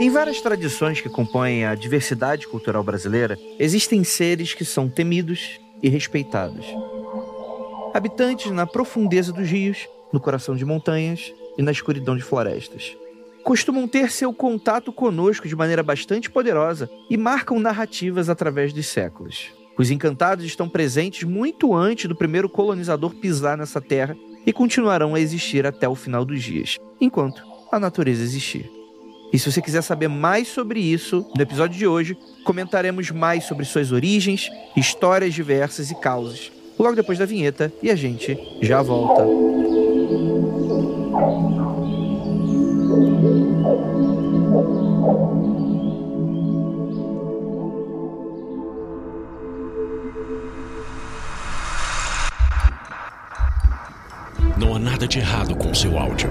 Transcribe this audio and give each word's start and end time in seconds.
Em 0.00 0.10
várias 0.10 0.40
tradições 0.40 1.00
que 1.00 1.08
compõem 1.08 1.64
a 1.64 1.74
diversidade 1.74 2.46
cultural 2.46 2.84
brasileira, 2.84 3.36
existem 3.58 4.04
seres 4.04 4.54
que 4.54 4.64
são 4.64 4.88
temidos 4.88 5.58
e 5.82 5.88
respeitados. 5.88 6.64
Habitantes 7.92 8.52
na 8.52 8.64
profundeza 8.64 9.32
dos 9.32 9.48
rios, 9.50 9.88
no 10.12 10.20
coração 10.20 10.54
de 10.54 10.64
montanhas 10.64 11.34
e 11.58 11.62
na 11.62 11.72
escuridão 11.72 12.16
de 12.16 12.22
florestas. 12.22 12.96
Costumam 13.42 13.88
ter 13.88 14.12
seu 14.12 14.32
contato 14.32 14.92
conosco 14.92 15.48
de 15.48 15.56
maneira 15.56 15.82
bastante 15.82 16.30
poderosa 16.30 16.88
e 17.10 17.16
marcam 17.16 17.58
narrativas 17.58 18.28
através 18.28 18.72
dos 18.72 18.86
séculos. 18.86 19.48
Os 19.76 19.90
encantados 19.90 20.44
estão 20.44 20.68
presentes 20.68 21.24
muito 21.24 21.74
antes 21.74 22.06
do 22.06 22.14
primeiro 22.14 22.48
colonizador 22.48 23.16
pisar 23.16 23.58
nessa 23.58 23.80
terra 23.80 24.16
e 24.46 24.52
continuarão 24.52 25.16
a 25.16 25.20
existir 25.20 25.66
até 25.66 25.88
o 25.88 25.96
final 25.96 26.24
dos 26.24 26.40
dias, 26.40 26.76
enquanto 27.00 27.42
a 27.72 27.80
natureza 27.80 28.22
existir. 28.22 28.77
E 29.32 29.38
se 29.38 29.50
você 29.50 29.60
quiser 29.60 29.82
saber 29.82 30.08
mais 30.08 30.48
sobre 30.48 30.80
isso, 30.80 31.26
no 31.36 31.42
episódio 31.42 31.76
de 31.76 31.86
hoje 31.86 32.16
comentaremos 32.44 33.10
mais 33.10 33.44
sobre 33.44 33.64
suas 33.64 33.92
origens, 33.92 34.48
histórias 34.76 35.34
diversas 35.34 35.90
e 35.90 35.94
causas. 35.94 36.50
Logo 36.78 36.94
depois 36.94 37.18
da 37.18 37.26
vinheta 37.26 37.72
e 37.82 37.90
a 37.90 37.96
gente 37.96 38.38
já 38.62 38.80
volta. 38.80 39.22
Não 54.56 54.74
há 54.74 54.78
nada 54.78 55.06
de 55.06 55.18
errado 55.18 55.54
com 55.56 55.74
seu 55.74 55.98
áudio. 55.98 56.30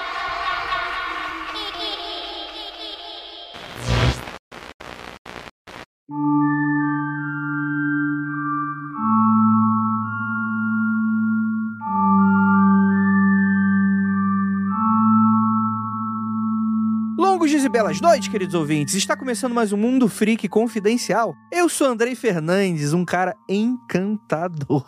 Belas 17.71 18.01
noites, 18.01 18.27
queridos 18.27 18.53
ouvintes. 18.53 18.95
Está 18.95 19.15
começando 19.15 19.53
mais 19.53 19.71
um 19.71 19.77
Mundo 19.77 20.09
Freak 20.09 20.49
Confidencial. 20.49 21.33
Eu 21.49 21.69
sou 21.69 21.87
Andrei 21.87 22.15
Fernandes, 22.15 22.91
um 22.91 23.05
cara 23.05 23.33
encantador. 23.47 24.85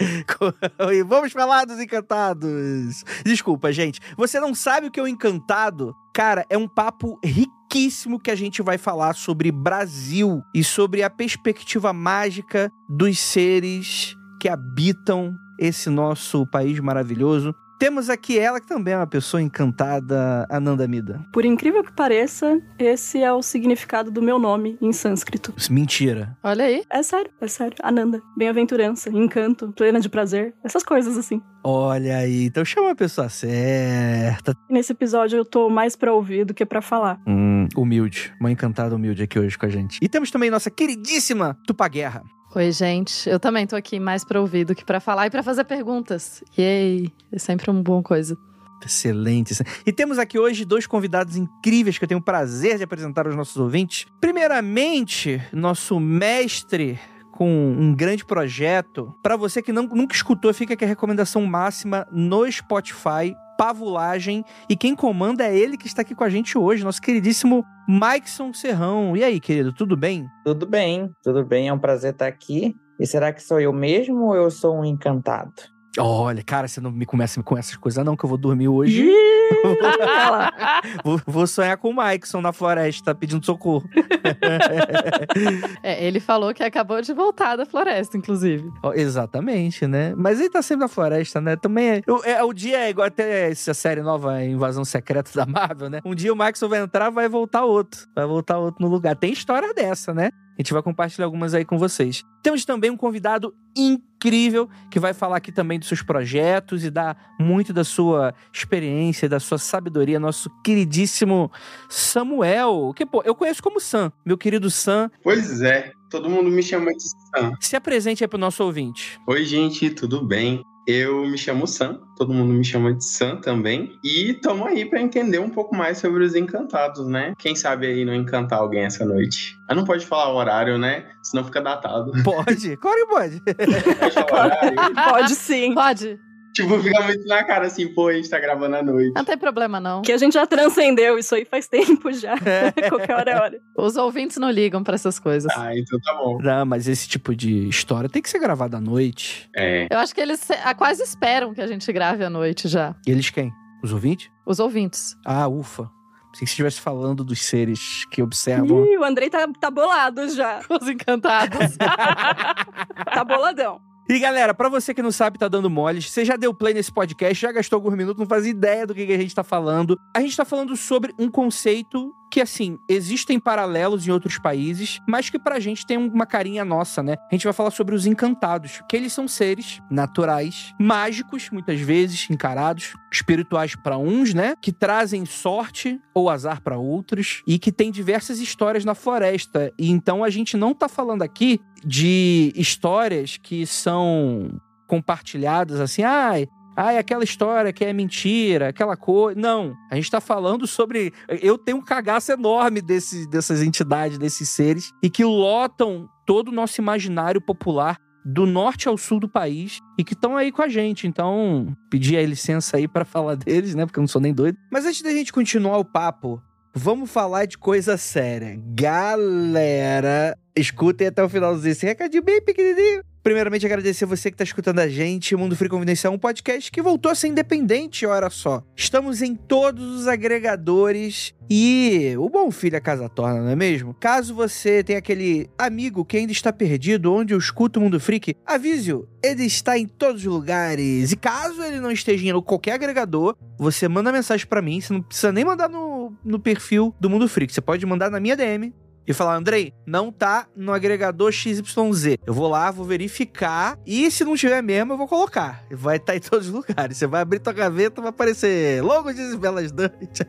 e 0.90 1.02
vamos 1.02 1.32
falar 1.32 1.66
dos 1.66 1.78
encantados. 1.78 3.04
Desculpa, 3.22 3.70
gente. 3.72 4.00
Você 4.16 4.40
não 4.40 4.54
sabe 4.54 4.86
o 4.86 4.90
que 4.90 4.98
é 4.98 5.02
o 5.02 5.06
encantado? 5.06 5.94
Cara, 6.14 6.46
é 6.48 6.56
um 6.56 6.66
papo 6.66 7.20
riquíssimo 7.22 8.18
que 8.18 8.30
a 8.30 8.36
gente 8.36 8.62
vai 8.62 8.78
falar 8.78 9.14
sobre 9.14 9.52
Brasil 9.52 10.42
e 10.54 10.64
sobre 10.64 11.02
a 11.02 11.10
perspectiva 11.10 11.92
mágica 11.92 12.72
dos 12.88 13.18
seres 13.18 14.16
que 14.40 14.48
habitam 14.48 15.30
esse 15.60 15.90
nosso 15.90 16.46
país 16.50 16.80
maravilhoso. 16.80 17.54
Temos 17.78 18.08
aqui 18.08 18.38
ela, 18.38 18.60
que 18.60 18.66
também 18.66 18.94
é 18.94 18.96
uma 18.96 19.06
pessoa 19.06 19.42
encantada, 19.42 20.46
Ananda 20.50 20.86
Mida. 20.86 21.24
Por 21.32 21.44
incrível 21.44 21.82
que 21.82 21.92
pareça, 21.92 22.60
esse 22.78 23.22
é 23.22 23.32
o 23.32 23.42
significado 23.42 24.10
do 24.10 24.22
meu 24.22 24.38
nome 24.38 24.78
em 24.80 24.92
sânscrito. 24.92 25.52
Mentira. 25.70 26.36
Olha 26.42 26.64
aí. 26.64 26.84
É 26.88 27.02
sério, 27.02 27.30
é 27.40 27.48
sério. 27.48 27.76
Ananda. 27.82 28.22
Bem-aventurança, 28.36 29.10
encanto, 29.10 29.72
plena 29.72 30.00
de 30.00 30.08
prazer. 30.08 30.54
Essas 30.62 30.82
coisas 30.82 31.18
assim. 31.18 31.42
Olha 31.62 32.18
aí, 32.18 32.44
então 32.44 32.64
chama 32.64 32.90
a 32.90 32.94
pessoa 32.94 33.28
certa. 33.28 34.54
Nesse 34.70 34.92
episódio 34.92 35.38
eu 35.38 35.44
tô 35.44 35.68
mais 35.70 35.96
pra 35.96 36.12
ouvir 36.12 36.44
do 36.44 36.54
que 36.54 36.64
pra 36.64 36.82
falar. 36.82 37.18
Hum, 37.26 37.66
humilde. 37.76 38.32
Uma 38.40 38.50
encantada 38.50 38.94
humilde 38.94 39.22
aqui 39.22 39.38
hoje 39.38 39.56
com 39.58 39.66
a 39.66 39.68
gente. 39.70 39.98
E 40.00 40.08
temos 40.08 40.30
também 40.30 40.50
nossa 40.50 40.70
queridíssima 40.70 41.56
Tupaguerra. 41.66 42.22
Oi, 42.56 42.70
gente. 42.70 43.28
Eu 43.28 43.40
também 43.40 43.66
tô 43.66 43.74
aqui 43.74 43.98
mais 43.98 44.24
pra 44.24 44.40
ouvir 44.40 44.64
do 44.64 44.76
que 44.76 44.84
pra 44.84 45.00
falar 45.00 45.26
e 45.26 45.30
pra 45.30 45.42
fazer 45.42 45.64
perguntas. 45.64 46.40
Yay! 46.56 47.12
É 47.32 47.38
sempre 47.38 47.68
uma 47.68 47.82
boa 47.82 48.00
coisa. 48.00 48.38
Excelente. 48.84 49.54
E 49.84 49.92
temos 49.92 50.20
aqui 50.20 50.38
hoje 50.38 50.64
dois 50.64 50.86
convidados 50.86 51.36
incríveis 51.36 51.98
que 51.98 52.04
eu 52.04 52.08
tenho 52.08 52.20
o 52.20 52.24
prazer 52.24 52.76
de 52.76 52.84
apresentar 52.84 53.26
aos 53.26 53.34
nossos 53.34 53.56
ouvintes. 53.56 54.06
Primeiramente, 54.20 55.42
nosso 55.52 55.98
mestre 55.98 56.96
com 57.32 57.50
um 57.50 57.92
grande 57.92 58.24
projeto. 58.24 59.12
Para 59.20 59.36
você 59.36 59.60
que 59.60 59.72
não, 59.72 59.88
nunca 59.88 60.14
escutou, 60.14 60.54
fica 60.54 60.74
aqui 60.74 60.84
a 60.84 60.88
recomendação 60.88 61.44
máxima 61.44 62.06
no 62.12 62.50
Spotify. 62.50 63.34
Pavulagem. 63.56 64.44
E 64.68 64.76
quem 64.76 64.94
comanda 64.94 65.44
é 65.44 65.56
ele 65.56 65.76
que 65.76 65.86
está 65.86 66.02
aqui 66.02 66.14
com 66.14 66.24
a 66.24 66.28
gente 66.28 66.56
hoje, 66.56 66.84
nosso 66.84 67.00
queridíssimo 67.00 67.64
Maikson 67.88 68.52
Serrão. 68.52 69.16
E 69.16 69.24
aí, 69.24 69.40
querido, 69.40 69.72
tudo 69.72 69.96
bem? 69.96 70.26
Tudo 70.44 70.66
bem, 70.66 71.10
tudo 71.22 71.44
bem. 71.44 71.68
É 71.68 71.72
um 71.72 71.78
prazer 71.78 72.12
estar 72.12 72.26
aqui. 72.26 72.76
E 72.98 73.06
será 73.06 73.32
que 73.32 73.42
sou 73.42 73.60
eu 73.60 73.72
mesmo 73.72 74.26
ou 74.26 74.36
eu 74.36 74.50
sou 74.50 74.78
um 74.78 74.84
encantado? 74.84 75.73
Olha, 75.98 76.42
cara, 76.42 76.66
você 76.66 76.80
não 76.80 76.90
me 76.90 77.06
começa 77.06 77.42
com 77.42 77.56
essas 77.56 77.76
coisas, 77.76 78.04
não, 78.04 78.16
que 78.16 78.24
eu 78.24 78.28
vou 78.28 78.36
dormir 78.38 78.68
hoje. 78.68 79.08
vou, 81.04 81.20
vou, 81.24 81.46
sonhar 81.46 81.76
com 81.76 81.90
o 81.90 81.94
Maikson 81.94 82.40
na 82.40 82.52
floresta, 82.52 83.14
pedindo 83.14 83.44
socorro. 83.44 83.88
é, 85.82 86.04
ele 86.04 86.18
falou 86.18 86.52
que 86.52 86.62
acabou 86.62 87.00
de 87.00 87.12
voltar 87.12 87.56
da 87.56 87.64
floresta, 87.64 88.16
inclusive. 88.16 88.72
Oh, 88.82 88.92
exatamente, 88.92 89.86
né? 89.86 90.14
Mas 90.16 90.40
ele 90.40 90.50
tá 90.50 90.62
sempre 90.62 90.80
na 90.80 90.88
floresta, 90.88 91.40
né? 91.40 91.54
Também 91.56 91.90
é. 91.90 92.02
É 92.24 92.42
o 92.42 92.52
dia 92.52 92.78
é 92.78 92.90
igual 92.90 93.06
até 93.06 93.50
essa 93.50 93.72
série 93.74 94.02
nova, 94.02 94.42
Invasão 94.42 94.84
Secreta 94.84 95.30
da 95.34 95.46
Marvel, 95.46 95.88
né? 95.88 96.00
Um 96.04 96.14
dia 96.14 96.32
o 96.32 96.36
Maikson 96.36 96.68
vai 96.68 96.80
entrar, 96.80 97.10
vai 97.10 97.28
voltar 97.28 97.64
outro. 97.64 98.08
Vai 98.14 98.26
voltar 98.26 98.58
outro 98.58 98.84
no 98.84 98.90
lugar. 98.90 99.14
Tem 99.14 99.32
história 99.32 99.72
dessa, 99.72 100.12
né? 100.12 100.30
A 100.56 100.62
gente 100.62 100.72
vai 100.72 100.82
compartilhar 100.82 101.26
algumas 101.26 101.52
aí 101.52 101.64
com 101.64 101.78
vocês. 101.78 102.22
Temos 102.42 102.64
também 102.64 102.90
um 102.90 102.96
convidado 102.96 103.54
incrível 103.76 104.68
que 104.90 105.00
vai 105.00 105.12
falar 105.12 105.38
aqui 105.38 105.50
também 105.50 105.78
dos 105.78 105.88
seus 105.88 106.02
projetos 106.02 106.84
e 106.84 106.90
dar 106.90 107.34
muito 107.38 107.72
da 107.72 107.82
sua 107.82 108.32
experiência, 108.52 109.28
da 109.28 109.40
sua 109.40 109.58
sabedoria, 109.58 110.20
nosso 110.20 110.48
queridíssimo 110.62 111.50
Samuel, 111.88 112.92
que 112.94 113.04
pô, 113.04 113.22
eu 113.24 113.34
conheço 113.34 113.62
como 113.62 113.80
Sam, 113.80 114.12
meu 114.24 114.38
querido 114.38 114.70
Sam. 114.70 115.10
Pois 115.22 115.60
é, 115.60 115.92
todo 116.08 116.30
mundo 116.30 116.50
me 116.50 116.62
chama 116.62 116.92
de 116.92 117.02
Sam. 117.02 117.52
Se 117.60 117.74
apresente 117.74 118.22
aí 118.22 118.28
pro 118.28 118.38
nosso 118.38 118.62
ouvinte. 118.62 119.18
Oi, 119.26 119.44
gente, 119.44 119.90
tudo 119.90 120.24
bem? 120.24 120.62
Eu 120.86 121.26
me 121.26 121.38
chamo 121.38 121.66
Sam, 121.66 121.98
todo 122.16 122.32
mundo 122.32 122.52
me 122.52 122.64
chama 122.64 122.92
de 122.92 123.04
Sam 123.04 123.36
também. 123.36 123.98
E 124.04 124.32
estamos 124.32 124.66
aí 124.66 124.84
para 124.84 125.00
entender 125.00 125.38
um 125.38 125.48
pouco 125.48 125.74
mais 125.74 125.98
sobre 125.98 126.22
os 126.22 126.34
encantados, 126.34 127.06
né? 127.06 127.34
Quem 127.38 127.56
sabe 127.56 127.86
aí 127.86 128.04
não 128.04 128.14
encantar 128.14 128.58
alguém 128.58 128.84
essa 128.84 129.04
noite. 129.04 129.56
Mas 129.66 129.76
não 129.76 129.84
pode 129.84 130.04
falar 130.04 130.32
o 130.32 130.36
horário, 130.36 130.76
né? 130.76 131.06
Senão 131.22 131.42
fica 131.44 131.62
datado. 131.62 132.12
Pode, 132.22 132.76
claro 132.76 132.98
que 132.98 133.06
pode. 133.06 133.40
pode 133.40 134.14
falar 134.14 134.46
horário? 134.46 134.94
Pode 134.94 135.34
sim. 135.34 135.74
Pode. 135.74 136.20
Tipo, 136.54 136.78
fica 136.80 137.02
muito 137.02 137.26
na 137.26 137.42
cara 137.42 137.66
assim, 137.66 137.88
pô, 137.88 138.08
a 138.08 138.14
gente 138.14 138.30
tá 138.30 138.38
gravando 138.38 138.76
à 138.76 138.82
noite. 138.82 139.12
Não 139.12 139.24
tem 139.24 139.36
problema, 139.36 139.80
não. 139.80 140.02
Que 140.02 140.12
a 140.12 140.16
gente 140.16 140.34
já 140.34 140.46
transcendeu 140.46 141.18
isso 141.18 141.34
aí 141.34 141.44
faz 141.44 141.66
tempo 141.68 142.12
já. 142.12 142.36
Qualquer 142.88 143.16
hora 143.16 143.30
é 143.30 143.40
hora. 143.40 143.60
Os 143.76 143.96
ouvintes 143.96 144.36
não 144.36 144.50
ligam 144.50 144.82
pra 144.84 144.94
essas 144.94 145.18
coisas. 145.18 145.52
Ah, 145.56 145.76
então 145.76 145.98
tá 146.00 146.14
bom. 146.14 146.38
Não, 146.40 146.64
mas 146.64 146.86
esse 146.86 147.08
tipo 147.08 147.34
de 147.34 147.68
história 147.68 148.08
tem 148.08 148.22
que 148.22 148.30
ser 148.30 148.38
gravada 148.38 148.76
à 148.76 148.80
noite. 148.80 149.50
É. 149.56 149.88
Eu 149.90 149.98
acho 149.98 150.14
que 150.14 150.20
eles 150.20 150.48
ah, 150.62 150.74
quase 150.74 151.02
esperam 151.02 151.52
que 151.52 151.60
a 151.60 151.66
gente 151.66 151.92
grave 151.92 152.24
à 152.24 152.30
noite 152.30 152.68
já. 152.68 152.94
E 153.04 153.10
eles 153.10 153.30
quem? 153.30 153.52
Os 153.82 153.92
ouvintes? 153.92 154.30
Os 154.46 154.60
ouvintes. 154.60 155.16
Ah, 155.26 155.48
ufa. 155.48 155.90
Pensei 156.30 156.30
que 156.32 156.38
você 156.38 156.44
estivesse 156.44 156.80
falando 156.80 157.22
dos 157.22 157.42
seres 157.42 158.04
que 158.10 158.22
observam. 158.22 158.84
Ih, 158.86 158.96
o 158.96 159.04
Andrei 159.04 159.30
tá, 159.30 159.46
tá 159.60 159.70
bolado 159.70 160.28
já. 160.28 160.60
Os 160.68 160.88
encantados. 160.88 161.76
Tá 161.76 163.24
boladão. 163.24 163.80
E 164.06 164.18
galera, 164.18 164.52
pra 164.52 164.68
você 164.68 164.92
que 164.92 165.00
não 165.00 165.10
sabe, 165.10 165.38
tá 165.38 165.48
dando 165.48 165.70
mole, 165.70 166.02
você 166.02 166.26
já 166.26 166.36
deu 166.36 166.52
play 166.52 166.74
nesse 166.74 166.92
podcast, 166.92 167.40
já 167.40 167.50
gastou 167.50 167.78
alguns 167.78 167.96
minutos, 167.96 168.20
não 168.20 168.26
faz 168.26 168.44
ideia 168.44 168.86
do 168.86 168.94
que, 168.94 169.06
que 169.06 169.12
a 169.12 169.18
gente 169.18 169.34
tá 169.34 169.42
falando. 169.42 169.98
A 170.14 170.20
gente 170.20 170.36
tá 170.36 170.44
falando 170.44 170.76
sobre 170.76 171.14
um 171.18 171.30
conceito 171.30 172.12
que, 172.30 172.40
assim, 172.40 172.78
existem 172.88 173.38
paralelos 173.38 174.06
em 174.06 174.10
outros 174.10 174.38
países, 174.38 174.98
mas 175.08 175.30
que 175.30 175.38
pra 175.38 175.60
gente 175.60 175.86
tem 175.86 175.96
uma 175.96 176.26
carinha 176.26 176.64
nossa, 176.64 177.02
né? 177.02 177.14
A 177.30 177.34
gente 177.34 177.44
vai 177.44 177.52
falar 177.52 177.70
sobre 177.70 177.94
os 177.94 178.06
encantados, 178.06 178.82
que 178.88 178.96
eles 178.96 179.12
são 179.12 179.28
seres 179.28 179.80
naturais, 179.90 180.74
mágicos, 180.78 181.48
muitas 181.50 181.80
vezes, 181.80 182.28
encarados, 182.28 182.92
espirituais 183.12 183.76
pra 183.76 183.96
uns, 183.96 184.34
né? 184.34 184.54
Que 184.60 184.72
trazem 184.72 185.24
sorte 185.24 186.00
ou 186.12 186.28
azar 186.28 186.60
pra 186.60 186.76
outros 186.76 187.42
e 187.46 187.58
que 187.58 187.70
tem 187.70 187.90
diversas 187.90 188.40
histórias 188.40 188.84
na 188.84 188.94
floresta. 188.94 189.72
E 189.78 189.90
então 189.90 190.24
a 190.24 190.28
gente 190.28 190.56
não 190.56 190.74
tá 190.74 190.88
falando 190.88 191.22
aqui 191.22 191.60
de 191.84 192.52
histórias 192.54 193.36
que 193.36 193.66
são 193.66 194.60
compartilhadas 194.86 195.80
assim, 195.80 196.02
ai, 196.02 196.46
ai, 196.76 196.98
aquela 196.98 197.24
história 197.24 197.72
que 197.72 197.84
é 197.84 197.92
mentira, 197.92 198.68
aquela 198.68 198.96
coisa. 198.96 199.38
Não, 199.38 199.74
a 199.90 199.96
gente 199.96 200.10
tá 200.10 200.20
falando 200.20 200.66
sobre. 200.66 201.12
Eu 201.28 201.56
tenho 201.58 201.78
um 201.78 201.84
cagaço 201.84 202.32
enorme 202.32 202.80
desse, 202.80 203.28
dessas 203.28 203.62
entidades, 203.62 204.18
desses 204.18 204.48
seres, 204.48 204.92
e 205.02 205.08
que 205.08 205.24
lotam 205.24 206.08
todo 206.26 206.48
o 206.48 206.52
nosso 206.52 206.80
imaginário 206.80 207.40
popular 207.40 207.98
do 208.24 208.46
norte 208.46 208.88
ao 208.88 208.96
sul 208.96 209.20
do 209.20 209.28
país 209.28 209.80
e 209.98 210.04
que 210.04 210.14
estão 210.14 210.36
aí 210.36 210.50
com 210.50 210.62
a 210.62 210.68
gente. 210.68 211.06
Então, 211.06 211.76
pedi 211.90 212.16
aí 212.16 212.24
licença 212.24 212.78
aí 212.78 212.88
pra 212.88 213.04
falar 213.04 213.34
deles, 213.34 213.74
né? 213.74 213.84
Porque 213.84 213.98
eu 213.98 214.02
não 214.02 214.08
sou 214.08 214.20
nem 214.20 214.32
doido. 214.32 214.56
Mas 214.72 214.86
antes 214.86 215.02
da 215.02 215.10
gente 215.10 215.32
continuar 215.32 215.76
o 215.76 215.84
papo, 215.84 216.42
vamos 216.74 217.10
falar 217.10 217.46
de 217.46 217.56
coisa 217.56 217.96
séria. 217.96 218.58
Galera, 218.74 220.36
escutem 220.56 221.06
até 221.06 221.22
o 221.22 221.28
final 221.28 221.56
desse 221.56 221.86
recadinho 221.86 222.22
bem 222.22 222.42
pequenininho. 222.42 223.04
Primeiramente, 223.24 223.64
agradecer 223.64 224.04
você 224.04 224.30
que 224.30 224.34
está 224.34 224.44
escutando 224.44 224.80
a 224.80 224.86
gente. 224.86 225.34
Mundo 225.34 225.56
Free 225.56 225.70
Confidencial 225.70 226.12
é 226.12 226.16
um 226.16 226.18
podcast 226.18 226.70
que 226.70 226.82
voltou 226.82 227.10
a 227.10 227.14
ser 227.14 227.28
independente, 227.28 228.04
olha 228.04 228.28
só. 228.28 228.62
Estamos 228.76 229.22
em 229.22 229.34
todos 229.34 230.00
os 230.00 230.06
agregadores 230.06 231.34
e 231.48 232.14
o 232.18 232.28
bom 232.28 232.50
filho 232.50 232.76
a 232.76 232.82
casa 232.82 233.08
torna, 233.08 233.40
não 233.40 233.48
é 233.48 233.56
mesmo? 233.56 233.94
Caso 233.94 234.34
você 234.34 234.84
tenha 234.84 234.98
aquele 234.98 235.48
amigo 235.56 236.04
que 236.04 236.18
ainda 236.18 236.32
está 236.32 236.52
perdido, 236.52 237.14
onde 237.14 237.32
eu 237.32 237.38
escuto 237.38 237.80
o 237.80 237.82
Mundo 237.82 237.98
Freak, 237.98 238.36
avise-o. 238.44 239.08
Ele 239.22 239.44
está 239.46 239.78
em 239.78 239.86
todos 239.86 240.20
os 240.20 240.30
lugares. 240.30 241.10
E 241.10 241.16
caso 241.16 241.62
ele 241.62 241.80
não 241.80 241.90
esteja 241.90 242.28
em 242.28 242.42
qualquer 242.42 242.72
agregador, 242.72 243.34
você 243.58 243.88
manda 243.88 244.12
mensagem 244.12 244.46
para 244.46 244.60
mim. 244.60 244.82
Você 244.82 244.92
não 244.92 245.00
precisa 245.00 245.32
nem 245.32 245.46
mandar 245.46 245.70
no, 245.70 246.12
no 246.22 246.38
perfil 246.38 246.94
do 247.00 247.08
Mundo 247.08 247.26
Freak. 247.26 247.54
Você 247.54 247.62
pode 247.62 247.86
mandar 247.86 248.10
na 248.10 248.20
minha 248.20 248.36
DM 248.36 248.70
e 249.06 249.12
falar, 249.12 249.36
Andrei, 249.36 249.72
não 249.86 250.10
tá 250.10 250.46
no 250.56 250.72
agregador 250.72 251.30
XYZ. 251.30 252.18
Eu 252.26 252.34
vou 252.34 252.48
lá, 252.48 252.70
vou 252.70 252.84
verificar 252.84 253.78
e 253.86 254.10
se 254.10 254.24
não 254.24 254.36
tiver 254.36 254.62
mesmo, 254.62 254.92
eu 254.92 254.96
vou 254.96 255.06
colocar. 255.08 255.64
Vai 255.70 255.96
estar 255.96 256.16
em 256.16 256.20
todos 256.20 256.48
os 256.48 256.52
lugares. 256.52 256.96
Você 256.96 257.06
vai 257.06 257.20
abrir 257.20 257.40
tua 257.40 257.52
gaveta, 257.52 258.00
vai 258.00 258.10
aparecer 258.10 258.82
logo 258.82 259.12
de 259.12 259.36
Belas 259.36 259.70
Dante. 259.70 260.24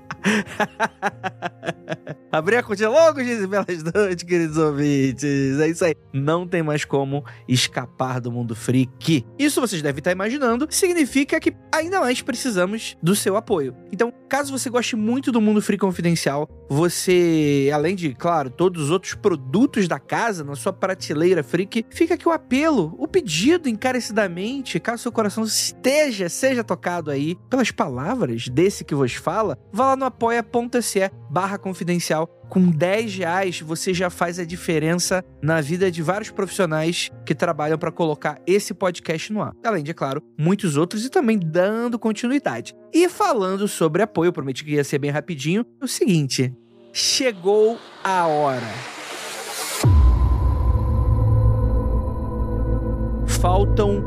Abrir 2.32 2.58
a 2.58 2.64
cortina 2.64 2.90
logo 2.90 3.24
de 3.24 3.48
Belas 3.48 3.82
Dante, 3.82 4.26
queridos 4.26 4.58
ouvintes. 4.58 5.60
É 5.60 5.70
isso 5.70 5.86
aí. 5.86 5.96
Não 6.12 6.46
tem 6.46 6.62
mais 6.62 6.84
como 6.84 7.24
escapar 7.48 8.20
do 8.20 8.32
mundo 8.32 8.56
freak. 8.56 9.26
Isso 9.40 9.62
vocês 9.62 9.82
devem 9.82 10.00
estar 10.00 10.12
imaginando, 10.12 10.68
significa 10.70 11.40
que 11.40 11.56
ainda 11.72 12.02
mais 12.02 12.22
precisamos 12.22 12.98
do 13.02 13.16
seu 13.16 13.38
apoio. 13.38 13.76
Então, 13.92 14.14
caso 14.28 14.52
você 14.52 14.70
goste 14.70 14.96
muito 14.96 15.32
do 15.32 15.40
Mundo 15.40 15.62
Free 15.62 15.78
Confidencial, 15.78 16.50
você, 16.70 17.70
além 17.74 17.96
de, 17.96 18.14
claro, 18.14 18.50
todos 18.66 18.86
os 18.86 18.90
outros 18.90 19.14
produtos 19.14 19.88
da 19.88 20.00
casa 20.00 20.44
na 20.44 20.56
sua 20.56 20.74
prateleira 20.74 21.44
freak, 21.44 21.86
fica 21.92 22.16
aqui 22.16 22.28
o 22.28 22.32
apelo, 22.32 22.96
o 22.98 23.08
pedido 23.08 23.70
encarecidamente, 23.70 24.80
caso 24.80 25.04
seu 25.04 25.12
coração 25.12 25.44
esteja, 25.44 26.28
seja 26.30 26.64
tocado 26.64 27.12
aí 27.12 27.38
pelas 27.48 27.70
palavras 27.70 28.48
desse 28.48 28.84
que 28.84 28.96
vos 28.96 29.14
fala, 29.14 29.56
vá 29.72 29.90
lá 29.90 29.96
no 29.96 30.06
apoia.se 30.06 31.12
barra 31.30 31.60
confidencial. 31.60 32.28
Com 32.50 32.72
10 32.72 33.16
reais 33.18 33.62
você 33.62 33.94
já 33.94 34.10
faz 34.10 34.40
a 34.40 34.46
diferença 34.46 35.24
na 35.42 35.62
vida 35.62 35.92
de 35.92 36.02
vários 36.02 36.32
profissionais 36.32 37.12
que 37.24 37.36
trabalham 37.36 37.78
para 37.78 37.92
colocar 37.92 38.40
esse 38.48 38.74
podcast 38.74 39.32
no 39.32 39.42
ar. 39.42 39.54
Além 39.64 39.84
de, 39.84 39.92
é 39.92 39.94
claro, 39.94 40.24
muitos 40.38 40.76
outros 40.76 41.06
e 41.06 41.10
também 41.10 41.38
dando 41.38 42.00
continuidade. 42.00 42.74
E 42.94 43.10
falando 43.10 43.68
sobre 43.68 44.02
apoio, 44.02 44.34
prometi 44.34 44.64
que 44.64 44.72
ia 44.72 44.84
ser 44.84 45.00
bem 45.00 45.12
rapidinho, 45.12 45.66
é 45.82 45.86
o 45.86 45.88
seguinte: 45.88 46.54
chegou 46.98 47.78
a 48.02 48.26
hora. 48.26 48.62
Faltam 53.28 54.02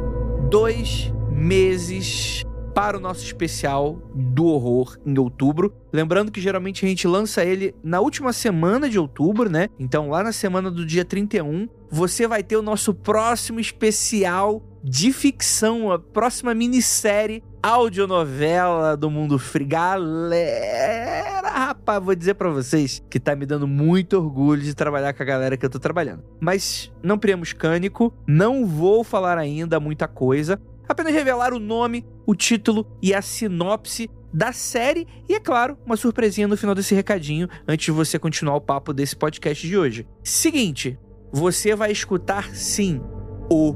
dois 0.49 1.13
meses 1.31 2.43
para 2.75 2.97
o 2.97 3.01
nosso 3.01 3.23
especial 3.23 4.01
do 4.15 4.47
horror 4.47 4.97
em 5.05 5.19
outubro. 5.19 5.71
Lembrando 5.93 6.33
que 6.33 6.41
geralmente 6.41 6.87
a 6.87 6.89
gente 6.89 7.07
lança 7.07 7.45
ele 7.45 7.75
na 7.85 8.01
última 8.01 8.33
semana 8.33 8.89
de 8.89 8.99
outubro, 8.99 9.51
né? 9.51 9.69
Então, 9.79 10.09
lá 10.09 10.23
na 10.23 10.33
semana 10.33 10.71
do 10.71 10.87
dia 10.87 11.05
31, 11.05 11.69
você 11.91 12.27
vai 12.27 12.43
ter 12.43 12.57
o 12.57 12.63
nosso 12.63 12.95
próximo 12.95 13.61
especial 13.61 14.63
de 14.83 15.13
ficção, 15.13 15.93
a 15.93 15.99
próxima 15.99 16.55
minissérie 16.55 17.43
audionovela 17.63 18.97
do 18.97 19.11
Mundo 19.11 19.39
Free. 19.39 19.65
Galera, 19.65 21.49
rapaz, 21.49 22.03
vou 22.03 22.15
dizer 22.15 22.35
pra 22.35 22.51
vocês 22.51 23.03
que 23.11 23.19
tá 23.19 23.35
me 23.35 23.47
dando 23.47 23.67
muito 23.67 24.17
orgulho 24.17 24.63
de 24.63 24.75
trabalhar 24.75 25.13
com 25.13 25.23
a 25.23 25.27
galera 25.27 25.57
que 25.57 25.67
eu 25.67 25.71
tô 25.71 25.79
trabalhando. 25.79 26.23
Mas 26.41 26.93
não 27.03 27.19
priemos 27.19 27.53
cânico, 27.53 28.13
não 28.27 28.65
vou 28.67 29.03
falar 29.03 29.39
ainda 29.39 29.81
muita 29.81 30.07
coisa, 30.07 30.61
apenas 30.89 31.13
revelar 31.13 31.53
o 31.53 31.59
nome, 31.59 32.07
o 32.27 32.35
título 32.35 32.87
e 33.03 33.13
a 33.15 33.21
sinopse 33.21 34.11
da 34.33 34.53
série 34.53 35.07
e, 35.29 35.35
é 35.35 35.41
claro, 35.41 35.79
uma 35.85 35.97
surpresinha 35.97 36.47
no 36.47 36.57
final 36.57 36.75
desse 36.75 36.95
recadinho 36.95 37.49
antes 37.67 37.87
de 37.87 37.93
você 37.93 38.19
continuar 38.19 38.57
o 38.57 38.61
papo 38.61 38.93
desse 38.93 39.17
podcast 39.17 39.67
de 39.67 39.77
hoje. 39.77 40.07
Seguinte, 40.23 40.99
você 41.33 41.75
vai 41.75 41.91
escutar 41.91 42.55
sim 42.55 43.01
o 43.51 43.73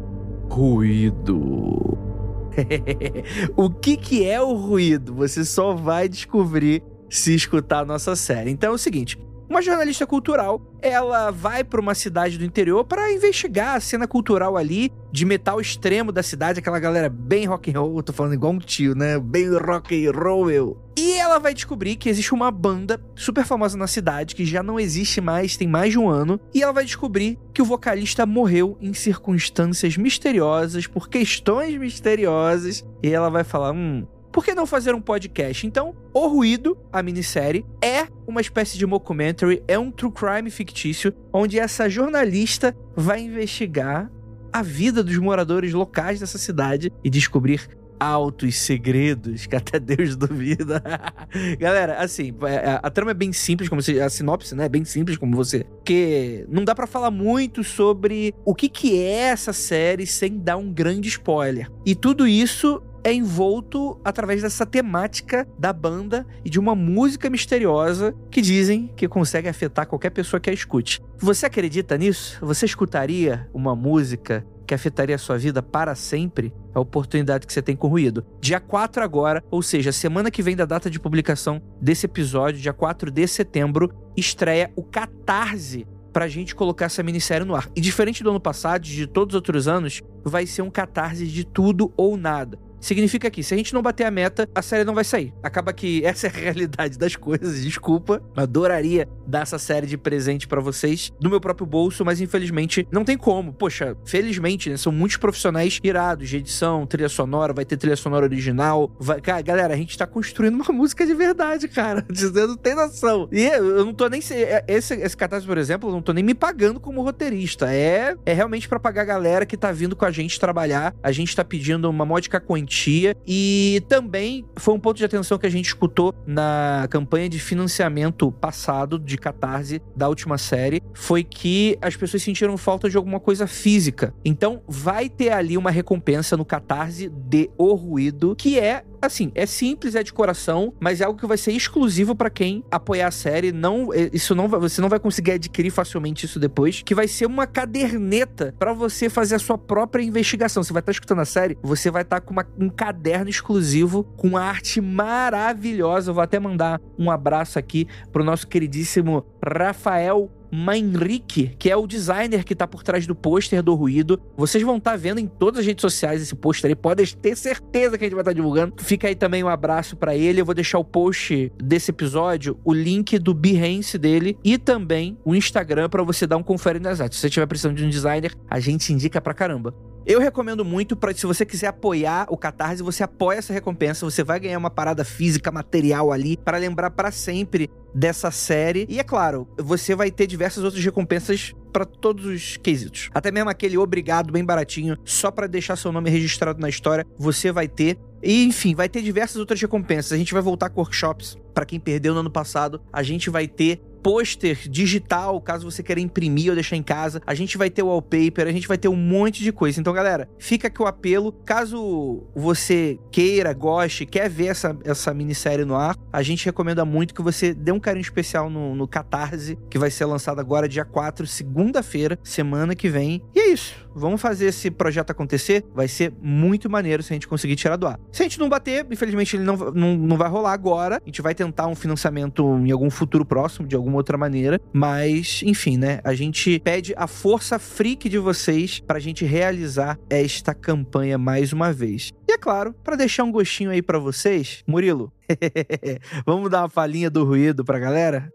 ruído. 0.49 2.12
o 3.57 3.71
que, 3.71 3.97
que 3.97 4.29
é 4.29 4.41
o 4.41 4.55
ruído? 4.55 5.15
Você 5.15 5.45
só 5.45 5.75
vai 5.75 6.09
descobrir 6.09 6.83
se 7.09 7.35
escutar 7.35 7.81
a 7.81 7.85
nossa 7.85 8.17
série. 8.17 8.51
Então 8.51 8.71
é 8.71 8.75
o 8.75 8.79
seguinte: 8.79 9.19
uma 9.53 9.61
jornalista 9.61 10.07
cultural, 10.07 10.63
ela 10.81 11.31
vai 11.31 11.63
para 11.63 11.79
uma 11.79 11.95
cidade 11.95 12.39
do 12.39 12.45
interior 12.45 12.85
para 12.85 13.13
investigar 13.13 13.77
a 13.77 13.81
cena 13.81 14.09
cultural 14.09 14.57
ali 14.57 14.91
de 15.13 15.27
metal 15.27 15.61
extremo 15.61 16.11
da 16.11 16.23
cidade, 16.23 16.59
aquela 16.59 16.81
galera 16.81 17.11
bem 17.11 17.45
rock 17.45 17.71
and 17.71 17.79
roll, 17.79 18.03
tô 18.03 18.15
falando 18.15 18.33
igual 18.33 18.55
um 18.55 18.59
tio, 18.59 18.95
né? 18.95 19.19
Bem 19.19 19.51
rock 19.51 20.07
and 20.07 20.13
roll. 20.13 20.79
E 20.97 21.19
ela 21.19 21.39
vai 21.39 21.53
descobrir 21.53 21.97
que 21.97 22.09
existe 22.09 22.33
uma 22.33 22.51
banda 22.51 22.99
super 23.15 23.45
famosa 23.45 23.77
na 23.77 23.87
cidade 23.87 24.35
que 24.35 24.47
já 24.47 24.63
não 24.63 24.81
existe 24.81 25.21
mais, 25.21 25.55
tem 25.55 25.69
mais 25.69 25.93
de 25.93 25.99
um 25.99 26.09
ano, 26.09 26.41
e 26.55 26.63
ela 26.63 26.73
vai 26.73 26.87
descobrir 26.87 27.39
que 27.53 27.61
o 27.61 27.65
vocalista 27.67 28.25
morreu 28.25 28.79
em 28.81 28.95
circunstâncias 28.95 29.99
misteriosas, 29.99 30.87
por 30.87 31.11
questões 31.11 31.79
misteriosas, 31.79 32.83
e 33.03 33.11
ela 33.11 33.29
vai 33.29 33.45
falar, 33.45 33.73
hum, 33.73 34.07
por 34.33 34.45
que 34.45 34.55
não 34.55 34.67
fazer 34.67 34.95
um 34.95 35.01
podcast? 35.01 35.67
Então, 35.67 35.95
O 36.15 36.27
Ruído, 36.27 36.77
a 36.93 37.03
minissérie, 37.03 37.65
é 37.83 38.07
uma 38.27 38.41
espécie 38.41 38.79
de 38.79 38.87
mockumentary, 38.87 39.63
é 39.69 39.79
um 39.79 39.91
true 39.91 40.13
crime 40.13 40.51
fictício, 40.51 41.15
onde 41.33 41.59
essa 41.59 41.89
jornalista 41.89 42.75
vai 42.97 43.21
investigar 43.21 44.11
a 44.53 44.63
vida 44.63 45.03
dos 45.03 45.17
moradores 45.19 45.73
locais 45.73 46.21
dessa 46.21 46.39
cidade 46.39 46.93
e 47.03 47.09
descobrir 47.09 47.69
altos 48.03 48.57
segredos 48.57 49.47
que 49.47 49.55
até 49.55 49.79
Deus 49.79 50.17
duvida. 50.17 50.83
Galera, 51.59 51.99
assim, 51.99 52.35
a, 52.67 52.87
a 52.87 52.91
trama 52.91 53.13
é 53.13 53.15
bem 53.15 53.33
simples, 53.33 53.69
como 53.69 53.81
você, 53.81 54.01
a 54.01 54.11
sinopse, 54.11 54.57
né, 54.57 54.65
é 54.65 54.69
bem 54.69 54.85
simples 54.85 55.17
como 55.17 55.37
você, 55.37 55.65
porque 55.65 56.45
não 56.49 56.65
dá 56.65 56.75
pra 56.75 56.87
falar 56.87 57.13
muito 57.13 57.63
sobre 57.63 58.35
o 58.45 58.55
que 58.55 58.69
que 58.69 58.99
é 58.99 59.29
essa 59.29 59.53
série 59.53 60.05
sem 60.05 60.37
dar 60.37 60.57
um 60.57 60.73
grande 60.73 61.09
spoiler. 61.09 61.71
E 61.87 61.95
tudo 61.95 62.27
isso 62.27 62.83
é 63.05 63.13
envolto 63.13 64.01
através 64.05 64.43
dessa 64.43 64.65
temática 64.65 65.47
da 65.59 65.73
banda 65.73 66.27
e 66.45 66.51
de 66.51 66.59
uma 66.59 66.75
música 66.75 67.29
misteriosa 67.29 68.15
que 68.31 68.41
dizem 68.41 68.91
que 68.97 69.09
consegue 69.09 69.49
afetar 69.49 69.87
qualquer 69.87 70.11
pessoa 70.11 70.41
que 70.41 70.51
a 70.51 70.53
escute. 70.53 71.01
Você 71.19 71.47
acredita 71.47 71.97
nisso? 71.97 72.39
Você 72.41 72.67
escutaria 72.67 73.49
uma 73.53 73.75
música 73.75 74.47
que 74.67 74.75
afetaria 74.75 75.17
a 75.17 75.19
sua 75.19 75.37
vida 75.37 75.63
para 75.63 75.95
sempre? 75.95 76.53
a 76.75 76.81
oportunidade 76.81 77.47
que 77.47 77.53
você 77.53 77.63
tem 77.63 77.77
com 77.77 77.87
o 77.87 77.91
ruído. 77.91 78.25
Dia 78.41 78.59
4 78.59 79.03
agora, 79.03 79.45
ou 79.51 79.63
seja, 79.63 79.93
semana 79.93 80.31
que 80.31 80.43
vem 80.43 80.57
da 80.57 80.65
data 80.65 80.89
de 80.89 80.99
publicação 80.99 81.61
desse 81.81 82.07
episódio, 82.07 82.61
dia 82.61 82.73
4 82.73 83.11
de 83.11 83.27
setembro, 83.27 83.93
estreia 84.17 84.73
o 84.75 84.83
Catarse 84.83 85.87
pra 86.13 86.29
gente 86.29 86.55
colocar 86.55 86.87
essa 86.87 87.03
minissérie 87.03 87.47
no 87.47 87.55
ar. 87.55 87.69
E 87.75 87.81
diferente 87.81 88.23
do 88.23 88.31
ano 88.31 88.41
passado, 88.41 88.83
de 88.83 89.07
todos 89.07 89.33
os 89.35 89.37
outros 89.37 89.67
anos, 89.67 90.03
vai 90.23 90.47
ser 90.47 90.63
um 90.63 90.71
catarse 90.71 91.27
de 91.27 91.45
tudo 91.45 91.93
ou 91.97 92.17
nada. 92.19 92.59
Significa 92.83 93.31
que 93.31 93.45
se 93.45 93.55
a 93.55 93.57
gente 93.57 93.73
não 93.73 93.81
bater 93.81 94.05
a 94.05 94.11
meta, 94.11 94.49
a 94.53 94.61
série 94.61 94.83
não 94.83 94.93
vai 94.93 95.05
sair. 95.05 95.33
Acaba 95.41 95.73
que 95.73 96.03
essa 96.05 96.27
é 96.27 96.31
a 96.31 96.33
realidade 96.33 96.99
das 96.99 97.15
coisas, 97.15 97.63
desculpa. 97.63 98.21
Adoraria 98.37 99.09
dar 99.25 99.43
essa 99.43 99.59
série 99.59 99.87
de 99.87 99.97
presente 99.97 100.49
para 100.49 100.61
vocês 100.61 101.13
do 101.21 101.31
meu 101.31 101.41
próprio 101.41 101.65
bolso, 101.65 102.05
mas 102.05 102.21
infelizmente 102.21 102.87
não 102.91 103.05
tem 103.05 103.17
como. 103.17 103.53
Poxa, 103.53 103.97
felizmente, 104.05 104.69
né, 104.69 104.77
são 104.77 104.91
muitos 104.91 105.17
profissionais 105.17 105.79
irados 105.83 106.29
de 106.29 106.39
edição, 106.39 106.85
trilha 106.85 107.09
sonora, 107.09 107.53
vai 107.53 107.65
ter 107.65 107.77
trilha 107.77 107.95
sonora 107.95 108.27
original. 108.27 108.91
Vai... 108.99 109.21
Cara, 109.21 109.41
galera, 109.43 109.75
a 109.75 109.77
gente 109.77 109.97
tá 109.97 110.07
construindo 110.07 110.57
uma 110.57 110.65
música 110.75 111.07
de 111.07 111.15
verdade, 111.15 111.69
cara. 111.69 112.05
Dizendo, 112.11 112.57
tem 112.57 112.75
noção. 112.75 113.29
E 113.31 113.45
eu 113.45 113.85
não 113.85 113.95
tô 113.95 114.09
nem. 114.09 114.21
É, 114.33 114.65
esse, 114.67 114.95
esse 114.95 115.17
catarse, 115.17 115.47
por 115.47 115.57
exemplo, 115.57 115.89
eu 115.89 115.93
não 115.93 116.03
tô 116.03 116.13
nem 116.13 116.25
me 116.25 116.35
pagando 116.35 116.81
como 116.81 117.01
roteirista. 117.01 117.73
É, 117.73 118.17
é 118.27 118.33
realmente 118.33 118.69
para 118.69 118.81
pagar 118.81 119.03
a 119.03 119.05
galera 119.05 119.47
que 119.47 119.57
tá 119.57 119.71
vindo 119.71 119.95
com 119.95 120.05
a 120.05 120.11
gente 120.11 120.41
trabalhar. 120.41 120.93
A 121.01 121.13
gente 121.13 121.37
tá 121.37 121.45
pedindo 121.45 121.89
uma 121.89 122.05
módica 122.05 122.41
quantia 122.41 122.72
quantia. 122.73 123.15
E 123.27 123.83
também 123.89 124.45
foi 124.57 124.75
um 124.75 124.81
ponto 124.81 124.97
de 124.97 125.05
atenção 125.05 125.39
que 125.39 125.47
a 125.47 125.51
gente 125.51 125.67
escutou 125.67 126.15
na 126.27 126.87
campanha 126.91 127.29
de 127.29 127.39
financiamento 127.39 128.33
passado 128.33 128.99
de 128.99 129.19
Catarse 129.19 129.83
da 129.95 130.09
última 130.09 130.39
série, 130.39 130.83
foi 130.95 131.23
que 131.23 131.77
as 131.83 131.95
pessoas 131.95 132.23
sentiram 132.23 132.57
falta 132.57 132.89
de 132.89 132.97
alguma 132.97 133.21
coisa 133.21 133.47
física. 133.47 134.15
Então 134.25 134.63
vai 134.67 135.09
ter 135.09 135.31
ali 135.31 135.59
uma 135.59 135.71
recompensa 135.71 136.37
no 136.37 136.45
Catarse 136.45 137.09
de 137.09 137.51
O 137.59 137.75
Ruído, 137.75 138.35
que 138.37 138.59
é 138.59 138.85
assim, 139.03 139.33
é 139.35 139.47
simples, 139.47 139.95
é 139.95 140.03
de 140.03 140.13
coração, 140.13 140.73
mas 140.81 141.01
é 141.01 141.05
algo 141.05 141.19
que 141.19 141.27
vai 141.27 141.37
ser 141.37 141.53
exclusivo 141.53 142.15
para 142.15 142.31
quem 142.31 142.65
apoiar 142.71 143.09
a 143.09 143.11
série. 143.11 143.53
Não, 143.53 143.93
é, 143.93 144.11
isso 144.13 144.35
não, 144.35 144.49
você 144.49 144.81
não 144.81 144.89
vai 144.89 144.99
conseguir 144.99 145.33
adquirir 145.33 145.71
facilmente 145.71 146.27
isso 146.27 146.39
depois, 146.39 146.83
que 146.83 146.95
vai 146.95 147.09
ser 147.09 147.27
uma 147.27 147.47
caderneta 147.47 148.55
para 148.59 148.73
você 148.73 149.09
fazer 149.09 149.35
a 149.35 149.39
sua 149.39 149.59
própria 149.59 150.03
investigação. 150.03 150.63
Você 150.63 150.73
vai 150.73 150.81
estar 150.81 150.93
tá 150.93 150.97
escutando 150.97 151.21
a 151.21 151.25
série, 151.25 151.59
você 151.63 151.91
vai 151.91 152.03
estar 152.03 152.21
tá 152.21 152.27
com 152.27 152.33
uma, 152.33 152.47
um 152.59 152.69
caderno 152.69 153.29
exclusivo 153.29 154.05
com 154.17 154.37
arte 154.37 154.81
maravilhosa. 154.81 156.11
Eu 156.11 156.15
vou 156.15 156.23
até 156.23 156.39
mandar 156.39 156.81
um 156.99 157.11
abraço 157.11 157.59
aqui 157.59 157.87
pro 158.13 158.25
nosso 158.25 158.47
queridíssimo 158.47 159.25
Rafael 159.45 160.31
Mainrique, 160.53 161.55
que 161.59 161.71
é 161.71 161.77
o 161.77 161.87
designer 161.87 162.45
que 162.45 162.55
tá 162.55 162.67
por 162.67 162.83
trás 162.83 163.07
do 163.07 163.15
pôster 163.15 163.63
do 163.63 163.75
Ruído. 163.75 164.21
Vocês 164.37 164.63
vão 164.63 164.77
estar 164.77 164.93
tá 164.93 164.97
vendo 164.97 165.19
em 165.19 165.27
todas 165.27 165.61
as 165.61 165.67
redes 165.67 165.81
sociais 165.81 166.21
esse 166.21 166.35
pôster 166.35 166.69
aí, 166.69 166.75
podem 166.75 167.07
ter 167.07 167.37
certeza 167.37 167.97
que 167.97 168.05
a 168.05 168.07
gente 168.07 168.15
vai 168.15 168.23
estar 168.23 168.31
tá 168.31 168.35
divulgando. 168.35 168.75
Fica 168.79 169.09
aí 169.09 169.15
também 169.15 169.43
um 169.43 169.49
abraço 169.49 169.97
para 169.97 170.15
ele. 170.15 170.41
Eu 170.41 170.45
vou 170.45 170.55
deixar 170.55 170.79
o 170.79 170.85
post 170.85 171.51
desse 171.57 171.91
episódio, 171.91 172.59
o 172.65 172.73
link 172.75 173.19
do 173.19 173.33
Behance 173.33 173.97
dele 173.97 174.37
e 174.45 174.59
também 174.59 175.17
o 175.25 175.35
Instagram 175.35 175.89
para 175.89 176.03
você 176.03 176.27
dar 176.27 176.37
um 176.37 176.43
confere 176.43 176.79
nas 176.79 177.01
artes. 177.01 177.17
Se 177.17 177.23
você 177.23 177.29
estiver 177.29 177.47
precisando 177.47 177.77
de 177.77 177.85
um 177.85 177.89
designer, 177.89 178.35
a 178.51 178.61
gente 178.61 178.93
indica 178.93 179.21
pra 179.21 179.33
caramba. 179.33 179.75
Eu 180.05 180.19
recomendo 180.19 180.65
muito 180.65 180.97
para 180.97 181.15
se 181.15 181.25
você 181.27 181.47
quiser 181.47 181.69
apoiar 181.69 182.27
o 182.29 182.37
Catarse, 182.37 182.83
você 182.83 183.05
apoia 183.05 183.39
essa 183.39 183.53
recompensa, 183.53 184.05
você 184.05 184.25
vai 184.25 184.41
ganhar 184.41 184.59
uma 184.59 184.71
parada 184.71 185.05
física, 185.05 185.53
material 185.53 186.11
ali 186.11 186.37
para 186.37 186.59
lembrar 186.59 186.91
para 186.91 187.13
sempre 187.13 187.71
dessa 187.95 188.31
série. 188.33 188.85
E 188.89 188.99
é 188.99 189.05
claro, 189.05 189.47
você 189.57 189.95
vai 189.95 190.11
ter 190.11 190.27
diversas 190.27 190.65
outras 190.65 190.85
recompensas 190.85 191.53
para 191.73 191.85
todos 191.85 192.27
os 192.27 192.57
quesitos. 192.57 193.11
Até 193.15 193.31
mesmo 193.31 193.49
aquele 193.49 193.79
obrigado 193.79 194.33
bem 194.33 194.45
baratinho, 194.45 194.97
só 195.05 195.31
para 195.31 195.47
deixar 195.47 195.77
seu 195.77 195.93
nome 195.93 196.11
registrado 196.11 196.61
na 196.61 196.69
história, 196.69 197.07
você 197.17 197.53
vai 197.53 197.69
ter. 197.69 197.97
E 198.23 198.45
enfim, 198.45 198.75
vai 198.75 198.89
ter 198.89 199.03
diversas 199.03 199.37
outras 199.37 199.61
recompensas. 199.61 200.13
A 200.13 200.17
gente 200.17 200.33
vai 200.33 200.43
voltar 200.43 200.71
com 200.71 200.81
workshops 200.81 201.37
para 201.55 201.65
quem 201.65 201.79
perdeu 201.79 202.15
no 202.15 202.21
ano 202.21 202.31
passado. 202.31 202.81
A 202.93 203.03
gente 203.03 203.31
vai 203.31 203.49
ter 203.49 203.81
pôster 204.03 204.69
digital, 204.69 205.41
caso 205.41 205.71
você 205.71 205.83
queira 205.83 206.01
imprimir 206.01 206.51
ou 206.51 206.55
deixar 206.55 206.77
em 206.77 206.83
casa. 206.83 207.23
A 207.27 207.35
gente 207.35 207.57
vai 207.57 207.71
ter 207.71 207.83
wallpaper, 207.83 208.47
a 208.47 208.53
gente 208.53 208.67
vai 208.69 208.77
ter 208.77 208.89
um 208.89 208.97
monte 208.97 209.43
de 209.43 209.53
coisa. 209.53 209.81
Então, 209.81 209.93
galera, 209.93 210.29
fica 210.39 210.69
aqui 210.69 210.83
o 210.83 210.87
apelo. 210.87 211.33
Caso 211.45 212.25
você 212.35 212.99
queira, 213.11 213.53
goste, 213.53 214.05
quer 214.05 214.29
ver 214.29 214.47
essa, 214.47 214.77
essa 214.85 215.15
minissérie 215.15 215.65
no 215.65 215.77
ar, 215.77 215.97
a 216.13 216.23
gente 216.23 216.45
recomenda 216.45 216.85
muito 216.85 217.15
que 217.15 217.23
você 217.23 217.55
dê 217.55 217.73
um 217.73 217.81
carinho 217.81 218.03
especial 218.03 218.51
no, 218.51 218.75
no 218.75 218.89
Catarse, 218.89 219.59
que 219.71 219.79
vai 219.79 219.91
ser 219.91 220.05
lançado 220.05 220.41
agora 220.41 220.69
dia 220.69 220.85
4, 220.85 221.27
segunda-feira, 221.27 222.19
semana 222.23 222.75
que 222.75 222.89
vem. 222.89 223.23
E 223.35 223.41
é 223.41 223.49
isso. 223.53 223.75
Vamos 223.95 224.21
fazer 224.21 224.47
esse 224.47 224.71
projeto 224.71 225.11
acontecer. 225.11 225.65
Vai 225.75 225.89
ser 225.89 226.13
muito 226.21 226.69
maneiro 226.71 227.03
se 227.03 227.13
a 227.13 227.15
gente 227.15 227.29
conseguir 227.29 227.57
tirar 227.57 227.77
do 227.77 227.87
ar. 227.87 227.99
Se 228.11 228.23
a 228.23 228.25
gente 228.25 228.39
não 228.39 228.49
bater, 228.49 228.87
infelizmente 228.91 229.37
ele 229.37 229.45
não, 229.45 229.57
não, 229.57 229.97
não 229.97 230.17
vai 230.17 230.29
rolar 230.29 230.53
agora. 230.53 230.97
A 230.97 231.07
gente 231.07 231.23
vai 231.23 231.35
tentar 231.35 231.67
um 231.67 231.75
financiamento 231.75 232.43
em 232.59 232.71
algum 232.71 232.91
futuro 232.91 233.25
próximo, 233.25 233.67
de 233.67 233.77
alguma 233.77 233.97
outra 233.97 234.17
maneira. 234.17 234.61
Mas, 234.73 235.43
enfim, 235.45 235.77
né? 235.77 236.01
A 236.05 236.15
gente 236.15 236.59
pede 236.61 236.95
a 236.97 237.07
força 237.07 237.59
freak 237.59 238.09
de 238.09 238.19
vocês 238.19 238.81
pra 238.81 238.99
gente 238.99 239.25
realizar 239.25 239.99
esta 240.09 240.55
campanha 240.55 241.19
mais 241.19 241.53
uma 241.53 241.73
vez. 241.73 242.13
E 242.29 242.33
é 242.33 242.39
claro, 242.39 242.75
para 242.85 242.97
deixar 242.97 243.25
um 243.25 243.33
gostinho 243.33 243.71
aí 243.71 243.83
para 243.83 243.99
vocês, 243.99 244.63
Murilo, 244.67 245.13
vamos 246.27 246.51
dar 246.51 246.63
uma 246.63 246.69
palhinha 246.69 247.11
do 247.11 247.25
ruído 247.25 247.65
pra 247.65 247.79
galera? 247.79 248.33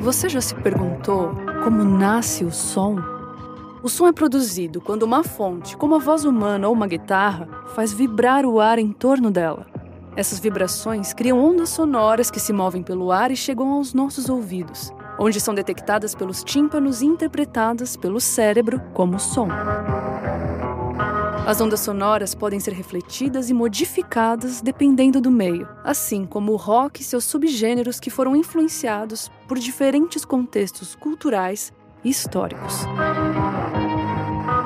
Você 0.00 0.28
já 0.28 0.40
se 0.40 0.54
perguntou 0.54 1.32
como 1.64 1.82
nasce 1.84 2.44
o 2.44 2.52
som? 2.52 2.96
O 3.82 3.88
som 3.88 4.06
é 4.06 4.12
produzido 4.12 4.80
quando 4.80 5.02
uma 5.02 5.24
fonte, 5.24 5.76
como 5.76 5.96
a 5.96 5.98
voz 5.98 6.24
humana 6.24 6.68
ou 6.68 6.74
uma 6.74 6.86
guitarra, 6.86 7.48
faz 7.74 7.92
vibrar 7.92 8.46
o 8.46 8.60
ar 8.60 8.78
em 8.78 8.92
torno 8.92 9.30
dela. 9.30 9.66
Essas 10.16 10.38
vibrações 10.38 11.12
criam 11.12 11.38
ondas 11.38 11.70
sonoras 11.70 12.30
que 12.30 12.40
se 12.40 12.52
movem 12.52 12.82
pelo 12.82 13.12
ar 13.12 13.30
e 13.30 13.36
chegam 13.36 13.72
aos 13.72 13.92
nossos 13.92 14.28
ouvidos, 14.28 14.92
onde 15.18 15.40
são 15.40 15.52
detectadas 15.52 16.14
pelos 16.14 16.42
tímpanos 16.42 17.02
e 17.02 17.06
interpretadas 17.06 17.96
pelo 17.96 18.20
cérebro 18.20 18.80
como 18.94 19.18
som. 19.18 19.48
As 21.46 21.60
ondas 21.60 21.78
sonoras 21.78 22.34
podem 22.34 22.58
ser 22.58 22.72
refletidas 22.72 23.48
e 23.48 23.54
modificadas 23.54 24.60
dependendo 24.60 25.20
do 25.20 25.30
meio, 25.30 25.68
assim 25.84 26.26
como 26.26 26.50
o 26.50 26.56
rock 26.56 27.00
e 27.00 27.04
seus 27.04 27.22
subgêneros 27.22 28.00
que 28.00 28.10
foram 28.10 28.34
influenciados 28.34 29.30
por 29.46 29.56
diferentes 29.56 30.24
contextos 30.24 30.96
culturais 30.96 31.72
e 32.02 32.10
históricos. 32.10 32.80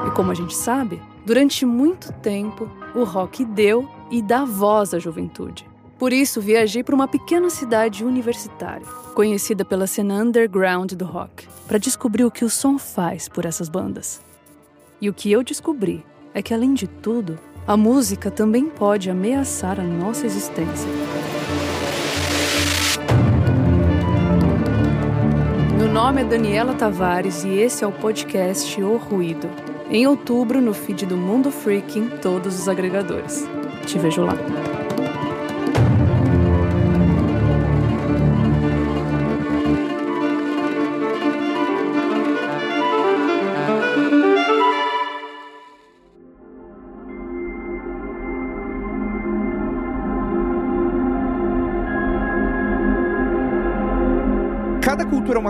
E 0.07 0.11
como 0.13 0.31
a 0.31 0.35
gente 0.35 0.57
sabe, 0.57 1.03
durante 1.27 1.67
muito 1.67 2.15
tempo, 2.15 2.67
o 2.95 3.05
rock 3.05 3.45
deu 3.45 3.87
e 4.11 4.23
dá 4.23 4.47
voz 4.47 4.95
à 4.95 4.99
juventude. 4.99 5.69
Por 5.99 6.15
isso, 6.15 6.41
viajei 6.41 6.83
para 6.83 6.95
uma 6.95 7.07
pequena 7.07 7.51
cidade 7.51 8.07
universitária, 8.07 8.87
conhecida 9.15 9.67
pela 9.67 9.87
cena 9.87 10.15
underground 10.15 10.95
do 10.95 11.05
rock, 11.05 11.47
para 11.69 11.77
descobrir 11.77 12.25
o 12.25 12.31
que 12.31 12.43
o 12.43 12.49
som 12.49 12.79
faz 12.79 13.29
por 13.29 13.45
essas 13.45 13.69
bandas. 13.69 14.23
E 14.99 15.11
o 15.11 15.13
que 15.13 15.31
eu 15.31 15.43
descobri 15.43 16.03
é 16.35 16.43
que, 16.43 16.55
além 16.55 16.75
de 16.75 16.87
tudo, 16.87 17.39
a 17.67 17.77
música 17.77 18.31
também 18.31 18.67
pode 18.67 19.11
ameaçar 19.11 19.79
a 19.79 19.85
nossa 19.85 20.27
existência. 20.27 20.89
Meu 25.77 25.89
nome 25.89 26.23
é 26.23 26.25
Daniela 26.25 26.75
Tavares 26.75 27.45
e 27.45 27.51
esse 27.51 27.85
é 27.85 27.87
o 27.87 27.93
podcast 27.93 28.81
O 28.83 28.97
Ruído. 28.97 29.49
Em 29.91 30.07
outubro, 30.07 30.61
no 30.61 30.73
feed 30.73 31.05
do 31.05 31.17
Mundo 31.17 31.51
Freak 31.51 31.99
em 31.99 32.09
todos 32.09 32.59
os 32.59 32.69
agregadores. 32.69 33.45
Te 33.87 33.99
vejo 33.99 34.23
lá. 34.23 34.35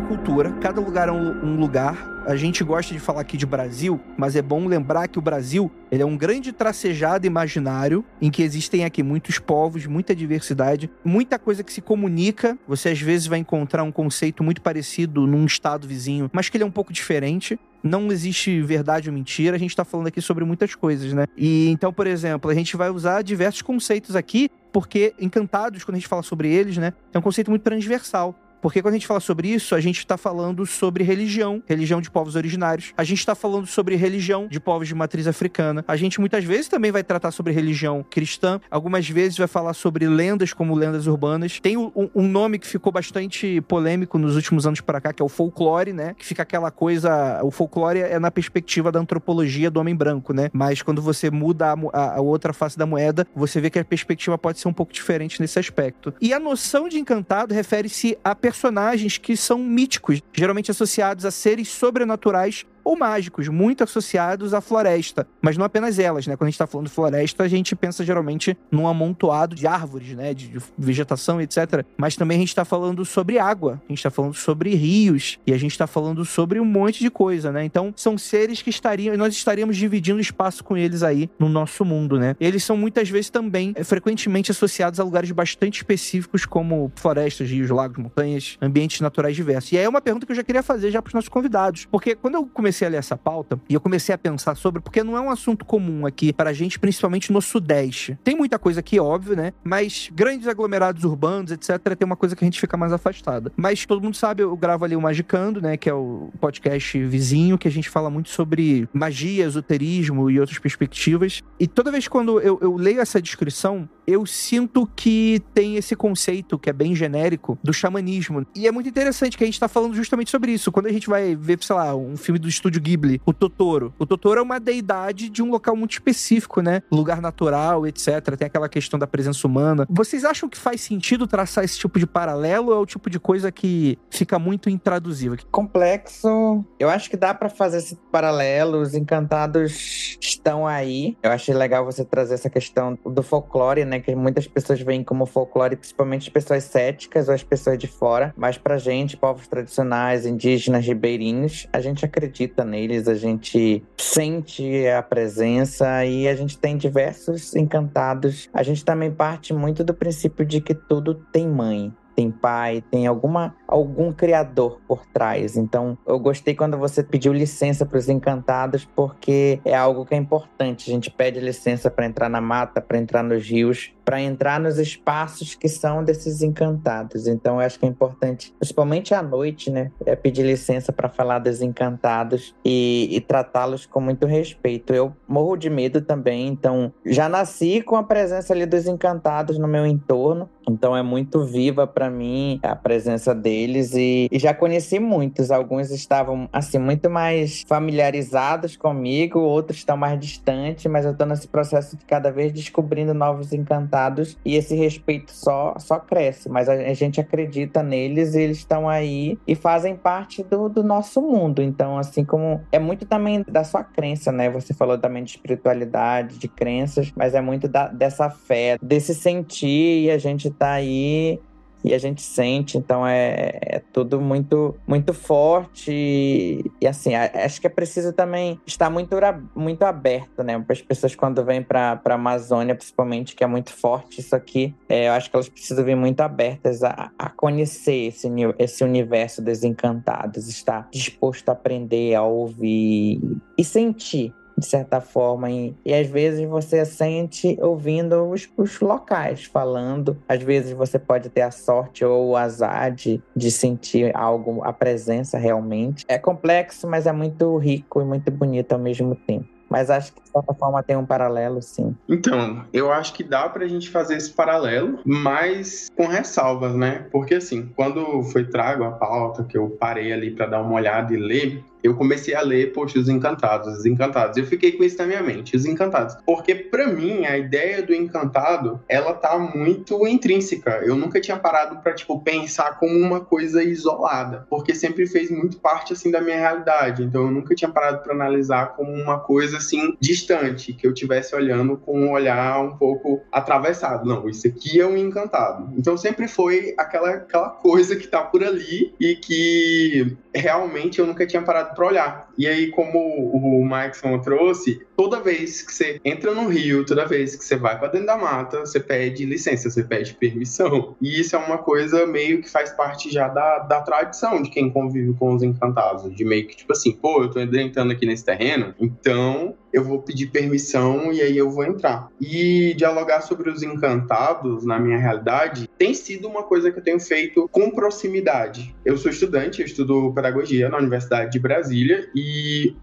Uma 0.01 0.09
cultura, 0.09 0.51
cada 0.61 0.81
lugar 0.81 1.09
é 1.09 1.13
um, 1.13 1.57
lugar. 1.57 2.25
A 2.27 2.35
gente 2.35 2.65
gosta 2.65 2.95
de 2.95 3.01
falar 3.01 3.21
aqui 3.21 3.37
de 3.37 3.45
Brasil, 3.45 4.01
mas 4.17 4.35
é 4.35 4.41
bom 4.41 4.67
lembrar 4.67 5.07
que 5.09 5.19
o 5.19 5.23
Brasil 5.23 5.71
ele 5.91 6.03
é 6.03 6.07
um 6.07 6.17
grande 6.17 6.53
tracejado 6.53 7.27
imaginário 7.27 8.05
em 8.21 8.31
que 8.31 8.43
existem 8.43 8.85
aqui 8.85 9.03
muitos 9.03 9.39
povos, 9.39 9.87
muita 9.87 10.15
diversidade, 10.15 10.91
muita 11.05 11.39
coisa 11.39 11.63
que 11.63 11.73
se 11.73 11.83
comunica. 11.83 12.59
Você 12.67 12.89
às 12.91 13.01
vezes 13.01 13.27
vai 13.27 13.39
encontrar 13.39 13.83
um 13.83 13.93
conceito 13.93 14.43
muito 14.43 14.63
parecido 14.63 15.27
num 15.27 15.45
estado 15.45 15.87
vizinho, 15.87 16.31
mas 16.33 16.49
que 16.49 16.57
ele 16.57 16.65
é 16.65 16.67
um 16.67 16.71
pouco 16.71 16.93
diferente. 16.93 17.59
não 17.83 18.13
existe 18.13 18.61
verdade 18.63 19.09
ou 19.09 19.15
mentira, 19.15 19.57
a 19.57 19.59
gente 19.59 19.75
tá 19.75 19.85
falando 19.85 20.07
aqui 20.07 20.21
sobre 20.21 20.45
muitas 20.45 20.75
coisas, 20.75 21.13
né? 21.13 21.27
E 21.37 21.69
então, 21.71 21.93
por 21.93 22.07
exemplo, 22.07 22.51
a 22.51 22.55
gente 22.55 22.77
vai 22.77 22.91
usar 22.91 23.23
diversos 23.23 23.63
conceitos 23.63 24.15
aqui, 24.17 24.51
porque 24.73 25.15
encantados, 25.19 25.83
quando 25.85 25.97
a 25.97 25.99
gente 25.99 26.09
fala 26.09 26.23
sobre 26.23 26.53
eles, 26.53 26.77
né, 26.77 26.93
é 27.13 27.19
um 27.19 27.23
conceito 27.23 27.51
muito 27.51 27.63
transversal. 27.63 28.35
Porque 28.61 28.83
quando 28.83 28.95
a 28.95 28.97
gente 28.97 29.07
fala 29.07 29.21
sobre 29.21 29.49
isso, 29.49 29.75
a 29.75 29.81
gente 29.81 29.99
está 29.99 30.17
falando 30.17 30.67
sobre 30.67 31.05
religião, 31.05 31.63
religião 31.67 32.01
de 32.01 32.11
povos 32.11 32.37
originários. 32.37 32.93
A 32.97 33.05
gente 33.05 33.19
está 33.19 33.35
falando 33.35 33.67
sobre 33.67 33.97
religião 33.97 34.47
de 34.49 34.61
povos 34.61 34.89
de 34.89 34.95
matriz 34.95 35.27
africana. 35.27 35.85
A 35.87 35.97
gente 35.97 36.21
muitas 36.21 36.45
vezes 36.45 36.69
também 36.69 36.91
vai 36.91 37.03
tratar 37.03 37.31
sobre 37.31 37.53
religião 37.53 38.05
cristã. 38.09 38.61
Algumas 38.71 39.09
vezes 39.09 39.39
vai 39.39 39.49
falar 39.49 39.75
sobre 39.75 40.07
lendas, 40.09 40.53
como 40.53 40.75
lendas 40.75 41.07
urbanas. 41.07 41.61
Tem 41.61 41.77
um, 41.77 41.91
um 42.15 42.29
nome 42.29 42.59
que 42.59 42.67
ficou 42.67 42.93
bastante 42.93 43.61
polêmico 43.63 44.19
nos 44.19 44.37
últimos 44.37 44.67
anos 44.67 44.81
para 44.81 45.01
cá, 45.01 45.13
que 45.13 45.23
é 45.23 45.25
o 45.25 45.29
folclore, 45.29 45.93
né? 45.93 46.15
Que 46.19 46.25
fica 46.25 46.43
aquela 46.43 46.71
coisa. 46.71 47.41
O 47.43 47.51
folclore 47.51 48.01
é 48.01 48.19
na 48.19 48.31
perspectiva 48.31 48.93
da 48.93 48.99
antropologia 48.99 49.71
do 49.71 49.81
homem 49.81 49.95
branco, 49.95 50.33
né? 50.33 50.51
Mas 50.53 50.83
quando 50.83 51.01
você 51.01 51.31
muda 51.31 51.75
a, 51.93 52.17
a, 52.17 52.21
outra 52.21 52.53
face 52.53 52.79
da 52.79 52.87
moeda, 52.87 53.27
você 53.35 53.61
vê 53.61 53.71
que 53.71 53.79
a 53.79 53.85
perspectiva 53.85 54.37
pode 54.37 54.59
ser 54.59 54.69
um 54.69 54.73
pouco 54.73 54.93
diferente 54.93 55.41
nesse 55.41 55.59
aspecto. 55.59 56.13
E 56.21 56.33
a 56.33 56.39
noção 56.39 56.89
de 56.89 56.99
encantado 56.99 57.55
refere-se 57.55 58.19
a 58.23 58.35
personagens 58.51 59.17
que 59.17 59.37
são 59.37 59.59
míticos, 59.59 60.21
geralmente 60.33 60.73
associados 60.73 61.25
a 61.25 61.31
seres 61.31 61.69
sobrenaturais 61.69 62.67
ou 62.85 62.97
mágicos, 62.97 63.49
muito 63.49 63.85
associados 63.85 64.55
à 64.55 64.61
floresta. 64.61 65.27
Mas 65.41 65.57
não 65.57 65.65
apenas 65.65 65.99
elas, 65.99 66.27
né? 66.27 66.37
Quando 66.37 66.49
a 66.49 66.51
gente 66.51 66.59
tá 66.59 66.67
falando 66.67 66.89
floresta, 66.89 67.45
a 67.45 67.49
gente 67.49 67.75
pensa 67.77 68.05
geralmente 68.05 68.57
num 68.71 68.87
amontoado 68.87 69.55
de 69.55 69.67
árvores, 69.67 70.15
né? 70.15 70.35
De, 70.35 70.61
vegetação, 70.77 71.41
etc. 71.41 71.85
Mas 71.97 72.17
também 72.17 72.37
a 72.37 72.41
gente 72.41 72.55
tá 72.55 72.65
falando 72.65 73.05
sobre 73.05 73.39
água, 73.39 73.81
a 73.89 73.93
gente 73.93 74.03
tá 74.03 74.11
falando 74.11 74.35
sobre 74.35 74.75
rios, 74.75 75.39
e 75.47 75.53
a 75.53 75.59
gente 75.59 75.77
tá 75.77 75.87
falando 75.87 76.25
sobre 76.25 76.61
um 76.61 76.65
monte 76.65 77.01
de 77.01 77.11
coisa, 77.11 77.53
né? 77.53 77.65
Então, 77.65 77.93
são 77.97 78.17
seres 78.17 78.63
que 78.63 78.71
estariam, 78.71 79.17
nós 79.17 79.35
estaríamos 79.35 79.77
dividindo 79.77 80.21
espaço 80.21 80.65
com 80.65 80.77
eles 80.77 81.03
aí 81.03 81.31
no 81.39 81.49
nosso 81.49 81.85
mundo, 81.85 82.19
né? 82.19 82.35
Eles 82.41 82.65
são 82.65 82.77
muitas 82.77 83.09
vezes 83.09 83.31
também 83.31 83.73
é, 83.77 83.85
frequentemente 83.85 84.51
associados 84.51 84.99
a 85.01 85.05
lugares 85.05 85.31
bastante 85.31 85.77
específicos, 85.77 86.45
como 86.45 86.91
florestas, 86.97 87.49
rios, 87.51 87.71
lagos, 87.71 87.99
montanhas, 87.99 88.57
ambientes 88.61 89.01
naturais 89.01 89.37
diversos. 89.37 89.73
E 89.73 89.79
aí 89.79 89.85
é 89.85 89.89
uma 89.89 90.01
pergunta 90.01 90.27
que 90.27 90.33
eu 90.33 90.37
já 90.37 90.43
queria 90.43 90.63
fazer 90.63 90.91
já 90.91 91.03
pros 91.03 91.15
nossos 91.15 91.29
convidados, 91.29 91.87
porque 91.87 92.15
quando 92.15 92.35
eu 92.35 92.47
comecei 92.47 92.70
comecei 92.71 92.87
a 92.87 92.91
ler 92.91 92.99
essa 92.99 93.17
pauta 93.17 93.61
e 93.69 93.75
eu 93.75 93.81
comecei 93.81 94.15
a 94.15 94.19
pensar 94.19 94.55
sobre, 94.55 94.81
porque 94.81 95.03
não 95.03 95.17
é 95.17 95.21
um 95.21 95.31
assunto 95.31 95.65
comum 95.65 96.07
aqui 96.07 96.33
para 96.33 96.51
a 96.51 96.53
gente, 96.53 96.79
principalmente 96.79 97.33
no 97.33 97.43
Sudeste. 97.43 98.17
Tem 98.23 98.37
muita 98.37 98.59
coisa 98.59 98.79
aqui, 98.79 99.01
óbvio, 99.01 99.35
né? 99.35 99.53
Mas 99.65 100.09
grandes 100.13 100.47
aglomerados 100.47 101.03
urbanos, 101.05 101.51
etc., 101.51 101.97
tem 101.97 102.07
uma 102.07 102.17
coisa 102.17 102.37
que 102.37 102.45
a 102.45 102.47
gente 102.47 102.61
fica 102.61 102.77
mais 102.77 102.93
afastada. 102.93 103.53
Mas 103.57 103.85
todo 103.85 104.03
mundo 104.03 104.15
sabe, 104.17 104.43
eu 104.43 104.57
gravo 104.57 104.85
ali 104.85 104.95
o 104.95 105.01
Magicando, 105.01 105.61
né? 105.61 105.77
Que 105.77 105.91
é 105.91 105.95
o 105.95 106.31
podcast 106.41 106.97
vizinho, 107.05 107.59
que 107.59 107.67
a 107.67 107.71
gente 107.71 107.91
fala 107.91 108.09
muito 108.09 108.29
sobre 108.29 108.89
magia, 108.93 109.45
esoterismo 109.45 110.31
e 110.31 110.39
outras 110.39 110.59
perspectivas. 110.59 111.43
E 111.59 111.67
toda 111.67 111.91
vez 111.91 112.07
quando 112.07 112.41
eu, 112.41 112.59
eu 112.63 112.77
leio 112.77 113.01
essa 113.01 113.21
descrição, 113.21 113.89
eu 114.07 114.27
sinto 114.27 114.89
que 114.97 115.43
tem 115.55 115.77
esse 115.77 115.95
conceito 115.95 116.59
que 116.59 116.71
é 116.71 116.73
bem 116.73 116.95
genérico 116.95 117.59
do 117.63 117.73
xamanismo. 117.73 118.47
E 118.55 118.67
é 118.67 118.73
muito 118.73 118.89
interessante 118.89 119.37
que 119.37 119.45
a 119.45 119.47
gente 119.47 119.61
tá 119.61 119.69
falando 119.69 119.95
justamente 119.95 120.31
sobre 120.31 120.53
isso. 120.53 120.73
Quando 120.73 120.87
a 120.87 120.93
gente 120.93 121.09
vai 121.09 121.37
ver, 121.37 121.59
sei 121.63 121.77
lá, 121.77 121.95
um 121.95 122.17
filme 122.17 122.39
do 122.39 122.49
estúdio 122.49 122.81
Ghibli, 122.81 123.21
o 123.25 123.33
Totoro. 123.33 123.95
O 123.99 124.07
Totoro 124.07 124.41
é 124.41 124.43
uma 124.43 124.59
deidade 124.59 125.29
de 125.29 125.43
um 125.43 125.51
local 125.51 125.77
muito 125.77 125.93
específico, 125.93 126.61
né? 126.61 126.83
Lugar 126.91 127.21
natural, 127.21 127.87
etc. 127.87 128.37
Tem 128.37 128.47
aquela 128.47 128.69
questão 128.69 128.99
da 128.99 129.07
presença 129.07 129.47
humana. 129.47 129.87
Vocês 129.89 130.25
acham 130.25 130.49
que 130.49 130.59
faz 130.59 130.81
sentido 130.81 131.27
traçar 131.27 131.65
esse 131.65 131.79
tipo 131.79 131.99
de 131.99 132.07
paralelo 132.07 132.69
ou 132.69 132.75
é 132.75 132.79
o 132.79 132.87
tipo 132.87 133.09
de 133.09 133.19
coisa 133.19 133.53
que 133.53 133.99
fica 134.11 134.39
muito 134.39 134.69
intraduzível? 134.69 135.39
Complexo. 135.51 136.65
Eu 136.79 136.89
acho 136.89 137.11
que 137.11 137.17
dá 137.17 137.35
para 137.35 137.49
fazer 137.49 137.79
esse 137.79 137.97
paralelo. 138.11 138.81
Os 138.81 138.95
encantados 138.95 140.19
estão 140.21 140.67
aí. 140.67 141.17
Eu 141.23 141.31
achei 141.31 141.55
legal 141.55 141.85
você 141.85 142.05
trazer 142.05 142.35
essa 142.35 142.51
questão 142.51 142.99
do 143.05 143.23
folclore, 143.23 143.85
né? 143.91 144.01
Que 144.01 144.15
muitas 144.15 144.47
pessoas 144.47 144.81
veem 144.81 145.05
como 145.05 145.27
folclore, 145.27 145.77
principalmente 145.77 146.23
as 146.23 146.29
pessoas 146.29 146.65
céticas 146.65 147.29
ou 147.29 147.35
as 147.35 147.43
pessoas 147.43 147.77
de 147.77 147.87
fora. 147.87 148.33
Mas 148.37 148.57
pra 148.57 148.79
gente, 148.79 149.17
povos 149.17 149.47
tradicionais, 149.49 150.25
indígenas, 150.25 150.87
ribeirinhos, 150.87 151.67
a 151.73 151.81
gente 151.81 152.05
acredita 152.05 152.65
neles, 152.65 153.09
a 153.09 153.15
gente 153.15 153.85
sente 153.99 154.87
a 154.87 155.03
presença 155.03 156.05
e 156.07 156.29
a 156.29 156.35
gente 156.35 156.57
tem 156.57 156.77
diversos 156.77 157.55
encantados. 157.55 158.49
A 158.55 158.63
gente 158.63 158.85
também 158.85 159.11
parte 159.11 159.53
muito 159.53 159.83
do 159.83 159.93
princípio 159.93 160.47
de 160.47 160.61
que 160.61 160.75
tudo 160.75 161.15
tem 161.15 161.49
mãe 161.49 161.93
tem 162.15 162.31
pai, 162.31 162.83
tem 162.91 163.07
alguma 163.07 163.55
algum 163.67 164.13
criador 164.13 164.81
por 164.87 165.07
trás. 165.07 165.57
Então, 165.57 165.97
eu 166.07 166.19
gostei 166.19 166.55
quando 166.55 166.77
você 166.77 167.03
pediu 167.03 167.33
licença 167.33 167.87
para 167.87 167.99
os 167.99 168.09
encantados, 168.09 168.85
porque 168.97 169.61
é 169.65 169.77
algo 169.77 170.05
que 170.05 170.15
é 170.15 170.19
importante. 170.19 170.91
A 170.91 170.93
gente 170.93 171.11
pede 171.11 171.39
licença 171.39 171.91
para 171.91 172.05
entrar 172.05 172.29
na 172.29 172.41
mata, 172.41 172.81
para 172.81 172.99
entrar 172.99 173.23
nos 173.23 173.49
rios, 173.49 173.93
para 174.05 174.21
entrar 174.21 174.59
nos 174.59 174.77
espaços 174.79 175.55
que 175.55 175.69
são 175.69 176.03
desses 176.03 176.43
encantados. 176.43 177.29
Então, 177.29 177.55
eu 177.55 177.61
acho 177.61 177.79
que 177.79 177.87
é 177.87 177.89
importante, 177.89 178.53
principalmente 178.59 179.15
à 179.15 179.23
noite, 179.23 179.71
né, 179.71 179.93
é 180.05 180.17
pedir 180.17 180.45
licença 180.45 180.93
para 180.93 181.09
falar 181.09 181.39
dos 181.39 181.63
encantados 181.63 182.55
e, 182.65 183.09
e 183.13 183.21
tratá-los 183.21 183.87
com 183.87 184.01
muito 184.01 184.27
respeito. 184.27 184.93
Eu 184.93 185.15
morro 185.29 185.57
de 185.57 185.71
medo 185.71 186.01
também, 186.01 186.49
então 186.49 186.93
já 187.07 187.29
nasci 187.29 187.83
com 187.83 187.95
a 187.95 188.03
presença 188.03 188.53
ali 188.53 188.67
dos 188.67 188.87
encantados 188.87 189.59
no 189.59 189.69
meu 189.69 189.87
entorno. 189.87 190.49
Então 190.71 190.97
é 190.97 191.03
muito 191.03 191.45
viva 191.45 191.87
para 191.87 192.09
mim 192.09 192.61
a 192.63 192.77
presença 192.77 193.35
deles 193.35 193.93
e, 193.95 194.29
e, 194.31 194.39
já 194.39 194.55
conheci 194.55 195.01
muitos. 195.01 195.51
Alguns 195.51 195.91
estavam 195.91 196.49
assim 196.53 196.79
muito 196.79 197.11
mais 197.11 197.65
familiarizados 197.67 198.77
comigo, 198.77 199.41
outros 199.41 199.79
estão 199.79 199.97
mais 199.97 200.19
distantes, 200.19 200.91
mas 200.91 201.05
eu 201.05 201.17
tô 201.17 201.27
nesse 201.27 201.49
processo 201.49 201.97
de 201.97 202.05
cada 202.05 202.31
vez 202.31 202.53
descobrindo 202.53 203.13
novos 203.13 203.53
encantados 203.53 204.39
e 204.45 204.55
esse 204.55 204.75
respeito 204.75 205.33
só 205.33 205.75
só 205.79 205.99
cresce. 205.99 206.49
Mas 206.49 206.69
a, 206.69 206.75
a 206.75 206.95
gente 206.95 207.21
acredita 207.21 207.83
neles 207.83 208.35
e 208.35 208.43
eles 208.43 208.59
estão 208.59 208.89
aí 208.89 209.39
e 209.47 209.55
fazem 209.55 209.97
parte 209.97 210.43
do, 210.45 210.69
do 210.69 210.85
nosso 210.85 211.21
mundo. 211.21 211.63
Então 211.63 211.99
assim 211.99 212.25
como 212.25 212.61
é 212.71 212.79
muito 212.79 213.05
também 213.07 213.45
da 213.49 213.65
sua 213.65 213.83
crença, 213.83 214.31
né? 214.31 214.49
Você 214.51 214.73
falou 214.73 214.97
também 214.97 215.25
de 215.25 215.31
espiritualidade, 215.31 216.39
de 216.39 216.47
crenças, 216.47 217.13
mas 217.17 217.35
é 217.35 217.41
muito 217.41 217.67
da, 217.67 217.89
dessa 217.89 218.31
fé, 218.31 218.79
desse 218.81 219.15
sentir 219.15 220.05
e 220.05 220.11
a 220.11 220.19
gente 220.19 220.51
tá 220.61 220.73
aí 220.73 221.41
e 221.83 221.95
a 221.95 221.99
gente 221.99 222.21
sente, 222.21 222.77
então 222.77 223.07
é, 223.07 223.59
é 223.63 223.83
tudo 223.93 224.21
muito 224.21 224.77
muito 224.87 225.15
forte 225.15 225.91
e, 225.91 226.71
e 226.81 226.87
assim, 226.87 227.15
acho 227.15 227.61
que 227.61 227.67
é 227.67 227.71
preciso 227.71 228.13
também 228.13 228.61
estar 228.67 228.91
muito, 228.91 229.17
muito 229.55 229.83
aberto, 229.85 230.43
né, 230.43 230.59
para 230.59 230.75
as 230.75 230.83
pessoas 230.83 231.15
quando 231.15 231.43
vêm 231.45 231.63
para 231.63 232.01
a 232.05 232.15
Amazônia, 232.15 232.75
principalmente, 232.75 233.35
que 233.35 233.43
é 233.43 233.47
muito 233.47 233.73
forte 233.73 234.21
isso 234.21 234.37
aqui, 234.37 234.75
é, 234.89 235.09
eu 235.09 235.13
acho 235.13 235.31
que 235.31 235.37
elas 235.37 235.49
precisam 235.49 235.85
vir 235.85 235.97
muito 235.97 236.21
abertas 236.21 236.83
a, 236.83 237.11
a 237.19 237.31
conhecer 237.31 238.09
esse, 238.09 238.29
esse 238.59 238.85
universo 238.85 239.41
dos 239.41 239.65
encantados, 239.65 240.49
estar 240.49 240.89
disposto 240.93 241.49
a 241.49 241.53
aprender, 241.53 242.15
a 242.15 242.23
ouvir 242.23 243.21
e 243.57 243.65
sentir 243.65 244.35
de 244.61 244.67
certa 244.67 245.01
forma. 245.01 245.51
E, 245.51 245.75
e 245.85 245.93
às 245.93 246.07
vezes 246.07 246.49
você 246.49 246.85
sente 246.85 247.57
ouvindo 247.61 248.31
os, 248.31 248.49
os, 248.57 248.79
locais 248.81 249.45
falando. 249.45 250.17
Às 250.29 250.43
vezes 250.43 250.73
você 250.73 250.99
pode 250.99 251.29
ter 251.31 251.43
a 251.43 251.51
sorte 251.51 252.05
ou 252.05 252.31
o 252.31 252.37
azar 252.37 252.93
de, 252.93 253.21
de 253.35 253.51
sentir 253.51 254.15
algo, 254.15 254.63
a 254.63 254.73
presença 254.73 255.39
realmente. 255.39 256.05
É 256.07 256.19
complexo, 256.19 256.87
mas 256.87 257.07
é 257.07 257.13
muito 257.13 257.57
rico 257.57 258.01
e 258.01 258.05
muito 258.05 258.31
bonito 258.31 258.73
ao 258.73 258.79
mesmo 258.79 259.15
tempo. 259.15 259.49
Mas 259.71 259.89
acho 259.89 260.13
que 260.13 260.21
de 260.21 260.29
certa 260.29 260.53
forma 260.53 260.83
tem 260.83 260.97
um 260.97 261.07
paralelo, 261.07 261.63
sim. 261.63 261.95
Então, 262.09 262.65
eu 262.73 262.91
acho 262.91 263.15
que 263.15 263.23
dá 263.23 263.49
pra 263.49 263.69
gente 263.69 263.89
fazer 263.89 264.17
esse 264.17 264.33
paralelo, 264.33 264.99
mas 265.07 265.89
com 265.97 266.09
ressalvas, 266.09 266.75
né? 266.75 267.07
Porque 267.13 267.37
assim, 267.37 267.71
quando 267.77 268.21
foi 268.25 268.45
trago 268.45 268.83
a 268.83 268.91
pauta, 268.91 269.45
que 269.45 269.57
eu 269.57 269.71
parei 269.71 270.13
ali 270.13 270.33
para 270.33 270.47
dar 270.47 270.61
uma 270.61 270.75
olhada 270.75 271.15
e 271.15 271.17
ler, 271.17 271.63
eu 271.83 271.95
comecei 271.95 272.35
a 272.35 272.43
ler, 272.43 272.73
poxa, 272.73 272.99
os 272.99 273.09
encantados, 273.09 273.79
os 273.79 273.87
encantados. 273.87 274.37
Eu 274.37 274.47
fiquei 274.47 274.73
com 274.73 274.85
isso 274.85 274.99
na 274.99 275.07
minha 275.07 275.23
mente, 275.23 275.57
os 275.57 275.65
encantados. 275.65 276.17
Porque 276.25 276.55
para 276.55 276.87
mim, 276.87 277.25
a 277.25 277.39
ideia 277.39 277.83
do 277.83 277.95
encantado, 277.95 278.81
ela 278.89 279.13
tá 279.13 279.39
muito 279.39 280.07
intrínseca. 280.07 280.83
Eu 280.85 280.97
nunca 280.97 281.21
tinha 281.21 281.37
parado 281.37 281.77
para 281.77 281.95
tipo 281.95 282.21
pensar 282.21 282.79
como 282.79 282.97
uma 282.97 283.21
coisa 283.21 283.63
isolada, 283.63 284.47
porque 284.49 284.75
sempre 284.75 285.07
fez 285.07 285.31
muito 285.31 285.59
parte 285.59 285.93
assim 285.93 286.11
da 286.11 286.21
minha 286.21 286.39
realidade. 286.39 287.03
Então 287.03 287.23
eu 287.23 287.31
nunca 287.31 287.55
tinha 287.55 287.71
parado 287.71 288.03
para 288.03 288.15
analisar 288.15 288.75
como 288.75 288.93
uma 288.93 289.19
coisa 289.19 289.59
assim 289.59 289.97
distante, 290.01 290.73
que 290.73 290.87
eu 290.87 290.95
tivesse 290.95 291.35
olhando 291.35 291.77
com 291.77 292.01
um 292.01 292.11
olhar 292.11 292.61
um 292.61 292.77
pouco 292.77 293.21
atravessado. 293.33 294.07
Não, 294.07 294.29
isso 294.29 294.47
aqui 294.47 294.81
é 294.81 294.87
um 294.87 294.97
encantado. 294.97 295.73
Então 295.77 295.97
sempre 295.97 296.29
foi 296.29 296.75
aquela 296.77 297.11
aquela 297.11 297.51
coisa 297.51 297.97
que 297.97 298.07
tá 298.07 298.23
por 298.23 298.43
ali 298.43 298.95
e 299.01 299.15
que 299.17 300.17
realmente 300.35 300.99
eu 300.99 301.07
nunca 301.07 301.27
tinha 301.27 301.43
parado 301.43 301.70
para 301.75 301.87
olhar. 301.87 302.30
E 302.41 302.47
aí, 302.47 302.71
como 302.71 302.99
o 302.99 303.63
Maxon 303.63 304.19
trouxe, 304.19 304.81
toda 304.97 305.21
vez 305.21 305.61
que 305.61 305.75
você 305.75 306.01
entra 306.03 306.33
no 306.33 306.49
rio, 306.49 306.87
toda 306.87 307.05
vez 307.05 307.37
que 307.37 307.45
você 307.45 307.55
vai 307.55 307.79
para 307.79 307.89
dentro 307.89 308.07
da 308.07 308.17
mata, 308.17 308.61
você 308.61 308.81
pede 308.81 309.27
licença, 309.27 309.69
você 309.69 309.85
pede 309.85 310.15
permissão. 310.15 310.97
E 311.03 311.21
isso 311.21 311.37
é 311.37 311.39
uma 311.39 311.59
coisa 311.59 312.07
meio 312.07 312.41
que 312.41 312.49
faz 312.49 312.71
parte 312.71 313.11
já 313.11 313.29
da, 313.29 313.59
da 313.59 313.83
tradição 313.83 314.41
de 314.41 314.49
quem 314.49 314.71
convive 314.71 315.13
com 315.19 315.35
os 315.35 315.43
encantados. 315.43 316.17
De 316.17 316.25
meio 316.25 316.49
que, 316.49 316.57
tipo 316.57 316.73
assim, 316.73 316.93
pô, 316.93 317.23
eu 317.23 317.29
tô 317.29 317.41
entrando 317.41 317.93
aqui 317.93 318.07
nesse 318.07 318.25
terreno, 318.25 318.75
então 318.81 319.55
eu 319.71 319.85
vou 319.85 320.01
pedir 320.01 320.29
permissão 320.29 321.13
e 321.13 321.21
aí 321.21 321.37
eu 321.37 321.51
vou 321.51 321.65
entrar. 321.65 322.09
E 322.19 322.73
dialogar 322.75 323.21
sobre 323.21 323.51
os 323.51 323.63
encantados, 323.63 324.65
na 324.65 324.79
minha 324.81 324.99
realidade, 324.99 325.69
tem 325.79 325.93
sido 325.93 326.27
uma 326.27 326.43
coisa 326.43 326.73
que 326.73 326.79
eu 326.79 326.83
tenho 326.83 326.99
feito 326.99 327.49
com 327.53 327.71
proximidade. 327.71 328.75
Eu 328.83 328.97
sou 328.97 329.11
estudante, 329.11 329.61
eu 329.61 329.67
estudo 329.67 330.13
pedagogia 330.15 330.69
na 330.69 330.79
Universidade 330.79 331.31
de 331.31 331.39
Brasília 331.39 332.09
e 332.15 332.30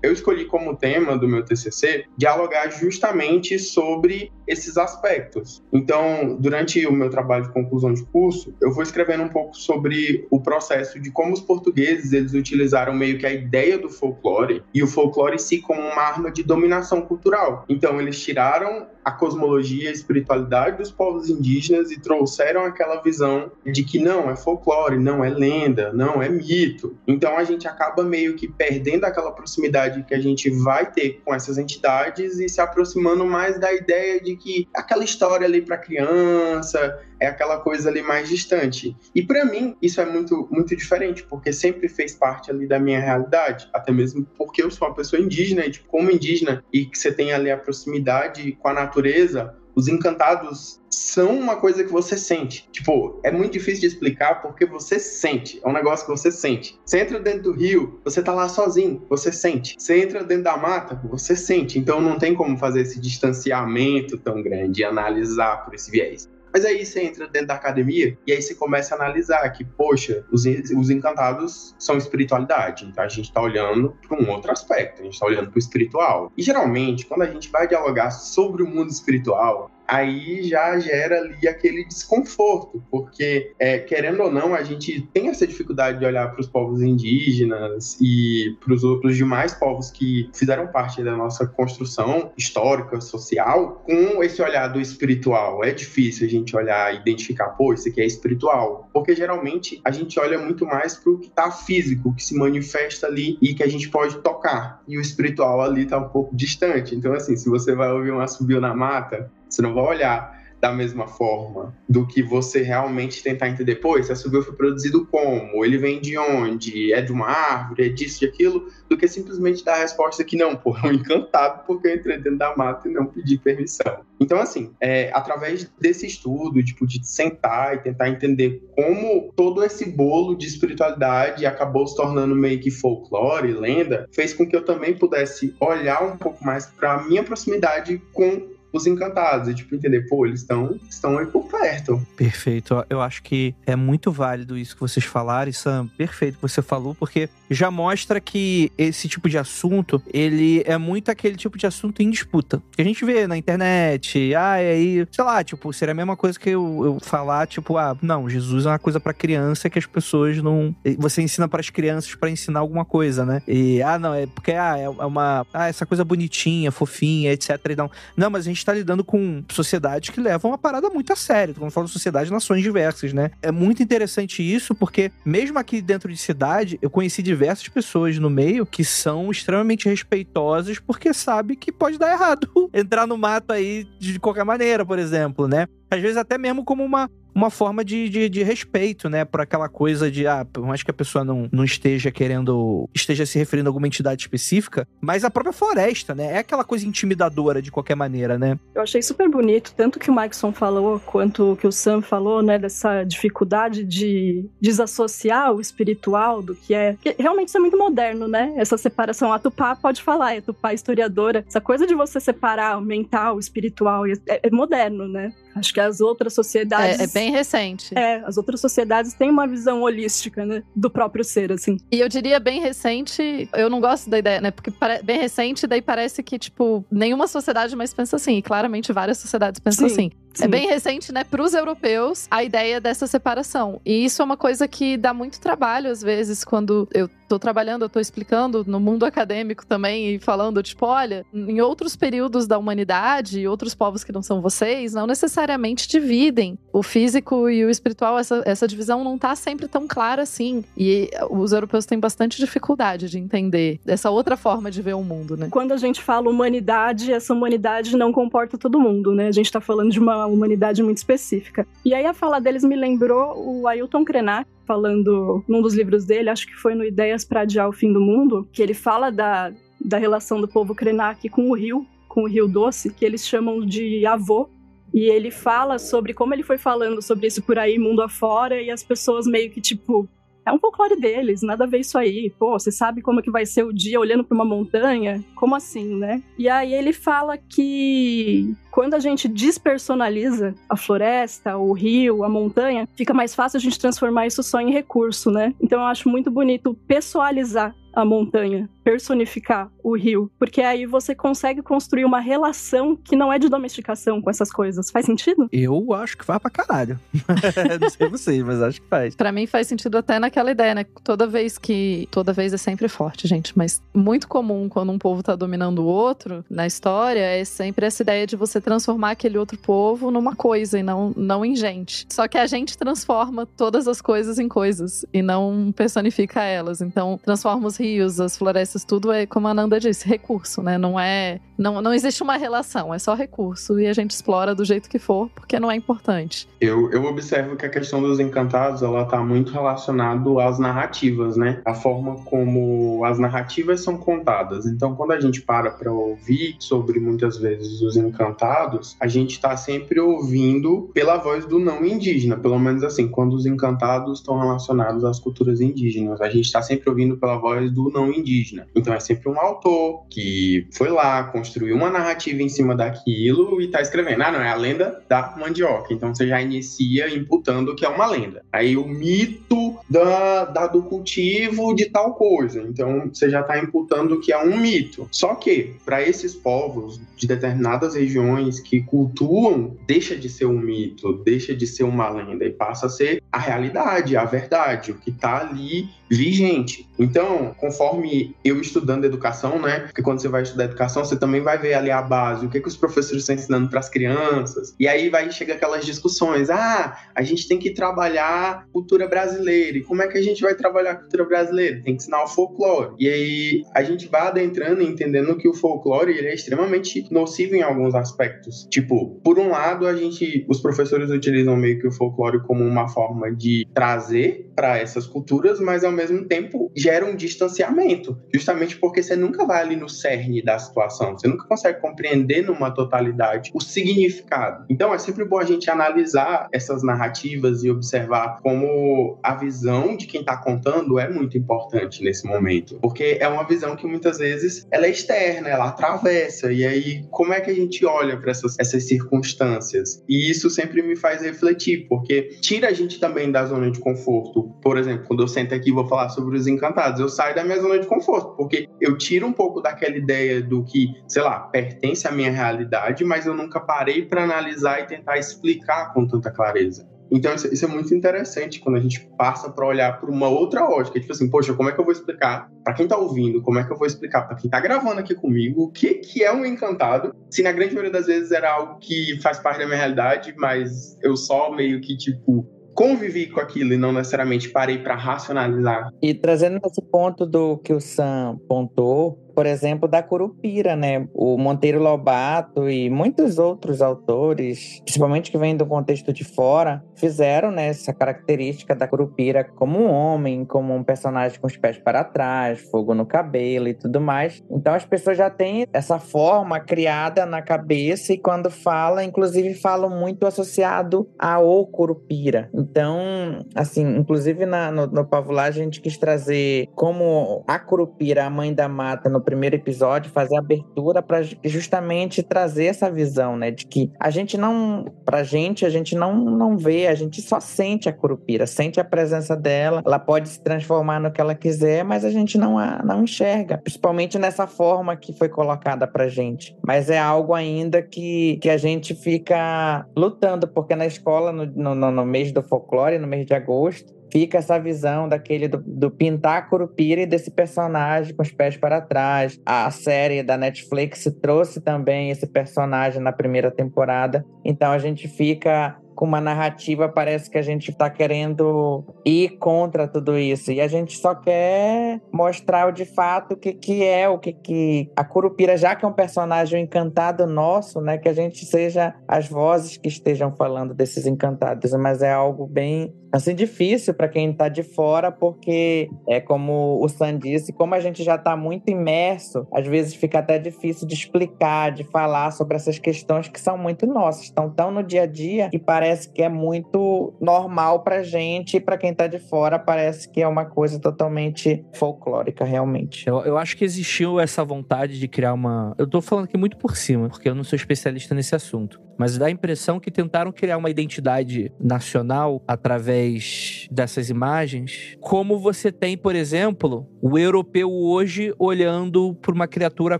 eu 0.01 0.11
escolhi 0.11 0.45
como 0.45 0.75
tema 0.75 1.17
do 1.17 1.27
meu 1.27 1.43
TCC 1.43 2.05
dialogar 2.17 2.69
justamente 2.69 3.57
sobre 3.59 4.31
esses 4.47 4.77
aspectos. 4.77 5.61
Então, 5.73 6.37
durante 6.39 6.85
o 6.87 6.91
meu 6.91 7.09
trabalho 7.09 7.43
de 7.43 7.51
conclusão 7.51 7.93
de 7.93 8.05
curso, 8.05 8.53
eu 8.61 8.71
vou 8.71 8.81
escrevendo 8.81 9.23
um 9.23 9.29
pouco 9.29 9.55
sobre 9.55 10.25
o 10.31 10.39
processo 10.39 10.99
de 10.99 11.11
como 11.11 11.33
os 11.33 11.41
portugueses 11.41 12.13
eles 12.13 12.33
utilizaram 12.33 12.93
meio 12.93 13.17
que 13.17 13.25
a 13.25 13.33
ideia 13.33 13.77
do 13.77 13.89
folclore 13.89 14.63
e 14.73 14.81
o 14.81 14.87
folclore 14.87 15.35
em 15.35 15.39
si 15.39 15.59
como 15.59 15.81
uma 15.81 16.01
arma 16.01 16.31
de 16.31 16.43
dominação 16.43 17.01
cultural. 17.01 17.65
Então, 17.67 17.99
eles 17.99 18.21
tiraram 18.21 18.87
a 19.07 19.11
cosmologia, 19.11 19.89
a 19.89 19.93
espiritualidade 19.93 20.77
dos 20.77 20.91
povos 20.91 21.29
indígenas 21.29 21.91
e 21.91 21.99
trouxeram 21.99 22.65
aquela 22.65 23.01
visão 23.01 23.49
de 23.65 23.81
que 23.81 23.99
não 23.99 24.29
é 24.29 24.35
folclore, 24.35 24.97
não 24.97 25.23
é 25.23 25.29
lenda, 25.29 25.93
não 25.93 26.21
é 26.21 26.27
mito. 26.27 26.97
Então 27.07 27.37
a 27.37 27.45
gente 27.45 27.65
acaba 27.69 28.03
meio 28.03 28.35
que 28.35 28.49
perdendo 28.49 29.05
aquela 29.05 29.31
proximidade 29.37 30.03
que 30.03 30.13
a 30.13 30.19
gente 30.19 30.49
vai 30.49 30.91
ter 30.91 31.21
com 31.23 31.33
essas 31.33 31.57
entidades 31.57 32.39
e 32.39 32.49
se 32.49 32.59
aproximando 32.59 33.25
mais 33.25 33.59
da 33.59 33.71
ideia 33.71 34.19
de 34.19 34.35
que 34.35 34.67
aquela 34.73 35.03
história 35.03 35.45
ali 35.45 35.61
para 35.61 35.77
criança 35.77 36.99
é 37.19 37.27
aquela 37.27 37.59
coisa 37.59 37.89
ali 37.89 38.01
mais 38.01 38.27
distante. 38.27 38.95
E 39.13 39.21
para 39.21 39.45
mim 39.45 39.75
isso 39.81 40.01
é 40.01 40.05
muito 40.05 40.47
muito 40.51 40.75
diferente, 40.75 41.23
porque 41.23 41.53
sempre 41.53 41.87
fez 41.87 42.13
parte 42.13 42.51
ali 42.51 42.67
da 42.67 42.79
minha 42.79 42.99
realidade, 42.99 43.69
até 43.73 43.91
mesmo 43.91 44.25
porque 44.37 44.61
eu 44.61 44.71
sou 44.71 44.87
uma 44.87 44.95
pessoa 44.95 45.21
indígena 45.21 45.65
e 45.65 45.71
tipo, 45.71 45.87
como 45.87 46.11
indígena 46.11 46.63
e 46.73 46.85
que 46.85 46.97
você 46.97 47.11
tem 47.11 47.31
ali 47.31 47.51
a 47.51 47.57
proximidade 47.57 48.51
com 48.53 48.67
a 48.67 48.73
natureza 48.73 49.55
os 49.77 49.87
encantados 49.87 50.81
são 50.89 51.39
uma 51.39 51.55
coisa 51.55 51.83
que 51.83 51.91
você 51.91 52.17
sente. 52.17 52.67
Tipo, 52.71 53.21
é 53.23 53.31
muito 53.31 53.53
difícil 53.53 53.81
de 53.81 53.85
explicar 53.85 54.41
porque 54.41 54.65
você 54.65 54.97
sente. 54.97 55.61
É 55.63 55.69
um 55.69 55.71
negócio 55.71 56.03
que 56.03 56.11
você 56.11 56.31
sente. 56.31 56.79
Você 56.83 56.99
entra 56.99 57.19
dentro 57.19 57.43
do 57.43 57.51
rio, 57.51 58.01
você 58.03 58.23
tá 58.23 58.33
lá 58.33 58.49
sozinho, 58.49 59.05
você 59.07 59.31
sente. 59.31 59.75
Você 59.77 60.01
entra 60.01 60.23
dentro 60.23 60.45
da 60.45 60.57
mata, 60.57 60.99
você 61.07 61.35
sente. 61.35 61.77
Então 61.77 62.01
não 62.01 62.17
tem 62.17 62.33
como 62.33 62.57
fazer 62.57 62.81
esse 62.81 62.99
distanciamento 62.99 64.17
tão 64.17 64.41
grande 64.41 64.81
e 64.81 64.83
analisar 64.83 65.63
por 65.63 65.75
esse 65.75 65.91
viés. 65.91 66.27
Mas 66.57 66.65
aí 66.65 66.83
você 66.83 67.03
entra 67.03 67.27
dentro 67.27 67.49
da 67.49 67.53
academia 67.53 68.17
e 68.25 68.31
aí 68.31 68.41
você 68.41 68.55
começa 68.55 68.95
a 68.95 68.97
analisar 68.97 69.47
que, 69.49 69.63
poxa, 69.63 70.25
os, 70.31 70.43
os 70.75 70.89
encantados 70.89 71.75
são 71.77 71.99
espiritualidade. 71.99 72.83
Então 72.83 73.03
a 73.03 73.07
gente 73.07 73.25
está 73.25 73.39
olhando 73.39 73.95
para 74.07 74.19
um 74.19 74.27
outro 74.31 74.51
aspecto, 74.51 75.01
a 75.01 75.03
gente 75.03 75.13
está 75.13 75.27
olhando 75.27 75.51
para 75.51 75.55
o 75.55 75.59
espiritual. 75.59 76.31
E 76.35 76.41
geralmente, 76.41 77.05
quando 77.05 77.21
a 77.21 77.27
gente 77.27 77.51
vai 77.51 77.67
dialogar 77.67 78.09
sobre 78.09 78.63
o 78.63 78.67
mundo 78.67 78.89
espiritual, 78.89 79.69
aí 79.87 80.43
já 80.43 80.77
gera 80.79 81.19
ali 81.21 81.47
aquele 81.47 81.85
desconforto, 81.85 82.83
porque, 82.91 83.53
é, 83.59 83.79
querendo 83.79 84.23
ou 84.23 84.31
não, 84.31 84.53
a 84.53 84.63
gente 84.63 85.01
tem 85.13 85.29
essa 85.29 85.47
dificuldade 85.47 85.99
de 85.99 86.05
olhar 86.05 86.31
para 86.31 86.41
os 86.41 86.47
povos 86.47 86.81
indígenas 86.81 87.97
e 88.01 88.55
para 88.63 88.73
os 88.73 88.83
outros 88.83 89.15
demais 89.15 89.53
povos 89.53 89.89
que 89.89 90.29
fizeram 90.33 90.67
parte 90.67 91.03
da 91.03 91.15
nossa 91.15 91.47
construção 91.47 92.31
histórica, 92.37 92.99
social, 92.99 93.83
com 93.85 94.23
esse 94.23 94.41
olhar 94.41 94.67
do 94.67 94.81
espiritual. 94.81 95.63
É 95.63 95.71
difícil 95.71 96.27
a 96.27 96.29
gente 96.29 96.55
olhar 96.55 96.93
e 96.93 96.97
identificar, 96.97 97.49
pô, 97.49 97.73
isso 97.73 97.87
aqui 97.87 98.01
é 98.01 98.05
espiritual, 98.05 98.89
porque 98.93 99.15
geralmente 99.15 99.79
a 99.83 99.91
gente 99.91 100.19
olha 100.19 100.37
muito 100.37 100.65
mais 100.65 100.95
para 100.95 101.11
o 101.11 101.19
que 101.19 101.27
está 101.27 101.51
físico, 101.51 102.13
que 102.13 102.23
se 102.23 102.35
manifesta 102.35 103.07
ali 103.07 103.37
e 103.41 103.53
que 103.53 103.63
a 103.63 103.67
gente 103.67 103.89
pode 103.89 104.17
tocar, 104.19 104.81
e 104.87 104.97
o 104.97 105.01
espiritual 105.01 105.61
ali 105.61 105.83
está 105.83 105.97
um 105.97 106.09
pouco 106.09 106.35
distante. 106.35 106.95
Então, 106.95 107.13
assim, 107.13 107.35
se 107.35 107.49
você 107.49 107.73
vai 107.73 107.91
ouvir 107.91 108.11
um 108.11 108.19
assobio 108.19 108.59
na 108.59 108.73
mata, 108.73 109.31
você 109.49 109.61
não 109.61 109.73
vai 109.73 109.83
olhar 109.83 110.37
da 110.59 110.71
mesma 110.71 111.07
forma 111.07 111.75
do 111.87 112.05
que 112.05 112.23
você 112.23 112.61
realmente 112.61 113.21
tentar 113.21 113.49
entender, 113.49 113.75
pô, 113.75 113.97
esse 113.97 114.11
assobio 114.11 114.41
foi 114.41 114.55
produzido 114.55 115.05
como, 115.05 115.63
ele 115.63 115.77
vem 115.77 116.01
de 116.01 116.17
onde, 116.17 116.91
é 116.93 117.01
de 117.01 117.11
uma 117.11 117.27
árvore, 117.27 117.85
é 117.85 117.89
disso, 117.89 118.19
de 118.19 118.25
aquilo, 118.25 118.67
do 118.89 118.97
que 118.97 119.07
simplesmente 119.07 119.63
dar 119.63 119.75
a 119.75 119.79
resposta 119.79 120.23
que 120.23 120.35
não, 120.35 120.55
pô, 120.55 120.75
um 120.83 120.91
encantado 120.91 121.63
porque 121.65 121.87
eu 121.87 121.95
entrei 121.95 122.17
dentro 122.17 122.39
da 122.39 122.55
mata 122.55 122.89
e 122.89 122.91
não 122.91 123.05
pedi 123.05 123.37
permissão. 123.37 123.99
Então, 124.19 124.39
assim, 124.39 124.73
é, 124.81 125.11
através 125.13 125.69
desse 125.79 126.07
estudo, 126.07 126.63
tipo, 126.63 126.87
de 126.87 127.05
sentar 127.05 127.75
e 127.75 127.79
tentar 127.79 128.09
entender 128.09 128.63
como 128.75 129.31
todo 129.35 129.63
esse 129.63 129.85
bolo 129.85 130.35
de 130.35 130.47
espiritualidade 130.47 131.45
acabou 131.45 131.85
se 131.85 131.95
tornando 131.95 132.35
meio 132.35 132.59
que 132.59 132.71
folclore, 132.71 133.53
lenda, 133.53 134.07
fez 134.11 134.33
com 134.33 134.47
que 134.47 134.55
eu 134.55 134.65
também 134.65 134.97
pudesse 134.97 135.55
olhar 135.59 136.03
um 136.03 136.17
pouco 136.17 136.43
mais 136.43 136.65
para 136.65 137.03
minha 137.03 137.23
proximidade 137.23 138.01
com 138.11 138.56
os 138.71 138.85
encantados 138.85 139.49
e, 139.49 139.53
tipo, 139.53 139.75
entender, 139.75 140.07
pô, 140.07 140.25
eles 140.25 140.41
estão 140.41 140.79
estão 140.89 141.17
aí 141.17 141.25
por 141.25 141.47
perto. 141.47 142.01
Perfeito. 142.15 142.85
Eu 142.89 143.01
acho 143.01 143.23
que 143.23 143.55
é 143.65 143.75
muito 143.75 144.11
válido 144.11 144.57
isso 144.57 144.75
que 144.75 144.81
vocês 144.81 145.05
falaram, 145.05 145.51
Sam. 145.51 145.87
Perfeito 145.97 146.35
que 146.35 146.41
você 146.41 146.61
falou, 146.61 146.93
porque 146.95 147.29
já 147.49 147.71
mostra 147.71 148.19
que 148.19 148.71
esse 148.77 149.07
tipo 149.07 149.29
de 149.29 149.37
assunto, 149.37 150.01
ele 150.13 150.63
é 150.65 150.77
muito 150.77 151.09
aquele 151.09 151.35
tipo 151.35 151.57
de 151.57 151.65
assunto 151.65 152.01
em 152.01 152.09
disputa. 152.09 152.61
Que 152.71 152.81
a 152.81 152.85
gente 152.85 153.03
vê 153.05 153.27
na 153.27 153.37
internet, 153.37 154.33
ah, 154.35 154.61
e 154.61 154.65
aí, 154.65 155.07
sei 155.11 155.23
lá, 155.23 155.43
tipo, 155.43 155.71
seria 155.73 155.91
a 155.91 155.95
mesma 155.95 156.15
coisa 156.15 156.39
que 156.39 156.49
eu, 156.49 156.85
eu 156.85 156.97
falar, 157.01 157.47
tipo, 157.47 157.77
ah, 157.77 157.97
não, 158.01 158.29
Jesus 158.29 158.65
é 158.65 158.69
uma 158.69 158.79
coisa 158.79 158.99
para 158.99 159.13
criança 159.13 159.69
que 159.69 159.79
as 159.79 159.85
pessoas 159.85 160.41
não. 160.41 160.75
Você 160.97 161.21
ensina 161.21 161.47
para 161.47 161.61
as 161.61 161.69
crianças 161.69 162.13
para 162.15 162.29
ensinar 162.29 162.59
alguma 162.59 162.85
coisa, 162.85 163.25
né? 163.25 163.41
E, 163.47 163.81
ah, 163.81 163.97
não, 163.97 164.13
é 164.13 164.25
porque, 164.25 164.51
ah, 164.51 164.77
é 164.77 164.89
uma. 164.89 165.45
Ah, 165.53 165.67
essa 165.67 165.85
coisa 165.85 166.03
bonitinha, 166.03 166.71
fofinha, 166.71 167.31
etc. 167.31 167.49
E 167.69 167.75
não. 167.75 167.89
Não, 168.15 168.29
mas 168.29 168.45
a 168.45 168.49
gente 168.49 168.63
tá 168.63 168.73
lidando 168.73 169.03
com 169.03 169.43
sociedades 169.51 170.09
que 170.09 170.19
levam 170.19 170.51
uma 170.51 170.57
parada 170.57 170.89
muito 170.89 171.13
a 171.13 171.15
sério. 171.15 171.53
Quando 171.55 171.71
falo 171.71 171.87
sociedade 171.87 172.25
de 172.25 172.33
nações 172.33 172.61
diversas, 172.61 173.13
né? 173.13 173.31
É 173.41 173.51
muito 173.51 173.81
interessante 173.81 174.41
isso, 174.41 174.75
porque 174.75 175.11
mesmo 175.25 175.57
aqui 175.59 175.81
dentro 175.81 176.11
de 176.11 176.17
cidade, 176.17 176.77
eu 176.81 176.89
conheci 176.89 177.21
diversas 177.37 177.67
pessoas 177.67 178.17
no 178.17 178.31
meio 178.31 178.65
que 178.65 178.83
são 178.83 179.29
extremamente 179.29 179.87
respeitosas 179.87 180.79
porque 180.79 181.13
sabe 181.13 181.55
que 181.55 181.71
pode 181.71 181.99
dar 181.99 182.11
errado 182.11 182.49
entrar 182.73 183.05
no 183.05 183.15
mato 183.15 183.53
aí 183.53 183.87
de 183.99 184.19
qualquer 184.19 184.43
maneira, 184.43 184.83
por 184.83 184.97
exemplo, 184.97 185.47
né? 185.47 185.67
Às 185.89 186.01
vezes 186.01 186.17
até 186.17 186.37
mesmo 186.37 186.65
como 186.65 186.83
uma 186.83 187.09
uma 187.37 187.51
forma 187.51 187.85
de, 187.85 188.09
de, 188.09 188.27
de, 188.27 188.41
respeito, 188.41 189.07
né? 189.07 189.23
Por 189.23 189.39
aquela 189.41 189.69
coisa 189.69 190.09
de, 190.09 190.25
ah, 190.25 190.43
por 190.43 190.65
mais 190.65 190.81
que 190.81 190.89
a 190.89 190.93
pessoa 190.93 191.23
não, 191.23 191.47
não 191.51 191.63
esteja 191.63 192.09
querendo, 192.09 192.89
esteja 192.95 193.27
se 193.27 193.37
referindo 193.37 193.69
a 193.69 193.69
alguma 193.69 193.85
entidade 193.85 194.23
específica, 194.23 194.87
mas 194.99 195.23
a 195.23 195.29
própria 195.29 195.53
floresta, 195.53 196.15
né? 196.15 196.33
É 196.33 196.37
aquela 196.39 196.63
coisa 196.63 196.87
intimidadora 196.87 197.61
de 197.61 197.69
qualquer 197.69 197.93
maneira, 197.93 198.39
né? 198.39 198.57
Eu 198.73 198.81
achei 198.81 199.03
super 199.03 199.29
bonito, 199.29 199.71
tanto 199.77 199.99
que 199.99 200.09
o 200.09 200.13
Maxson 200.13 200.51
falou 200.51 200.99
quanto 200.99 201.55
que 201.61 201.67
o 201.67 201.71
Sam 201.71 202.01
falou, 202.01 202.41
né? 202.41 202.57
Dessa 202.57 203.03
dificuldade 203.03 203.83
de 203.83 204.49
desassociar 204.59 205.53
o 205.53 205.61
espiritual 205.61 206.41
do 206.41 206.55
que 206.55 206.73
é. 206.73 206.97
Que 206.99 207.15
realmente 207.19 207.49
isso 207.49 207.57
é 207.57 207.61
muito 207.61 207.77
moderno, 207.77 208.27
né? 208.27 208.51
Essa 208.57 208.79
separação. 208.79 209.31
A 209.31 209.37
Tupá 209.37 209.75
pode 209.75 210.01
falar, 210.01 210.35
a 210.35 210.41
Tupá 210.41 210.73
historiadora. 210.73 211.45
Essa 211.47 211.61
coisa 211.61 211.85
de 211.85 211.93
você 211.93 212.19
separar 212.19 212.79
o 212.79 212.81
mental, 212.81 213.35
o 213.35 213.39
espiritual, 213.39 214.07
é, 214.07 214.15
é 214.27 214.49
moderno, 214.49 215.07
né? 215.07 215.31
Acho 215.57 215.73
que 215.73 215.79
as 215.79 216.01
outras 216.01 216.33
sociedades. 216.33 216.99
É, 216.99 217.03
é, 217.03 217.07
bem 217.07 217.31
recente. 217.31 217.97
É, 217.97 218.23
as 218.25 218.37
outras 218.37 218.59
sociedades 218.59 219.13
têm 219.13 219.29
uma 219.29 219.47
visão 219.47 219.81
holística, 219.81 220.45
né? 220.45 220.63
Do 220.75 220.89
próprio 220.89 221.23
ser, 221.23 221.51
assim. 221.51 221.77
E 221.91 221.99
eu 221.99 222.09
diria 222.09 222.39
bem 222.39 222.61
recente, 222.61 223.49
eu 223.53 223.69
não 223.69 223.79
gosto 223.79 224.09
da 224.09 224.19
ideia, 224.19 224.41
né? 224.41 224.51
Porque 224.51 224.71
bem 225.03 225.19
recente, 225.19 225.67
daí 225.67 225.81
parece 225.81 226.21
que, 226.23 226.37
tipo, 226.37 226.85
nenhuma 226.91 227.27
sociedade 227.27 227.75
mais 227.75 227.93
pensa 227.93 228.15
assim. 228.15 228.37
E 228.37 228.41
claramente 228.41 228.91
várias 228.93 229.17
sociedades 229.17 229.59
pensam 229.59 229.87
Sim. 229.87 229.93
assim. 229.93 230.11
É 230.37 230.41
Sim. 230.41 230.45
É 230.45 230.47
bem 230.47 230.67
recente, 230.67 231.11
né, 231.11 231.23
para 231.23 231.41
os 231.41 231.53
europeus, 231.53 232.27
a 232.29 232.43
ideia 232.43 232.79
dessa 232.79 233.07
separação. 233.07 233.81
E 233.85 234.05
isso 234.05 234.21
é 234.21 234.25
uma 234.25 234.37
coisa 234.37 234.67
que 234.67 234.97
dá 234.97 235.13
muito 235.13 235.39
trabalho, 235.39 235.89
às 235.89 236.01
vezes, 236.01 236.43
quando 236.43 236.87
eu 236.93 237.09
tô 237.27 237.37
trabalhando, 237.37 237.83
eu 237.83 237.89
tô 237.89 237.99
explicando 237.99 238.63
no 238.65 238.79
mundo 238.79 239.05
acadêmico 239.05 239.65
também 239.65 240.15
e 240.15 240.19
falando, 240.19 240.63
tipo, 240.63 240.85
olha, 240.85 241.25
em 241.33 241.59
outros 241.61 241.95
períodos 241.95 242.47
da 242.47 242.57
humanidade, 242.57 243.47
outros 243.47 243.75
povos 243.75 244.03
que 244.03 244.11
não 244.11 244.21
são 244.21 244.41
vocês, 244.41 244.93
não 244.93 245.05
necessariamente 245.05 245.87
dividem 245.87 246.57
o 246.71 246.81
físico 246.81 247.49
e 247.49 247.65
o 247.65 247.69
espiritual. 247.69 248.17
Essa, 248.17 248.41
essa 248.45 248.67
divisão 248.67 249.03
não 249.03 249.17
tá 249.17 249.35
sempre 249.35 249.67
tão 249.67 249.87
clara 249.87 250.21
assim. 250.21 250.63
E 250.77 251.09
os 251.29 251.51
europeus 251.51 251.85
têm 251.85 251.99
bastante 251.99 252.37
dificuldade 252.37 253.09
de 253.09 253.17
entender 253.17 253.79
essa 253.85 254.09
outra 254.09 254.37
forma 254.37 254.71
de 254.71 254.81
ver 254.81 254.95
o 254.95 255.03
mundo, 255.03 255.35
né? 255.35 255.49
Quando 255.51 255.73
a 255.73 255.77
gente 255.77 256.01
fala 256.01 256.29
humanidade, 256.29 257.11
essa 257.11 257.33
humanidade 257.33 257.97
não 257.97 258.11
comporta 258.11 258.57
todo 258.57 258.79
mundo, 258.79 259.13
né? 259.13 259.27
A 259.27 259.31
gente 259.31 259.51
tá 259.51 259.59
falando 259.59 259.91
de 259.91 259.99
uma 259.99 260.26
humanidade 260.27 260.83
muito 260.83 260.97
específica. 260.97 261.67
E 261.83 261.93
aí 261.93 262.05
a 262.05 262.13
fala 262.13 262.39
deles 262.39 262.63
me 262.63 262.75
lembrou 262.75 263.33
o 263.37 263.67
Ailton 263.67 264.03
Krenak 264.03 264.49
falando 264.65 265.43
num 265.47 265.61
dos 265.61 265.73
livros 265.73 266.05
dele, 266.05 266.29
acho 266.29 266.45
que 266.45 266.55
foi 266.55 266.75
no 266.75 266.83
Ideias 266.83 267.23
para 267.23 267.41
Adiar 267.41 267.69
o 267.69 267.73
Fim 267.73 267.91
do 267.93 268.01
Mundo, 268.01 268.47
que 268.51 268.61
ele 268.61 268.73
fala 268.73 269.09
da, 269.09 269.51
da 269.79 269.97
relação 269.97 270.41
do 270.41 270.47
povo 270.47 270.75
Krenak 270.75 271.29
com 271.29 271.49
o 271.49 271.55
rio, 271.55 271.85
com 272.07 272.23
o 272.23 272.27
Rio 272.27 272.47
Doce, 272.47 272.93
que 272.93 273.05
eles 273.05 273.25
chamam 273.25 273.65
de 273.65 274.05
avô, 274.05 274.49
e 274.93 275.05
ele 275.05 275.31
fala 275.31 275.79
sobre 275.79 276.13
como 276.13 276.33
ele 276.33 276.43
foi 276.43 276.57
falando 276.57 277.01
sobre 277.01 277.27
isso 277.27 277.41
por 277.41 277.57
aí, 277.57 277.77
mundo 277.79 278.01
afora, 278.01 278.61
e 278.61 278.69
as 278.69 278.83
pessoas 278.83 279.25
meio 279.25 279.49
que 279.49 279.61
tipo, 279.61 280.09
é 280.47 280.51
um 280.51 280.59
folclore 280.59 280.99
deles, 280.99 281.41
nada 281.41 281.65
a 281.65 281.67
ver 281.67 281.79
isso 281.79 281.97
aí. 281.97 282.31
Pô, 282.39 282.57
você 282.57 282.71
sabe 282.71 283.01
como 283.01 283.21
que 283.21 283.29
vai 283.29 283.45
ser 283.45 283.63
o 283.63 283.73
dia 283.73 283.99
olhando 283.99 284.23
para 284.23 284.33
uma 284.33 284.45
montanha? 284.45 285.21
Como 285.35 285.53
assim, 285.53 285.95
né? 285.95 286.23
E 286.37 286.47
aí 286.47 286.73
ele 286.73 286.93
fala 286.93 287.37
que 287.37 288.55
quando 288.77 288.93
a 288.93 288.99
gente 288.99 289.27
despersonaliza 289.27 290.53
a 290.69 290.77
floresta, 290.77 291.57
o 291.57 291.73
rio, 291.73 292.23
a 292.23 292.29
montanha, 292.29 292.87
fica 292.95 293.11
mais 293.11 293.33
fácil 293.33 293.57
a 293.57 293.59
gente 293.59 293.79
transformar 293.79 294.27
isso 294.27 294.43
só 294.43 294.61
em 294.61 294.71
recurso, 294.71 295.31
né? 295.31 295.55
Então 295.59 295.79
eu 295.79 295.87
acho 295.87 296.07
muito 296.07 296.29
bonito 296.29 296.75
pessoalizar 296.87 297.73
a 297.97 298.05
montanha, 298.05 298.69
personificar 298.83 299.71
o 299.83 299.97
rio, 299.97 300.29
porque 300.37 300.61
aí 300.61 300.85
você 300.85 301.15
consegue 301.15 301.63
construir 301.63 302.05
uma 302.05 302.19
relação 302.19 302.95
que 302.95 303.15
não 303.15 303.33
é 303.33 303.39
de 303.39 303.49
domesticação 303.49 304.21
com 304.21 304.29
essas 304.29 304.51
coisas. 304.51 304.91
Faz 304.91 305.07
sentido? 305.07 305.49
Eu 305.51 305.91
acho 305.93 306.15
que 306.15 306.23
faz 306.23 306.39
pra 306.39 306.51
caralho. 306.51 306.99
não 307.81 307.89
sei 307.89 308.07
vocês, 308.07 308.43
mas 308.43 308.61
acho 308.61 308.79
que 308.79 308.87
faz. 308.87 309.15
Para 309.15 309.31
mim 309.31 309.47
faz 309.47 309.65
sentido 309.65 309.97
até 309.97 310.19
naquela 310.19 310.51
ideia, 310.51 310.75
né? 310.75 310.85
Toda 311.03 311.25
vez 311.25 311.57
que. 311.57 312.07
Toda 312.11 312.31
vez 312.31 312.53
é 312.53 312.57
sempre 312.57 312.87
forte, 312.87 313.27
gente, 313.27 313.57
mas 313.57 313.81
muito 313.95 314.27
comum 314.27 314.69
quando 314.69 314.91
um 314.91 314.99
povo 314.99 315.23
tá 315.23 315.35
dominando 315.35 315.79
o 315.79 315.85
outro 315.85 316.45
na 316.47 316.67
história 316.67 317.21
é 317.21 317.43
sempre 317.43 317.87
essa 317.87 318.03
ideia 318.03 318.27
de 318.27 318.35
você 318.35 318.61
transformar 318.67 319.11
aquele 319.11 319.37
outro 319.37 319.57
povo 319.57 320.11
numa 320.11 320.35
coisa 320.35 320.77
e 320.77 320.83
não, 320.83 321.13
não 321.15 321.45
em 321.45 321.55
gente. 321.55 322.05
Só 322.11 322.27
que 322.27 322.37
a 322.37 322.45
gente 322.45 322.77
transforma 322.77 323.45
todas 323.45 323.87
as 323.87 324.01
coisas 324.01 324.39
em 324.39 324.49
coisas 324.49 325.05
e 325.13 325.21
não 325.21 325.71
personifica 325.73 326.43
elas. 326.43 326.81
Então, 326.81 327.17
transforma 327.23 327.65
os 327.65 327.77
rios, 327.77 328.19
as 328.19 328.37
florestas, 328.37 328.83
tudo 328.83 329.09
é, 329.09 329.25
como 329.25 329.47
a 329.47 329.53
Nanda 329.53 329.79
disse, 329.79 330.05
recurso, 330.05 330.61
né? 330.61 330.77
Não 330.77 330.99
é. 330.99 331.39
Não, 331.57 331.81
não 331.81 331.93
existe 331.93 332.21
uma 332.21 332.37
relação, 332.37 332.93
é 332.93 332.99
só 332.99 333.15
recurso. 333.15 333.79
E 333.79 333.87
a 333.87 333.93
gente 333.93 334.11
explora 334.11 334.53
do 334.53 334.63
jeito 334.63 334.89
que 334.89 334.99
for, 334.99 335.29
porque 335.33 335.59
não 335.59 335.71
é 335.71 335.75
importante. 335.75 336.47
Eu, 336.61 336.91
eu 336.91 337.03
observo 337.05 337.55
que 337.55 337.65
a 337.65 337.69
questão 337.69 338.01
dos 338.01 338.19
encantados, 338.19 338.83
ela 338.83 339.05
tá 339.05 339.21
muito 339.23 339.51
relacionado 339.51 340.39
às 340.39 340.59
narrativas, 340.59 341.35
né? 341.35 341.61
A 341.65 341.73
forma 341.73 342.15
como 342.25 343.03
as 343.03 343.17
narrativas 343.17 343.81
são 343.81 343.97
contadas. 343.97 344.65
Então, 344.65 344.95
quando 344.95 345.11
a 345.11 345.19
gente 345.19 345.41
para 345.41 345.71
para 345.71 345.91
ouvir 345.91 346.55
sobre 346.59 346.99
muitas 346.99 347.37
vezes 347.37 347.81
os 347.81 347.97
encantados, 347.97 348.95
a 348.99 349.07
gente 349.07 349.31
está 349.31 349.57
sempre 349.57 349.99
ouvindo 349.99 350.89
pela 350.93 351.17
voz 351.17 351.45
do 351.45 351.59
não 351.59 351.85
indígena, 351.85 352.37
pelo 352.37 352.59
menos 352.59 352.83
assim, 352.83 353.07
quando 353.07 353.33
os 353.33 353.45
encantados 353.45 354.19
estão 354.19 354.37
relacionados 354.39 355.03
às 355.03 355.19
culturas 355.19 355.61
indígenas, 355.61 356.21
a 356.21 356.29
gente 356.29 356.45
está 356.45 356.61
sempre 356.61 356.89
ouvindo 356.89 357.17
pela 357.17 357.37
voz 357.37 357.71
do 357.71 357.89
não 357.89 358.11
indígena. 358.11 358.67
Então 358.75 358.93
é 358.93 358.99
sempre 358.99 359.29
um 359.29 359.39
autor 359.39 360.03
que 360.09 360.67
foi 360.71 360.89
lá, 360.89 361.23
construiu 361.23 361.46
uma 361.73 361.89
narrativa 361.89 362.41
em 362.41 362.49
cima 362.49 362.75
daquilo 362.75 363.61
e 363.61 363.65
está 363.65 363.81
escrevendo. 363.81 364.21
Ah, 364.23 364.31
não, 364.31 364.41
é 364.41 364.49
a 364.49 364.55
lenda 364.55 365.01
da 365.07 365.35
mandioca. 365.37 365.93
Então 365.93 366.13
você 366.13 366.27
já 366.27 366.41
inicia 366.41 367.13
imputando 367.13 367.75
que 367.75 367.85
é 367.85 367.89
uma 367.89 368.07
lenda. 368.07 368.43
Aí 368.51 368.77
o 368.77 368.87
mito 368.87 369.77
da, 369.89 370.45
da 370.45 370.67
do 370.67 370.83
cultivo 370.83 371.73
de 371.73 371.85
tal 371.89 372.13
coisa. 372.13 372.61
Então 372.61 373.09
você 373.13 373.29
já 373.29 373.41
está 373.41 373.57
imputando 373.57 374.19
que 374.19 374.31
é 374.31 374.37
um 374.37 374.57
mito. 374.57 375.07
Só 375.11 375.35
que, 375.35 375.75
para 375.85 376.01
esses 376.01 376.33
povos 376.33 376.99
de 377.15 377.27
determinadas 377.27 377.95
regiões 377.95 378.59
que 378.59 378.81
cultuam, 378.81 379.75
deixa 379.85 380.15
de 380.15 380.29
ser 380.29 380.45
um 380.45 380.59
mito, 380.59 381.13
deixa 381.23 381.55
de 381.55 381.65
ser 381.67 381.83
uma 381.83 382.09
lenda 382.09 382.45
e 382.45 382.51
passa 382.51 382.87
a 382.87 382.89
ser 382.89 383.21
a 383.37 383.39
realidade, 383.39 384.17
a 384.17 384.25
verdade, 384.25 384.91
o 384.91 384.95
que 384.95 385.11
está 385.11 385.41
ali 385.41 385.87
vigente. 386.09 386.87
Então, 386.97 387.53
conforme 387.57 388.35
eu 388.43 388.59
estudando 388.59 389.05
educação, 389.05 389.59
né? 389.61 389.81
Porque 389.81 390.01
quando 390.01 390.19
você 390.19 390.27
vai 390.27 390.41
estudar 390.41 390.63
educação, 390.63 391.05
você 391.05 391.15
também 391.15 391.41
vai 391.41 391.57
ver 391.57 391.75
ali 391.75 391.91
a 391.91 392.01
base, 392.01 392.45
o 392.45 392.49
que, 392.49 392.59
que 392.59 392.67
os 392.67 392.75
professores 392.75 393.21
estão 393.21 393.35
ensinando 393.35 393.69
para 393.69 393.79
as 393.79 393.89
crianças. 393.89 394.73
E 394.79 394.87
aí 394.87 395.09
vai 395.09 395.29
chegar 395.31 395.55
aquelas 395.55 395.85
discussões: 395.85 396.49
ah, 396.49 396.97
a 397.13 397.21
gente 397.21 397.47
tem 397.47 397.59
que 397.59 397.71
trabalhar 397.71 398.65
cultura 398.71 399.07
brasileira. 399.07 399.77
E 399.77 399.83
como 399.83 400.01
é 400.01 400.07
que 400.07 400.17
a 400.17 400.23
gente 400.23 400.41
vai 400.41 400.55
trabalhar 400.55 400.95
cultura 400.95 401.25
brasileira? 401.25 401.75
Tem 401.75 401.95
que 401.95 402.01
ensinar 402.01 402.23
o 402.23 402.27
folclore. 402.27 402.95
E 402.97 403.07
aí 403.07 403.63
a 403.75 403.83
gente 403.83 404.07
vai 404.07 404.21
adentrando 404.21 404.81
e 404.81 404.87
entendendo 404.87 405.37
que 405.37 405.47
o 405.47 405.53
folclore 405.53 406.11
ele 406.11 406.29
é 406.29 406.33
extremamente 406.33 407.05
nocivo 407.11 407.55
em 407.55 407.61
alguns 407.61 407.93
aspectos. 407.93 408.65
Tipo, 408.71 409.19
por 409.23 409.37
um 409.37 409.49
lado, 409.49 409.85
a 409.85 409.95
gente, 409.95 410.45
os 410.49 410.59
professores 410.59 411.11
utilizam 411.11 411.55
meio 411.55 411.79
que 411.79 411.87
o 411.87 411.91
folclore 411.91 412.41
como 412.43 412.63
uma 412.63 412.87
forma 412.87 413.26
de 413.35 413.67
trazer 413.73 414.46
para 414.57 414.79
essas 414.79 415.05
culturas, 415.05 415.59
mas 415.59 415.83
ao 415.83 415.91
mesmo 415.91 416.25
tempo 416.25 416.71
gera 416.75 417.05
um 417.05 417.15
distanciamento, 417.15 418.17
justamente 418.33 418.75
porque 418.75 419.03
você 419.03 419.15
nunca 419.15 419.45
vai 419.45 419.61
ali 419.61 419.75
no 419.75 419.87
cerne 419.87 420.43
da 420.43 420.57
situação, 420.57 421.11
você 421.13 421.27
nunca 421.27 421.47
consegue 421.47 421.79
compreender 421.79 422.41
numa 422.41 422.71
totalidade 422.71 423.51
o 423.53 423.61
significado. 423.61 424.65
Então 424.67 424.91
é 424.91 424.97
sempre 424.97 425.25
bom 425.25 425.37
a 425.37 425.45
gente 425.45 425.69
analisar 425.69 426.47
essas 426.51 426.81
narrativas 426.81 427.63
e 427.63 427.69
observar 427.69 428.39
como 428.41 429.19
a 429.21 429.35
visão 429.35 429.95
de 429.95 430.07
quem 430.07 430.21
está 430.21 430.35
contando 430.35 430.97
é 430.97 431.07
muito 431.07 431.37
importante 431.37 432.03
nesse 432.03 432.25
momento, 432.25 432.79
porque 432.81 433.19
é 433.19 433.27
uma 433.27 433.43
visão 433.43 433.75
que 433.75 433.85
muitas 433.85 434.17
vezes 434.17 434.65
ela 434.71 434.87
é 434.87 434.89
externa, 434.89 435.49
ela 435.49 435.67
atravessa 435.67 436.51
e 436.51 436.65
aí 436.65 437.05
como 437.11 437.31
é 437.31 437.39
que 437.39 437.51
a 437.51 437.55
gente 437.55 437.85
olha 437.85 438.17
para 438.17 438.31
essas, 438.31 438.57
essas 438.57 438.87
circunstâncias? 438.87 440.03
E 440.09 440.31
isso 440.31 440.49
sempre 440.49 440.81
me 440.81 440.95
faz 440.95 441.21
refletir, 441.21 441.85
porque 441.87 442.29
tira 442.41 442.69
a 442.69 442.73
gente 442.73 442.99
também 442.99 443.31
da 443.31 443.45
zona 443.45 443.69
de 443.69 443.79
conforto. 443.79 444.46
Por 444.61 444.77
exemplo, 444.77 445.05
quando 445.07 445.23
eu 445.23 445.27
sento 445.27 445.53
aqui 445.53 445.69
e 445.69 445.73
vou 445.73 445.87
falar 445.87 446.09
sobre 446.09 446.37
os 446.37 446.47
encantados. 446.47 446.99
Eu 446.99 447.09
saio 447.09 447.35
da 447.35 447.43
minha 447.43 447.59
zona 447.59 447.79
de 447.79 447.87
conforto, 447.87 448.35
porque 448.35 448.67
eu 448.79 448.97
tiro 448.97 449.27
um 449.27 449.33
pouco 449.33 449.61
daquela 449.61 449.95
ideia 449.95 450.41
do 450.41 450.63
que, 450.63 450.93
sei 451.07 451.21
lá, 451.21 451.39
pertence 451.39 452.07
à 452.07 452.11
minha 452.11 452.31
realidade, 452.31 453.03
mas 453.03 453.25
eu 453.25 453.33
nunca 453.33 453.59
parei 453.59 454.03
para 454.03 454.23
analisar 454.23 454.81
e 454.81 454.87
tentar 454.87 455.17
explicar 455.17 455.93
com 455.93 456.07
tanta 456.07 456.31
clareza. 456.31 456.87
Então 457.11 457.33
isso, 457.33 457.65
é 457.65 457.67
muito 457.67 457.93
interessante 457.93 458.59
quando 458.59 458.75
a 458.75 458.79
gente 458.79 459.09
passa 459.17 459.49
para 459.49 459.65
olhar 459.65 459.99
por 459.99 460.09
uma 460.09 460.27
outra 460.27 460.65
ótica, 460.65 460.99
tipo 460.99 461.13
assim, 461.13 461.29
poxa, 461.29 461.53
como 461.53 461.69
é 461.69 461.71
que 461.71 461.79
eu 461.79 461.85
vou 461.85 461.93
explicar 461.93 462.49
para 462.63 462.73
quem 462.73 462.87
tá 462.87 462.97
ouvindo, 462.97 463.41
como 463.41 463.59
é 463.59 463.63
que 463.63 463.71
eu 463.71 463.77
vou 463.77 463.87
explicar 463.87 464.23
para 464.23 464.35
quem 464.35 464.49
tá 464.49 464.59
gravando 464.59 464.99
aqui 464.99 465.15
comigo 465.15 465.63
o 465.63 465.71
que 465.71 465.95
que 465.95 466.23
é 466.23 466.33
um 466.33 466.45
encantado, 466.45 467.15
se 467.29 467.41
na 467.41 467.51
grande 467.51 467.73
maioria 467.73 467.91
das 467.91 468.07
vezes 468.07 468.31
era 468.31 468.51
algo 468.51 468.77
que 468.79 469.19
faz 469.21 469.39
parte 469.39 469.59
da 469.59 469.65
minha 469.65 469.77
realidade, 469.77 470.33
mas 470.37 470.97
eu 471.01 471.15
só 471.15 471.51
meio 471.51 471.79
que 471.79 471.95
tipo 471.95 472.45
convivi 472.77 473.25
com 473.25 473.39
aquilo 473.39 473.73
e 473.73 473.77
não 473.77 473.91
necessariamente 473.91 474.49
parei 474.49 474.77
para 474.77 474.93
racionalizar. 474.93 475.89
E 475.99 476.13
trazendo 476.13 476.59
esse 476.63 476.79
ponto 476.79 477.25
do 477.25 477.57
que 477.57 477.73
o 477.73 477.81
Sam 477.81 478.39
pontou, 478.47 479.13
por 479.35 479.47
exemplo, 479.47 479.89
da 479.89 480.03
Curupira, 480.03 480.75
né? 480.75 481.07
O 481.11 481.39
Monteiro 481.39 481.81
Lobato 481.81 482.69
e 482.69 482.87
muitos 482.87 483.39
outros 483.39 483.81
autores, 483.81 484.79
principalmente 484.81 485.31
que 485.31 485.39
vêm 485.39 485.57
do 485.57 485.65
contexto 485.65 486.13
de 486.13 486.23
fora, 486.23 486.85
fizeram 486.97 487.51
né, 487.51 487.67
essa 487.67 487.93
característica 487.93 488.75
da 488.75 488.87
Curupira 488.87 489.43
como 489.43 489.79
um 489.79 489.91
homem, 489.91 490.45
como 490.45 490.75
um 490.75 490.83
personagem 490.83 491.39
com 491.39 491.47
os 491.47 491.57
pés 491.57 491.77
para 491.77 492.03
trás, 492.03 492.59
fogo 492.71 492.93
no 492.93 493.05
cabelo 493.05 493.67
e 493.67 493.73
tudo 493.73 494.01
mais. 494.01 494.43
Então 494.49 494.73
as 494.73 494.85
pessoas 494.85 495.17
já 495.17 495.29
têm 495.29 495.65
essa 495.71 495.99
forma 495.99 496.59
criada 496.59 497.25
na 497.25 497.41
cabeça 497.41 498.13
e 498.13 498.17
quando 498.17 498.49
fala, 498.49 499.03
inclusive 499.03 499.53
falam 499.53 499.89
muito 499.89 500.25
associado 500.25 501.07
a 501.17 501.39
o 501.39 501.65
Curupira. 501.65 502.49
Então, 502.53 503.39
assim, 503.55 503.97
inclusive 503.97 504.45
na, 504.45 504.71
no, 504.71 504.87
no 504.87 505.05
Pavulá 505.05 505.43
a 505.43 505.51
gente 505.51 505.81
quis 505.81 505.97
trazer 505.97 506.67
como 506.75 507.43
a 507.47 507.59
Curupira, 507.59 508.25
a 508.25 508.29
mãe 508.29 508.53
da 508.53 508.67
mata, 508.67 509.09
no 509.09 509.21
primeiro 509.21 509.55
episódio, 509.55 510.11
fazer 510.11 510.35
a 510.35 510.39
abertura 510.39 511.01
para 511.01 511.21
justamente 511.43 512.23
trazer 512.23 512.65
essa 512.65 512.89
visão, 512.89 513.37
né? 513.37 513.51
De 513.51 513.65
que 513.65 513.91
a 513.99 514.09
gente 514.09 514.37
não, 514.37 514.85
pra 515.05 515.23
gente, 515.23 515.65
a 515.65 515.69
gente 515.69 515.95
não, 515.95 516.15
não 516.15 516.57
vê, 516.57 516.86
a 516.87 516.95
gente 516.95 517.21
só 517.21 517.39
sente 517.39 517.89
a 517.89 517.93
curupira, 517.93 518.47
sente 518.47 518.79
a 518.79 518.83
presença 518.83 519.35
dela, 519.35 519.81
ela 519.85 519.99
pode 519.99 520.29
se 520.29 520.41
transformar 520.41 520.99
no 520.99 521.11
que 521.11 521.21
ela 521.21 521.35
quiser, 521.35 521.83
mas 521.83 522.03
a 522.03 522.09
gente 522.09 522.37
não, 522.37 522.57
a, 522.57 522.81
não 522.83 523.03
enxerga, 523.03 523.57
principalmente 523.57 524.17
nessa 524.17 524.47
forma 524.47 524.95
que 524.95 525.13
foi 525.13 525.29
colocada 525.29 525.87
pra 525.87 526.07
gente. 526.07 526.55
Mas 526.65 526.89
é 526.89 526.99
algo 526.99 527.33
ainda 527.33 527.81
que, 527.81 528.37
que 528.41 528.49
a 528.49 528.57
gente 528.57 528.95
fica 528.95 529.85
lutando, 529.95 530.47
porque 530.47 530.75
na 530.75 530.85
escola, 530.85 531.31
no, 531.31 531.45
no, 531.45 531.91
no 531.91 532.05
mês 532.05 532.31
do 532.31 532.41
folclore, 532.41 532.97
no 532.97 533.07
mês 533.07 533.25
de 533.25 533.33
agosto, 533.33 533.97
fica 534.11 534.37
essa 534.37 534.59
visão 534.59 535.07
daquele 535.07 535.47
do, 535.47 535.57
do 535.65 535.91
pintar 535.91 536.49
Curupira 536.49 537.01
e 537.01 537.05
desse 537.05 537.31
personagem 537.31 538.15
com 538.15 538.21
os 538.21 538.31
pés 538.31 538.57
para 538.57 538.81
trás. 538.81 539.39
A 539.45 539.69
série 539.71 540.23
da 540.23 540.37
Netflix 540.37 541.11
trouxe 541.21 541.61
também 541.61 542.09
esse 542.09 542.25
personagem 542.25 543.01
na 543.01 543.11
primeira 543.11 543.51
temporada. 543.51 544.25
Então 544.43 544.71
a 544.71 544.79
gente 544.79 545.07
fica 545.07 545.77
com 545.97 546.05
uma 546.05 546.21
narrativa, 546.21 546.87
parece 546.87 547.27
que 547.27 547.39
a 547.39 547.41
gente 547.41 547.71
está 547.71 547.89
querendo 547.89 548.85
ir 549.03 549.29
contra 549.39 549.87
tudo 549.87 550.15
isso. 550.15 550.51
E 550.51 550.61
a 550.61 550.67
gente 550.67 550.95
só 550.95 551.15
quer 551.15 551.99
mostrar 552.13 552.71
de 552.71 552.85
fato 552.85 553.33
o 553.33 553.35
que, 553.35 553.51
que 553.53 553.83
é, 553.83 554.07
o 554.07 554.19
que, 554.19 554.31
que. 554.31 554.91
A 554.95 555.03
Curupira, 555.03 555.57
já 555.57 555.75
que 555.75 555.83
é 555.83 555.87
um 555.87 555.93
personagem 555.93 556.63
encantado 556.63 557.25
nosso, 557.25 557.81
né? 557.81 557.97
Que 557.97 558.07
a 558.07 558.13
gente 558.13 558.45
seja 558.45 558.93
as 559.07 559.27
vozes 559.27 559.75
que 559.75 559.87
estejam 559.87 560.31
falando 560.31 560.75
desses 560.75 561.07
encantados. 561.07 561.73
Mas 561.73 562.03
é 562.03 562.13
algo 562.13 562.45
bem 562.45 562.93
assim 563.11 563.33
difícil 563.33 563.93
para 563.93 564.07
quem 564.07 564.31
está 564.31 564.49
de 564.49 564.63
fora, 564.63 565.11
porque 565.11 565.89
é 566.07 566.19
como 566.19 566.79
o 566.83 566.87
Sam 566.89 567.17
disse, 567.17 567.53
como 567.53 567.73
a 567.73 567.79
gente 567.79 568.03
já 568.03 568.15
está 568.15 568.35
muito 568.35 568.69
imerso, 568.69 569.47
às 569.51 569.65
vezes 569.65 569.95
fica 569.95 570.19
até 570.19 570.37
difícil 570.37 570.87
de 570.87 570.93
explicar, 570.93 571.71
de 571.71 571.83
falar 571.83 572.31
sobre 572.31 572.55
essas 572.55 572.77
questões 572.77 573.27
que 573.27 573.39
são 573.39 573.57
muito 573.57 573.85
nossas, 573.87 574.23
estão 574.23 574.49
tão 574.49 574.71
no 574.71 574.83
dia 574.83 575.03
a 575.03 575.05
dia 575.05 575.49
que 575.49 575.59
parece 575.59 575.86
que 575.95 576.21
é 576.21 576.29
muito 576.29 577.13
normal 577.19 577.83
para 577.83 578.03
gente 578.03 578.57
e 578.57 578.59
para 578.59 578.77
quem 578.77 578.91
está 578.91 579.07
de 579.07 579.19
fora 579.19 579.57
parece 579.57 580.09
que 580.09 580.21
é 580.21 580.27
uma 580.27 580.45
coisa 580.45 580.79
totalmente 580.79 581.65
folclórica 581.73 582.43
realmente. 582.43 583.07
Eu, 583.07 583.19
eu 583.21 583.37
acho 583.37 583.55
que 583.55 583.63
existiu 583.63 584.19
essa 584.19 584.43
vontade 584.43 584.99
de 584.99 585.07
criar 585.07 585.33
uma, 585.33 585.75
eu 585.77 585.87
tô 585.87 586.01
falando 586.01 586.25
aqui 586.25 586.37
muito 586.37 586.57
por 586.57 586.75
cima, 586.75 587.09
porque 587.09 587.29
eu 587.29 587.35
não 587.35 587.43
sou 587.43 587.55
especialista 587.55 588.13
nesse 588.13 588.35
assunto, 588.35 588.81
mas 588.97 589.17
dá 589.17 589.27
a 589.27 589.31
impressão 589.31 589.79
que 589.79 589.91
tentaram 589.91 590.31
criar 590.31 590.57
uma 590.57 590.69
identidade 590.69 591.51
nacional 591.59 592.41
através 592.47 593.67
dessas 593.71 594.09
imagens, 594.09 594.97
como 594.99 595.39
você 595.39 595.71
tem, 595.71 595.97
por 595.97 596.15
exemplo, 596.15 596.87
o 597.01 597.17
europeu 597.17 597.71
hoje 597.71 598.33
olhando 598.39 599.15
por 599.21 599.33
uma 599.33 599.47
criatura 599.47 599.99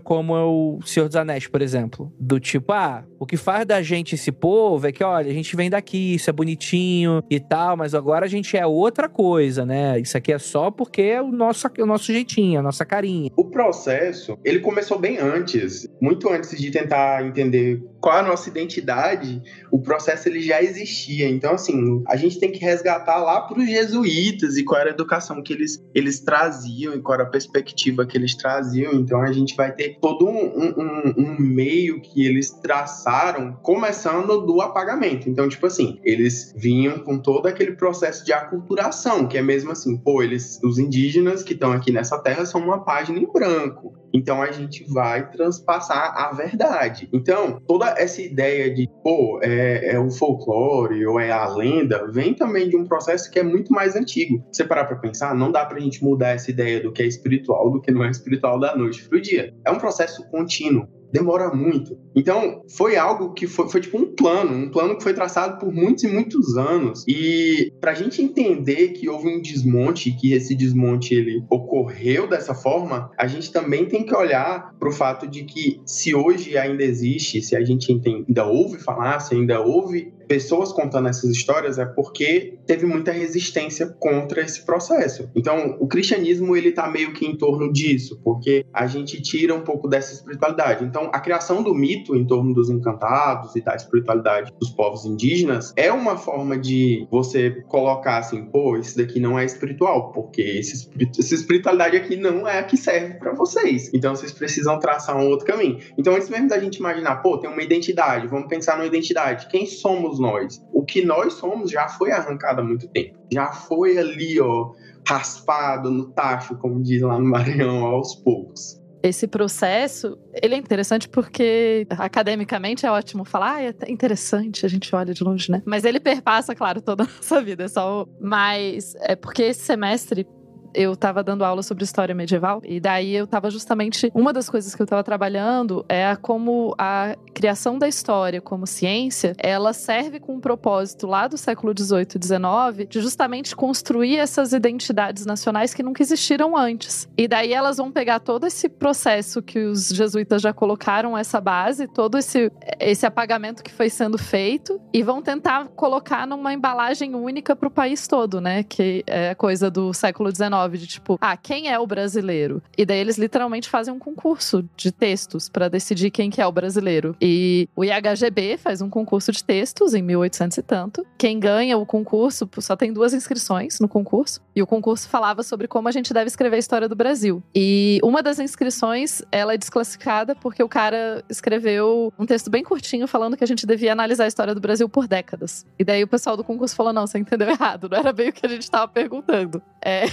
como 0.00 0.36
é 0.36 0.44
o 0.44 0.78
Senhor 0.84 1.06
dos 1.06 1.16
Anéis, 1.16 1.46
por 1.46 1.62
exemplo. 1.62 2.12
Do 2.18 2.40
tipo, 2.40 2.72
ah, 2.72 3.04
o 3.18 3.26
que 3.26 3.36
faz 3.36 3.66
da 3.66 3.82
gente 3.82 4.14
esse 4.14 4.32
povo 4.32 4.86
é 4.86 4.92
que, 4.92 5.04
olha, 5.04 5.30
a 5.30 5.34
gente 5.34 5.54
vem 5.56 5.70
daqui, 5.70 6.14
isso 6.14 6.30
é 6.30 6.32
bonitinho 6.32 7.22
e 7.30 7.40
tal, 7.40 7.76
mas 7.76 7.94
agora 7.94 8.26
a 8.26 8.28
gente 8.28 8.56
é 8.56 8.66
outra 8.66 9.08
coisa, 9.08 9.64
né? 9.64 9.98
Isso 9.98 10.16
aqui 10.16 10.32
é 10.32 10.38
só 10.38 10.70
porque 10.70 11.02
é 11.02 11.22
o 11.22 11.30
nosso, 11.30 11.68
o 11.78 11.86
nosso 11.86 12.12
jeitinho, 12.12 12.60
a 12.60 12.62
nossa 12.62 12.84
carinha. 12.84 13.30
O 13.36 13.44
processo, 13.44 14.38
ele 14.44 14.60
começou 14.60 14.98
bem 14.98 15.18
antes, 15.18 15.88
muito 16.00 16.28
antes 16.30 16.58
de 16.58 16.70
tentar 16.70 17.24
entender 17.24 17.82
qual 18.00 18.18
a 18.18 18.22
nossa 18.22 18.48
identidade, 18.48 19.42
o 19.70 19.80
processo 19.80 20.28
ele 20.28 20.40
já 20.40 20.62
existia. 20.62 21.28
Então, 21.28 21.54
assim, 21.54 22.02
a 22.06 22.16
gente 22.16 22.38
tem 22.38 22.52
que 22.52 22.58
resgatar 22.58 23.18
lá 23.18 23.40
para 23.40 23.58
os 23.58 23.66
jesuítas 23.66 24.56
e 24.56 24.64
qual 24.64 24.80
era 24.80 24.90
a 24.90 24.92
educação 24.92 25.42
que 25.42 25.52
eles, 25.52 25.82
eles 25.94 26.20
traziam 26.20 26.94
e 26.94 27.00
qual 27.00 27.14
era 27.14 27.24
a 27.24 27.30
perspectiva 27.30 28.06
que 28.06 28.16
eles 28.16 28.34
traziam. 28.34 28.92
Então, 28.92 29.20
a 29.20 29.32
gente 29.32 29.56
vai 29.56 29.72
ter 29.72 29.98
todo 30.00 30.26
um, 30.26 30.74
um, 30.78 31.14
um 31.16 31.36
meio 31.38 32.00
que 32.00 32.24
eles 32.24 32.50
traçaram, 32.50 33.52
começando 33.62 34.38
do 34.46 34.60
apagamento. 34.60 35.28
Então, 35.28 35.48
tipo 35.48 35.66
assim, 35.66 35.98
eles 36.04 36.54
vinham 36.56 36.98
com 37.00 37.18
todo 37.18 37.46
aquele 37.46 37.72
processo 37.72 38.24
de 38.24 38.32
aculturação, 38.32 39.26
que 39.26 39.36
é 39.36 39.42
mesmo 39.42 39.72
assim, 39.72 39.96
pô, 39.96 40.22
eles, 40.22 40.60
os 40.62 40.78
indígenas 40.78 41.42
que 41.42 41.52
estão 41.52 41.72
aqui 41.72 41.90
nessa 41.90 42.18
terra 42.18 42.46
são 42.46 42.60
uma 42.60 42.84
página 42.84 43.18
em 43.18 43.30
branco. 43.30 43.94
Então 44.12 44.42
a 44.42 44.50
gente 44.50 44.84
vai 44.92 45.30
transpassar 45.30 46.14
a 46.16 46.32
verdade. 46.32 47.08
Então, 47.12 47.60
toda 47.66 47.86
essa 47.90 48.22
ideia 48.22 48.72
de, 48.72 48.88
pô, 49.02 49.40
é, 49.42 49.94
é 49.94 49.98
o 49.98 50.10
folclore 50.10 51.06
ou 51.06 51.20
é 51.20 51.30
a 51.30 51.46
lenda, 51.48 52.10
vem 52.10 52.34
também 52.34 52.68
de 52.68 52.76
um 52.76 52.84
processo 52.84 53.30
que 53.30 53.38
é 53.38 53.42
muito 53.42 53.72
mais 53.72 53.96
antigo. 53.96 54.44
Você 54.52 54.64
parar 54.64 54.84
pra 54.84 54.96
pensar, 54.96 55.34
não 55.34 55.52
dá 55.52 55.64
pra 55.64 55.80
gente 55.80 56.02
mudar 56.02 56.30
essa 56.30 56.50
ideia 56.50 56.80
do 56.80 56.92
que 56.92 57.02
é 57.02 57.06
espiritual, 57.06 57.70
do 57.70 57.80
que 57.80 57.90
não 57.90 58.04
é 58.04 58.10
espiritual 58.10 58.58
da 58.58 58.76
noite 58.76 59.08
pro 59.08 59.20
dia. 59.20 59.54
É 59.64 59.70
um 59.70 59.78
processo 59.78 60.28
contínuo 60.30 60.88
demora 61.12 61.54
muito. 61.54 61.98
Então, 62.14 62.62
foi 62.76 62.96
algo 62.96 63.32
que 63.32 63.46
foi, 63.46 63.68
foi, 63.68 63.80
tipo 63.80 63.98
um 63.98 64.14
plano, 64.14 64.52
um 64.52 64.70
plano 64.70 64.96
que 64.96 65.02
foi 65.02 65.14
traçado 65.14 65.58
por 65.58 65.72
muitos 65.72 66.04
e 66.04 66.08
muitos 66.08 66.56
anos. 66.56 67.04
E 67.06 67.72
para 67.80 67.92
a 67.92 67.94
gente 67.94 68.22
entender 68.22 68.88
que 68.88 69.08
houve 69.08 69.28
um 69.28 69.40
desmonte, 69.40 70.12
que 70.12 70.32
esse 70.32 70.54
desmonte 70.54 71.14
ele 71.14 71.42
ocorreu 71.50 72.28
dessa 72.28 72.54
forma, 72.54 73.10
a 73.16 73.26
gente 73.26 73.52
também 73.52 73.86
tem 73.86 74.04
que 74.04 74.14
olhar 74.14 74.74
para 74.78 74.88
o 74.88 74.92
fato 74.92 75.26
de 75.26 75.44
que 75.44 75.80
se 75.86 76.14
hoje 76.14 76.56
ainda 76.58 76.82
existe, 76.82 77.40
se 77.40 77.56
a 77.56 77.64
gente 77.64 77.92
ainda 78.04 78.46
ouve 78.46 78.78
falar, 78.78 79.20
se 79.20 79.34
ainda 79.34 79.60
ouve 79.60 80.12
pessoas 80.28 80.72
contando 80.72 81.08
essas 81.08 81.30
histórias 81.30 81.78
é 81.78 81.86
porque 81.86 82.58
teve 82.66 82.84
muita 82.84 83.10
resistência 83.10 83.86
contra 83.98 84.42
esse 84.42 84.64
processo. 84.64 85.30
Então, 85.34 85.76
o 85.80 85.88
cristianismo 85.88 86.54
ele 86.54 86.70
tá 86.70 86.88
meio 86.88 87.12
que 87.14 87.24
em 87.24 87.36
torno 87.36 87.72
disso, 87.72 88.20
porque 88.22 88.66
a 88.72 88.86
gente 88.86 89.20
tira 89.22 89.54
um 89.54 89.62
pouco 89.62 89.88
dessa 89.88 90.12
espiritualidade. 90.12 90.84
Então, 90.84 91.10
a 91.12 91.18
criação 91.18 91.62
do 91.62 91.74
mito 91.74 92.14
em 92.14 92.26
torno 92.26 92.52
dos 92.52 92.68
encantados 92.68 93.56
e 93.56 93.62
da 93.62 93.74
espiritualidade 93.74 94.52
dos 94.60 94.70
povos 94.70 95.06
indígenas 95.06 95.72
é 95.74 95.90
uma 95.90 96.18
forma 96.18 96.58
de 96.58 97.06
você 97.10 97.62
colocar 97.68 98.18
assim, 98.18 98.44
pô, 98.44 98.76
isso 98.76 98.98
daqui 98.98 99.18
não 99.18 99.38
é 99.38 99.44
espiritual, 99.44 100.12
porque 100.12 100.42
esse, 100.42 100.90
essa 101.18 101.34
espiritualidade 101.34 101.96
aqui 101.96 102.16
não 102.16 102.46
é 102.46 102.58
a 102.58 102.62
que 102.62 102.76
serve 102.76 103.14
para 103.14 103.32
vocês. 103.32 103.90
Então, 103.94 104.14
vocês 104.14 104.32
precisam 104.32 104.78
traçar 104.78 105.16
um 105.16 105.28
outro 105.28 105.46
caminho. 105.46 105.78
Então, 105.96 106.14
antes 106.14 106.28
mesmo 106.28 106.48
da 106.48 106.58
gente 106.58 106.76
imaginar, 106.76 107.16
pô, 107.16 107.38
tem 107.38 107.48
uma 107.48 107.62
identidade, 107.62 108.26
vamos 108.26 108.48
pensar 108.48 108.76
numa 108.76 108.86
identidade. 108.86 109.48
Quem 109.48 109.64
somos 109.64 110.17
nós. 110.18 110.62
O 110.72 110.84
que 110.84 111.04
nós 111.04 111.34
somos 111.34 111.70
já 111.70 111.88
foi 111.88 112.12
arrancado 112.12 112.60
há 112.60 112.64
muito 112.64 112.88
tempo. 112.88 113.18
Já 113.32 113.52
foi 113.52 113.98
ali, 113.98 114.40
ó, 114.40 114.72
raspado 115.06 115.90
no 115.90 116.10
tacho, 116.10 116.56
como 116.58 116.82
diz 116.82 117.02
lá 117.02 117.18
no 117.18 117.26
Maranhão, 117.26 117.84
aos 117.84 118.14
poucos. 118.14 118.78
Esse 119.02 119.28
processo, 119.28 120.18
ele 120.42 120.56
é 120.56 120.58
interessante 120.58 121.08
porque 121.08 121.86
academicamente 121.90 122.84
é 122.84 122.90
ótimo 122.90 123.24
falar, 123.24 123.56
ah, 123.56 123.62
é 123.62 123.92
interessante, 123.92 124.66
a 124.66 124.68
gente 124.68 124.92
olha 124.94 125.14
de 125.14 125.22
longe, 125.22 125.52
né? 125.52 125.62
Mas 125.64 125.84
ele 125.84 126.00
perpassa, 126.00 126.54
claro, 126.54 126.82
toda 126.82 127.04
a 127.04 127.06
nossa 127.06 127.40
vida, 127.40 127.64
é 127.64 127.68
só 127.68 128.02
o... 128.02 128.08
Mas 128.20 128.94
é 128.96 129.14
porque 129.14 129.42
esse 129.42 129.60
semestre 129.60 130.26
eu 130.74 130.92
estava 130.92 131.22
dando 131.22 131.44
aula 131.44 131.62
sobre 131.62 131.84
história 131.84 132.14
medieval 132.14 132.60
e 132.64 132.80
daí 132.80 133.14
eu 133.14 133.24
estava 133.24 133.50
justamente 133.50 134.10
uma 134.14 134.32
das 134.32 134.48
coisas 134.48 134.74
que 134.74 134.82
eu 134.82 134.84
estava 134.84 135.02
trabalhando 135.02 135.84
é 135.88 136.14
como 136.16 136.74
a 136.78 137.16
criação 137.34 137.78
da 137.78 137.88
história 137.88 138.40
como 138.40 138.66
ciência 138.66 139.34
ela 139.38 139.72
serve 139.72 140.20
com 140.20 140.34
um 140.34 140.40
propósito 140.40 141.06
lá 141.06 141.28
do 141.28 141.36
século 141.36 141.74
18 141.74 142.16
e 142.16 142.18
19 142.18 142.86
de 142.86 143.00
justamente 143.00 143.54
construir 143.54 144.16
essas 144.16 144.52
identidades 144.52 145.26
nacionais 145.26 145.74
que 145.74 145.82
nunca 145.82 146.02
existiram 146.02 146.56
antes. 146.56 147.08
E 147.16 147.28
daí 147.28 147.52
elas 147.52 147.76
vão 147.76 147.90
pegar 147.90 148.20
todo 148.20 148.46
esse 148.46 148.68
processo 148.68 149.42
que 149.42 149.58
os 149.60 149.88
jesuítas 149.88 150.42
já 150.42 150.52
colocaram 150.52 151.16
essa 151.16 151.40
base 151.40 151.86
todo 151.86 152.18
esse 152.18 152.50
esse 152.80 153.04
apagamento 153.04 153.62
que 153.62 153.70
foi 153.70 153.90
sendo 153.90 154.18
feito 154.18 154.80
e 154.92 155.02
vão 155.02 155.22
tentar 155.22 155.68
colocar 155.68 156.26
numa 156.26 156.52
embalagem 156.52 157.14
única 157.14 157.54
para 157.54 157.68
o 157.68 157.70
país 157.70 158.06
todo 158.06 158.38
né? 158.40 158.62
Que 158.62 159.02
é 159.06 159.34
coisa 159.34 159.70
do 159.70 159.92
século 159.92 160.32
19 160.68 160.78
de 160.78 160.86
tipo, 160.86 161.18
ah, 161.20 161.36
quem 161.36 161.68
é 161.68 161.78
o 161.78 161.86
brasileiro? 161.86 162.62
E 162.76 162.84
daí 162.84 162.98
eles 162.98 163.16
literalmente 163.16 163.68
fazem 163.68 163.92
um 163.92 163.98
concurso 163.98 164.68
de 164.76 164.92
textos 164.92 165.48
para 165.48 165.68
decidir 165.68 166.10
quem 166.10 166.30
que 166.30 166.40
é 166.40 166.46
o 166.46 166.52
brasileiro. 166.52 167.16
E 167.20 167.68
o 167.74 167.84
IHGB 167.84 168.58
faz 168.58 168.80
um 168.80 168.90
concurso 168.90 169.32
de 169.32 169.42
textos 169.42 169.94
em 169.94 170.02
1800 170.02 170.58
e 170.58 170.62
tanto. 170.62 171.06
Quem 171.16 171.40
ganha 171.40 171.78
o 171.78 171.86
concurso, 171.86 172.48
só 172.58 172.76
tem 172.76 172.92
duas 172.92 173.14
inscrições 173.14 173.80
no 173.80 173.88
concurso. 173.88 174.40
E 174.54 174.62
o 174.62 174.66
concurso 174.66 175.08
falava 175.08 175.42
sobre 175.42 175.66
como 175.66 175.88
a 175.88 175.92
gente 175.92 176.12
deve 176.12 176.28
escrever 176.28 176.56
a 176.56 176.58
história 176.58 176.88
do 176.88 176.96
Brasil. 176.96 177.42
E 177.54 177.98
uma 178.02 178.22
das 178.22 178.38
inscrições, 178.38 179.22
ela 179.30 179.54
é 179.54 179.56
desclassificada 179.56 180.34
porque 180.34 180.62
o 180.62 180.68
cara 180.68 181.24
escreveu 181.28 182.12
um 182.18 182.26
texto 182.26 182.50
bem 182.50 182.62
curtinho 182.62 183.06
falando 183.06 183.36
que 183.36 183.44
a 183.44 183.46
gente 183.46 183.66
devia 183.66 183.92
analisar 183.92 184.24
a 184.24 184.28
história 184.28 184.54
do 184.54 184.60
Brasil 184.60 184.88
por 184.88 185.06
décadas. 185.06 185.64
E 185.78 185.84
daí 185.84 186.02
o 186.02 186.08
pessoal 186.08 186.36
do 186.36 186.44
concurso 186.44 186.74
falou: 186.74 186.92
não, 186.92 187.06
você 187.06 187.18
entendeu 187.18 187.48
errado, 187.50 187.88
não 187.88 187.98
era 187.98 188.12
bem 188.12 188.30
o 188.30 188.32
que 188.32 188.44
a 188.44 188.48
gente 188.48 188.62
estava 188.62 188.88
perguntando. 188.88 189.62
É. 189.80 190.06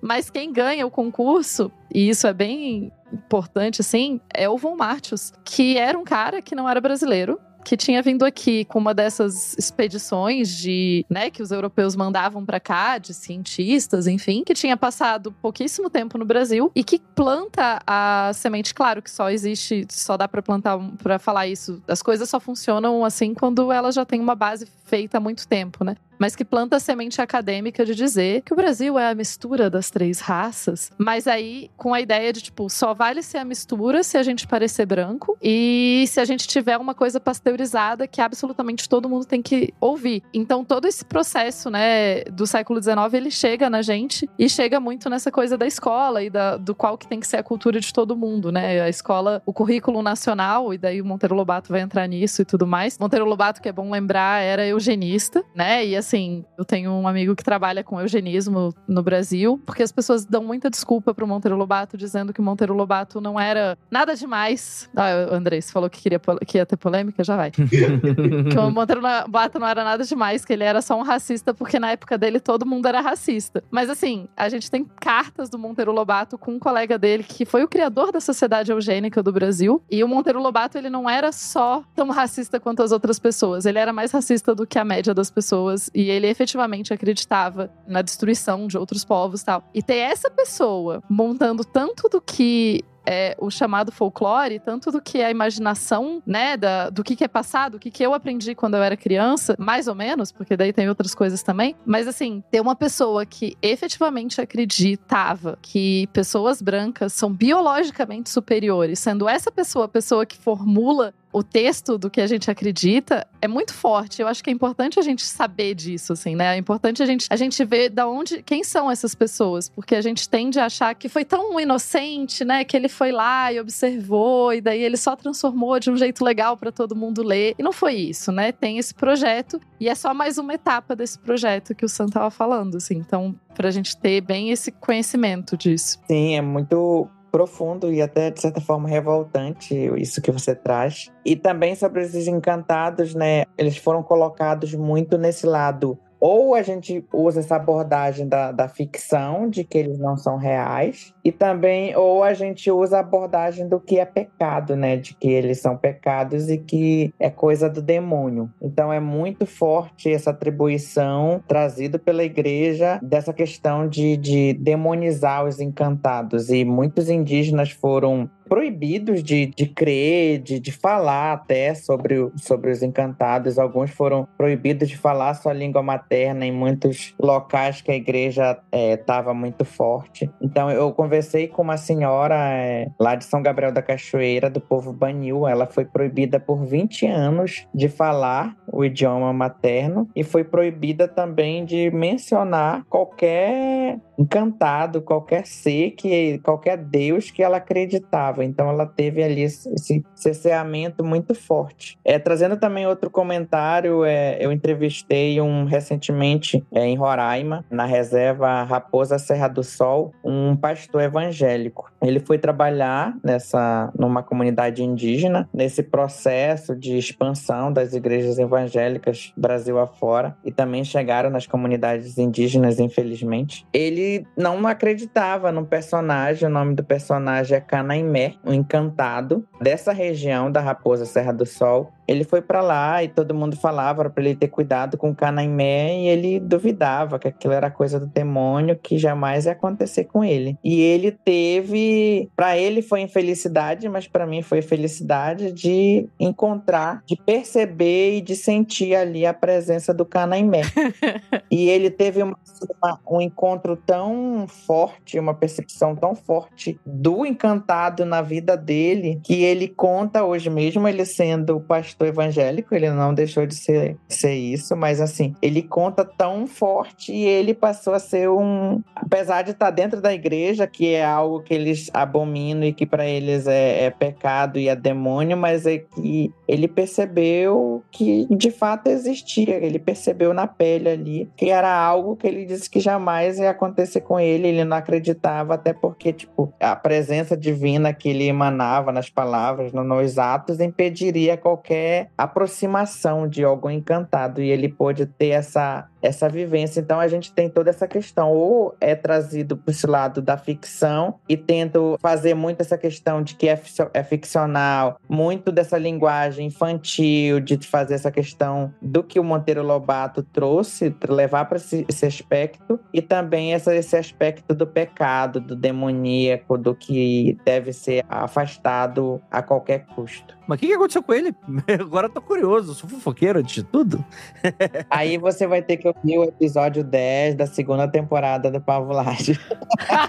Mas 0.00 0.30
quem 0.30 0.52
ganha 0.52 0.86
o 0.86 0.90
concurso, 0.90 1.70
e 1.92 2.08
isso 2.08 2.26
é 2.26 2.32
bem 2.32 2.92
importante, 3.12 3.80
assim, 3.80 4.20
é 4.32 4.48
o 4.48 4.56
Von 4.56 4.76
Martius, 4.76 5.32
que 5.44 5.76
era 5.76 5.98
um 5.98 6.04
cara 6.04 6.42
que 6.42 6.54
não 6.54 6.68
era 6.68 6.80
brasileiro, 6.80 7.38
que 7.66 7.76
tinha 7.76 8.00
vindo 8.00 8.24
aqui 8.24 8.64
com 8.66 8.78
uma 8.78 8.94
dessas 8.94 9.58
expedições 9.58 10.56
de, 10.56 11.04
né, 11.10 11.30
que 11.30 11.42
os 11.42 11.50
europeus 11.50 11.96
mandavam 11.96 12.46
para 12.46 12.60
cá, 12.60 12.96
de 12.96 13.12
cientistas, 13.12 14.06
enfim, 14.06 14.44
que 14.44 14.54
tinha 14.54 14.76
passado 14.76 15.32
pouquíssimo 15.32 15.90
tempo 15.90 16.16
no 16.16 16.24
Brasil 16.24 16.70
e 16.76 16.84
que 16.84 17.00
planta 17.00 17.80
a 17.84 18.30
semente. 18.32 18.72
Claro 18.72 19.02
que 19.02 19.10
só 19.10 19.30
existe, 19.30 19.84
só 19.90 20.16
dá 20.16 20.28
para 20.28 20.40
plantar, 20.40 20.78
para 21.02 21.18
falar 21.18 21.48
isso. 21.48 21.82
As 21.88 22.02
coisas 22.02 22.30
só 22.30 22.38
funcionam 22.38 23.04
assim 23.04 23.34
quando 23.34 23.72
elas 23.72 23.96
já 23.96 24.04
têm 24.04 24.20
uma 24.20 24.36
base 24.36 24.68
feita 24.84 25.18
há 25.18 25.20
muito 25.20 25.48
tempo, 25.48 25.82
né? 25.82 25.96
Mas 26.18 26.36
que 26.36 26.44
planta 26.44 26.76
a 26.76 26.80
semente 26.80 27.20
acadêmica 27.20 27.84
de 27.84 27.94
dizer 27.94 28.42
que 28.42 28.52
o 28.52 28.56
Brasil 28.56 28.98
é 28.98 29.10
a 29.10 29.14
mistura 29.14 29.68
das 29.70 29.90
três 29.90 30.20
raças, 30.20 30.90
mas 30.98 31.26
aí 31.26 31.70
com 31.76 31.94
a 31.94 32.00
ideia 32.00 32.32
de 32.32 32.40
tipo, 32.40 32.68
só 32.68 32.94
vale 32.94 33.22
ser 33.22 33.38
a 33.38 33.44
mistura 33.44 34.02
se 34.02 34.16
a 34.16 34.22
gente 34.22 34.46
parecer 34.46 34.86
branco 34.86 35.36
e 35.42 36.04
se 36.08 36.20
a 36.20 36.24
gente 36.24 36.46
tiver 36.46 36.76
uma 36.78 36.94
coisa 36.94 37.20
pasteurizada 37.20 38.06
que 38.06 38.20
absolutamente 38.20 38.88
todo 38.88 39.08
mundo 39.08 39.24
tem 39.24 39.42
que 39.42 39.72
ouvir. 39.80 40.22
Então 40.32 40.64
todo 40.64 40.86
esse 40.86 41.04
processo, 41.04 41.70
né, 41.70 42.24
do 42.24 42.46
século 42.46 42.82
XIX, 42.82 43.14
ele 43.14 43.30
chega 43.30 43.68
na 43.68 43.82
gente 43.82 44.28
e 44.38 44.48
chega 44.48 44.80
muito 44.80 45.08
nessa 45.10 45.30
coisa 45.30 45.56
da 45.56 45.66
escola 45.66 46.22
e 46.22 46.30
da, 46.30 46.56
do 46.56 46.74
qual 46.74 46.96
que 46.98 47.06
tem 47.06 47.20
que 47.20 47.26
ser 47.26 47.36
a 47.36 47.42
cultura 47.42 47.80
de 47.80 47.92
todo 47.92 48.16
mundo, 48.16 48.50
né? 48.52 48.80
A 48.80 48.88
escola, 48.88 49.42
o 49.46 49.52
currículo 49.52 50.02
nacional, 50.02 50.72
e 50.72 50.78
daí 50.78 51.00
o 51.00 51.04
Monteiro 51.04 51.34
Lobato 51.34 51.72
vai 51.72 51.80
entrar 51.80 52.06
nisso 52.06 52.42
e 52.42 52.44
tudo 52.44 52.66
mais. 52.66 52.98
Monteiro 52.98 53.24
Lobato, 53.24 53.60
que 53.60 53.68
é 53.68 53.72
bom 53.72 53.90
lembrar, 53.90 54.42
era 54.42 54.66
eugenista, 54.66 55.44
né? 55.54 55.84
E 55.84 55.96
assim, 56.06 56.44
eu 56.56 56.64
tenho 56.64 56.92
um 56.92 57.08
amigo 57.08 57.34
que 57.34 57.42
trabalha 57.42 57.82
com 57.82 58.00
eugenismo 58.00 58.72
no 58.86 59.02
Brasil, 59.02 59.60
porque 59.66 59.82
as 59.82 59.90
pessoas 59.90 60.24
dão 60.24 60.42
muita 60.42 60.70
desculpa 60.70 61.12
pro 61.12 61.26
Monteiro 61.26 61.56
Lobato, 61.56 61.96
dizendo 61.96 62.32
que 62.32 62.40
o 62.40 62.44
Monteiro 62.44 62.74
Lobato 62.74 63.20
não 63.20 63.38
era 63.38 63.76
nada 63.90 64.14
demais. 64.14 64.88
Ah, 64.94 65.34
André, 65.34 65.60
você 65.60 65.72
falou 65.72 65.90
que, 65.90 66.00
queria, 66.00 66.20
que 66.46 66.58
ia 66.58 66.64
ter 66.64 66.76
polêmica? 66.76 67.24
Já 67.24 67.36
vai. 67.36 67.50
que 67.50 68.58
o 68.58 68.70
Monteiro 68.70 69.00
Lobato 69.00 69.58
não 69.58 69.66
era 69.66 69.82
nada 69.82 70.04
demais, 70.04 70.44
que 70.44 70.52
ele 70.52 70.62
era 70.62 70.80
só 70.80 70.96
um 70.96 71.02
racista, 71.02 71.52
porque 71.52 71.78
na 71.78 71.90
época 71.90 72.16
dele 72.16 72.38
todo 72.38 72.64
mundo 72.64 72.86
era 72.86 73.00
racista. 73.00 73.64
Mas 73.70 73.90
assim, 73.90 74.28
a 74.36 74.48
gente 74.48 74.70
tem 74.70 74.84
cartas 74.84 75.50
do 75.50 75.58
Monteiro 75.58 75.90
Lobato 75.90 76.38
com 76.38 76.52
um 76.52 76.58
colega 76.58 76.96
dele, 76.96 77.24
que 77.24 77.44
foi 77.44 77.64
o 77.64 77.68
criador 77.68 78.12
da 78.12 78.20
Sociedade 78.20 78.70
Eugênica 78.70 79.22
do 79.22 79.32
Brasil. 79.32 79.82
E 79.90 80.04
o 80.04 80.08
Monteiro 80.08 80.40
Lobato, 80.40 80.78
ele 80.78 80.88
não 80.88 81.10
era 81.10 81.32
só 81.32 81.82
tão 81.96 82.10
racista 82.10 82.60
quanto 82.60 82.82
as 82.82 82.92
outras 82.92 83.18
pessoas. 83.18 83.66
Ele 83.66 83.78
era 83.78 83.92
mais 83.92 84.12
racista 84.12 84.54
do 84.54 84.66
que 84.66 84.78
a 84.78 84.84
média 84.84 85.12
das 85.12 85.30
pessoas. 85.30 85.90
E 85.96 86.10
ele 86.10 86.26
efetivamente 86.26 86.92
acreditava 86.92 87.70
na 87.88 88.02
destruição 88.02 88.66
de 88.66 88.76
outros 88.76 89.02
povos 89.02 89.42
tal. 89.42 89.64
E 89.72 89.82
ter 89.82 89.96
essa 89.96 90.30
pessoa 90.30 91.02
montando 91.08 91.64
tanto 91.64 92.06
do 92.10 92.20
que 92.20 92.84
é, 93.06 93.34
o 93.38 93.50
chamado 93.50 93.92
folclore, 93.92 94.58
tanto 94.58 94.90
do 94.90 95.00
que 95.00 95.18
é 95.18 95.26
a 95.26 95.30
imaginação, 95.30 96.22
né, 96.26 96.56
da, 96.56 96.90
do 96.90 97.04
que, 97.04 97.14
que 97.14 97.24
é 97.24 97.28
passado, 97.28 97.76
o 97.76 97.78
que, 97.78 97.90
que 97.90 98.04
eu 98.04 98.12
aprendi 98.12 98.54
quando 98.54 98.74
eu 98.74 98.82
era 98.82 98.96
criança, 98.96 99.54
mais 99.58 99.86
ou 99.88 99.94
menos, 99.94 100.32
porque 100.32 100.56
daí 100.56 100.72
tem 100.72 100.88
outras 100.88 101.14
coisas 101.14 101.42
também. 101.42 101.74
Mas 101.86 102.06
assim, 102.06 102.42
ter 102.50 102.60
uma 102.60 102.74
pessoa 102.74 103.24
que 103.24 103.56
efetivamente 103.62 104.40
acreditava 104.40 105.58
que 105.62 106.08
pessoas 106.12 106.60
brancas 106.60 107.12
são 107.12 107.32
biologicamente 107.32 108.28
superiores, 108.28 108.98
sendo 108.98 109.28
essa 109.28 109.50
pessoa 109.50 109.86
a 109.86 109.88
pessoa 109.88 110.26
que 110.26 110.36
formula 110.36 111.14
o 111.36 111.42
texto 111.42 111.98
do 111.98 112.08
que 112.08 112.22
a 112.22 112.26
gente 112.26 112.50
acredita 112.50 113.26
é 113.42 113.46
muito 113.46 113.74
forte. 113.74 114.22
Eu 114.22 114.26
acho 114.26 114.42
que 114.42 114.48
é 114.48 114.52
importante 114.54 114.98
a 114.98 115.02
gente 115.02 115.22
saber 115.22 115.74
disso, 115.74 116.14
assim, 116.14 116.34
né? 116.34 116.54
É 116.54 116.56
importante 116.56 117.02
a 117.02 117.06
gente, 117.06 117.26
a 117.28 117.36
gente 117.36 117.62
ver 117.62 117.90
da 117.90 118.08
onde, 118.08 118.42
quem 118.42 118.64
são 118.64 118.90
essas 118.90 119.14
pessoas, 119.14 119.68
porque 119.68 119.94
a 119.94 120.00
gente 120.00 120.26
tende 120.26 120.58
a 120.58 120.64
achar 120.64 120.94
que 120.94 121.10
foi 121.10 121.26
tão 121.26 121.60
inocente, 121.60 122.42
né? 122.42 122.64
Que 122.64 122.74
ele 122.74 122.88
foi 122.88 123.12
lá 123.12 123.52
e 123.52 123.60
observou 123.60 124.54
e 124.54 124.62
daí 124.62 124.80
ele 124.80 124.96
só 124.96 125.14
transformou 125.14 125.78
de 125.78 125.90
um 125.90 125.96
jeito 125.98 126.24
legal 126.24 126.56
para 126.56 126.72
todo 126.72 126.96
mundo 126.96 127.22
ler. 127.22 127.54
E 127.58 127.62
não 127.62 127.72
foi 127.72 127.96
isso, 127.96 128.32
né? 128.32 128.50
Tem 128.50 128.78
esse 128.78 128.94
projeto 128.94 129.60
e 129.78 129.90
é 129.90 129.94
só 129.94 130.14
mais 130.14 130.38
uma 130.38 130.54
etapa 130.54 130.96
desse 130.96 131.18
projeto 131.18 131.74
que 131.74 131.84
o 131.84 131.88
Sam 131.88 132.06
tava 132.06 132.30
falando, 132.30 132.78
assim. 132.78 132.94
Então, 132.94 133.38
pra 133.54 133.70
gente 133.70 133.94
ter 133.94 134.22
bem 134.22 134.52
esse 134.52 134.72
conhecimento 134.72 135.54
disso. 135.54 135.98
Sim, 136.08 136.34
é 136.34 136.40
muito 136.40 137.10
profundo 137.36 137.92
e 137.92 138.00
até 138.00 138.30
de 138.30 138.40
certa 138.40 138.62
forma 138.62 138.88
revoltante 138.88 139.74
isso 139.98 140.22
que 140.22 140.30
você 140.30 140.54
traz. 140.54 141.12
E 141.22 141.36
também 141.36 141.74
sobre 141.74 142.00
os 142.00 142.14
encantados, 142.14 143.14
né? 143.14 143.44
Eles 143.58 143.76
foram 143.76 144.02
colocados 144.02 144.72
muito 144.72 145.18
nesse 145.18 145.44
lado 145.44 145.98
ou 146.26 146.56
a 146.56 146.62
gente 146.62 147.04
usa 147.12 147.38
essa 147.38 147.54
abordagem 147.54 148.26
da, 148.26 148.50
da 148.50 148.68
ficção, 148.68 149.48
de 149.48 149.62
que 149.62 149.78
eles 149.78 149.96
não 149.96 150.16
são 150.16 150.36
reais, 150.36 151.14
e 151.24 151.30
também, 151.30 151.94
ou 151.94 152.24
a 152.24 152.34
gente 152.34 152.68
usa 152.68 152.96
a 152.96 153.00
abordagem 153.00 153.68
do 153.68 153.78
que 153.78 154.00
é 154.00 154.04
pecado, 154.04 154.74
né? 154.74 154.96
De 154.96 155.14
que 155.14 155.28
eles 155.28 155.60
são 155.60 155.76
pecados 155.76 156.50
e 156.50 156.58
que 156.58 157.14
é 157.20 157.30
coisa 157.30 157.70
do 157.70 157.80
demônio. 157.80 158.50
Então 158.60 158.92
é 158.92 158.98
muito 158.98 159.46
forte 159.46 160.10
essa 160.10 160.30
atribuição 160.30 161.40
trazida 161.46 161.96
pela 161.96 162.24
igreja 162.24 162.98
dessa 163.00 163.32
questão 163.32 163.88
de, 163.88 164.16
de 164.16 164.52
demonizar 164.54 165.44
os 165.44 165.60
encantados. 165.60 166.50
E 166.50 166.64
muitos 166.64 167.08
indígenas 167.08 167.70
foram 167.70 168.28
proibidos 168.48 169.22
de, 169.22 169.46
de 169.46 169.66
crer, 169.66 170.38
de, 170.38 170.58
de 170.60 170.72
falar 170.72 171.32
até 171.32 171.74
sobre, 171.74 172.30
sobre 172.36 172.70
os 172.70 172.82
encantados. 172.82 173.58
Alguns 173.58 173.90
foram 173.90 174.26
proibidos 174.36 174.88
de 174.88 174.96
falar 174.96 175.34
sua 175.34 175.52
língua 175.52 175.82
materna 175.82 176.46
em 176.46 176.52
muitos 176.52 177.14
locais 177.20 177.80
que 177.80 177.90
a 177.90 177.96
igreja 177.96 178.58
estava 178.72 179.30
é, 179.30 179.34
muito 179.34 179.64
forte. 179.64 180.30
Então 180.40 180.70
eu 180.70 180.92
conversei 180.92 181.48
com 181.48 181.62
uma 181.62 181.76
senhora 181.76 182.36
é, 182.36 182.88
lá 182.98 183.14
de 183.14 183.24
São 183.24 183.42
Gabriel 183.42 183.72
da 183.72 183.82
Cachoeira, 183.82 184.48
do 184.48 184.60
povo 184.60 184.92
Banil. 184.92 185.46
Ela 185.46 185.66
foi 185.66 185.84
proibida 185.84 186.38
por 186.38 186.64
20 186.64 187.06
anos 187.06 187.66
de 187.74 187.88
falar 187.88 188.56
o 188.72 188.84
idioma 188.84 189.32
materno 189.32 190.08
e 190.14 190.22
foi 190.22 190.44
proibida 190.44 191.08
também 191.08 191.64
de 191.64 191.90
mencionar 191.90 192.84
qualquer 192.88 193.98
encantado, 194.18 195.02
qualquer 195.02 195.46
ser 195.46 195.90
que 195.92 196.38
qualquer 196.38 196.76
deus 196.76 197.30
que 197.30 197.42
ela 197.42 197.58
acreditava. 197.58 198.35
Então 198.42 198.68
ela 198.68 198.86
teve 198.86 199.22
ali 199.22 199.42
esse 199.42 200.04
cerceamento 200.14 201.04
muito 201.04 201.34
forte. 201.34 201.98
É, 202.04 202.18
trazendo 202.18 202.56
também 202.56 202.86
outro 202.86 203.10
comentário, 203.10 204.04
é, 204.04 204.38
eu 204.40 204.52
entrevistei 204.52 205.40
um 205.40 205.64
recentemente 205.64 206.64
é, 206.72 206.84
em 206.86 206.96
Roraima, 206.96 207.64
na 207.70 207.84
reserva 207.84 208.62
Raposa 208.62 209.18
Serra 209.18 209.48
do 209.48 209.62
Sol, 209.62 210.12
um 210.24 210.56
pastor 210.56 211.02
evangélico. 211.02 211.90
Ele 212.02 212.20
foi 212.20 212.38
trabalhar 212.38 213.16
nessa 213.24 213.92
numa 213.98 214.22
comunidade 214.22 214.82
indígena 214.82 215.48
nesse 215.52 215.82
processo 215.82 216.74
de 216.74 216.96
expansão 216.96 217.72
das 217.72 217.94
igrejas 217.94 218.38
evangélicas 218.38 219.32
Brasil 219.36 219.78
afora 219.78 220.36
e 220.44 220.50
também 220.50 220.84
chegaram 220.84 221.30
nas 221.30 221.46
comunidades 221.46 222.18
indígenas, 222.18 222.78
infelizmente. 222.78 223.66
Ele 223.72 224.26
não 224.36 224.66
acreditava 224.66 225.52
no 225.52 225.64
personagem, 225.64 226.48
o 226.48 226.52
nome 226.52 226.74
do 226.74 226.84
personagem 226.84 227.56
é 227.56 227.60
Canaimé, 227.60 228.25
o 228.44 228.52
encantado 228.52 229.46
dessa 229.60 229.92
região 229.92 230.50
da 230.50 230.60
Raposa 230.60 231.04
Serra 231.04 231.32
do 231.32 231.46
Sol, 231.46 231.92
ele 232.06 232.24
foi 232.24 232.40
para 232.40 232.60
lá 232.62 233.02
e 233.02 233.08
todo 233.08 233.34
mundo 233.34 233.56
falava 233.56 234.08
para 234.08 234.24
ele 234.24 234.36
ter 234.36 234.48
cuidado 234.48 234.96
com 234.96 235.10
o 235.10 235.14
Canaimé 235.14 236.00
e 236.00 236.06
ele 236.06 236.40
duvidava 236.40 237.18
que 237.18 237.28
aquilo 237.28 237.52
era 237.52 237.70
coisa 237.70 237.98
do 237.98 238.06
demônio, 238.06 238.78
que 238.80 238.96
jamais 238.96 239.46
ia 239.46 239.52
acontecer 239.52 240.04
com 240.04 240.24
ele. 240.24 240.56
E 240.62 240.80
ele 240.80 241.10
teve, 241.10 242.30
para 242.36 242.56
ele 242.56 242.82
foi 242.82 243.00
infelicidade, 243.00 243.88
mas 243.88 244.06
para 244.06 244.26
mim 244.26 244.42
foi 244.42 244.62
felicidade 244.62 245.52
de 245.52 246.08
encontrar, 246.18 247.02
de 247.04 247.16
perceber 247.16 248.18
e 248.18 248.20
de 248.20 248.36
sentir 248.36 248.94
ali 248.94 249.26
a 249.26 249.34
presença 249.34 249.92
do 249.92 250.04
Canaimé. 250.04 250.62
e 251.50 251.68
ele 251.68 251.90
teve 251.90 252.22
uma, 252.22 252.38
uma, 252.82 253.00
um 253.10 253.20
encontro 253.20 253.76
tão 253.76 254.46
forte, 254.48 255.18
uma 255.18 255.34
percepção 255.34 255.96
tão 255.96 256.14
forte 256.14 256.78
do 256.86 257.26
encantado 257.26 258.04
na 258.04 258.22
vida 258.22 258.56
dele, 258.56 259.20
que 259.24 259.42
ele 259.42 259.68
conta 259.68 260.24
hoje 260.24 260.48
mesmo 260.48 260.86
ele 260.86 261.04
sendo 261.04 261.60
pastor 261.60 261.95
evangélico, 262.04 262.74
ele 262.74 262.90
não 262.90 263.14
deixou 263.14 263.46
de 263.46 263.54
ser, 263.54 263.96
ser 264.08 264.34
isso, 264.34 264.76
mas 264.76 265.00
assim, 265.00 265.34
ele 265.40 265.62
conta 265.62 266.04
tão 266.04 266.46
forte 266.46 267.12
e 267.12 267.24
ele 267.24 267.54
passou 267.54 267.94
a 267.94 267.98
ser 267.98 268.28
um. 268.28 268.82
Apesar 268.94 269.42
de 269.42 269.52
estar 269.52 269.70
dentro 269.70 270.00
da 270.00 270.12
igreja, 270.12 270.66
que 270.66 270.92
é 270.92 271.04
algo 271.04 271.40
que 271.40 271.54
eles 271.54 271.90
abominam 271.94 272.64
e 272.64 272.72
que 272.72 272.86
para 272.86 273.06
eles 273.06 273.46
é, 273.46 273.84
é, 273.84 273.90
pecado 273.90 274.58
e 274.58 274.68
é 274.68 274.76
demônio, 274.76 275.36
mas 275.36 275.66
é 275.66 275.78
que 275.78 276.32
ele 276.46 276.68
percebeu 276.68 277.82
que 277.90 278.26
de 278.30 278.50
fato 278.50 278.88
existia, 278.88 279.54
ele 279.56 279.78
percebeu 279.78 280.34
na 280.34 280.46
pele 280.46 280.88
ali 280.88 281.30
que 281.36 281.50
era 281.50 281.72
algo 281.72 282.16
que 282.16 282.26
ele 282.26 282.44
disse 282.44 282.68
que 282.68 282.80
jamais 282.80 283.38
ia 283.38 283.50
acontecer 283.50 284.00
com 284.00 284.18
ele, 284.18 284.48
ele 284.48 284.64
não 284.64 284.76
acreditava, 284.76 285.54
até 285.54 285.72
porque, 285.72 286.12
tipo, 286.12 286.52
a 286.60 286.74
presença 286.76 287.36
divina 287.36 287.92
que 287.92 288.08
ele 288.08 288.24
emanava 288.24 288.92
nas 288.92 289.08
palavras, 289.08 289.72
nos 289.72 290.18
atos, 290.18 290.60
impediria 290.60 291.36
qualquer 291.36 291.85
aproximação 292.16 293.28
de 293.28 293.44
algo 293.44 293.70
encantado 293.70 294.42
e 294.42 294.50
ele 294.50 294.68
pôde 294.68 295.06
ter 295.06 295.28
essa 295.28 295.88
essa 296.06 296.28
vivência. 296.28 296.80
Então 296.80 297.00
a 297.00 297.08
gente 297.08 297.32
tem 297.32 297.48
toda 297.48 297.70
essa 297.70 297.86
questão, 297.86 298.30
ou 298.32 298.74
é 298.80 298.94
trazido 298.94 299.56
para 299.56 299.70
esse 299.72 299.86
lado 299.86 300.22
da 300.22 300.36
ficção 300.36 301.18
e 301.28 301.36
tento 301.36 301.96
fazer 302.00 302.34
muito 302.34 302.60
essa 302.60 302.78
questão 302.78 303.22
de 303.22 303.34
que 303.34 303.48
é, 303.48 303.60
é 303.92 304.02
ficcional, 304.02 304.98
muito 305.08 305.50
dessa 305.52 305.76
linguagem 305.76 306.46
infantil, 306.46 307.40
de 307.40 307.58
fazer 307.66 307.94
essa 307.94 308.10
questão 308.10 308.72
do 308.80 309.02
que 309.02 309.18
o 309.18 309.24
Monteiro 309.24 309.62
Lobato 309.62 310.22
trouxe, 310.22 310.94
levar 311.08 311.46
para 311.46 311.56
esse, 311.56 311.84
esse, 311.88 312.06
aspecto, 312.06 312.78
e 312.92 313.02
também 313.02 313.52
essa, 313.52 313.74
esse 313.74 313.96
aspecto 313.96 314.54
do 314.54 314.66
pecado, 314.66 315.40
do 315.40 315.56
demoníaco, 315.56 316.56
do 316.56 316.74
que 316.74 317.36
deve 317.44 317.72
ser 317.72 318.04
afastado 318.08 319.20
a 319.30 319.42
qualquer 319.42 319.86
custo. 319.86 320.36
Mas 320.46 320.58
o 320.58 320.60
que, 320.60 320.68
que 320.68 320.74
aconteceu 320.74 321.02
com 321.02 321.12
ele? 321.12 321.34
Agora 321.80 322.06
eu 322.06 322.10
tô 322.10 322.20
curioso, 322.20 322.70
eu 322.70 322.74
sou 322.74 322.88
fofoqueiro 322.88 323.38
antes 323.38 323.54
de 323.54 323.62
tudo. 323.62 324.04
Aí 324.90 325.18
você 325.18 325.46
vai 325.46 325.62
ter 325.62 325.76
que 325.76 325.86
ouvir 325.88 326.18
o 326.18 326.24
episódio 326.24 326.82
10 326.82 327.34
da 327.34 327.46
segunda 327.46 327.86
temporada 327.88 328.50
do 328.50 328.60
Pavulagem. 328.60 329.38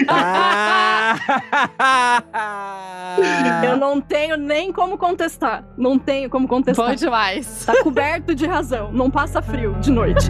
Ah! 0.07 1.15
Eu 3.63 3.77
não 3.77 3.99
tenho 3.99 4.37
nem 4.37 4.71
como 4.71 4.97
contestar. 4.97 5.63
Não 5.77 5.97
tenho 5.97 6.29
como 6.29 6.47
contestar. 6.47 6.89
Bom 6.89 6.95
demais. 6.95 7.65
Tá 7.65 7.83
coberto 7.83 8.35
de 8.35 8.45
razão. 8.45 8.91
Não 8.91 9.09
passa 9.09 9.41
frio 9.41 9.73
de 9.79 9.91
noite. 9.91 10.29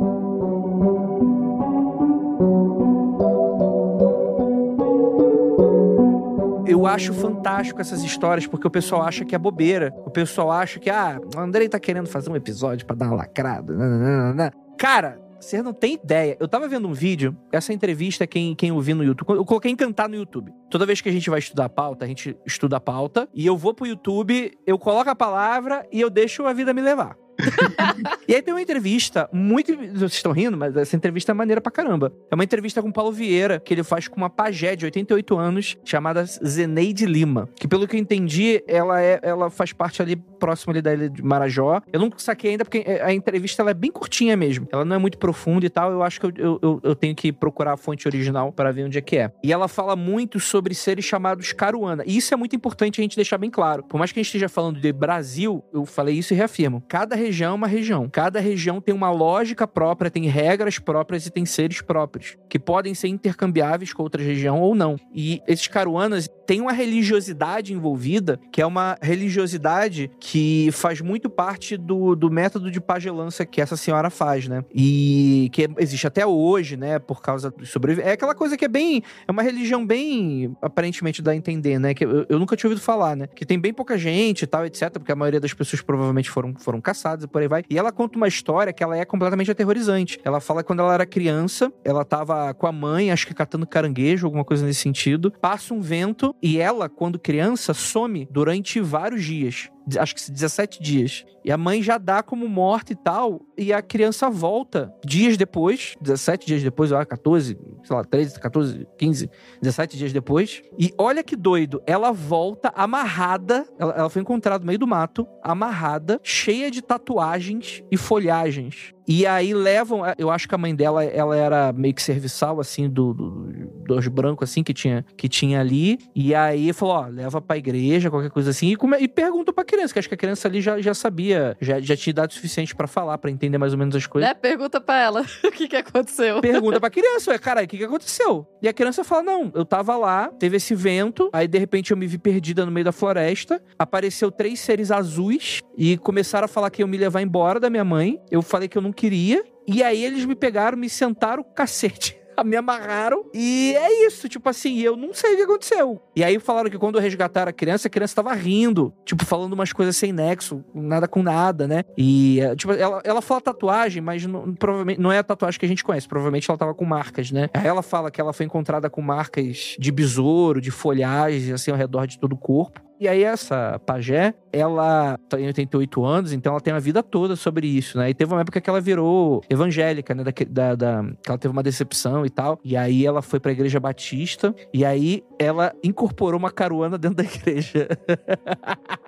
Eu 6.81 6.87
acho 6.87 7.13
fantástico 7.13 7.79
essas 7.79 8.01
histórias, 8.01 8.47
porque 8.47 8.65
o 8.65 8.71
pessoal 8.71 9.03
acha 9.03 9.23
que 9.23 9.35
é 9.35 9.37
bobeira. 9.37 9.93
O 10.03 10.09
pessoal 10.09 10.51
acha 10.51 10.79
que, 10.79 10.89
ah, 10.89 11.21
o 11.35 11.39
Andrei 11.39 11.69
tá 11.69 11.79
querendo 11.79 12.07
fazer 12.07 12.31
um 12.31 12.35
episódio 12.35 12.87
pra 12.87 12.95
dar 12.95 13.05
uma 13.05 13.17
lacrada. 13.17 13.71
nananana. 13.71 14.51
Cara, 14.79 15.21
você 15.39 15.61
não 15.61 15.73
tem 15.73 15.93
ideia. 15.93 16.35
Eu 16.39 16.47
tava 16.47 16.67
vendo 16.67 16.87
um 16.87 16.91
vídeo, 16.91 17.37
essa 17.51 17.71
entrevista, 17.71 18.25
quem, 18.25 18.55
quem 18.55 18.71
ouviu 18.71 18.95
no 18.95 19.03
YouTube, 19.03 19.37
eu 19.37 19.45
coloquei 19.45 19.71
encantar 19.71 20.09
no 20.09 20.15
YouTube. 20.15 20.51
Toda 20.71 20.87
vez 20.87 21.01
que 21.01 21.09
a 21.09 21.11
gente 21.11 21.29
vai 21.29 21.37
estudar 21.37 21.65
a 21.65 21.69
pauta, 21.69 22.03
a 22.03 22.07
gente 22.07 22.35
estuda 22.47 22.77
a 22.77 22.81
pauta, 22.81 23.29
e 23.31 23.45
eu 23.45 23.55
vou 23.55 23.75
pro 23.75 23.85
YouTube, 23.85 24.51
eu 24.65 24.79
coloco 24.79 25.09
a 25.11 25.15
palavra 25.15 25.85
e 25.91 26.01
eu 26.01 26.09
deixo 26.09 26.47
a 26.47 26.53
vida 26.53 26.73
me 26.73 26.81
levar. 26.81 27.15
e 28.27 28.35
aí 28.35 28.41
tem 28.41 28.53
uma 28.53 28.61
entrevista 28.61 29.29
muito. 29.31 29.75
Vocês 29.75 30.13
estão 30.13 30.31
rindo, 30.31 30.57
mas 30.57 30.75
essa 30.75 30.95
entrevista 30.95 31.31
é 31.31 31.33
maneira 31.33 31.61
pra 31.61 31.71
caramba. 31.71 32.13
É 32.29 32.35
uma 32.35 32.43
entrevista 32.43 32.81
com 32.81 32.89
o 32.89 32.93
Paulo 32.93 33.11
Vieira, 33.11 33.59
que 33.59 33.73
ele 33.73 33.83
faz 33.83 34.07
com 34.07 34.17
uma 34.17 34.29
pajé 34.29 34.75
de 34.75 34.85
88 34.85 35.37
anos, 35.37 35.77
chamada 35.83 36.23
Zeneide 36.25 37.05
Lima. 37.05 37.49
Que 37.55 37.67
pelo 37.67 37.87
que 37.87 37.95
eu 37.95 37.99
entendi, 37.99 38.63
ela, 38.67 39.01
é, 39.01 39.19
ela 39.23 39.49
faz 39.49 39.73
parte 39.73 40.01
ali 40.01 40.21
próximo 40.41 40.71
ali 40.71 40.81
da 40.81 40.91
ilha 40.93 41.07
de 41.09 41.21
Marajó. 41.23 41.81
Eu 41.93 41.99
não 41.99 42.11
saquei 42.17 42.51
ainda, 42.51 42.65
porque 42.65 42.83
a 43.01 43.13
entrevista 43.13 43.61
ela 43.61 43.69
é 43.71 43.73
bem 43.75 43.91
curtinha 43.91 44.35
mesmo. 44.35 44.67
Ela 44.71 44.83
não 44.83 44.95
é 44.95 44.99
muito 44.99 45.17
profunda 45.19 45.65
e 45.65 45.69
tal. 45.69 45.91
Eu 45.91 46.01
acho 46.01 46.19
que 46.19 46.25
eu, 46.25 46.31
eu, 46.35 46.59
eu- 46.61 46.79
eu 46.83 46.95
tenho 46.95 47.15
que 47.15 47.31
procurar 47.31 47.73
a 47.73 47.77
fonte 47.77 48.07
original 48.07 48.51
para 48.51 48.71
ver 48.71 48.85
onde 48.85 48.97
é 48.97 49.01
que 49.01 49.17
é. 49.17 49.31
E 49.43 49.53
ela 49.53 49.67
fala 49.67 49.95
muito 49.95 50.39
sobre 50.39 50.73
seres 50.73 51.05
chamados 51.05 51.53
Caruana. 51.53 52.03
E 52.07 52.17
isso 52.17 52.33
é 52.33 52.37
muito 52.37 52.55
importante 52.55 52.99
a 52.99 53.03
gente 53.03 53.15
deixar 53.15 53.37
bem 53.37 53.49
claro. 53.51 53.83
Por 53.83 53.97
mais 53.99 54.11
que 54.11 54.19
a 54.19 54.23
gente 54.23 54.27
esteja 54.29 54.49
falando 54.49 54.79
de 54.81 54.91
Brasil, 54.91 55.63
eu 55.71 55.85
falei 55.85 56.15
isso 56.15 56.33
e 56.33 56.37
reafirmo. 56.37 56.83
Cada 56.87 57.15
região 57.15 57.51
é 57.51 57.55
uma 57.55 57.67
região. 57.67 58.09
Cada 58.11 58.39
região 58.39 58.81
tem 58.81 58.95
uma 58.95 59.11
lógica 59.11 59.67
própria, 59.67 60.09
tem 60.09 60.25
regras 60.27 60.79
próprias 60.79 61.25
e 61.27 61.29
tem 61.31 61.45
seres 61.45 61.81
próprios, 61.81 62.35
que 62.49 62.57
podem 62.57 62.95
ser 62.95 63.07
intercambiáveis 63.09 63.93
com 63.93 64.01
outra 64.01 64.23
região 64.23 64.59
ou 64.59 64.73
não. 64.73 64.95
E 65.13 65.41
esses 65.47 65.67
caruanas 65.67 66.27
têm 66.47 66.61
uma 66.61 66.71
religiosidade 66.73 67.73
envolvida, 67.73 68.39
que 68.51 68.61
é 68.61 68.65
uma 68.65 68.97
religiosidade 69.01 70.09
que 70.19 70.30
faz 70.71 71.01
muito 71.01 71.29
parte 71.29 71.77
do, 71.77 72.15
do 72.15 72.29
método 72.29 72.69
de 72.69 72.79
pagelança 72.79 73.45
que 73.45 73.61
essa 73.61 73.75
senhora 73.75 74.09
faz, 74.09 74.47
né? 74.47 74.63
E 74.73 75.49
que 75.51 75.69
existe 75.77 76.07
até 76.07 76.25
hoje, 76.25 76.77
né? 76.77 76.99
Por 76.99 77.21
causa 77.21 77.51
do 77.51 77.65
sobreviventes. 77.65 78.11
É 78.11 78.13
aquela 78.13 78.35
coisa 78.35 78.57
que 78.57 78.65
é 78.65 78.67
bem. 78.67 79.01
É 79.27 79.31
uma 79.31 79.41
religião 79.41 79.85
bem. 79.85 80.55
Aparentemente 80.61 81.21
dá 81.21 81.31
a 81.31 81.35
entender, 81.35 81.79
né? 81.79 81.93
Que 81.93 82.05
eu, 82.05 82.25
eu 82.29 82.39
nunca 82.39 82.55
tinha 82.55 82.69
ouvido 82.69 82.83
falar, 82.83 83.15
né? 83.15 83.27
Que 83.27 83.45
tem 83.45 83.59
bem 83.59 83.73
pouca 83.73 83.97
gente 83.97 84.43
e 84.43 84.47
tal, 84.47 84.65
etc. 84.65 84.91
Porque 84.91 85.11
a 85.11 85.15
maioria 85.15 85.39
das 85.39 85.53
pessoas 85.53 85.81
provavelmente 85.81 86.29
foram, 86.29 86.53
foram 86.57 86.79
caçadas 86.79 87.25
e 87.25 87.27
por 87.27 87.41
aí 87.41 87.47
vai. 87.47 87.63
E 87.69 87.77
ela 87.77 87.91
conta 87.91 88.17
uma 88.17 88.27
história 88.27 88.71
que 88.71 88.83
ela 88.83 88.97
é 88.97 89.05
completamente 89.05 89.51
aterrorizante. 89.51 90.19
Ela 90.23 90.39
fala 90.39 90.61
que 90.61 90.67
quando 90.67 90.81
ela 90.81 90.93
era 90.93 91.05
criança, 91.05 91.71
ela 91.83 92.05
tava 92.05 92.53
com 92.53 92.67
a 92.67 92.71
mãe, 92.71 93.11
acho 93.11 93.25
que 93.25 93.33
catando 93.33 93.65
caranguejo, 93.65 94.25
alguma 94.25 94.45
coisa 94.45 94.65
nesse 94.65 94.81
sentido. 94.81 95.31
Passa 95.41 95.73
um 95.73 95.81
vento 95.81 96.35
e 96.41 96.59
ela, 96.59 96.87
quando 96.87 97.17
criança, 97.17 97.73
some 97.73 98.27
durante 98.31 98.79
vários 98.79 99.23
dias. 99.23 99.70
Acho 99.97 100.15
que 100.15 100.31
17 100.31 100.81
dias. 100.81 101.25
E 101.43 101.51
a 101.51 101.57
mãe 101.57 101.81
já 101.81 101.97
dá 101.97 102.21
como 102.21 102.47
morta 102.47 102.93
e 102.93 102.95
tal. 102.95 103.41
E 103.57 103.73
a 103.73 103.81
criança 103.81 104.29
volta 104.29 104.93
dias 105.03 105.37
depois, 105.37 105.95
17 106.01 106.45
dias 106.45 106.63
depois, 106.63 106.91
ó, 106.91 107.03
14, 107.03 107.57
sei 107.83 107.95
lá, 107.95 108.03
13, 108.03 108.39
14, 108.39 108.87
15, 108.97 109.29
17 109.61 109.97
dias 109.97 110.13
depois. 110.13 110.61
E 110.77 110.93
olha 110.97 111.23
que 111.23 111.35
doido, 111.35 111.81
ela 111.85 112.11
volta 112.11 112.71
amarrada. 112.75 113.65
Ela, 113.79 113.93
ela 113.93 114.09
foi 114.09 114.21
encontrada 114.21 114.59
no 114.59 114.67
meio 114.67 114.79
do 114.79 114.87
mato, 114.87 115.27
amarrada, 115.43 116.19
cheia 116.23 116.69
de 116.69 116.81
tatuagens 116.81 117.83
e 117.91 117.97
folhagens. 117.97 118.93
E 119.13 119.27
aí 119.27 119.53
levam, 119.53 120.03
eu 120.17 120.31
acho 120.31 120.47
que 120.47 120.55
a 120.55 120.57
mãe 120.57 120.73
dela, 120.73 121.03
ela 121.03 121.35
era 121.35 121.73
meio 121.73 121.93
que 121.93 122.01
serviçal, 122.01 122.61
assim, 122.61 122.89
do, 122.89 123.13
do- 123.13 123.71
dos 123.85 124.07
brancos, 124.07 124.49
assim, 124.49 124.63
que 124.63 124.73
tinha, 124.73 125.05
que 125.17 125.27
tinha 125.27 125.59
ali. 125.59 125.97
E 126.15 126.33
aí 126.33 126.71
falou, 126.71 126.95
ó, 126.95 127.07
leva 127.07 127.41
pra 127.41 127.57
igreja, 127.57 128.09
qualquer 128.09 128.29
coisa 128.31 128.51
assim. 128.51 128.69
E, 128.71 128.77
come, 128.77 128.97
e 129.01 129.09
pergunta 129.09 129.51
pra 129.51 129.65
criança, 129.65 129.91
que 129.91 129.99
acho 129.99 130.07
que 130.07 130.13
a 130.15 130.17
criança 130.17 130.47
ali 130.47 130.61
já, 130.61 130.79
já 130.79 130.93
sabia, 130.93 131.57
já, 131.59 131.81
já 131.81 131.97
tinha 131.97 132.11
idade 132.11 132.33
suficiente 132.35 132.73
pra 132.73 132.87
falar, 132.87 133.17
pra 133.17 133.29
entender 133.29 133.57
mais 133.57 133.73
ou 133.73 133.79
menos 133.79 133.93
as 133.97 134.07
coisas. 134.07 134.29
Né? 134.29 134.33
Pergunta 134.33 134.79
pra 134.79 134.97
ela 135.01 135.25
o 135.43 135.51
que, 135.51 135.67
que 135.67 135.75
aconteceu. 135.75 136.39
Pergunta 136.39 136.79
pra 136.79 136.87
criança, 136.89 137.31
ué, 137.31 137.37
caralho, 137.37 137.65
o 137.65 137.69
que, 137.69 137.77
que 137.79 137.83
aconteceu? 137.83 138.47
E 138.61 138.67
a 138.69 138.73
criança 138.73 139.03
fala: 139.03 139.23
não, 139.23 139.51
eu 139.53 139.65
tava 139.65 139.97
lá, 139.97 140.29
teve 140.39 140.55
esse 140.55 140.73
vento, 140.73 141.29
aí 141.33 141.49
de 141.49 141.57
repente 141.57 141.91
eu 141.91 141.97
me 141.97 142.07
vi 142.07 142.17
perdida 142.17 142.65
no 142.65 142.71
meio 142.71 142.85
da 142.85 142.93
floresta, 142.93 143.61
apareceu 143.77 144.31
três 144.31 144.61
seres 144.61 144.89
azuis 144.89 145.59
e 145.77 145.97
começaram 145.97 146.45
a 146.45 146.47
falar 146.47 146.69
que 146.69 146.81
iam 146.81 146.87
me 146.87 146.95
levar 146.97 147.21
embora 147.21 147.59
da 147.59 147.69
minha 147.69 147.83
mãe. 147.83 148.17
Eu 148.31 148.41
falei 148.41 148.69
que 148.69 148.77
eu 148.77 148.81
não 148.81 148.93
queria, 149.01 149.43
e 149.67 149.81
aí 149.81 150.03
eles 150.05 150.25
me 150.25 150.35
pegaram, 150.35 150.77
me 150.77 150.87
sentaram 150.87 151.43
cacete. 151.55 152.19
Me 152.43 152.55
amarraram 152.55 153.25
e 153.35 153.75
é 153.77 154.07
isso, 154.07 154.27
tipo 154.27 154.49
assim, 154.49 154.79
eu 154.79 154.95
não 154.97 155.13
sei 155.13 155.33
o 155.33 155.37
que 155.37 155.43
aconteceu. 155.43 156.01
E 156.15 156.23
aí 156.23 156.39
falaram 156.39 156.71
que 156.71 156.77
quando 156.77 156.97
resgataram 156.97 157.49
a 157.49 157.53
criança, 157.53 157.87
a 157.87 157.91
criança 157.91 158.15
tava 158.15 158.33
rindo, 158.33 158.91
tipo, 159.05 159.23
falando 159.25 159.53
umas 159.53 159.71
coisas 159.71 159.95
sem 159.95 160.11
nexo, 160.11 160.63
nada 160.73 161.07
com 161.07 161.21
nada, 161.21 161.67
né? 161.67 161.83
E, 161.95 162.39
eh, 162.39 162.55
tipo, 162.55 162.71
ela, 162.73 162.99
ela 163.03 163.21
fala 163.21 163.41
tatuagem, 163.41 164.01
mas 164.01 164.25
não- 164.25 164.55
provavelmente 164.55 164.99
não 164.99 165.11
é 165.11 165.19
a 165.19 165.23
tatuagem 165.23 165.59
que 165.59 165.65
a 165.67 165.69
gente 165.69 165.83
conhece, 165.83 166.07
provavelmente 166.07 166.49
ela 166.49 166.57
tava 166.57 166.73
com 166.73 166.85
marcas, 166.85 167.31
né? 167.31 167.47
Aí 167.53 167.67
ela 167.67 167.83
fala 167.83 168.09
que 168.09 168.19
ela 168.19 168.33
foi 168.33 168.45
encontrada 168.47 168.89
com 168.89 169.01
marcas 169.01 169.75
de 169.77 169.91
besouro, 169.91 170.59
de 170.59 170.71
folhagem, 170.71 171.53
assim, 171.53 171.69
ao 171.69 171.77
redor 171.77 172.07
de 172.07 172.17
todo 172.17 172.33
o 172.33 172.37
corpo. 172.37 172.81
E 173.01 173.07
aí 173.07 173.23
essa 173.23 173.79
pajé, 173.83 174.31
ela 174.53 175.17
tem 175.27 175.47
88 175.47 176.05
anos, 176.05 176.33
então 176.33 176.51
ela 176.53 176.61
tem 176.61 176.71
uma 176.71 176.79
vida 176.79 177.01
toda 177.01 177.35
sobre 177.35 177.65
isso, 177.65 177.97
né? 177.97 178.11
E 178.11 178.13
teve 178.13 178.31
uma 178.31 178.41
época 178.41 178.61
que 178.61 178.69
ela 178.69 178.79
virou 178.79 179.41
evangélica, 179.49 180.13
né? 180.13 180.23
Da, 180.23 180.31
da, 180.47 180.75
da- 180.75 181.03
que 181.23 181.31
ela 181.31 181.37
teve 181.39 181.51
uma 181.51 181.63
decepção 181.63 182.23
e 182.27 182.29
tal. 182.29 182.59
E 182.63 182.77
aí 182.77 183.03
ela 183.03 183.23
foi 183.23 183.39
pra 183.39 183.51
igreja 183.51 183.79
batista. 183.79 184.53
E 184.71 184.85
aí 184.85 185.23
ela 185.39 185.73
incorporou 185.83 186.37
uma 186.39 186.51
caruana 186.51 186.95
dentro 186.95 187.17
da 187.17 187.23
igreja. 187.23 187.87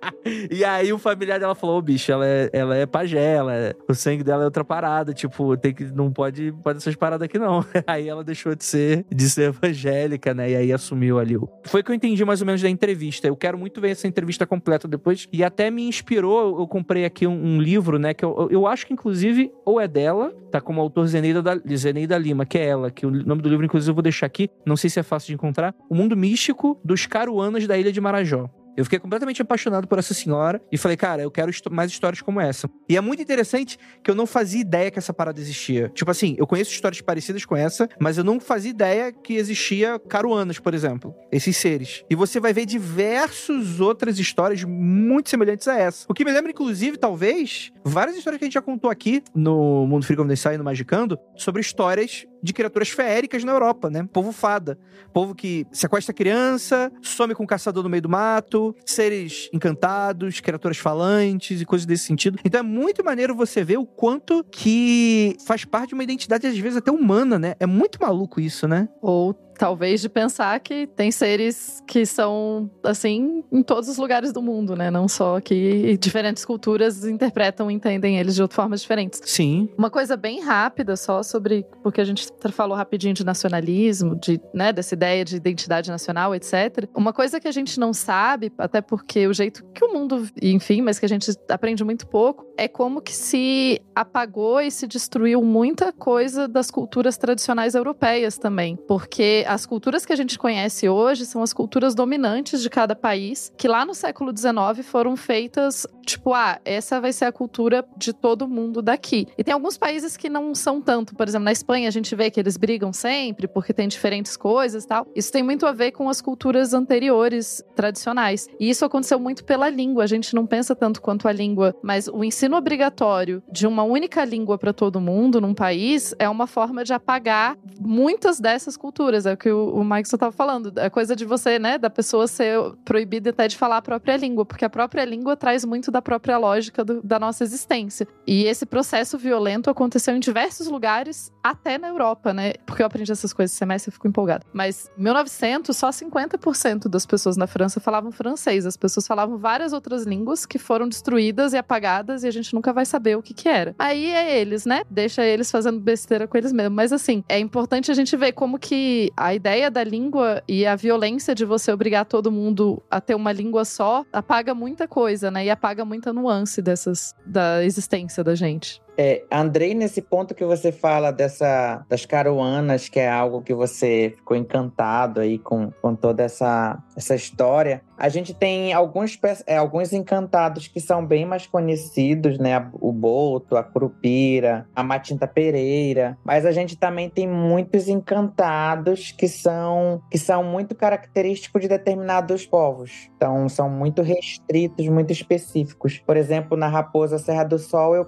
e 0.51 0.63
aí 0.63 0.91
o 0.93 0.97
familiar 0.97 1.39
dela 1.39 1.55
falou: 1.55 1.77
Ô, 1.77 1.81
bicho, 1.81 2.11
ela 2.11 2.25
é, 2.27 2.49
ela 2.53 2.75
é 2.75 2.85
pajé, 2.85 3.33
ela 3.35 3.53
é- 3.53 3.73
o 3.87 3.93
sangue 3.93 4.23
dela 4.23 4.43
é 4.43 4.45
outra 4.45 4.63
parada. 4.63 5.13
Tipo, 5.13 5.55
tem 5.57 5.73
que, 5.73 5.85
não 5.85 6.11
pode, 6.11 6.51
pode 6.63 6.77
essas 6.77 6.95
paradas 6.95 7.25
aqui 7.25 7.37
não. 7.39 7.63
aí 7.87 8.07
ela 8.07 8.23
deixou 8.23 8.55
de 8.55 8.63
ser, 8.63 9.05
de 9.13 9.29
ser 9.29 9.49
evangélica, 9.49 10.33
né? 10.33 10.51
E 10.51 10.55
aí 10.55 10.73
assumiu 10.73 11.19
ali. 11.19 11.35
Foi 11.65 11.81
que 11.83 11.91
eu 11.91 11.95
entendi 11.95 12.23
mais 12.25 12.41
ou 12.41 12.45
menos 12.45 12.61
da 12.61 12.69
entrevista. 12.69 13.27
Eu 13.27 13.35
quero 13.35 13.57
muito 13.57 13.79
ver 13.81 13.89
essa 13.91 14.07
entrevista 14.07 14.45
completa 14.45 14.87
depois. 14.87 15.27
E 15.31 15.43
até 15.43 15.69
me 15.71 15.83
inspirou. 15.87 16.59
Eu 16.59 16.67
comprei 16.67 17.05
aqui 17.05 17.25
um, 17.27 17.55
um 17.55 17.61
livro, 17.61 17.97
né? 17.99 18.13
Que 18.13 18.23
eu, 18.25 18.35
eu- 18.37 18.49
eu 18.51 18.67
acho 18.67 18.85
que, 18.87 18.93
inclusive, 18.93 19.51
ou 19.65 19.79
é 19.79 19.87
dela, 19.87 20.31
tá 20.51 20.61
como 20.61 20.79
autor 20.81 21.05
Zeneida, 21.07 21.41
da, 21.41 21.57
Zeneida 21.75 22.17
Lima, 22.17 22.45
que 22.45 22.57
é 22.57 22.65
ela, 22.65 22.91
que 22.91 23.05
o 23.05 23.11
nome 23.11 23.41
do 23.41 23.49
livro, 23.49 23.65
inclusive, 23.65 23.89
eu 23.91 23.95
vou 23.95 24.03
deixar 24.03 24.25
aqui. 24.25 24.49
Não 24.65 24.75
sei 24.77 24.89
se 24.89 24.99
é 24.99 25.03
fácil 25.03 25.27
de 25.27 25.33
encontrar. 25.33 25.73
O 25.89 25.95
Mundo 25.95 26.15
Místico 26.15 26.79
dos 26.83 27.05
Caruanas 27.05 27.65
da 27.67 27.77
Ilha 27.77 27.91
de 27.91 27.99
Marajó. 28.01 28.49
Eu 28.76 28.84
fiquei 28.84 28.99
completamente 28.99 29.41
apaixonado 29.41 29.88
por 29.88 29.99
essa 29.99 30.13
senhora 30.13 30.61
e 30.71 30.78
falei, 30.78 30.97
cara, 30.97 31.21
eu 31.21 31.32
quero 31.32 31.51
mais 31.71 31.91
histórias 31.91 32.21
como 32.21 32.41
essa. 32.41 32.69
E 32.89 32.97
é 32.97 33.01
muito 33.01 33.21
interessante 33.21 33.78
que 34.03 34.09
eu 34.09 34.15
não 34.15 34.26
fazia 34.26 34.61
ideia 34.61 34.89
que 34.89 34.99
essa 34.99 35.13
parada 35.13 35.39
existia. 35.39 35.89
Tipo 35.89 36.09
assim, 36.11 36.36
eu 36.38 36.47
conheço 36.47 36.71
histórias 36.71 37.01
parecidas 37.01 37.45
com 37.45 37.55
essa, 37.55 37.88
mas 37.99 38.17
eu 38.17 38.24
não 38.24 38.39
fazia 38.39 38.71
ideia 38.71 39.11
que 39.11 39.36
existia 39.36 39.99
caruanas, 39.99 40.59
por 40.59 40.74
exemplo, 40.74 41.13
esses 41.32 41.55
seres. 41.55 42.03
E 42.09 42.15
você 42.15 42.39
vai 42.39 42.53
ver 42.53 42.65
diversas 42.65 43.80
outras 43.80 44.17
histórias 44.17 44.63
muito 44.63 45.30
semelhantes 45.30 45.67
a 45.67 45.78
essa. 45.78 46.05
O 46.09 46.13
que 46.13 46.26
me 46.26 46.32
lembra, 46.32 46.51
inclusive, 46.51 46.97
talvez, 46.97 47.71
várias 47.84 48.17
histórias 48.17 48.39
que 48.39 48.45
a 48.45 48.47
gente 48.47 48.53
já 48.55 48.61
contou 48.61 48.89
aqui 48.89 49.21
no 49.36 49.86
Mundo 49.88 50.05
Free 50.05 50.17
Condensar 50.17 50.53
e 50.53 50.57
no 50.57 50.63
Magicando, 50.63 51.17
sobre 51.36 51.61
histórias 51.61 52.26
de 52.43 52.51
criaturas 52.51 52.89
feéricas 52.89 53.43
na 53.45 53.53
Europa, 53.53 53.89
né? 53.89 54.05
Povo 54.11 54.33
fada. 54.33 54.77
Povo 55.13 55.33
que 55.33 55.65
sequestra 55.71 56.13
criança, 56.13 56.91
some 57.01 57.33
com 57.33 57.43
um 57.43 57.47
caçador 57.47 57.81
no 57.83 57.89
meio 57.89 58.01
do 58.01 58.09
mato, 58.09 58.75
seres 58.85 59.49
encantados, 59.53 60.41
criaturas 60.41 60.77
falantes 60.77 61.61
e 61.61 61.65
coisas 61.65 61.85
desse 61.85 62.03
sentido. 62.03 62.37
Então 62.43 62.59
é 62.59 62.63
muito 62.63 63.03
maneiro 63.03 63.33
você 63.33 63.63
ver 63.63 63.77
o 63.77 63.85
quanto 63.85 64.43
que 64.51 65.37
faz 65.45 65.63
parte 65.63 65.89
de 65.89 65.93
uma 65.93 66.03
identidade, 66.03 66.45
às 66.45 66.57
vezes, 66.57 66.77
até 66.77 66.91
humana, 66.91 67.39
né? 67.39 67.55
É 67.59 67.65
muito 67.65 67.97
maluco 68.01 68.41
isso, 68.41 68.67
né? 68.67 68.89
Ou 69.01 69.33
talvez 69.57 70.01
de 70.01 70.09
pensar 70.09 70.59
que 70.59 70.87
tem 70.87 71.11
seres 71.11 71.81
que 71.87 72.05
são 72.05 72.69
assim 72.83 73.43
em 73.51 73.61
todos 73.61 73.89
os 73.89 73.97
lugares 73.97 74.31
do 74.31 74.41
mundo, 74.41 74.75
né? 74.75 74.89
Não 74.89 75.07
só 75.07 75.39
que 75.39 75.97
diferentes 75.97 76.45
culturas 76.45 77.05
interpretam 77.05 77.69
e 77.69 77.73
entendem 77.73 78.17
eles 78.17 78.35
de 78.35 78.41
outras 78.41 78.55
formas 78.55 78.81
diferentes. 78.81 79.21
Sim. 79.25 79.69
Uma 79.77 79.89
coisa 79.89 80.15
bem 80.15 80.41
rápida 80.41 80.95
só 80.95 81.23
sobre 81.23 81.65
porque 81.81 82.01
a 82.01 82.05
gente 82.05 82.27
falou 82.51 82.77
rapidinho 82.77 83.13
de 83.13 83.25
nacionalismo, 83.25 84.15
de, 84.15 84.39
né, 84.53 84.71
dessa 84.71 84.93
ideia 84.93 85.23
de 85.23 85.35
identidade 85.35 85.89
nacional, 85.89 86.33
etc. 86.35 86.87
Uma 86.95 87.13
coisa 87.13 87.39
que 87.39 87.47
a 87.47 87.51
gente 87.51 87.79
não 87.79 87.93
sabe, 87.93 88.51
até 88.57 88.81
porque 88.81 89.27
o 89.27 89.33
jeito 89.33 89.63
que 89.73 89.83
o 89.83 89.93
mundo, 89.93 90.27
enfim, 90.41 90.81
mas 90.81 90.99
que 90.99 91.05
a 91.05 91.09
gente 91.09 91.31
aprende 91.49 91.83
muito 91.83 92.07
pouco, 92.07 92.45
é 92.57 92.67
como 92.67 93.01
que 93.01 93.13
se 93.13 93.81
apagou 93.95 94.61
e 94.61 94.71
se 94.71 94.87
destruiu 94.87 95.41
muita 95.41 95.91
coisa 95.91 96.47
das 96.47 96.69
culturas 96.71 97.17
tradicionais 97.17 97.75
europeias 97.75 98.37
também, 98.37 98.75
porque 98.87 99.42
as 99.45 99.65
culturas 99.65 100.05
que 100.05 100.13
a 100.13 100.15
gente 100.15 100.37
conhece 100.37 100.87
hoje 100.87 101.25
são 101.25 101.41
as 101.41 101.53
culturas 101.53 101.95
dominantes 101.95 102.61
de 102.61 102.69
cada 102.69 102.95
país, 102.95 103.51
que 103.57 103.67
lá 103.67 103.85
no 103.85 103.93
século 103.93 104.31
XIX 104.35 104.85
foram 104.85 105.15
feitas, 105.15 105.85
tipo, 106.05 106.33
ah, 106.33 106.59
essa 106.65 106.99
vai 106.99 107.13
ser 107.13 107.25
a 107.25 107.31
cultura 107.31 107.85
de 107.97 108.13
todo 108.13 108.47
mundo 108.47 108.81
daqui. 108.81 109.27
E 109.37 109.43
tem 109.43 109.53
alguns 109.53 109.77
países 109.77 110.17
que 110.17 110.29
não 110.29 110.53
são 110.53 110.81
tanto, 110.81 111.15
por 111.15 111.27
exemplo, 111.27 111.45
na 111.45 111.51
Espanha 111.51 111.87
a 111.87 111.91
gente 111.91 112.15
vê 112.15 112.29
que 112.29 112.39
eles 112.39 112.57
brigam 112.57 112.91
sempre 112.93 113.47
porque 113.47 113.73
tem 113.73 113.87
diferentes 113.87 114.35
coisas 114.35 114.83
e 114.83 114.87
tal. 114.87 115.07
Isso 115.15 115.31
tem 115.31 115.43
muito 115.43 115.65
a 115.65 115.71
ver 115.71 115.91
com 115.91 116.09
as 116.09 116.21
culturas 116.21 116.73
anteriores 116.73 117.63
tradicionais. 117.75 118.47
E 118.59 118.69
isso 118.69 118.85
aconteceu 118.85 119.19
muito 119.19 119.43
pela 119.43 119.69
língua. 119.69 120.03
A 120.03 120.07
gente 120.07 120.33
não 120.33 120.45
pensa 120.45 120.75
tanto 120.75 121.01
quanto 121.01 121.27
a 121.27 121.31
língua, 121.31 121.75
mas 121.81 122.07
o 122.07 122.23
ensino 122.23 122.57
obrigatório 122.57 123.41
de 123.51 123.67
uma 123.67 123.83
única 123.83 124.23
língua 124.25 124.57
para 124.57 124.73
todo 124.73 125.01
mundo 125.01 125.39
num 125.39 125.53
país 125.53 126.13
é 126.19 126.27
uma 126.29 126.47
forma 126.47 126.83
de 126.83 126.93
apagar 126.93 127.57
muitas 127.79 128.39
dessas 128.39 128.77
culturas. 128.77 129.25
É 129.34 129.36
o 129.36 129.38
que 129.38 129.51
o, 129.51 129.84
Mike 129.84 130.07
estava 130.07 130.31
falando. 130.31 130.71
É 130.77 130.89
coisa 130.89 131.15
de 131.15 131.25
você, 131.25 131.57
né, 131.57 131.77
da 131.77 131.89
pessoa 131.89 132.27
ser 132.27 132.57
proibida 132.86 133.31
até 133.31 133.47
de 133.47 133.57
falar 133.57 133.77
a 133.77 133.81
própria 133.81 134.15
língua, 134.15 134.45
porque 134.45 134.63
a 134.63 134.69
própria 134.69 135.03
língua 135.03 135.36
traz 135.36 135.65
muito 135.65 135.91
da 135.91 136.01
própria 136.01 136.38
lógica 136.38 136.84
do, 136.84 137.01
da 137.01 137.19
nossa 137.19 137.43
existência. 137.43 138.07
E 138.27 138.45
esse 138.45 138.65
processo 138.65 139.17
violento 139.17 139.69
aconteceu 139.69 140.15
em 140.15 140.19
diversos 140.19 140.67
lugares, 140.67 141.31
até 141.43 141.77
na 141.77 141.88
Europa, 141.88 142.34
né? 142.34 142.53
Porque 142.65 142.81
eu 142.81 142.86
aprendi 142.86 143.11
essas 143.11 143.34
coisas 143.34 143.53
esse 143.53 143.57
semestre 143.57 143.89
e 143.89 143.93
fico 143.93 144.07
empolgada. 144.07 144.45
Mas 144.51 144.89
em 144.97 145.03
1900, 145.03 145.75
só 145.75 145.89
50% 145.89 146.88
das 146.88 147.05
pessoas 147.05 147.38
na 147.38 147.47
França 147.47 147.79
falavam 147.79 148.11
francês. 148.11 148.65
As 148.65 148.77
pessoas 148.77 149.07
falavam 149.07 149.38
várias 149.38 149.73
outras 149.73 150.03
línguas 150.03 150.45
que 150.45 150.57
foram 150.57 150.88
destruídas 150.88 151.53
e 151.53 151.57
apagadas 151.57 152.23
e 152.23 152.27
a 152.27 152.31
gente 152.31 152.53
nunca 152.53 152.73
vai 152.73 152.86
saber 152.86 153.17
o 153.17 153.21
que 153.21 153.34
que 153.34 153.47
era. 153.47 153.75
Aí 153.77 154.11
é 154.11 154.39
eles, 154.39 154.65
né? 154.65 154.84
Deixa 154.89 155.23
eles 155.23 155.51
fazendo 155.51 155.79
besteira 155.79 156.27
com 156.27 156.38
eles 156.38 156.51
mesmos. 156.51 156.75
Mas 156.75 156.93
assim, 156.93 157.23
é 157.27 157.39
importante 157.39 157.91
a 157.91 157.93
gente 157.93 158.15
ver 158.15 158.34
como 158.34 158.57
que 158.57 159.11
a 159.24 159.34
ideia 159.34 159.71
da 159.71 159.86
língua 159.86 160.43
e 160.45 160.65
a 160.65 160.76
violência 160.76 161.34
de 161.34 161.45
você 161.45 161.71
obrigar 161.71 162.03
todo 162.03 162.30
mundo 162.30 162.84
a 162.91 162.99
ter 162.99 163.15
uma 163.15 163.32
língua 163.32 163.63
só 163.63 164.05
apaga 164.11 164.53
muita 164.53 164.86
coisa, 164.86 165.32
né? 165.32 165.45
E 165.45 165.49
apaga 165.49 165.86
muita 165.86 166.11
nuance 166.11 166.61
dessas 166.61 167.15
da 167.26 167.63
existência 167.63 168.21
da 168.21 168.36
gente. 168.36 168.82
É, 168.97 169.23
Andrei, 169.31 169.73
nesse 169.73 170.01
ponto 170.01 170.35
que 170.35 170.45
você 170.45 170.71
fala 170.71 171.11
dessa 171.11 171.85
das 171.89 172.05
caruanas, 172.05 172.89
que 172.89 172.99
é 172.99 173.09
algo 173.09 173.41
que 173.41 173.53
você 173.53 174.13
ficou 174.15 174.37
encantado 174.37 175.19
aí 175.19 175.39
com, 175.39 175.71
com 175.81 175.95
toda 175.95 176.23
essa, 176.23 176.81
essa 176.95 177.15
história, 177.15 177.81
a 177.97 178.09
gente 178.09 178.33
tem 178.33 178.73
alguns, 178.73 179.17
é, 179.47 179.57
alguns 179.57 179.93
encantados 179.93 180.67
que 180.67 180.79
são 180.79 181.05
bem 181.05 181.25
mais 181.25 181.47
conhecidos, 181.47 182.37
né? 182.37 182.69
O 182.73 182.91
Boto, 182.91 183.55
a 183.55 183.63
Curupira, 183.63 184.67
a 184.75 184.83
Matinta 184.83 185.27
Pereira, 185.27 186.17
mas 186.23 186.45
a 186.45 186.51
gente 186.51 186.75
também 186.75 187.09
tem 187.09 187.27
muitos 187.27 187.87
encantados 187.87 189.11
que 189.11 189.27
são 189.27 190.01
que 190.09 190.17
são 190.17 190.43
muito 190.43 190.75
característicos 190.75 191.61
de 191.61 191.67
determinados 191.67 192.45
povos. 192.45 193.09
Então, 193.15 193.47
são 193.47 193.69
muito 193.69 194.01
restritos, 194.01 194.87
muito 194.87 195.11
específicos. 195.11 195.99
Por 196.05 196.17
exemplo, 196.17 196.57
na 196.57 196.67
Raposa 196.67 197.17
Serra 197.17 197.43
do 197.43 197.57
Sol, 197.57 197.95
eu 197.95 198.05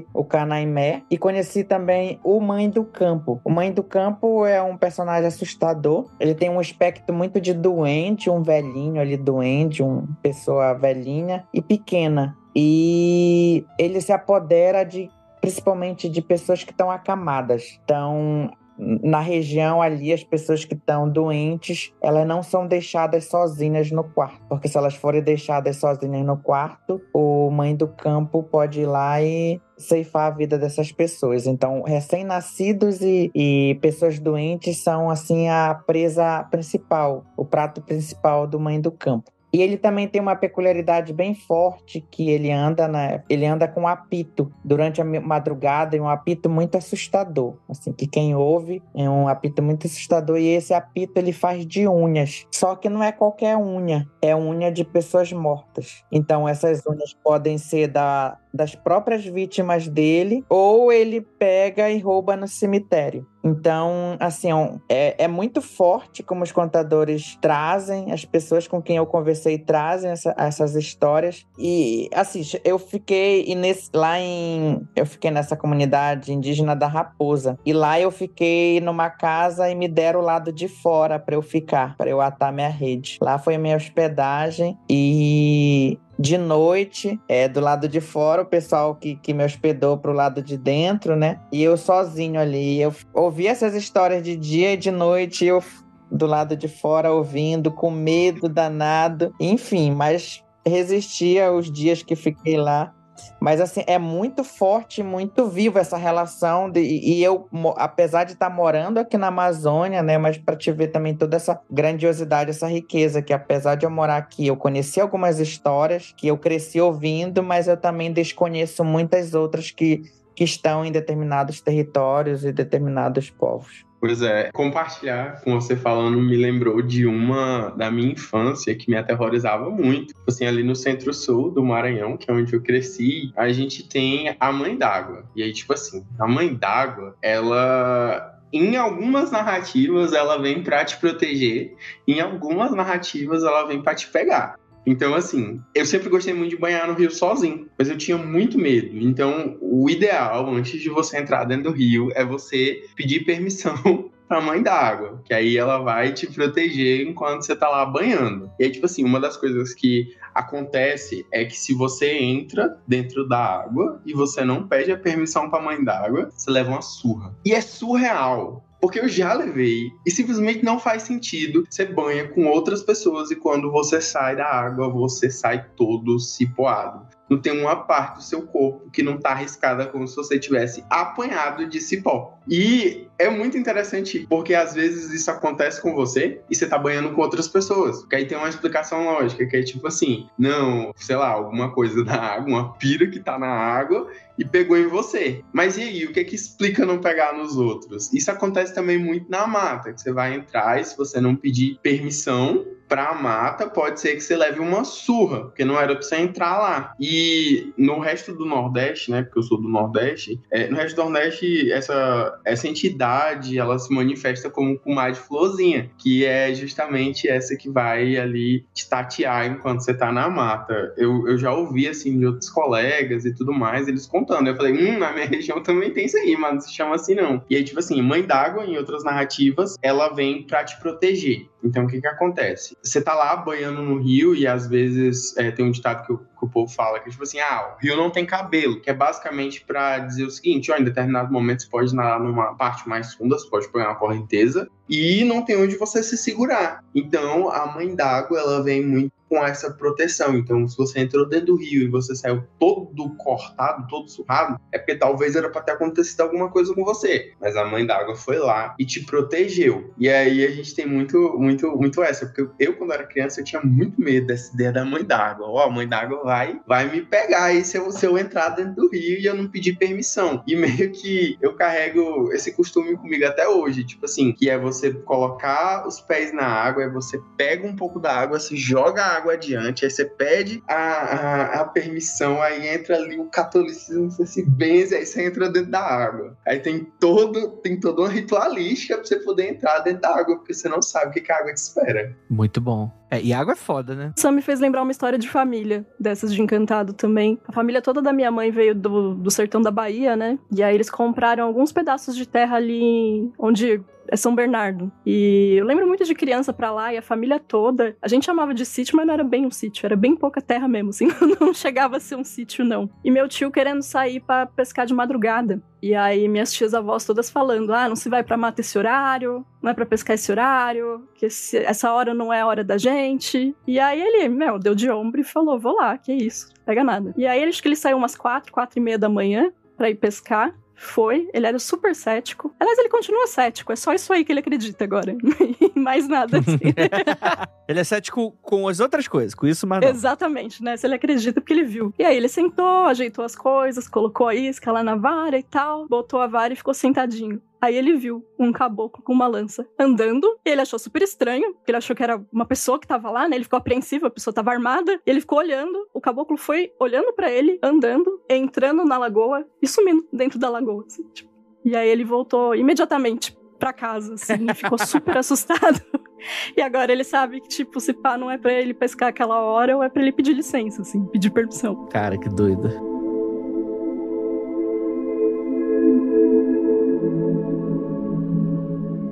conheci 0.00 0.06
o 0.12 0.24
Canaimé 0.24 1.02
e 1.10 1.18
conheci 1.18 1.64
também 1.64 2.18
o 2.22 2.40
Mãe 2.40 2.68
do 2.68 2.84
Campo. 2.84 3.40
O 3.44 3.50
Mãe 3.50 3.72
do 3.72 3.82
Campo 3.82 4.44
é 4.46 4.62
um 4.62 4.76
personagem 4.76 5.26
assustador. 5.26 6.06
Ele 6.18 6.34
tem 6.34 6.50
um 6.50 6.58
aspecto 6.58 7.12
muito 7.12 7.40
de 7.40 7.52
doente, 7.52 8.30
um 8.30 8.42
velhinho 8.42 9.00
ali 9.00 9.16
doente, 9.16 9.82
uma 9.82 10.04
pessoa 10.22 10.74
velhinha 10.74 11.44
e 11.52 11.60
pequena. 11.60 12.36
E 12.54 13.64
ele 13.78 14.00
se 14.00 14.12
apodera 14.12 14.84
de 14.84 15.10
principalmente 15.40 16.08
de 16.08 16.20
pessoas 16.20 16.62
que 16.62 16.70
estão 16.70 16.90
acamadas. 16.90 17.80
Então, 17.82 18.50
na 18.80 19.20
região 19.20 19.82
ali, 19.82 20.12
as 20.12 20.24
pessoas 20.24 20.64
que 20.64 20.74
estão 20.74 21.08
doentes, 21.08 21.92
elas 22.02 22.26
não 22.26 22.42
são 22.42 22.66
deixadas 22.66 23.26
sozinhas 23.26 23.90
no 23.90 24.02
quarto, 24.02 24.40
porque 24.48 24.68
se 24.68 24.78
elas 24.78 24.94
forem 24.94 25.22
deixadas 25.22 25.76
sozinhas 25.76 26.24
no 26.24 26.38
quarto, 26.38 27.00
o 27.12 27.50
mãe 27.50 27.76
do 27.76 27.86
campo 27.86 28.42
pode 28.42 28.80
ir 28.80 28.86
lá 28.86 29.20
e 29.22 29.60
ceifar 29.76 30.32
a 30.32 30.34
vida 30.34 30.58
dessas 30.58 30.90
pessoas. 30.92 31.46
Então, 31.46 31.82
recém-nascidos 31.82 33.02
e, 33.02 33.30
e, 33.34 33.78
pessoas 33.80 34.18
doentes 34.18 34.82
são 34.82 35.10
assim 35.10 35.48
a 35.48 35.74
presa 35.86 36.44
principal, 36.50 37.24
o 37.36 37.44
prato 37.44 37.82
principal 37.82 38.46
do 38.46 38.58
mãe 38.58 38.80
do 38.80 38.90
campo. 38.90 39.30
E 39.52 39.60
ele 39.60 39.76
também 39.76 40.06
tem 40.06 40.20
uma 40.20 40.36
peculiaridade 40.36 41.12
bem 41.12 41.34
forte 41.34 42.04
que 42.10 42.30
ele 42.30 42.50
anda 42.50 42.86
na, 42.86 43.22
ele 43.28 43.44
anda 43.46 43.66
com 43.66 43.82
um 43.82 43.88
apito 43.88 44.52
durante 44.64 45.00
a 45.00 45.04
madrugada 45.04 45.96
e 45.96 46.00
um 46.00 46.08
apito 46.08 46.48
muito 46.48 46.76
assustador, 46.76 47.56
assim 47.68 47.92
que 47.92 48.06
quem 48.06 48.34
ouve 48.34 48.82
é 48.94 49.08
um 49.08 49.28
apito 49.28 49.62
muito 49.62 49.86
assustador 49.86 50.38
e 50.38 50.46
esse 50.46 50.72
apito 50.72 51.18
ele 51.18 51.32
faz 51.32 51.66
de 51.66 51.88
unhas. 51.88 52.46
Só 52.52 52.76
que 52.76 52.88
não 52.88 53.02
é 53.02 53.12
qualquer 53.12 53.56
unha, 53.56 54.06
é 54.22 54.34
unha 54.36 54.70
de 54.70 54.84
pessoas 54.84 55.32
mortas. 55.32 56.04
Então 56.12 56.48
essas 56.48 56.82
unhas 56.86 57.14
podem 57.14 57.58
ser 57.58 57.88
da 57.88 58.38
das 58.52 58.74
próprias 58.74 59.24
vítimas 59.24 59.88
dele, 59.88 60.44
ou 60.48 60.92
ele 60.92 61.20
pega 61.20 61.90
e 61.90 61.98
rouba 61.98 62.36
no 62.36 62.48
cemitério. 62.48 63.26
Então, 63.42 64.16
assim, 64.20 64.48
é, 64.88 65.24
é 65.24 65.28
muito 65.28 65.62
forte 65.62 66.22
como 66.22 66.42
os 66.42 66.52
contadores 66.52 67.36
trazem, 67.40 68.12
as 68.12 68.24
pessoas 68.24 68.68
com 68.68 68.82
quem 68.82 68.96
eu 68.96 69.06
conversei 69.06 69.58
trazem 69.58 70.10
essa, 70.10 70.34
essas 70.36 70.74
histórias. 70.74 71.46
E, 71.58 72.08
assim, 72.14 72.42
eu 72.64 72.78
fiquei 72.78 73.54
nesse, 73.54 73.90
lá 73.94 74.18
em. 74.18 74.86
Eu 74.94 75.06
fiquei 75.06 75.30
nessa 75.30 75.56
comunidade 75.56 76.32
indígena 76.32 76.76
da 76.76 76.86
Raposa. 76.86 77.58
E 77.64 77.72
lá 77.72 77.98
eu 77.98 78.10
fiquei 78.10 78.80
numa 78.80 79.10
casa 79.10 79.70
e 79.70 79.74
me 79.74 79.88
deram 79.88 80.20
o 80.20 80.24
lado 80.24 80.52
de 80.52 80.68
fora 80.68 81.18
para 81.18 81.34
eu 81.34 81.42
ficar, 81.42 81.96
para 81.96 82.10
eu 82.10 82.20
atar 82.20 82.52
minha 82.52 82.68
rede. 82.68 83.18
Lá 83.20 83.38
foi 83.38 83.54
a 83.54 83.58
minha 83.58 83.76
hospedagem 83.76 84.78
e 84.88 85.98
de 86.20 86.36
noite, 86.36 87.18
é, 87.26 87.48
do 87.48 87.60
lado 87.60 87.88
de 87.88 87.98
fora, 87.98 88.42
o 88.42 88.44
pessoal 88.44 88.94
que, 88.94 89.16
que 89.16 89.32
me 89.32 89.42
hospedou 89.42 89.96
pro 89.96 90.12
lado 90.12 90.42
de 90.42 90.58
dentro, 90.58 91.16
né? 91.16 91.40
E 91.50 91.62
eu 91.62 91.78
sozinho 91.78 92.38
ali. 92.38 92.78
Eu 92.78 92.94
ouvi 93.14 93.46
essas 93.46 93.74
histórias 93.74 94.22
de 94.22 94.36
dia 94.36 94.74
e 94.74 94.76
de 94.76 94.90
noite, 94.90 95.46
eu 95.46 95.64
do 96.10 96.26
lado 96.26 96.54
de 96.54 96.68
fora 96.68 97.10
ouvindo, 97.10 97.70
com 97.70 97.90
medo 97.90 98.50
danado. 98.50 99.34
Enfim, 99.40 99.92
mas 99.92 100.44
resistia 100.66 101.50
os 101.50 101.72
dias 101.72 102.02
que 102.02 102.14
fiquei 102.14 102.58
lá. 102.58 102.92
Mas 103.40 103.60
assim, 103.60 103.82
é 103.86 103.98
muito 103.98 104.44
forte, 104.44 105.02
muito 105.02 105.46
vivo 105.48 105.78
essa 105.78 105.96
relação. 105.96 106.70
De, 106.70 106.80
e 106.80 107.22
eu, 107.22 107.48
apesar 107.76 108.24
de 108.24 108.32
estar 108.32 108.50
morando 108.50 108.98
aqui 108.98 109.16
na 109.16 109.28
Amazônia, 109.28 110.02
né? 110.02 110.18
Mas 110.18 110.38
para 110.38 110.56
te 110.56 110.70
ver 110.72 110.88
também 110.88 111.14
toda 111.14 111.36
essa 111.36 111.60
grandiosidade, 111.70 112.50
essa 112.50 112.66
riqueza, 112.66 113.22
que 113.22 113.32
apesar 113.32 113.74
de 113.74 113.86
eu 113.86 113.90
morar 113.90 114.16
aqui, 114.16 114.46
eu 114.46 114.56
conheci 114.56 115.00
algumas 115.00 115.38
histórias 115.38 116.14
que 116.16 116.28
eu 116.28 116.36
cresci 116.36 116.80
ouvindo, 116.80 117.42
mas 117.42 117.68
eu 117.68 117.76
também 117.76 118.12
desconheço 118.12 118.84
muitas 118.84 119.34
outras 119.34 119.70
que, 119.70 120.02
que 120.34 120.44
estão 120.44 120.84
em 120.84 120.92
determinados 120.92 121.60
territórios 121.60 122.44
e 122.44 122.52
determinados 122.52 123.30
povos. 123.30 123.89
Pois 124.00 124.22
é, 124.22 124.50
compartilhar 124.52 125.42
com 125.42 125.60
você 125.60 125.76
falando 125.76 126.18
me 126.18 126.34
lembrou 126.34 126.80
de 126.80 127.06
uma 127.06 127.68
da 127.76 127.90
minha 127.90 128.12
infância 128.12 128.74
que 128.74 128.90
me 128.90 128.96
aterrorizava 128.96 129.68
muito. 129.68 130.14
Tipo 130.14 130.24
assim, 130.26 130.46
ali 130.46 130.62
no 130.62 130.74
centro-sul 130.74 131.50
do 131.50 131.62
Maranhão, 131.62 132.16
que 132.16 132.30
é 132.30 132.34
onde 132.34 132.54
eu 132.54 132.62
cresci, 132.62 133.30
a 133.36 133.52
gente 133.52 133.86
tem 133.86 134.34
a 134.40 134.50
Mãe 134.50 134.76
d'Água. 134.76 135.24
E 135.36 135.42
aí, 135.42 135.52
tipo 135.52 135.74
assim, 135.74 136.02
a 136.18 136.26
Mãe 136.26 136.54
d'Água, 136.54 137.14
ela 137.20 138.38
em 138.52 138.76
algumas 138.76 139.30
narrativas 139.30 140.12
ela 140.12 140.36
vem 140.38 140.62
para 140.62 140.84
te 140.84 140.96
proteger, 140.96 141.76
em 142.08 142.20
algumas 142.20 142.72
narrativas 142.72 143.44
ela 143.44 143.64
vem 143.64 143.82
para 143.82 143.94
te 143.94 144.08
pegar. 144.08 144.56
Então, 144.86 145.14
assim, 145.14 145.60
eu 145.74 145.84
sempre 145.84 146.08
gostei 146.08 146.32
muito 146.32 146.50
de 146.50 146.56
banhar 146.56 146.88
no 146.88 146.94
rio 146.94 147.10
sozinho, 147.10 147.68
mas 147.78 147.88
eu 147.88 147.98
tinha 147.98 148.16
muito 148.16 148.58
medo. 148.58 148.96
Então, 148.98 149.56
o 149.60 149.88
ideal, 149.88 150.48
antes 150.52 150.80
de 150.80 150.88
você 150.88 151.18
entrar 151.18 151.44
dentro 151.44 151.64
do 151.64 151.76
rio, 151.76 152.10
é 152.14 152.24
você 152.24 152.82
pedir 152.96 153.24
permissão 153.24 153.74
pra 154.26 154.40
mãe 154.40 154.62
d'água, 154.62 155.20
que 155.24 155.34
aí 155.34 155.56
ela 155.56 155.78
vai 155.78 156.12
te 156.12 156.26
proteger 156.28 157.06
enquanto 157.06 157.42
você 157.42 157.56
tá 157.56 157.68
lá 157.68 157.84
banhando. 157.84 158.50
E 158.58 158.64
aí, 158.64 158.70
tipo 158.70 158.86
assim, 158.86 159.04
uma 159.04 159.18
das 159.18 159.36
coisas 159.36 159.74
que 159.74 160.14
acontece 160.32 161.26
é 161.32 161.44
que 161.44 161.58
se 161.58 161.74
você 161.74 162.12
entra 162.12 162.78
dentro 162.86 163.26
da 163.28 163.38
água 163.38 164.00
e 164.06 164.12
você 164.12 164.44
não 164.44 164.68
pede 164.68 164.92
a 164.92 164.96
permissão 164.96 165.50
pra 165.50 165.60
mãe 165.60 165.82
d'água, 165.82 166.30
você 166.30 166.50
leva 166.50 166.70
uma 166.70 166.82
surra. 166.82 167.34
E 167.44 167.52
é 167.52 167.60
surreal. 167.60 168.64
Porque 168.80 168.98
eu 168.98 169.08
já 169.08 169.32
levei 169.34 169.92
e 170.06 170.10
simplesmente 170.10 170.64
não 170.64 170.78
faz 170.78 171.02
sentido. 171.02 171.64
Você 171.68 171.84
banha 171.84 172.28
com 172.28 172.46
outras 172.46 172.82
pessoas 172.82 173.30
e 173.30 173.36
quando 173.36 173.70
você 173.70 174.00
sai 174.00 174.36
da 174.36 174.46
água, 174.46 174.88
você 174.88 175.30
sai 175.30 175.66
todo 175.76 176.18
cipoado. 176.18 177.06
Não 177.28 177.40
tem 177.40 177.52
uma 177.52 177.76
parte 177.76 178.16
do 178.16 178.22
seu 178.22 178.42
corpo 178.42 178.90
que 178.90 179.02
não 179.02 179.16
tá 179.16 179.30
arriscada 179.30 179.86
como 179.86 180.08
se 180.08 180.16
você 180.16 180.38
tivesse 180.38 180.84
apanhado 180.90 181.68
de 181.68 181.80
cipó. 181.80 182.34
E 182.48 183.06
é 183.20 183.28
muito 183.28 183.58
interessante 183.58 184.26
porque 184.28 184.54
às 184.54 184.74
vezes 184.74 185.12
isso 185.12 185.30
acontece 185.30 185.80
com 185.80 185.94
você 185.94 186.40
e 186.48 186.56
você 186.56 186.66
tá 186.66 186.78
banhando 186.78 187.12
com 187.12 187.20
outras 187.20 187.46
pessoas. 187.46 188.00
Porque 188.00 188.16
aí 188.16 188.24
tem 188.26 188.38
uma 188.38 188.48
explicação 188.48 189.04
lógica, 189.04 189.46
que 189.46 189.56
é 189.56 189.62
tipo 189.62 189.86
assim, 189.86 190.26
não, 190.38 190.92
sei 190.96 191.16
lá, 191.16 191.28
alguma 191.28 191.70
coisa 191.70 192.02
da 192.02 192.14
água, 192.14 192.48
uma 192.48 192.72
pira 192.74 193.06
que 193.06 193.20
tá 193.20 193.38
na 193.38 193.50
água 193.50 194.10
e 194.38 194.44
pegou 194.44 194.76
em 194.76 194.86
você. 194.86 195.44
Mas 195.52 195.76
e 195.76 195.82
aí, 195.82 196.04
o 196.06 196.12
que 196.12 196.20
é 196.20 196.24
que 196.24 196.34
explica 196.34 196.86
não 196.86 196.98
pegar 196.98 197.36
nos 197.36 197.58
outros? 197.58 198.10
Isso 198.12 198.30
acontece 198.30 198.74
também 198.74 198.98
muito 198.98 199.30
na 199.30 199.46
mata, 199.46 199.92
que 199.92 200.00
você 200.00 200.12
vai 200.12 200.34
entrar 200.34 200.80
e 200.80 200.84
se 200.84 200.96
você 200.96 201.20
não 201.20 201.36
pedir 201.36 201.78
permissão, 201.82 202.64
pra 202.90 203.14
mata, 203.14 203.68
pode 203.68 204.00
ser 204.00 204.16
que 204.16 204.20
você 204.20 204.36
leve 204.36 204.58
uma 204.58 204.82
surra, 204.82 205.42
porque 205.44 205.64
não 205.64 205.78
era 205.80 205.94
pra 205.94 206.02
você 206.02 206.16
entrar 206.16 206.58
lá. 206.58 206.92
E 207.00 207.72
no 207.78 208.00
resto 208.00 208.34
do 208.34 208.44
Nordeste, 208.44 209.12
né, 209.12 209.22
porque 209.22 209.38
eu 209.38 209.44
sou 209.44 209.62
do 209.62 209.68
Nordeste, 209.68 210.40
é, 210.50 210.68
no 210.68 210.76
resto 210.76 210.96
do 210.96 211.04
Nordeste, 211.04 211.70
essa, 211.70 212.40
essa 212.44 212.66
entidade, 212.66 213.56
ela 213.56 213.78
se 213.78 213.94
manifesta 213.94 214.50
como 214.50 214.80
de 215.12 215.20
florzinha, 215.20 215.88
que 215.96 216.24
é 216.24 216.52
justamente 216.52 217.28
essa 217.28 217.56
que 217.56 217.70
vai 217.70 218.16
ali 218.16 218.66
te 218.74 218.88
tatear 218.88 219.46
enquanto 219.46 219.84
você 219.84 219.94
tá 219.94 220.10
na 220.10 220.28
mata. 220.28 220.92
Eu, 220.96 221.28
eu 221.28 221.38
já 221.38 221.52
ouvi, 221.52 221.86
assim, 221.86 222.18
de 222.18 222.26
outros 222.26 222.50
colegas 222.50 223.24
e 223.24 223.32
tudo 223.32 223.52
mais, 223.52 223.86
eles 223.86 224.06
contando. 224.06 224.48
Eu 224.48 224.56
falei, 224.56 224.72
hum, 224.72 224.98
na 224.98 225.12
minha 225.12 225.26
região 225.30 225.62
também 225.62 225.92
tem 225.92 226.06
isso 226.06 226.16
aí, 226.16 226.36
mas 226.36 226.52
não 226.52 226.60
se 226.60 226.74
chama 226.74 226.96
assim 226.96 227.14
não. 227.14 227.42
E 227.48 227.54
aí, 227.54 227.62
tipo 227.62 227.78
assim, 227.78 228.02
Mãe 228.02 228.22
d'Água, 228.22 228.64
em 228.64 228.76
outras 228.76 229.04
narrativas, 229.04 229.76
ela 229.80 230.08
vem 230.08 230.42
para 230.42 230.64
te 230.64 230.78
proteger. 230.80 231.46
Então, 231.62 231.84
o 231.84 231.86
que 231.86 232.00
que 232.00 232.06
acontece? 232.06 232.76
Você 232.82 233.00
tá 233.00 233.14
lá 233.14 233.36
banhando 233.36 233.82
no 233.82 233.98
rio 234.00 234.34
e 234.34 234.46
às 234.46 234.66
vezes 234.66 235.36
é, 235.36 235.50
tem 235.50 235.64
um 235.64 235.70
ditado 235.70 236.06
que 236.06 236.12
o, 236.12 236.18
que 236.18 236.44
o, 236.44 236.48
povo 236.48 236.72
fala 236.72 236.98
que 236.98 237.08
é 237.08 237.10
tipo 237.10 237.22
assim, 237.22 237.38
ah, 237.38 237.74
o 237.76 237.82
rio 237.82 237.96
não 237.96 238.10
tem 238.10 238.24
cabelo, 238.24 238.80
que 238.80 238.88
é 238.88 238.94
basicamente 238.94 239.64
para 239.64 239.98
dizer 239.98 240.24
o 240.24 240.30
seguinte, 240.30 240.72
ó, 240.72 240.76
em 240.76 240.84
determinado 240.84 241.32
momento 241.32 241.62
você 241.62 241.68
pode 241.68 241.94
nadar 241.94 242.20
numa 242.20 242.54
parte 242.54 242.88
mais 242.88 243.14
funda, 243.14 243.38
você 243.38 243.48
pode 243.48 243.70
pegar 243.70 243.88
uma 243.88 243.98
correnteza 243.98 244.68
e 244.88 245.24
não 245.24 245.44
tem 245.44 245.56
onde 245.56 245.76
você 245.76 246.02
se 246.02 246.16
segurar. 246.16 246.82
Então, 246.94 247.50
a 247.50 247.66
mãe 247.66 247.94
d'água, 247.94 248.38
ela 248.38 248.62
vem 248.62 248.84
muito 248.84 249.12
com 249.30 249.46
essa 249.46 249.70
proteção. 249.70 250.36
Então, 250.36 250.66
se 250.66 250.76
você 250.76 250.98
entrou 250.98 251.24
dentro 251.24 251.46
do 251.46 251.56
rio 251.56 251.84
e 251.84 251.88
você 251.88 252.16
saiu 252.16 252.42
todo 252.58 253.14
cortado, 253.16 253.86
todo 253.88 254.10
surrado, 254.10 254.60
é 254.72 254.78
porque 254.78 254.96
talvez 254.96 255.36
era 255.36 255.48
para 255.48 255.62
ter 255.62 255.72
acontecido 255.72 256.22
alguma 256.22 256.50
coisa 256.50 256.74
com 256.74 256.84
você. 256.84 257.32
Mas 257.40 257.56
a 257.56 257.64
mãe 257.64 257.86
d'água 257.86 258.16
foi 258.16 258.38
lá 258.38 258.74
e 258.76 258.84
te 258.84 259.04
protegeu. 259.04 259.94
E 259.96 260.08
aí 260.08 260.44
a 260.44 260.50
gente 260.50 260.74
tem 260.74 260.84
muito, 260.84 261.16
muito, 261.38 261.70
muito 261.76 262.02
essa. 262.02 262.26
Porque 262.26 262.52
eu, 262.58 262.74
quando 262.76 262.92
era 262.92 263.06
criança, 263.06 263.40
eu 263.40 263.44
tinha 263.44 263.62
muito 263.62 264.00
medo 264.00 264.26
dessa 264.26 264.52
ideia 264.52 264.72
da 264.72 264.84
mãe 264.84 265.04
d'água. 265.04 265.46
Ó, 265.46 265.58
oh, 265.58 265.60
a 265.60 265.70
mãe 265.70 265.86
d'água 265.86 266.24
vai, 266.24 266.60
vai 266.66 266.90
me 266.90 267.02
pegar 267.02 267.44
aí 267.44 267.64
se 267.64 267.78
eu, 267.78 267.92
se 267.92 268.04
eu 268.04 268.18
entrar 268.18 268.48
dentro 268.48 268.74
do 268.74 268.90
rio 268.90 269.20
e 269.20 269.26
eu 269.26 269.36
não 269.36 269.46
pedir 269.46 269.76
permissão. 269.76 270.42
E 270.44 270.56
meio 270.56 270.90
que 270.90 271.38
eu 271.40 271.54
carrego 271.54 272.32
esse 272.32 272.52
costume 272.52 272.96
comigo 272.96 273.24
até 273.24 273.46
hoje. 273.48 273.84
Tipo 273.84 274.06
assim, 274.06 274.32
que 274.32 274.50
é 274.50 274.58
você 274.58 274.92
colocar 274.92 275.86
os 275.86 276.00
pés 276.00 276.32
na 276.32 276.46
água, 276.46 276.82
é 276.82 276.90
você 276.90 277.20
pega 277.36 277.64
um 277.64 277.76
pouco 277.76 278.00
da 278.00 278.12
água, 278.12 278.40
se 278.40 278.56
joga 278.56 279.02
a 279.02 279.16
água 279.16 279.19
adiante, 279.28 279.84
aí 279.84 279.90
você 279.90 280.04
pede 280.04 280.62
a, 280.68 280.74
a, 280.74 281.60
a 281.60 281.64
permissão, 281.64 282.40
aí 282.40 282.68
entra 282.68 282.96
ali 282.96 283.18
o 283.18 283.26
catolicismo, 283.26 284.10
você 284.10 284.24
se 284.24 284.42
benze, 284.48 284.94
aí 284.94 285.04
você 285.04 285.26
entra 285.26 285.50
dentro 285.50 285.70
da 285.70 285.80
água. 285.80 286.36
Aí 286.46 286.60
tem 286.60 286.84
todo, 286.98 287.56
tem 287.58 287.78
toda 287.78 288.02
uma 288.02 288.08
ritualística 288.08 288.96
pra 288.96 289.04
você 289.04 289.16
poder 289.16 289.50
entrar 289.50 289.80
dentro 289.80 290.02
da 290.02 290.16
água, 290.16 290.36
porque 290.36 290.54
você 290.54 290.68
não 290.68 290.80
sabe 290.80 291.10
o 291.10 291.12
que, 291.12 291.20
que 291.20 291.32
a 291.32 291.38
água 291.38 291.52
te 291.52 291.58
espera. 291.58 292.16
Muito 292.28 292.60
bom. 292.60 292.99
É, 293.10 293.20
e 293.20 293.32
água 293.32 293.54
é 293.54 293.56
foda, 293.56 293.94
né? 293.94 294.12
Só 294.16 294.30
me 294.30 294.40
fez 294.40 294.60
lembrar 294.60 294.82
uma 294.82 294.92
história 294.92 295.18
de 295.18 295.28
família, 295.28 295.84
dessas 295.98 296.32
de 296.32 296.40
encantado 296.40 296.92
também. 296.92 297.38
A 297.46 297.52
família 297.52 297.82
toda 297.82 298.00
da 298.00 298.12
minha 298.12 298.30
mãe 298.30 298.50
veio 298.50 298.74
do, 298.74 299.14
do 299.14 299.30
sertão 299.30 299.60
da 299.60 299.70
Bahia, 299.70 300.14
né? 300.14 300.38
E 300.54 300.62
aí 300.62 300.74
eles 300.74 300.88
compraram 300.88 301.44
alguns 301.44 301.72
pedaços 301.72 302.14
de 302.14 302.26
terra 302.26 302.56
ali 302.56 303.30
onde 303.38 303.82
é 304.10 304.16
São 304.16 304.34
Bernardo. 304.34 304.90
E 305.06 305.54
eu 305.56 305.64
lembro 305.64 305.86
muito 305.86 306.04
de 306.04 306.14
criança 306.14 306.52
pra 306.52 306.72
lá 306.72 306.92
e 306.92 306.98
a 306.98 307.02
família 307.02 307.38
toda. 307.38 307.96
A 308.02 308.08
gente 308.08 308.26
chamava 308.26 308.52
de 308.52 308.66
sítio, 308.66 308.96
mas 308.96 309.06
não 309.06 309.14
era 309.14 309.24
bem 309.24 309.46
um 309.46 309.50
sítio, 309.50 309.86
era 309.86 309.96
bem 309.96 310.16
pouca 310.16 310.40
terra 310.40 310.68
mesmo, 310.68 310.90
assim, 310.90 311.08
não 311.40 311.54
chegava 311.54 311.96
a 311.96 312.00
ser 312.00 312.16
um 312.16 312.24
sítio, 312.24 312.64
não. 312.64 312.90
E 313.04 313.10
meu 313.10 313.28
tio 313.28 313.50
querendo 313.50 313.82
sair 313.82 314.20
para 314.20 314.46
pescar 314.46 314.84
de 314.84 314.94
madrugada. 314.94 315.62
E 315.82 315.94
aí 315.94 316.28
minhas 316.28 316.52
tias 316.52 316.74
avós 316.74 317.04
todas 317.04 317.30
falando: 317.30 317.72
ah, 317.72 317.88
não 317.88 317.96
se 317.96 318.08
vai 318.08 318.22
pra 318.22 318.36
mata 318.36 318.60
esse 318.60 318.78
horário, 318.78 319.44
não 319.62 319.70
é 319.70 319.74
pra 319.74 319.86
pescar 319.86 320.14
esse 320.14 320.30
horário, 320.30 321.08
que 321.14 321.26
esse, 321.26 321.58
essa 321.58 321.92
hora 321.92 322.12
não 322.12 322.32
é 322.32 322.40
a 322.40 322.46
hora 322.46 322.62
da 322.62 322.76
gente. 322.76 323.54
E 323.66 323.78
aí 323.78 324.00
ele, 324.00 324.28
meu, 324.28 324.58
deu 324.58 324.74
de 324.74 324.90
ombro 324.90 325.20
e 325.20 325.24
falou: 325.24 325.58
vou 325.58 325.74
lá, 325.74 325.96
que 325.96 326.12
isso, 326.12 326.52
pega 326.64 326.84
nada. 326.84 327.14
E 327.16 327.26
aí 327.26 327.42
acho 327.44 327.62
que 327.62 327.68
ele 327.68 327.76
saiu 327.76 327.96
umas 327.96 328.16
quatro, 328.16 328.52
quatro 328.52 328.78
e 328.78 328.82
meia 328.82 328.98
da 328.98 329.08
manhã 329.08 329.52
pra 329.76 329.90
ir 329.90 329.94
pescar. 329.94 330.54
Foi, 330.74 331.28
ele 331.34 331.46
era 331.46 331.58
super 331.58 331.94
cético. 331.94 332.54
Aliás, 332.58 332.78
ele 332.78 332.88
continua 332.88 333.26
cético, 333.26 333.70
é 333.70 333.76
só 333.76 333.92
isso 333.92 334.10
aí 334.14 334.24
que 334.24 334.32
ele 334.32 334.40
acredita 334.40 334.82
agora. 334.82 335.14
mais 335.76 336.08
nada 336.08 336.38
assim. 336.38 336.58
ele 337.70 337.78
é 337.78 337.84
cético 337.84 338.32
com 338.42 338.66
as 338.66 338.80
outras 338.80 339.06
coisas, 339.06 339.32
com 339.32 339.46
isso, 339.46 339.64
mas 339.64 339.80
não. 339.80 339.88
Exatamente, 339.88 340.60
né? 340.60 340.76
Se 340.76 340.88
ele 340.88 340.96
acredita 340.96 341.40
porque 341.40 341.52
ele 341.52 341.62
viu. 341.62 341.94
E 341.96 342.04
aí 342.04 342.16
ele 342.16 342.28
sentou, 342.28 342.86
ajeitou 342.86 343.24
as 343.24 343.36
coisas, 343.36 343.86
colocou 343.86 344.26
a 344.26 344.34
isca 344.34 344.72
lá 344.72 344.82
na 344.82 344.96
vara 344.96 345.38
e 345.38 345.42
tal, 345.44 345.86
botou 345.86 346.20
a 346.20 346.26
vara 346.26 346.52
e 346.52 346.56
ficou 346.56 346.74
sentadinho. 346.74 347.40
Aí 347.60 347.76
ele 347.76 347.94
viu 347.94 348.26
um 348.36 348.50
caboclo 348.50 349.04
com 349.04 349.12
uma 349.12 349.28
lança 349.28 349.64
andando, 349.78 350.26
ele 350.44 350.60
achou 350.60 350.80
super 350.80 351.02
estranho, 351.02 351.54
porque 351.54 351.70
ele 351.70 351.78
achou 351.78 351.94
que 351.94 352.02
era 352.02 352.20
uma 352.32 352.44
pessoa 352.44 352.80
que 352.80 352.88
tava 352.88 353.08
lá, 353.08 353.28
né? 353.28 353.36
Ele 353.36 353.44
ficou 353.44 353.58
apreensivo, 353.58 354.06
a 354.06 354.10
pessoa 354.10 354.34
tava 354.34 354.50
armada, 354.50 355.00
ele 355.06 355.20
ficou 355.20 355.38
olhando, 355.38 355.86
o 355.94 356.00
caboclo 356.00 356.36
foi 356.36 356.72
olhando 356.80 357.12
para 357.12 357.30
ele, 357.30 357.56
andando, 357.62 358.20
entrando 358.28 358.84
na 358.84 358.98
lagoa 358.98 359.46
e 359.62 359.68
sumindo 359.68 360.04
dentro 360.12 360.40
da 360.40 360.48
lagoa, 360.48 360.84
assim, 360.88 361.04
tipo. 361.12 361.30
E 361.64 361.76
aí 361.76 361.88
ele 361.88 362.02
voltou 362.02 362.52
imediatamente 362.56 363.38
para 363.60 363.72
casa, 363.72 364.14
assim, 364.14 364.50
e 364.50 364.54
ficou 364.54 364.78
super 364.78 365.18
assustado. 365.18 365.80
E 366.56 366.60
agora 366.60 366.92
ele 366.92 367.04
sabe 367.04 367.40
que, 367.40 367.48
tipo, 367.48 367.80
se 367.80 367.92
pá, 367.92 368.16
não 368.16 368.30
é 368.30 368.36
pra 368.36 368.52
ele 368.52 368.74
pescar 368.74 369.08
aquela 369.08 369.40
hora, 369.40 369.76
ou 369.76 369.82
é 369.82 369.88
pra 369.88 370.02
ele 370.02 370.12
pedir 370.12 370.32
licença, 370.32 370.82
assim, 370.82 371.04
pedir 371.06 371.30
permissão. 371.30 371.86
Cara, 371.86 372.18
que 372.18 372.28
doido. 372.28 372.90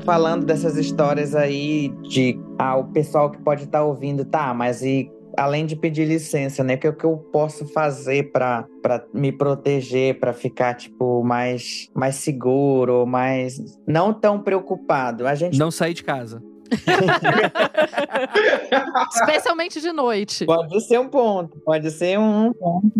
falando 0.08 0.46
dessas 0.46 0.78
histórias 0.78 1.34
aí 1.34 1.90
de 2.00 2.40
ah, 2.58 2.78
o 2.78 2.84
pessoal 2.84 3.30
que 3.30 3.36
pode 3.42 3.64
estar 3.64 3.80
tá 3.80 3.84
ouvindo, 3.84 4.24
tá, 4.24 4.54
mas 4.54 4.80
e 4.80 5.10
além 5.36 5.66
de 5.66 5.76
pedir 5.76 6.06
licença, 6.06 6.64
né? 6.64 6.74
O 6.74 6.78
que, 6.78 6.92
que 6.92 7.04
eu 7.04 7.18
posso 7.32 7.66
fazer 7.66 8.32
para 8.32 8.66
me 9.12 9.30
proteger, 9.30 10.18
para 10.18 10.32
ficar 10.32 10.74
tipo 10.74 11.22
mais 11.22 11.88
mais 11.94 12.16
seguro, 12.16 13.06
mais 13.06 13.60
não 13.86 14.12
tão 14.12 14.40
preocupado? 14.40 15.26
A 15.26 15.34
gente 15.34 15.58
não 15.58 15.70
sair 15.70 15.94
de 15.94 16.02
casa. 16.02 16.42
Especialmente 19.14 19.80
de 19.80 19.92
noite. 19.92 20.44
Pode 20.44 20.80
ser 20.82 20.98
um 20.98 21.08
ponto, 21.08 21.58
pode 21.60 21.90
ser 21.90 22.18
um 22.18 22.52
ponto. 22.52 22.92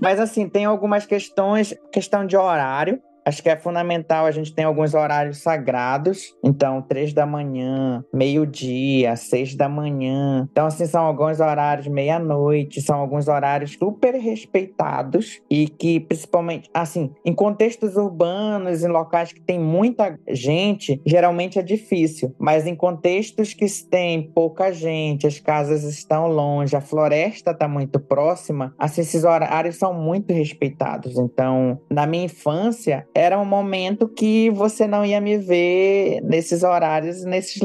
Mas 0.00 0.20
assim, 0.20 0.48
tem 0.48 0.64
algumas 0.64 1.06
questões, 1.06 1.74
questão 1.92 2.26
de 2.26 2.36
horário, 2.36 3.00
Acho 3.28 3.42
que 3.42 3.50
é 3.50 3.56
fundamental, 3.58 4.24
a 4.24 4.30
gente 4.30 4.54
tem 4.54 4.64
alguns 4.64 4.94
horários 4.94 5.42
sagrados. 5.42 6.34
Então, 6.42 6.80
três 6.80 7.12
da 7.12 7.26
manhã, 7.26 8.02
meio-dia, 8.10 9.14
seis 9.16 9.54
da 9.54 9.68
manhã. 9.68 10.48
Então, 10.50 10.64
assim, 10.64 10.86
são 10.86 11.04
alguns 11.04 11.38
horários 11.38 11.86
meia-noite, 11.86 12.80
são 12.80 12.98
alguns 12.98 13.28
horários 13.28 13.72
super 13.78 14.14
respeitados 14.14 15.42
e 15.50 15.68
que, 15.68 16.00
principalmente, 16.00 16.70
assim, 16.72 17.12
em 17.22 17.34
contextos 17.34 17.96
urbanos, 17.96 18.82
em 18.82 18.88
locais 18.88 19.30
que 19.30 19.42
tem 19.42 19.60
muita 19.60 20.18
gente, 20.30 20.98
geralmente 21.04 21.58
é 21.58 21.62
difícil. 21.62 22.34
Mas 22.38 22.66
em 22.66 22.74
contextos 22.74 23.52
que 23.52 23.66
tem 23.90 24.22
pouca 24.32 24.72
gente, 24.72 25.26
as 25.26 25.38
casas 25.38 25.84
estão 25.84 26.28
longe, 26.28 26.74
a 26.74 26.80
floresta 26.80 27.50
está 27.50 27.68
muito 27.68 28.00
próxima, 28.00 28.74
assim, 28.78 29.02
esses 29.02 29.22
horários 29.22 29.76
são 29.76 29.92
muito 29.92 30.32
respeitados. 30.32 31.18
Então, 31.18 31.78
na 31.90 32.06
minha 32.06 32.24
infância, 32.24 33.06
era 33.18 33.36
um 33.36 33.44
momento 33.44 34.08
que 34.08 34.48
você 34.50 34.86
não 34.86 35.04
ia 35.04 35.20
me 35.20 35.36
ver 35.36 36.20
nesses 36.22 36.62
horários, 36.62 37.24
nesses 37.24 37.60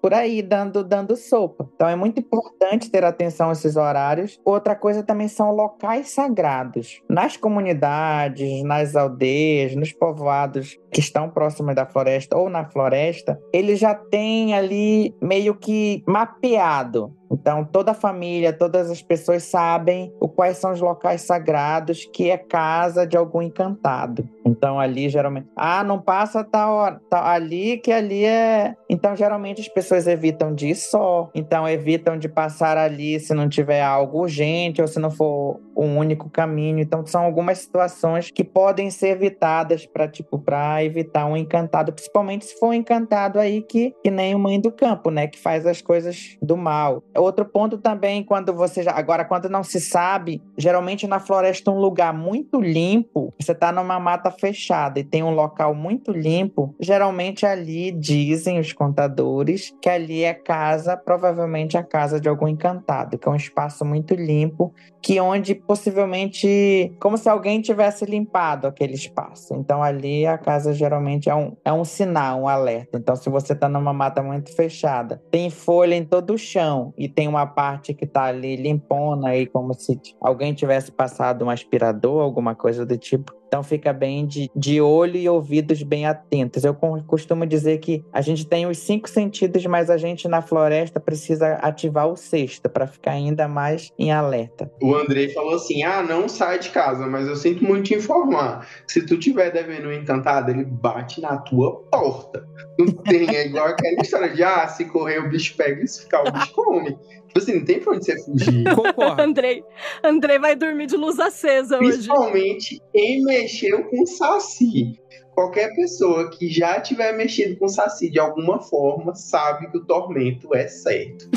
por 0.00 0.14
aí 0.14 0.40
dando 0.40 0.84
dando 0.84 1.16
sopa. 1.16 1.68
Então 1.74 1.88
é 1.88 1.96
muito 1.96 2.20
importante 2.20 2.88
ter 2.88 3.04
atenção 3.04 3.48
a 3.48 3.52
esses 3.52 3.76
horários. 3.76 4.38
Outra 4.44 4.76
coisa 4.76 5.02
também 5.02 5.26
são 5.26 5.50
locais 5.50 6.10
sagrados. 6.10 7.02
Nas 7.08 7.36
comunidades, 7.36 8.62
nas 8.62 8.94
aldeias, 8.94 9.74
nos 9.74 9.92
povoados 9.92 10.78
que 10.92 11.00
estão 11.00 11.28
próximos 11.28 11.74
da 11.74 11.84
floresta 11.84 12.36
ou 12.38 12.48
na 12.48 12.64
floresta, 12.64 13.40
ele 13.52 13.74
já 13.74 13.92
tem 13.92 14.54
ali 14.54 15.12
meio 15.20 15.54
que 15.56 16.02
mapeado 16.06 17.19
então, 17.30 17.64
toda 17.64 17.92
a 17.92 17.94
família, 17.94 18.52
todas 18.52 18.90
as 18.90 19.00
pessoas 19.00 19.44
sabem 19.44 20.12
o 20.20 20.28
quais 20.28 20.58
são 20.58 20.72
os 20.72 20.80
locais 20.80 21.22
sagrados 21.22 22.04
que 22.12 22.28
é 22.28 22.36
casa 22.36 23.06
de 23.06 23.16
algum 23.16 23.40
encantado. 23.40 24.28
Então, 24.44 24.80
ali 24.80 25.08
geralmente, 25.08 25.48
ah, 25.56 25.84
não 25.84 26.00
passa 26.00 26.42
tal 26.42 26.74
hora, 26.74 27.00
ali 27.12 27.78
que 27.78 27.92
ali 27.92 28.24
é. 28.24 28.74
Então, 28.88 29.14
geralmente 29.14 29.60
as 29.60 29.68
pessoas 29.68 30.08
evitam 30.08 30.52
de 30.52 30.68
ir 30.68 30.74
só. 30.74 31.30
Então, 31.34 31.68
evitam 31.68 32.18
de 32.18 32.28
passar 32.28 32.76
ali 32.76 33.20
se 33.20 33.32
não 33.32 33.48
tiver 33.48 33.82
algo 33.82 34.22
urgente 34.22 34.82
ou 34.82 34.88
se 34.88 34.98
não 34.98 35.10
for 35.10 35.60
um 35.76 35.96
único 35.96 36.28
caminho. 36.28 36.80
Então, 36.80 37.06
são 37.06 37.22
algumas 37.22 37.58
situações 37.58 38.30
que 38.30 38.42
podem 38.42 38.90
ser 38.90 39.10
evitadas 39.10 39.86
para 39.86 40.08
tipo 40.08 40.38
para 40.38 40.84
evitar 40.84 41.26
um 41.26 41.36
encantado, 41.36 41.92
principalmente 41.92 42.44
se 42.44 42.58
for 42.58 42.68
um 42.68 42.74
encantado 42.74 43.38
aí 43.38 43.62
que, 43.62 43.94
que 44.02 44.10
nem 44.10 44.34
o 44.34 44.38
mãe 44.38 44.60
do 44.60 44.72
campo, 44.72 45.10
né, 45.10 45.26
que 45.26 45.38
faz 45.38 45.66
as 45.66 45.80
coisas 45.80 46.36
do 46.42 46.56
mal. 46.56 47.02
Outro 47.20 47.44
ponto 47.44 47.76
também, 47.76 48.24
quando 48.24 48.54
você 48.54 48.82
já. 48.82 48.92
Agora, 48.92 49.24
quando 49.24 49.48
não 49.48 49.62
se 49.62 49.80
sabe, 49.80 50.42
geralmente 50.56 51.06
na 51.06 51.20
floresta, 51.20 51.70
um 51.70 51.78
lugar 51.78 52.14
muito 52.14 52.60
limpo, 52.60 53.34
você 53.38 53.52
está 53.52 53.70
numa 53.70 54.00
mata 54.00 54.30
fechada 54.30 54.98
e 54.98 55.04
tem 55.04 55.22
um 55.22 55.34
local 55.34 55.74
muito 55.74 56.12
limpo, 56.12 56.74
geralmente 56.80 57.44
ali 57.44 57.92
dizem 57.92 58.58
os 58.58 58.72
contadores 58.72 59.72
que 59.82 59.88
ali 59.88 60.24
é 60.24 60.32
casa, 60.32 60.96
provavelmente 60.96 61.76
a 61.76 61.82
casa 61.82 62.18
de 62.18 62.28
algum 62.28 62.48
encantado, 62.48 63.18
que 63.18 63.28
é 63.28 63.30
um 63.30 63.36
espaço 63.36 63.84
muito 63.84 64.14
limpo, 64.14 64.72
que 65.02 65.20
onde 65.20 65.54
possivelmente. 65.54 66.92
como 66.98 67.18
se 67.18 67.28
alguém 67.28 67.60
tivesse 67.60 68.06
limpado 68.06 68.66
aquele 68.66 68.94
espaço. 68.94 69.54
Então 69.54 69.82
ali 69.82 70.26
a 70.26 70.38
casa 70.38 70.72
geralmente 70.72 71.28
é 71.28 71.34
um, 71.34 71.54
é 71.64 71.72
um 71.72 71.84
sinal, 71.84 72.42
um 72.42 72.48
alerta. 72.48 72.96
Então, 72.98 73.14
se 73.14 73.28
você 73.28 73.52
está 73.52 73.68
numa 73.68 73.92
mata 73.92 74.22
muito 74.22 74.54
fechada, 74.54 75.22
tem 75.30 75.50
folha 75.50 75.94
em 75.94 76.04
todo 76.04 76.34
o 76.34 76.38
chão 76.38 76.94
e 76.96 77.09
tem 77.10 77.28
uma 77.28 77.46
parte 77.46 77.92
que 77.92 78.06
tá 78.06 78.24
ali 78.24 78.56
limpona 78.56 79.30
aí, 79.30 79.46
como 79.46 79.74
se 79.74 80.00
alguém 80.20 80.54
tivesse 80.54 80.90
passado 80.92 81.44
um 81.44 81.50
aspirador, 81.50 82.22
alguma 82.22 82.54
coisa 82.54 82.86
do 82.86 82.96
tipo. 82.96 83.39
Então 83.50 83.64
fica 83.64 83.92
bem 83.92 84.24
de, 84.24 84.48
de 84.54 84.80
olho 84.80 85.16
e 85.16 85.28
ouvidos 85.28 85.82
bem 85.82 86.06
atentos. 86.06 86.62
Eu 86.62 86.72
costumo 87.04 87.44
dizer 87.44 87.78
que 87.78 88.04
a 88.12 88.20
gente 88.20 88.46
tem 88.46 88.64
os 88.64 88.78
cinco 88.78 89.10
sentidos, 89.10 89.66
mas 89.66 89.90
a 89.90 89.96
gente 89.96 90.28
na 90.28 90.40
floresta 90.40 91.00
precisa 91.00 91.54
ativar 91.54 92.06
o 92.06 92.14
sexto 92.14 92.68
para 92.68 92.86
ficar 92.86 93.10
ainda 93.10 93.48
mais 93.48 93.90
em 93.98 94.12
alerta. 94.12 94.70
O 94.80 94.94
Andrei 94.94 95.30
falou 95.30 95.56
assim: 95.56 95.82
ah, 95.82 96.00
não 96.00 96.28
sai 96.28 96.60
de 96.60 96.70
casa, 96.70 97.08
mas 97.08 97.26
eu 97.26 97.34
sinto 97.34 97.64
muito 97.64 97.86
te 97.86 97.94
informar. 97.94 98.68
Se 98.86 99.04
tu 99.04 99.18
tiver 99.18 99.50
devendo 99.50 99.88
um 99.88 99.92
encantado, 99.92 100.52
ele 100.52 100.64
bate 100.64 101.20
na 101.20 101.36
tua 101.38 101.74
porta. 101.90 102.46
Não 102.78 102.86
tem, 102.86 103.28
é 103.34 103.46
igual 103.46 103.66
aquela 103.66 104.00
história 104.00 104.28
de 104.28 104.44
ah, 104.44 104.68
se 104.68 104.84
correr 104.84 105.18
o 105.18 105.28
bicho 105.28 105.56
pega 105.56 105.82
e 105.82 105.88
se 105.88 106.02
ficar 106.02 106.22
o 106.22 106.30
bicho 106.30 106.52
come. 106.52 106.96
Tipo 107.30 107.38
assim, 107.38 107.54
não 107.60 107.64
tem 107.64 107.78
pra 107.78 107.94
onde 107.94 108.04
você 108.04 108.24
fugir. 108.24 108.64
Concordo. 108.74 109.22
Andrei, 109.22 109.62
Andrei 110.02 110.38
vai 110.40 110.56
dormir 110.56 110.86
de 110.86 110.96
luz 110.96 111.20
acesa 111.20 111.78
hoje. 111.78 111.92
Principalmente 111.92 112.82
quem 112.92 113.22
mexeu 113.22 113.84
com 113.84 114.04
saci 114.04 114.98
qualquer 115.40 115.74
pessoa 115.74 116.28
que 116.28 116.48
já 116.50 116.78
tiver 116.82 117.16
mexido 117.16 117.56
com 117.56 117.66
Saci 117.66 118.10
de 118.10 118.18
alguma 118.18 118.60
forma 118.60 119.14
sabe 119.14 119.70
que 119.70 119.78
o 119.78 119.84
tormento 119.84 120.54
é 120.54 120.68
certo. 120.68 121.30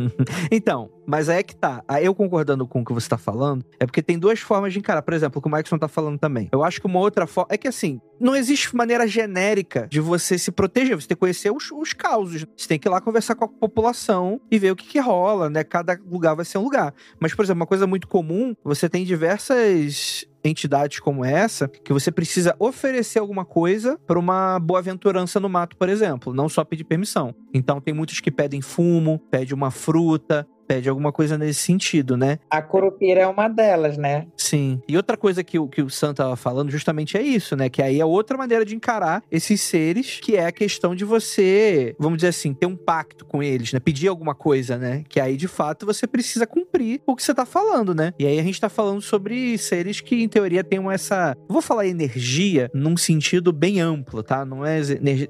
então, 0.50 0.90
mas 1.06 1.28
aí 1.28 1.40
é 1.40 1.42
que 1.42 1.54
tá. 1.54 1.84
Eu 2.00 2.14
concordando 2.14 2.66
com 2.66 2.80
o 2.80 2.84
que 2.84 2.92
você 2.92 3.06
tá 3.06 3.18
falando, 3.18 3.62
é 3.78 3.84
porque 3.84 4.00
tem 4.00 4.18
duas 4.18 4.40
formas 4.40 4.72
de 4.72 4.78
encarar. 4.78 5.02
Por 5.02 5.12
exemplo, 5.12 5.38
o 5.38 5.42
que 5.42 5.48
o 5.48 5.50
Maxon 5.50 5.76
tá 5.76 5.88
falando 5.88 6.18
também. 6.18 6.48
Eu 6.50 6.64
acho 6.64 6.80
que 6.80 6.86
uma 6.86 7.00
outra 7.00 7.26
forma. 7.26 7.48
É 7.52 7.58
que 7.58 7.68
assim, 7.68 8.00
não 8.18 8.34
existe 8.34 8.74
maneira 8.74 9.06
genérica 9.06 9.86
de 9.90 10.00
você 10.00 10.38
se 10.38 10.50
proteger. 10.50 10.94
Você 10.96 11.08
tem 11.08 11.16
que 11.16 11.20
conhecer 11.20 11.50
os, 11.50 11.70
os 11.70 11.92
causos. 11.92 12.46
Você 12.56 12.68
tem 12.68 12.78
que 12.78 12.88
ir 12.88 12.90
lá 12.90 13.00
conversar 13.00 13.34
com 13.34 13.44
a 13.44 13.48
população 13.48 14.40
e 14.50 14.58
ver 14.58 14.70
o 14.70 14.76
que, 14.76 14.86
que 14.86 15.00
rola, 15.00 15.50
né? 15.50 15.62
Cada 15.64 15.98
lugar 16.10 16.34
vai 16.34 16.44
ser 16.46 16.56
um 16.56 16.62
lugar. 16.62 16.94
Mas, 17.18 17.34
por 17.34 17.44
exemplo, 17.44 17.60
uma 17.60 17.66
coisa 17.66 17.86
muito 17.86 18.08
comum, 18.08 18.54
você 18.64 18.88
tem 18.88 19.04
diversas 19.04 20.24
entidades 20.44 21.00
como 21.00 21.24
essa 21.24 21.68
que 21.68 21.92
você 21.92 22.10
precisa 22.10 22.54
oferecer 22.58 23.18
alguma 23.18 23.44
coisa 23.44 23.98
para 24.06 24.18
uma 24.18 24.58
boa 24.58 24.80
aventurança 24.80 25.38
no 25.38 25.48
mato, 25.48 25.76
por 25.76 25.88
exemplo, 25.88 26.32
não 26.32 26.48
só 26.48 26.64
pedir 26.64 26.84
permissão. 26.84 27.34
Então 27.52 27.80
tem 27.80 27.92
muitos 27.94 28.20
que 28.20 28.30
pedem 28.30 28.60
fumo, 28.60 29.18
pede 29.30 29.54
uma 29.54 29.70
fruta, 29.70 30.46
pede 30.70 30.88
alguma 30.88 31.10
coisa 31.10 31.36
nesse 31.36 31.58
sentido, 31.58 32.16
né? 32.16 32.38
A 32.48 32.62
curupira 32.62 33.22
é 33.22 33.26
uma 33.26 33.48
delas, 33.48 33.96
né? 33.96 34.28
Sim. 34.36 34.80
E 34.86 34.96
outra 34.96 35.16
coisa 35.16 35.42
que 35.42 35.58
o, 35.58 35.66
que 35.66 35.82
o 35.82 35.90
Sam 35.90 36.14
tava 36.14 36.36
falando 36.36 36.70
justamente 36.70 37.16
é 37.16 37.22
isso, 37.22 37.56
né? 37.56 37.68
Que 37.68 37.82
aí 37.82 37.98
é 37.98 38.04
outra 38.04 38.38
maneira 38.38 38.64
de 38.64 38.76
encarar 38.76 39.20
esses 39.32 39.60
seres, 39.60 40.20
que 40.22 40.36
é 40.36 40.46
a 40.46 40.52
questão 40.52 40.94
de 40.94 41.04
você, 41.04 41.96
vamos 41.98 42.18
dizer 42.18 42.28
assim, 42.28 42.54
ter 42.54 42.66
um 42.66 42.76
pacto 42.76 43.24
com 43.24 43.42
eles, 43.42 43.72
né? 43.72 43.80
Pedir 43.80 44.06
alguma 44.06 44.32
coisa, 44.32 44.78
né? 44.78 45.02
Que 45.08 45.18
aí, 45.18 45.36
de 45.36 45.48
fato, 45.48 45.84
você 45.84 46.06
precisa 46.06 46.46
cumprir 46.46 47.00
o 47.04 47.16
que 47.16 47.24
você 47.24 47.34
tá 47.34 47.44
falando, 47.44 47.92
né? 47.92 48.14
E 48.16 48.24
aí 48.24 48.38
a 48.38 48.42
gente 48.44 48.60
tá 48.60 48.68
falando 48.68 49.00
sobre 49.00 49.58
seres 49.58 50.00
que, 50.00 50.22
em 50.22 50.28
teoria, 50.28 50.62
têm 50.62 50.78
essa. 50.92 51.36
Vou 51.48 51.60
falar 51.60 51.88
energia 51.88 52.70
num 52.72 52.96
sentido 52.96 53.52
bem 53.52 53.80
amplo, 53.80 54.22
tá? 54.22 54.44
Não 54.44 54.64
é 54.64 54.78
energia, 54.78 55.28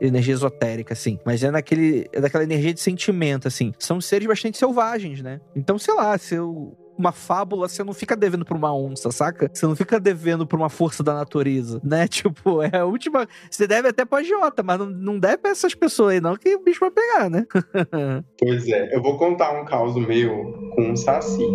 energia 0.00 0.32
esotérica, 0.32 0.94
assim. 0.94 1.18
Mas 1.26 1.44
é 1.44 1.50
naquele. 1.50 2.08
É 2.10 2.22
daquela 2.22 2.42
energia 2.42 2.72
de 2.72 2.80
sentimento, 2.80 3.46
assim. 3.46 3.74
São 3.78 4.00
seres 4.00 4.26
bastante 4.26 4.56
selvagens 4.56 4.77
selvagens, 4.78 5.22
né? 5.22 5.40
Então, 5.56 5.78
sei 5.78 5.94
lá, 5.94 6.16
se 6.16 6.36
eu 6.36 6.76
uma 6.96 7.12
fábula, 7.12 7.68
você 7.68 7.84
não 7.84 7.92
fica 7.92 8.16
devendo 8.16 8.44
pra 8.44 8.56
uma 8.56 8.74
onça, 8.74 9.12
saca? 9.12 9.48
Você 9.52 9.64
não 9.64 9.76
fica 9.76 10.00
devendo 10.00 10.44
pra 10.44 10.56
uma 10.56 10.68
força 10.68 11.00
da 11.00 11.14
natureza, 11.14 11.80
né? 11.84 12.08
Tipo, 12.08 12.60
é 12.60 12.76
a 12.76 12.84
última. 12.84 13.28
Você 13.48 13.68
deve 13.68 13.88
até 13.88 14.04
pra 14.04 14.18
agiota, 14.18 14.64
mas 14.64 14.78
não, 14.80 14.86
não 14.86 15.18
deve 15.18 15.38
pra 15.38 15.52
essas 15.52 15.76
pessoas 15.76 16.14
aí, 16.14 16.20
não, 16.20 16.34
que 16.34 16.56
o 16.56 16.64
bicho 16.64 16.80
vai 16.80 16.90
pegar, 16.90 17.30
né? 17.30 17.46
pois 18.36 18.66
é, 18.68 18.96
eu 18.96 19.00
vou 19.00 19.16
contar 19.16 19.52
um 19.60 19.64
caos 19.64 19.94
meu 19.94 20.72
com 20.74 20.90
um 20.90 20.96
saci. 20.96 21.46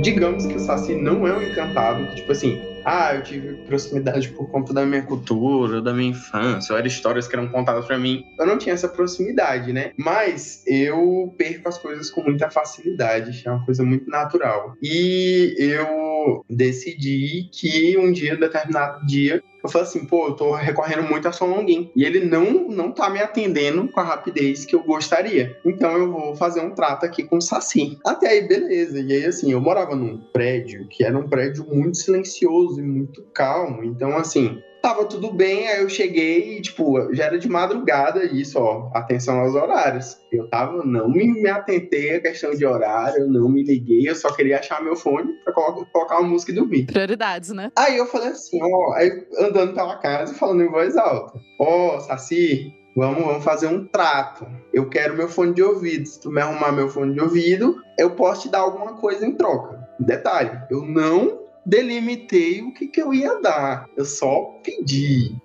Digamos 0.00 0.46
que 0.46 0.56
o 0.56 0.60
saci 0.60 0.94
não 0.94 1.26
é 1.26 1.36
um 1.36 1.42
encantado, 1.42 2.06
que, 2.08 2.16
tipo 2.16 2.32
assim, 2.32 2.73
ah, 2.84 3.14
eu 3.14 3.22
tive 3.22 3.54
proximidade 3.66 4.28
por 4.30 4.50
conta 4.50 4.72
da 4.72 4.84
minha 4.84 5.02
cultura, 5.02 5.80
da 5.80 5.92
minha 5.92 6.10
infância, 6.10 6.72
ou 6.72 6.78
eram 6.78 6.86
histórias 6.86 7.26
que 7.26 7.34
eram 7.34 7.48
contadas 7.48 7.86
para 7.86 7.98
mim. 7.98 8.24
Eu 8.38 8.46
não 8.46 8.58
tinha 8.58 8.74
essa 8.74 8.88
proximidade, 8.88 9.72
né? 9.72 9.92
Mas 9.96 10.62
eu 10.66 11.34
perco 11.36 11.68
as 11.68 11.78
coisas 11.78 12.10
com 12.10 12.22
muita 12.22 12.50
facilidade, 12.50 13.42
é 13.46 13.50
uma 13.50 13.64
coisa 13.64 13.82
muito 13.82 14.08
natural. 14.08 14.74
E 14.82 15.54
eu 15.58 16.44
decidi 16.48 17.48
que 17.52 17.96
um 17.98 18.12
dia, 18.12 18.34
um 18.34 18.40
determinado 18.40 19.04
dia, 19.06 19.42
eu 19.64 19.70
falei 19.70 19.88
assim, 19.88 20.04
pô, 20.04 20.28
eu 20.28 20.34
tô 20.34 20.52
recorrendo 20.52 21.02
muito 21.04 21.26
a 21.26 21.44
Longuin. 21.44 21.90
E 21.96 22.04
ele 22.04 22.20
não, 22.20 22.68
não 22.68 22.92
tá 22.92 23.08
me 23.08 23.18
atendendo 23.18 23.88
com 23.88 23.98
a 23.98 24.04
rapidez 24.04 24.66
que 24.66 24.76
eu 24.76 24.82
gostaria. 24.82 25.58
Então 25.64 25.96
eu 25.96 26.12
vou 26.12 26.36
fazer 26.36 26.60
um 26.60 26.74
trato 26.74 27.06
aqui 27.06 27.24
com 27.24 27.38
o 27.38 27.42
Saci. 27.42 27.98
Até 28.04 28.28
aí, 28.28 28.46
beleza. 28.46 29.00
E 29.00 29.12
aí, 29.12 29.24
assim, 29.24 29.50
eu 29.52 29.60
morava 29.60 29.96
num 29.96 30.18
prédio 30.18 30.86
que 30.88 31.02
era 31.02 31.18
um 31.18 31.26
prédio 31.26 31.64
muito 31.64 31.96
silencioso 31.96 32.78
e 32.78 32.82
muito 32.82 33.22
calmo. 33.32 33.82
Então, 33.82 34.14
assim, 34.18 34.62
tava 34.84 35.06
tudo 35.06 35.32
bem, 35.32 35.66
aí 35.66 35.80
eu 35.80 35.88
cheguei 35.88 36.58
e, 36.58 36.60
tipo, 36.60 37.08
já 37.14 37.24
era 37.24 37.38
de 37.38 37.48
madrugada 37.48 38.22
isso, 38.22 38.58
ó, 38.58 38.90
atenção 38.92 39.40
aos 39.40 39.54
horários. 39.54 40.18
Eu 40.30 40.46
tava, 40.50 40.84
não 40.84 41.08
me, 41.08 41.24
me 41.24 41.48
atentei 41.48 42.16
à 42.16 42.20
questão 42.20 42.50
de 42.50 42.66
horário, 42.66 43.22
eu 43.22 43.26
não 43.26 43.48
me 43.48 43.62
liguei, 43.62 44.06
eu 44.06 44.14
só 44.14 44.30
queria 44.30 44.58
achar 44.58 44.84
meu 44.84 44.94
fone 44.94 45.32
pra 45.42 45.54
colocar, 45.54 45.90
colocar 45.90 46.18
uma 46.18 46.28
música 46.28 46.52
e 46.52 46.54
dormir. 46.54 46.84
Prioridades, 46.84 47.48
né? 47.48 47.72
Aí 47.78 47.96
eu 47.96 48.04
falei 48.04 48.28
assim, 48.28 48.58
ó, 48.62 48.92
aí 48.92 49.26
andando 49.38 49.72
pela 49.72 49.96
casa, 49.96 50.34
falando 50.34 50.62
em 50.62 50.70
voz 50.70 50.98
alta, 50.98 51.40
ó, 51.58 51.98
Saci, 52.00 52.70
Vamos, 52.96 53.24
vamos 53.24 53.42
fazer 53.42 53.66
um 53.66 53.84
trato. 53.88 54.46
Eu 54.72 54.88
quero 54.88 55.16
meu 55.16 55.28
fone 55.28 55.52
de 55.52 55.60
ouvido. 55.60 56.06
Se 56.06 56.20
tu 56.20 56.30
me 56.30 56.40
arrumar 56.40 56.70
meu 56.70 56.88
fone 56.88 57.12
de 57.12 57.20
ouvido, 57.20 57.74
eu 57.98 58.12
posso 58.12 58.42
te 58.42 58.50
dar 58.50 58.60
alguma 58.60 58.92
coisa 58.92 59.26
em 59.26 59.32
troca. 59.32 59.84
Detalhe, 59.98 60.56
eu 60.70 60.82
não 60.86 61.43
delimitei 61.64 62.62
o 62.62 62.72
que, 62.72 62.86
que 62.86 63.00
eu 63.00 63.12
ia 63.12 63.40
dar. 63.40 63.86
Eu 63.96 64.04
só 64.04 64.60
pedi. 64.62 65.36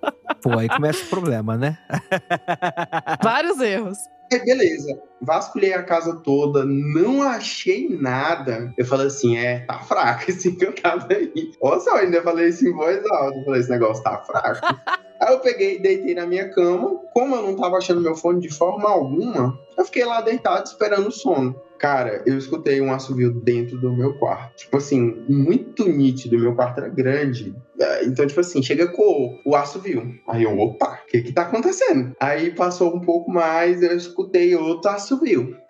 Pô, 0.42 0.58
aí 0.58 0.68
começa 0.68 1.04
o 1.04 1.08
problema, 1.08 1.56
né? 1.56 1.78
Vários 3.22 3.60
erros. 3.60 3.98
Aí, 4.32 4.44
beleza. 4.44 5.09
Vasculhei 5.20 5.74
a 5.74 5.82
casa 5.82 6.16
toda, 6.16 6.64
não 6.64 7.22
achei 7.22 7.88
nada. 7.88 8.72
Eu 8.76 8.84
falei 8.84 9.06
assim: 9.06 9.36
é, 9.36 9.60
tá 9.60 9.78
fraco 9.80 10.30
esse 10.30 10.48
encantado 10.48 11.06
aí. 11.12 11.52
Olha 11.60 11.80
só, 11.80 11.96
eu 11.96 12.04
ainda 12.04 12.22
falei 12.22 12.48
isso 12.48 12.66
em 12.66 12.72
voz 12.72 13.04
alta. 13.10 13.38
Eu 13.38 13.44
falei: 13.44 13.60
esse 13.60 13.70
negócio 13.70 14.02
tá 14.02 14.18
fraco. 14.18 14.60
Aí 15.20 15.34
eu 15.34 15.40
peguei 15.40 15.76
e 15.76 15.82
deitei 15.82 16.14
na 16.14 16.26
minha 16.26 16.48
cama. 16.48 16.98
Como 17.12 17.36
eu 17.36 17.42
não 17.42 17.54
tava 17.54 17.76
achando 17.76 18.00
meu 18.00 18.14
fone 18.14 18.40
de 18.40 18.48
forma 18.48 18.88
alguma, 18.88 19.58
eu 19.76 19.84
fiquei 19.84 20.02
lá 20.04 20.22
deitado 20.22 20.64
esperando 20.64 21.08
o 21.08 21.12
sono. 21.12 21.54
Cara, 21.78 22.22
eu 22.26 22.36
escutei 22.36 22.78
um 22.80 22.92
assovio 22.92 23.32
dentro 23.32 23.78
do 23.78 23.90
meu 23.90 24.12
quarto. 24.18 24.54
Tipo 24.56 24.76
assim, 24.76 25.24
muito 25.26 25.88
nítido. 25.88 26.38
Meu 26.38 26.54
quarto 26.54 26.78
era 26.78 26.88
grande. 26.88 27.54
Então, 28.02 28.26
tipo 28.26 28.40
assim, 28.40 28.62
chega 28.62 28.88
com 28.88 29.40
o 29.46 29.56
assovio. 29.56 30.14
Aí 30.28 30.42
eu, 30.42 30.58
opa, 30.58 31.00
o 31.02 31.06
que 31.06 31.22
que 31.22 31.32
tá 31.32 31.42
acontecendo? 31.42 32.14
Aí 32.20 32.50
passou 32.50 32.94
um 32.94 33.00
pouco 33.00 33.30
mais, 33.30 33.82
eu 33.82 33.96
escutei 33.96 34.54
outro 34.54 34.90
assovio. 34.90 35.09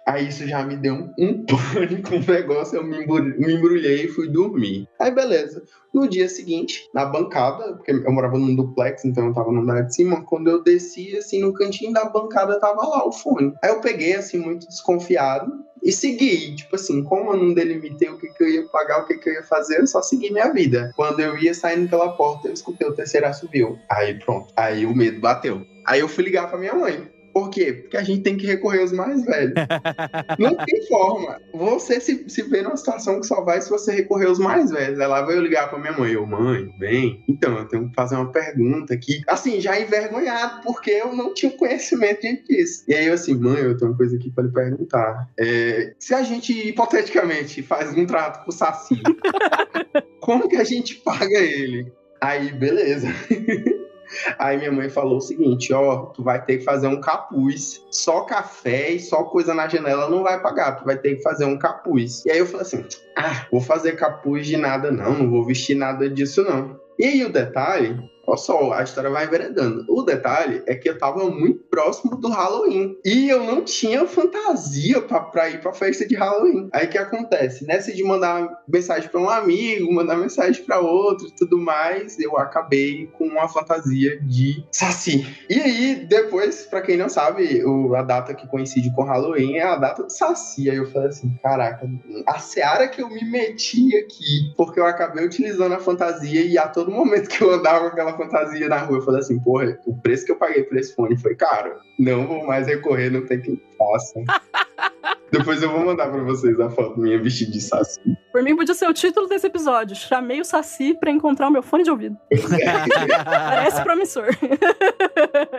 Aí 0.06 0.28
isso 0.28 0.46
já 0.46 0.64
me 0.64 0.76
deu 0.76 1.08
um, 1.18 1.44
pânico, 1.46 2.14
um 2.14 2.32
negócio, 2.32 2.76
eu 2.76 2.84
me 2.84 3.02
embrulhei, 3.02 3.38
me 3.38 3.54
embrulhei 3.54 4.04
e 4.04 4.08
fui 4.08 4.28
dormir. 4.28 4.88
Aí 4.98 5.10
beleza. 5.10 5.62
No 5.92 6.08
dia 6.08 6.28
seguinte, 6.28 6.88
na 6.94 7.04
bancada, 7.04 7.74
porque 7.74 7.90
eu 7.90 8.12
morava 8.12 8.38
num 8.38 8.54
duplex, 8.54 9.04
então 9.04 9.26
eu 9.26 9.34
tava 9.34 9.52
no 9.52 9.60
andar 9.60 9.82
de 9.82 9.94
cima, 9.94 10.24
quando 10.24 10.48
eu 10.48 10.62
desci, 10.62 11.16
assim, 11.16 11.40
no 11.40 11.52
cantinho 11.52 11.92
da 11.92 12.04
bancada 12.04 12.58
tava 12.58 12.86
lá 12.86 13.06
o 13.06 13.12
fone. 13.12 13.52
Aí 13.62 13.70
eu 13.70 13.80
peguei, 13.80 14.14
assim, 14.14 14.38
muito 14.38 14.66
desconfiado, 14.66 15.52
e 15.82 15.92
segui. 15.92 16.54
Tipo 16.54 16.76
assim, 16.76 17.02
como 17.02 17.32
eu 17.32 17.36
não 17.36 17.54
delimitei 17.54 18.08
o 18.08 18.18
que, 18.18 18.28
que 18.28 18.44
eu 18.44 18.48
ia 18.48 18.68
pagar, 18.68 19.02
o 19.02 19.06
que, 19.06 19.16
que 19.16 19.28
eu 19.28 19.34
ia 19.34 19.42
fazer, 19.42 19.80
eu 19.80 19.86
só 19.86 20.02
segui 20.02 20.30
minha 20.30 20.52
vida. 20.52 20.92
Quando 20.94 21.20
eu 21.20 21.36
ia 21.38 21.54
saindo 21.54 21.88
pela 21.88 22.12
porta, 22.12 22.48
eu 22.48 22.54
escutei 22.54 22.86
o 22.86 22.94
terceiro 22.94 23.26
assobio. 23.26 23.78
Aí 23.90 24.18
pronto. 24.18 24.52
Aí 24.56 24.86
o 24.86 24.94
medo 24.94 25.20
bateu. 25.20 25.62
Aí 25.86 26.00
eu 26.00 26.08
fui 26.08 26.24
ligar 26.24 26.48
pra 26.48 26.58
minha 26.58 26.74
mãe. 26.74 27.08
Por 27.32 27.50
quê? 27.50 27.72
Porque 27.72 27.96
a 27.96 28.02
gente 28.02 28.22
tem 28.22 28.36
que 28.36 28.46
recorrer 28.46 28.80
aos 28.80 28.92
mais 28.92 29.24
velhos. 29.24 29.54
Não 30.38 30.56
tem 30.56 30.86
forma. 30.88 31.40
Você 31.52 32.00
se, 32.00 32.28
se 32.28 32.42
vê 32.42 32.62
numa 32.62 32.76
situação 32.76 33.20
que 33.20 33.26
só 33.26 33.42
vai 33.42 33.60
se 33.60 33.70
você 33.70 33.92
recorrer 33.92 34.26
aos 34.26 34.38
mais 34.38 34.70
velhos. 34.70 34.98
Ela 34.98 35.22
veio 35.22 35.40
ligar 35.40 35.68
pra 35.68 35.78
minha 35.78 35.92
mãe. 35.92 36.12
Eu, 36.12 36.26
mãe, 36.26 36.72
bem, 36.78 37.24
então 37.28 37.56
eu 37.56 37.66
tenho 37.66 37.88
que 37.88 37.94
fazer 37.94 38.16
uma 38.16 38.32
pergunta 38.32 38.94
aqui. 38.94 39.22
Assim, 39.26 39.60
já 39.60 39.80
envergonhado, 39.80 40.62
porque 40.62 40.90
eu 40.90 41.14
não 41.14 41.32
tinha 41.32 41.52
conhecimento 41.52 42.20
disso. 42.48 42.84
E 42.88 42.94
aí 42.94 43.06
eu 43.06 43.14
assim, 43.14 43.34
mãe, 43.34 43.60
eu 43.60 43.76
tenho 43.76 43.90
uma 43.90 43.96
coisa 43.96 44.16
aqui 44.16 44.30
pra 44.30 44.44
lhe 44.44 44.52
perguntar. 44.52 45.28
É, 45.38 45.94
se 45.98 46.14
a 46.14 46.22
gente, 46.22 46.52
hipoteticamente, 46.68 47.62
faz 47.62 47.96
um 47.96 48.06
trato 48.06 48.44
com 48.44 48.50
o 48.50 48.52
Saci, 48.52 49.00
como 50.20 50.48
que 50.48 50.56
a 50.56 50.64
gente 50.64 50.96
paga 50.96 51.38
ele? 51.38 51.92
Aí, 52.20 52.52
beleza. 52.52 53.08
Aí 54.38 54.56
minha 54.56 54.72
mãe 54.72 54.88
falou 54.88 55.18
o 55.18 55.20
seguinte: 55.20 55.72
ó, 55.72 56.06
tu 56.06 56.22
vai 56.22 56.44
ter 56.44 56.58
que 56.58 56.64
fazer 56.64 56.86
um 56.86 57.00
capuz. 57.00 57.84
Só 57.90 58.22
café 58.22 58.90
e 58.90 59.00
só 59.00 59.24
coisa 59.24 59.54
na 59.54 59.68
janela 59.68 60.08
não 60.08 60.22
vai 60.22 60.40
pagar. 60.40 60.72
Tu 60.72 60.84
vai 60.84 60.96
ter 60.96 61.16
que 61.16 61.22
fazer 61.22 61.44
um 61.44 61.58
capuz. 61.58 62.24
E 62.24 62.30
aí 62.30 62.38
eu 62.38 62.46
falei 62.46 62.62
assim: 62.62 62.84
ah, 63.16 63.46
vou 63.50 63.60
fazer 63.60 63.92
capuz 63.92 64.46
de 64.46 64.56
nada 64.56 64.90
não, 64.90 65.14
não 65.14 65.30
vou 65.30 65.44
vestir 65.44 65.76
nada 65.76 66.08
disso 66.08 66.42
não. 66.42 66.78
E 66.98 67.04
aí 67.04 67.24
o 67.24 67.32
detalhe 67.32 67.98
Olha 68.30 68.38
só, 68.38 68.72
a 68.72 68.84
história 68.84 69.10
vai 69.10 69.26
enveredando. 69.26 69.84
O 69.88 70.02
detalhe 70.02 70.62
é 70.64 70.76
que 70.76 70.88
eu 70.88 70.96
tava 70.96 71.28
muito 71.28 71.64
próximo 71.64 72.16
do 72.16 72.28
Halloween. 72.28 72.96
E 73.04 73.28
eu 73.28 73.42
não 73.42 73.64
tinha 73.64 74.06
fantasia 74.06 75.02
pra, 75.02 75.18
pra 75.18 75.50
ir 75.50 75.60
pra 75.60 75.72
festa 75.72 76.06
de 76.06 76.14
Halloween. 76.14 76.68
Aí 76.72 76.86
que 76.86 76.96
acontece? 76.96 77.66
Nessa 77.66 77.92
de 77.92 78.04
mandar 78.04 78.62
mensagem 78.68 79.08
pra 79.08 79.20
um 79.20 79.28
amigo, 79.28 79.92
mandar 79.92 80.16
mensagem 80.16 80.62
pra 80.64 80.78
outro 80.78 81.26
e 81.26 81.32
tudo 81.32 81.58
mais, 81.58 82.20
eu 82.20 82.38
acabei 82.38 83.08
com 83.18 83.26
uma 83.26 83.48
fantasia 83.48 84.20
de 84.20 84.64
Saci. 84.70 85.26
E 85.48 85.60
aí, 85.60 86.06
depois, 86.08 86.66
pra 86.66 86.82
quem 86.82 86.96
não 86.96 87.08
sabe, 87.08 87.64
o, 87.64 87.96
a 87.96 88.02
data 88.02 88.32
que 88.32 88.46
coincide 88.46 88.94
com 88.94 89.02
Halloween 89.02 89.56
é 89.56 89.64
a 89.64 89.74
data 89.74 90.04
do 90.04 90.12
Saci. 90.12 90.70
Aí 90.70 90.76
eu 90.76 90.88
falei 90.92 91.08
assim: 91.08 91.36
caraca, 91.42 91.90
a 92.28 92.38
seara 92.38 92.86
que 92.86 93.02
eu 93.02 93.08
me 93.08 93.24
meti 93.24 93.96
aqui, 93.96 94.54
porque 94.56 94.78
eu 94.78 94.86
acabei 94.86 95.24
utilizando 95.24 95.74
a 95.74 95.80
fantasia 95.80 96.42
e 96.42 96.56
a 96.56 96.68
todo 96.68 96.92
momento 96.92 97.28
que 97.28 97.42
eu 97.42 97.50
andava 97.50 97.80
com 97.80 97.86
aquela 97.88 98.19
fantasia 98.20 98.68
na 98.68 98.78
rua. 98.78 98.98
Eu 98.98 99.02
falei 99.02 99.20
assim, 99.20 99.38
porra, 99.40 99.78
o 99.86 99.96
preço 100.00 100.24
que 100.24 100.32
eu 100.32 100.36
paguei 100.36 100.62
por 100.64 100.76
esse 100.76 100.94
fone 100.94 101.16
foi 101.16 101.34
caro. 101.34 101.74
Não 101.98 102.26
vou 102.26 102.46
mais 102.46 102.66
recorrer, 102.66 103.10
não 103.10 103.24
tem 103.24 103.40
quem 103.40 103.60
faça. 103.78 104.20
Depois 105.30 105.62
eu 105.62 105.70
vou 105.70 105.84
mandar 105.84 106.10
pra 106.10 106.22
vocês 106.22 106.58
a 106.58 106.68
foto 106.68 106.98
minha 106.98 107.20
vestida 107.20 107.52
de 107.52 107.60
saci. 107.60 108.00
Por 108.32 108.42
mim, 108.42 108.56
podia 108.56 108.74
ser 108.74 108.88
o 108.88 108.92
título 108.92 109.28
desse 109.28 109.46
episódio. 109.46 109.94
Chamei 109.94 110.40
o 110.40 110.44
Saci 110.44 110.94
pra 110.94 111.10
encontrar 111.10 111.48
o 111.48 111.52
meu 111.52 111.62
fone 111.62 111.84
de 111.84 111.90
ouvido. 111.90 112.16
Parece 113.24 113.82
promissor. 113.82 114.26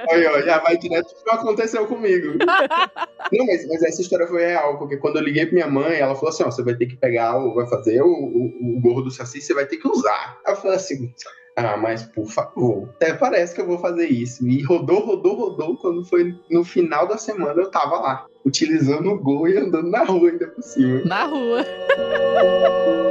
Aí, 0.10 0.26
ó, 0.26 0.42
já 0.42 0.60
vai 0.60 0.78
direto 0.78 1.12
o 1.12 1.24
que 1.24 1.32
aconteceu 1.32 1.88
comigo. 1.88 2.34
Não, 3.32 3.46
mas, 3.46 3.66
mas, 3.68 3.84
essa 3.84 4.02
história 4.02 4.28
foi 4.28 4.46
real, 4.46 4.78
porque 4.78 4.98
quando 4.98 5.18
eu 5.18 5.24
liguei 5.24 5.46
pra 5.46 5.54
minha 5.54 5.70
mãe, 5.70 6.00
ela 6.00 6.16
falou 6.16 6.30
assim: 6.30 6.44
ó, 6.44 6.52
você 6.52 6.64
vai 6.64 6.76
ter 6.76 6.88
que 6.88 6.98
pegar, 6.98 7.38
vai 7.54 7.68
fazer 7.68 8.02
o, 8.02 8.08
o, 8.08 8.78
o 8.78 8.82
gorro 8.82 9.02
do 9.02 9.12
Saci, 9.12 9.42
você 9.42 9.54
vai 9.54 9.66
ter 9.66 9.78
que 9.78 9.88
usar. 9.88 10.38
Aí 10.46 10.54
eu 10.54 10.58
falei 10.58 10.76
assim. 10.76 11.14
Ah, 11.56 11.78
mas 11.78 12.04
por 12.04 12.28
favor, 12.28 12.90
até 12.96 13.14
parece 13.14 13.54
que 13.54 13.62
eu 13.62 13.68
vou 13.68 13.78
fazer 13.78 14.08
isso. 14.08 14.48
E 14.48 14.62
rodou, 14.64 15.00
rodou, 15.00 15.36
rodou. 15.36 15.78
Quando 15.78 16.06
foi 16.06 16.36
no 16.50 16.64
final 16.64 17.08
da 17.08 17.18
semana, 17.18 17.62
eu 17.62 17.70
tava 17.70 18.00
lá, 18.00 18.26
utilizando 18.46 19.10
o 19.10 19.20
Gol 19.20 19.48
e 19.50 19.58
andando 19.58 19.90
na 19.90 20.04
rua 20.04 20.30
ainda 20.30 20.48
por 20.48 20.64
cima. 20.64 21.02
Na 21.06 21.26
rua. 21.26 21.66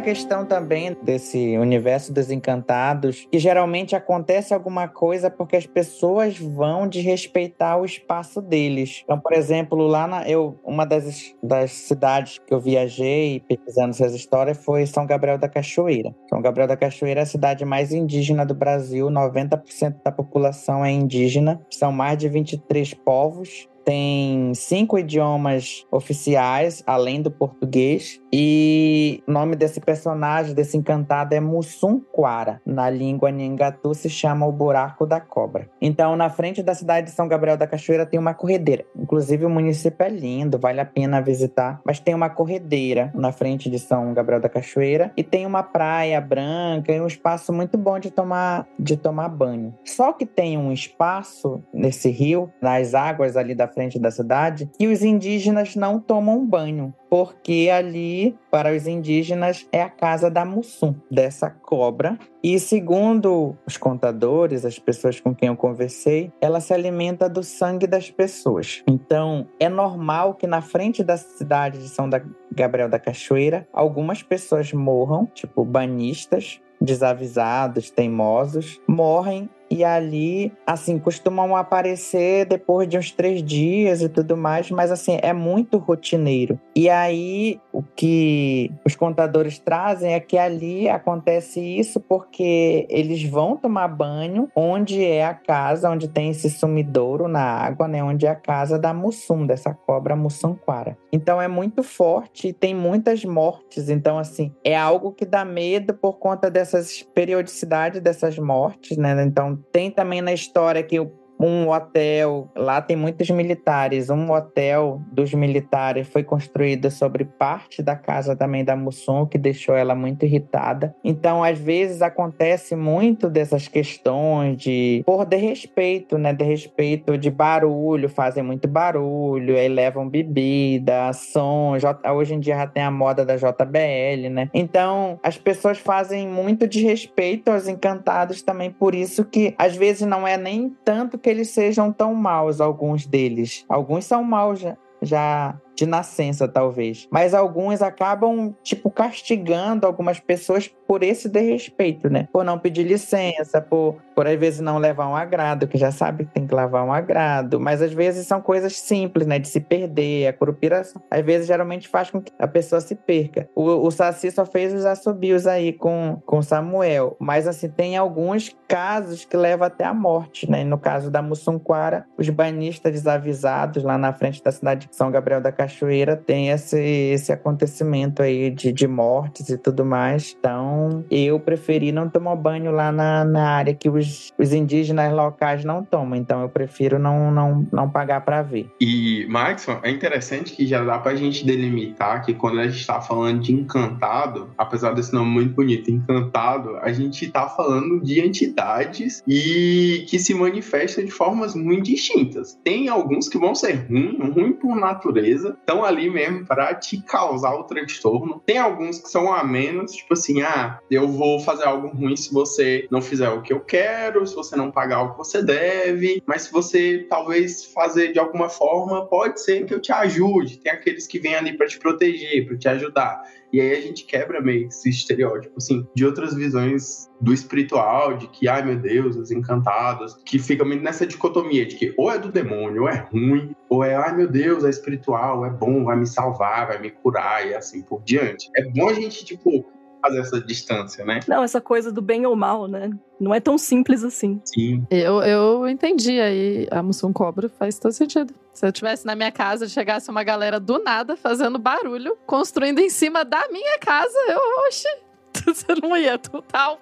outra 0.00 0.02
questão 0.02 0.44
também 0.46 0.96
desse 1.02 1.58
universo 1.58 2.12
dos 2.12 2.30
encantados, 2.30 3.28
que 3.30 3.38
geralmente 3.38 3.94
acontece 3.94 4.54
alguma 4.54 4.88
coisa 4.88 5.30
porque 5.30 5.56
as 5.56 5.66
pessoas 5.66 6.38
vão 6.38 6.88
desrespeitar 6.88 7.78
o 7.78 7.84
espaço 7.84 8.40
deles. 8.40 9.02
Então, 9.04 9.20
por 9.20 9.32
exemplo, 9.32 9.86
lá 9.86 10.06
na 10.06 10.28
eu 10.28 10.58
uma 10.64 10.86
das, 10.86 11.34
das 11.42 11.70
cidades 11.72 12.38
que 12.38 12.52
eu 12.52 12.60
viajei 12.60 13.40
pesquisando 13.46 13.90
essas 13.90 14.14
histórias 14.14 14.58
foi 14.64 14.86
São 14.86 15.06
Gabriel 15.06 15.38
da 15.38 15.48
Cachoeira. 15.48 16.14
São 16.28 16.40
Gabriel 16.40 16.66
da 16.66 16.76
Cachoeira 16.76 17.20
é 17.20 17.22
a 17.22 17.26
cidade 17.26 17.64
mais 17.64 17.92
indígena 17.92 18.44
do 18.46 18.54
Brasil, 18.54 19.08
90% 19.08 19.96
da 20.02 20.10
população 20.10 20.84
é 20.84 20.90
indígena, 20.90 21.60
são 21.70 21.92
mais 21.92 22.16
de 22.18 22.28
23 22.28 22.94
povos 22.94 23.68
tem 23.84 24.52
cinco 24.54 24.98
idiomas 24.98 25.86
oficiais, 25.90 26.82
além 26.86 27.22
do 27.22 27.30
português. 27.30 28.20
E 28.32 29.22
o 29.26 29.32
nome 29.32 29.56
desse 29.56 29.80
personagem, 29.80 30.54
desse 30.54 30.76
encantado, 30.76 31.34
é 31.34 31.40
Mussumquara. 31.40 32.60
Na 32.64 32.88
língua 32.88 33.30
Nhangatu 33.30 33.94
se 33.94 34.08
chama 34.08 34.46
o 34.46 34.52
Buraco 34.52 35.06
da 35.06 35.20
Cobra. 35.20 35.68
Então, 35.80 36.16
na 36.16 36.28
frente 36.30 36.62
da 36.62 36.74
cidade 36.74 37.08
de 37.08 37.12
São 37.12 37.26
Gabriel 37.26 37.56
da 37.56 37.66
Cachoeira 37.66 38.06
tem 38.06 38.18
uma 38.18 38.34
corredeira. 38.34 38.84
Inclusive, 38.96 39.44
o 39.44 39.50
município 39.50 40.04
é 40.04 40.08
lindo, 40.08 40.58
vale 40.58 40.80
a 40.80 40.84
pena 40.84 41.20
visitar. 41.20 41.80
Mas 41.84 41.98
tem 41.98 42.14
uma 42.14 42.30
corredeira 42.30 43.10
na 43.14 43.32
frente 43.32 43.70
de 43.70 43.78
São 43.78 44.12
Gabriel 44.14 44.40
da 44.40 44.48
Cachoeira. 44.48 45.12
E 45.16 45.22
tem 45.22 45.46
uma 45.46 45.62
praia 45.62 46.20
branca 46.20 46.92
e 46.92 47.00
um 47.00 47.06
espaço 47.06 47.52
muito 47.52 47.76
bom 47.76 47.98
de 47.98 48.10
tomar, 48.10 48.66
de 48.78 48.96
tomar 48.96 49.28
banho. 49.28 49.74
Só 49.84 50.12
que 50.12 50.26
tem 50.26 50.56
um 50.56 50.72
espaço 50.72 51.62
nesse 51.72 52.10
rio, 52.10 52.50
nas 52.60 52.94
águas 52.94 53.36
ali 53.36 53.54
da 53.54 53.66
frente 53.70 53.98
da 53.98 54.10
cidade, 54.10 54.70
que 54.78 54.86
os 54.86 55.02
indígenas 55.02 55.76
não 55.76 55.98
tomam 55.98 56.44
banho, 56.44 56.92
porque 57.08 57.70
ali, 57.72 58.36
para 58.50 58.74
os 58.74 58.86
indígenas, 58.86 59.66
é 59.72 59.82
a 59.82 59.88
casa 59.88 60.30
da 60.30 60.44
Mussum, 60.44 60.94
dessa 61.10 61.50
cobra. 61.50 62.18
E 62.42 62.58
segundo 62.58 63.56
os 63.66 63.76
contadores, 63.76 64.64
as 64.64 64.78
pessoas 64.78 65.20
com 65.20 65.34
quem 65.34 65.48
eu 65.48 65.56
conversei, 65.56 66.32
ela 66.40 66.60
se 66.60 66.72
alimenta 66.72 67.28
do 67.28 67.42
sangue 67.42 67.86
das 67.86 68.10
pessoas. 68.10 68.82
Então, 68.86 69.46
é 69.58 69.68
normal 69.68 70.34
que 70.34 70.46
na 70.46 70.60
frente 70.60 71.02
da 71.02 71.16
cidade 71.16 71.78
de 71.78 71.88
São 71.88 72.08
Gabriel 72.52 72.88
da 72.88 72.98
Cachoeira, 72.98 73.66
algumas 73.72 74.22
pessoas 74.22 74.72
morram, 74.72 75.26
tipo 75.26 75.64
banistas, 75.64 76.60
desavisados, 76.80 77.90
teimosos, 77.90 78.80
morrem 78.88 79.48
e 79.70 79.84
ali, 79.84 80.52
assim, 80.66 80.98
costumam 80.98 81.54
aparecer 81.54 82.44
depois 82.44 82.88
de 82.88 82.98
uns 82.98 83.12
três 83.12 83.42
dias 83.42 84.02
e 84.02 84.08
tudo 84.08 84.36
mais, 84.36 84.70
mas 84.70 84.90
assim, 84.90 85.18
é 85.22 85.32
muito 85.32 85.78
rotineiro. 85.78 86.58
E 86.74 86.88
aí, 86.90 87.60
o 87.72 87.82
que 87.82 88.72
os 88.84 88.96
contadores 88.96 89.58
trazem 89.58 90.14
é 90.14 90.20
que 90.20 90.36
ali 90.36 90.88
acontece 90.88 91.60
isso 91.60 92.00
porque 92.00 92.86
eles 92.90 93.22
vão 93.22 93.56
tomar 93.56 93.86
banho 93.88 94.48
onde 94.56 95.04
é 95.04 95.24
a 95.24 95.34
casa, 95.34 95.88
onde 95.88 96.08
tem 96.08 96.30
esse 96.30 96.50
sumidouro 96.50 97.28
na 97.28 97.42
água, 97.42 97.86
né? 97.86 98.02
Onde 98.02 98.26
é 98.26 98.30
a 98.30 98.34
casa 98.34 98.78
da 98.78 98.92
Mussum, 98.92 99.46
dessa 99.46 99.72
cobra 99.72 100.16
Mussunquara. 100.16 100.98
Então 101.12 101.40
é 101.40 101.46
muito 101.46 101.82
forte 101.82 102.48
e 102.48 102.52
tem 102.52 102.74
muitas 102.74 103.24
mortes. 103.24 103.88
Então, 103.88 104.18
assim, 104.18 104.52
é 104.64 104.76
algo 104.76 105.12
que 105.12 105.24
dá 105.24 105.44
medo 105.44 105.94
por 105.94 106.18
conta 106.18 106.50
dessas 106.50 107.02
periodicidades 107.14 108.00
dessas 108.00 108.38
mortes, 108.38 108.96
né? 108.96 109.22
Então 109.22 109.59
tem 109.72 109.90
também 109.90 110.20
na 110.20 110.32
história 110.32 110.82
que 110.82 110.98
o 110.98 111.19
um 111.40 111.70
hotel, 111.70 112.50
lá 112.54 112.82
tem 112.82 112.96
muitos 112.96 113.30
militares, 113.30 114.10
um 114.10 114.30
hotel 114.30 115.00
dos 115.10 115.32
militares 115.32 116.06
foi 116.08 116.22
construído 116.22 116.90
sobre 116.90 117.24
parte 117.24 117.82
da 117.82 117.96
casa 117.96 118.36
também 118.36 118.62
da 118.62 118.76
Mussum, 118.76 119.24
que 119.24 119.38
deixou 119.38 119.74
ela 119.74 119.94
muito 119.94 120.24
irritada. 120.24 120.94
Então, 121.02 121.42
às 121.42 121.58
vezes 121.58 122.02
acontece 122.02 122.76
muito 122.76 123.30
dessas 123.30 123.66
questões 123.68 124.58
de 124.58 125.02
por 125.06 125.24
de 125.24 125.36
respeito, 125.36 126.18
né, 126.18 126.32
de 126.32 126.44
respeito 126.44 127.16
de 127.16 127.30
barulho, 127.30 128.08
fazem 128.08 128.42
muito 128.42 128.68
barulho, 128.68 129.56
aí 129.56 129.68
levam 129.68 130.08
bebida, 130.08 131.12
som, 131.12 131.72
hoje 132.14 132.34
em 132.34 132.40
dia 132.40 132.56
já 132.56 132.66
tem 132.66 132.82
a 132.82 132.90
moda 132.90 133.24
da 133.24 133.36
JBL, 133.36 134.28
né? 134.30 134.50
Então, 134.52 135.18
as 135.22 135.38
pessoas 135.38 135.78
fazem 135.78 136.28
muito 136.28 136.66
desrespeito 136.66 137.50
aos 137.50 137.66
encantados 137.66 138.42
também 138.42 138.70
por 138.70 138.94
isso 138.94 139.24
que 139.24 139.54
às 139.56 139.76
vezes 139.76 140.06
não 140.06 140.26
é 140.26 140.36
nem 140.36 140.74
tanto 140.84 141.16
que 141.16 141.29
eles 141.30 141.50
sejam 141.50 141.92
tão 141.92 142.14
maus, 142.14 142.60
alguns 142.60 143.06
deles. 143.06 143.64
Alguns 143.68 144.04
são 144.04 144.22
maus 144.22 144.60
já, 144.60 144.76
já 145.02 145.60
de 145.80 145.86
nascença, 145.86 146.46
talvez. 146.46 147.08
Mas 147.10 147.32
alguns 147.32 147.80
acabam, 147.80 148.54
tipo, 148.62 148.90
castigando 148.90 149.86
algumas 149.86 150.20
pessoas 150.20 150.68
por 150.86 151.02
esse 151.02 151.26
desrespeito, 151.26 152.10
né? 152.10 152.28
Por 152.30 152.44
não 152.44 152.58
pedir 152.58 152.82
licença, 152.82 153.62
por, 153.62 153.96
por 154.14 154.26
às 154.26 154.38
vezes 154.38 154.60
não 154.60 154.76
levar 154.76 155.08
um 155.08 155.16
agrado, 155.16 155.66
que 155.66 155.78
já 155.78 155.90
sabe 155.90 156.26
que 156.26 156.32
tem 156.32 156.46
que 156.46 156.54
levar 156.54 156.84
um 156.84 156.92
agrado. 156.92 157.58
Mas 157.58 157.80
às 157.80 157.94
vezes 157.94 158.26
são 158.26 158.42
coisas 158.42 158.76
simples, 158.78 159.26
né? 159.26 159.38
De 159.38 159.48
se 159.48 159.58
perder. 159.58 160.26
A 160.26 160.32
curupira, 160.34 160.82
às 161.10 161.24
vezes, 161.24 161.46
geralmente 161.46 161.88
faz 161.88 162.10
com 162.10 162.20
que 162.20 162.30
a 162.38 162.46
pessoa 162.46 162.82
se 162.82 162.94
perca. 162.94 163.48
O, 163.54 163.64
o 163.64 163.90
Saci 163.90 164.30
só 164.30 164.44
fez 164.44 164.74
os 164.74 164.84
assobios 164.84 165.46
aí 165.46 165.72
com, 165.72 166.20
com 166.26 166.42
Samuel. 166.42 167.16
Mas, 167.18 167.48
assim, 167.48 167.70
tem 167.70 167.96
alguns 167.96 168.54
casos 168.68 169.24
que 169.24 169.36
levam 169.36 169.66
até 169.66 169.84
a 169.84 169.94
morte, 169.94 170.50
né? 170.50 170.62
No 170.62 170.76
caso 170.76 171.10
da 171.10 171.22
Mussunquara, 171.22 172.04
os 172.18 172.28
banhistas 172.28 172.92
desavisados 172.92 173.82
lá 173.82 173.96
na 173.96 174.12
frente 174.12 174.42
da 174.42 174.52
cidade 174.52 174.88
de 174.88 174.94
São 174.94 175.10
Gabriel 175.10 175.40
da 175.40 175.50
Cachoeira 175.50 175.69
cachoeira 175.70 176.16
tem 176.16 176.48
esse, 176.48 176.78
esse 176.78 177.32
acontecimento 177.32 178.22
aí 178.22 178.50
de, 178.50 178.72
de 178.72 178.88
mortes 178.88 179.48
e 179.48 179.56
tudo 179.56 179.84
mais. 179.84 180.36
Então, 180.38 181.04
eu 181.10 181.38
preferi 181.38 181.92
não 181.92 182.08
tomar 182.08 182.34
banho 182.34 182.72
lá 182.72 182.90
na, 182.90 183.24
na 183.24 183.50
área 183.50 183.74
que 183.74 183.88
os, 183.88 184.32
os 184.36 184.52
indígenas 184.52 185.12
locais 185.12 185.64
não 185.64 185.84
tomam. 185.84 186.18
Então, 186.18 186.42
eu 186.42 186.48
prefiro 186.48 186.98
não, 186.98 187.30
não, 187.30 187.66
não 187.72 187.88
pagar 187.88 188.22
para 188.22 188.42
ver. 188.42 188.68
E, 188.80 189.26
Maxon, 189.28 189.78
é 189.82 189.90
interessante 189.90 190.52
que 190.52 190.66
já 190.66 190.82
dá 190.82 190.98
pra 190.98 191.14
gente 191.14 191.44
delimitar 191.44 192.24
que 192.24 192.34
quando 192.34 192.60
a 192.60 192.68
gente 192.68 192.86
tá 192.86 193.00
falando 193.00 193.40
de 193.40 193.54
encantado, 193.54 194.50
apesar 194.58 194.92
desse 194.92 195.12
nome 195.12 195.30
muito 195.30 195.54
bonito, 195.54 195.90
encantado, 195.90 196.76
a 196.78 196.92
gente 196.92 197.30
tá 197.30 197.48
falando 197.48 198.00
de 198.00 198.20
entidades 198.20 199.22
e 199.26 200.04
que 200.08 200.18
se 200.18 200.34
manifestam 200.34 201.04
de 201.04 201.10
formas 201.10 201.54
muito 201.54 201.84
distintas. 201.84 202.58
Tem 202.64 202.88
alguns 202.88 203.28
que 203.28 203.38
vão 203.38 203.54
ser 203.54 203.86
ruins, 203.88 204.34
ruim 204.34 204.52
por 204.52 204.74
natureza, 204.76 205.49
estão 205.50 205.84
ali 205.84 206.10
mesmo 206.10 206.46
para 206.46 206.74
te 206.74 207.00
causar 207.02 207.54
o 207.54 207.64
transtorno. 207.64 208.42
Tem 208.44 208.58
alguns 208.58 208.98
que 208.98 209.08
são 209.08 209.32
a 209.32 209.44
menos, 209.44 209.92
tipo 209.92 210.14
assim, 210.14 210.42
ah, 210.42 210.78
eu 210.90 211.08
vou 211.08 211.40
fazer 211.40 211.64
algo 211.64 211.88
ruim 211.88 212.16
se 212.16 212.32
você 212.32 212.86
não 212.90 213.00
fizer 213.00 213.28
o 213.28 213.42
que 213.42 213.52
eu 213.52 213.60
quero, 213.60 214.26
se 214.26 214.34
você 214.34 214.56
não 214.56 214.70
pagar 214.70 215.02
o 215.02 215.12
que 215.12 215.18
você 215.18 215.42
deve, 215.42 216.22
mas 216.26 216.42
se 216.42 216.52
você 216.52 217.06
talvez 217.08 217.64
fazer 217.66 218.12
de 218.12 218.18
alguma 218.18 218.48
forma, 218.48 219.06
pode 219.06 219.40
ser 219.42 219.64
que 219.66 219.74
eu 219.74 219.80
te 219.80 219.92
ajude. 219.92 220.58
Tem 220.58 220.72
aqueles 220.72 221.06
que 221.06 221.18
vêm 221.18 221.34
ali 221.34 221.56
para 221.56 221.66
te 221.66 221.78
proteger, 221.78 222.46
para 222.46 222.58
te 222.58 222.68
ajudar. 222.68 223.22
E 223.52 223.60
aí 223.60 223.72
a 223.76 223.80
gente 223.80 224.04
quebra 224.04 224.40
meio 224.40 224.68
esse 224.68 224.88
estereótipo, 224.88 225.54
assim, 225.56 225.86
de 225.94 226.04
outras 226.04 226.34
visões 226.34 227.10
do 227.20 227.32
espiritual, 227.32 228.16
de 228.16 228.28
que, 228.28 228.48
ai 228.48 228.64
meu 228.64 228.76
Deus, 228.76 229.16
os 229.16 229.30
encantados, 229.30 230.16
que 230.24 230.38
fica 230.38 230.64
muito 230.64 230.82
nessa 230.82 231.06
dicotomia 231.06 231.66
de 231.66 231.76
que 231.76 231.94
ou 231.96 232.10
é 232.10 232.18
do 232.18 232.30
demônio, 232.30 232.82
ou 232.82 232.88
é 232.88 233.08
ruim, 233.12 233.54
ou 233.68 233.84
é, 233.84 233.94
ai 233.94 234.16
meu 234.16 234.28
Deus, 234.28 234.64
é 234.64 234.70
espiritual, 234.70 235.44
é 235.44 235.50
bom, 235.50 235.84
vai 235.84 235.96
me 235.96 236.06
salvar, 236.06 236.68
vai 236.68 236.80
me 236.80 236.90
curar 236.90 237.46
e 237.46 237.54
assim 237.54 237.82
por 237.82 238.02
diante. 238.02 238.48
É 238.56 238.64
bom 238.70 238.88
a 238.88 238.94
gente, 238.94 239.24
tipo, 239.24 239.66
fazer 240.00 240.20
essa 240.20 240.40
distância, 240.40 241.04
né? 241.04 241.20
Não, 241.28 241.42
essa 241.42 241.60
coisa 241.60 241.92
do 241.92 242.00
bem 242.00 242.26
ou 242.26 242.34
mal, 242.34 242.66
né? 242.66 242.90
Não 243.20 243.34
é 243.34 243.40
tão 243.40 243.58
simples 243.58 244.02
assim. 244.02 244.40
Sim. 244.44 244.86
Eu, 244.90 245.22
eu 245.22 245.68
entendi 245.68 246.20
aí. 246.20 246.66
A 246.70 246.82
Mussum 246.82 247.12
Cobra 247.12 247.48
faz 247.48 247.78
todo 247.78 247.92
sentido. 247.92 248.34
Se 248.52 248.66
eu 248.66 248.72
tivesse 248.72 249.06
na 249.06 249.14
minha 249.14 249.30
casa, 249.30 249.68
chegasse 249.68 250.10
uma 250.10 250.24
galera 250.24 250.58
do 250.58 250.82
nada 250.82 251.16
fazendo 251.16 251.58
barulho, 251.58 252.16
construindo 252.26 252.78
em 252.78 252.90
cima 252.90 253.24
da 253.24 253.48
minha 253.50 253.78
casa, 253.78 254.18
eu, 254.28 254.66
oxe, 254.66 254.88
você 255.44 255.66
não 255.82 255.96
ia 255.96 256.18
total. 256.18 256.80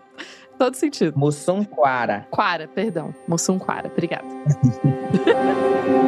Todo 0.59 0.75
sentido. 0.75 1.17
Mussum 1.17 1.65
Quara. 1.65 2.27
Quara, 2.31 2.67
perdão. 2.67 3.15
Mussum 3.29 3.59
Quara, 3.59 3.89
obrigada. 3.89 4.27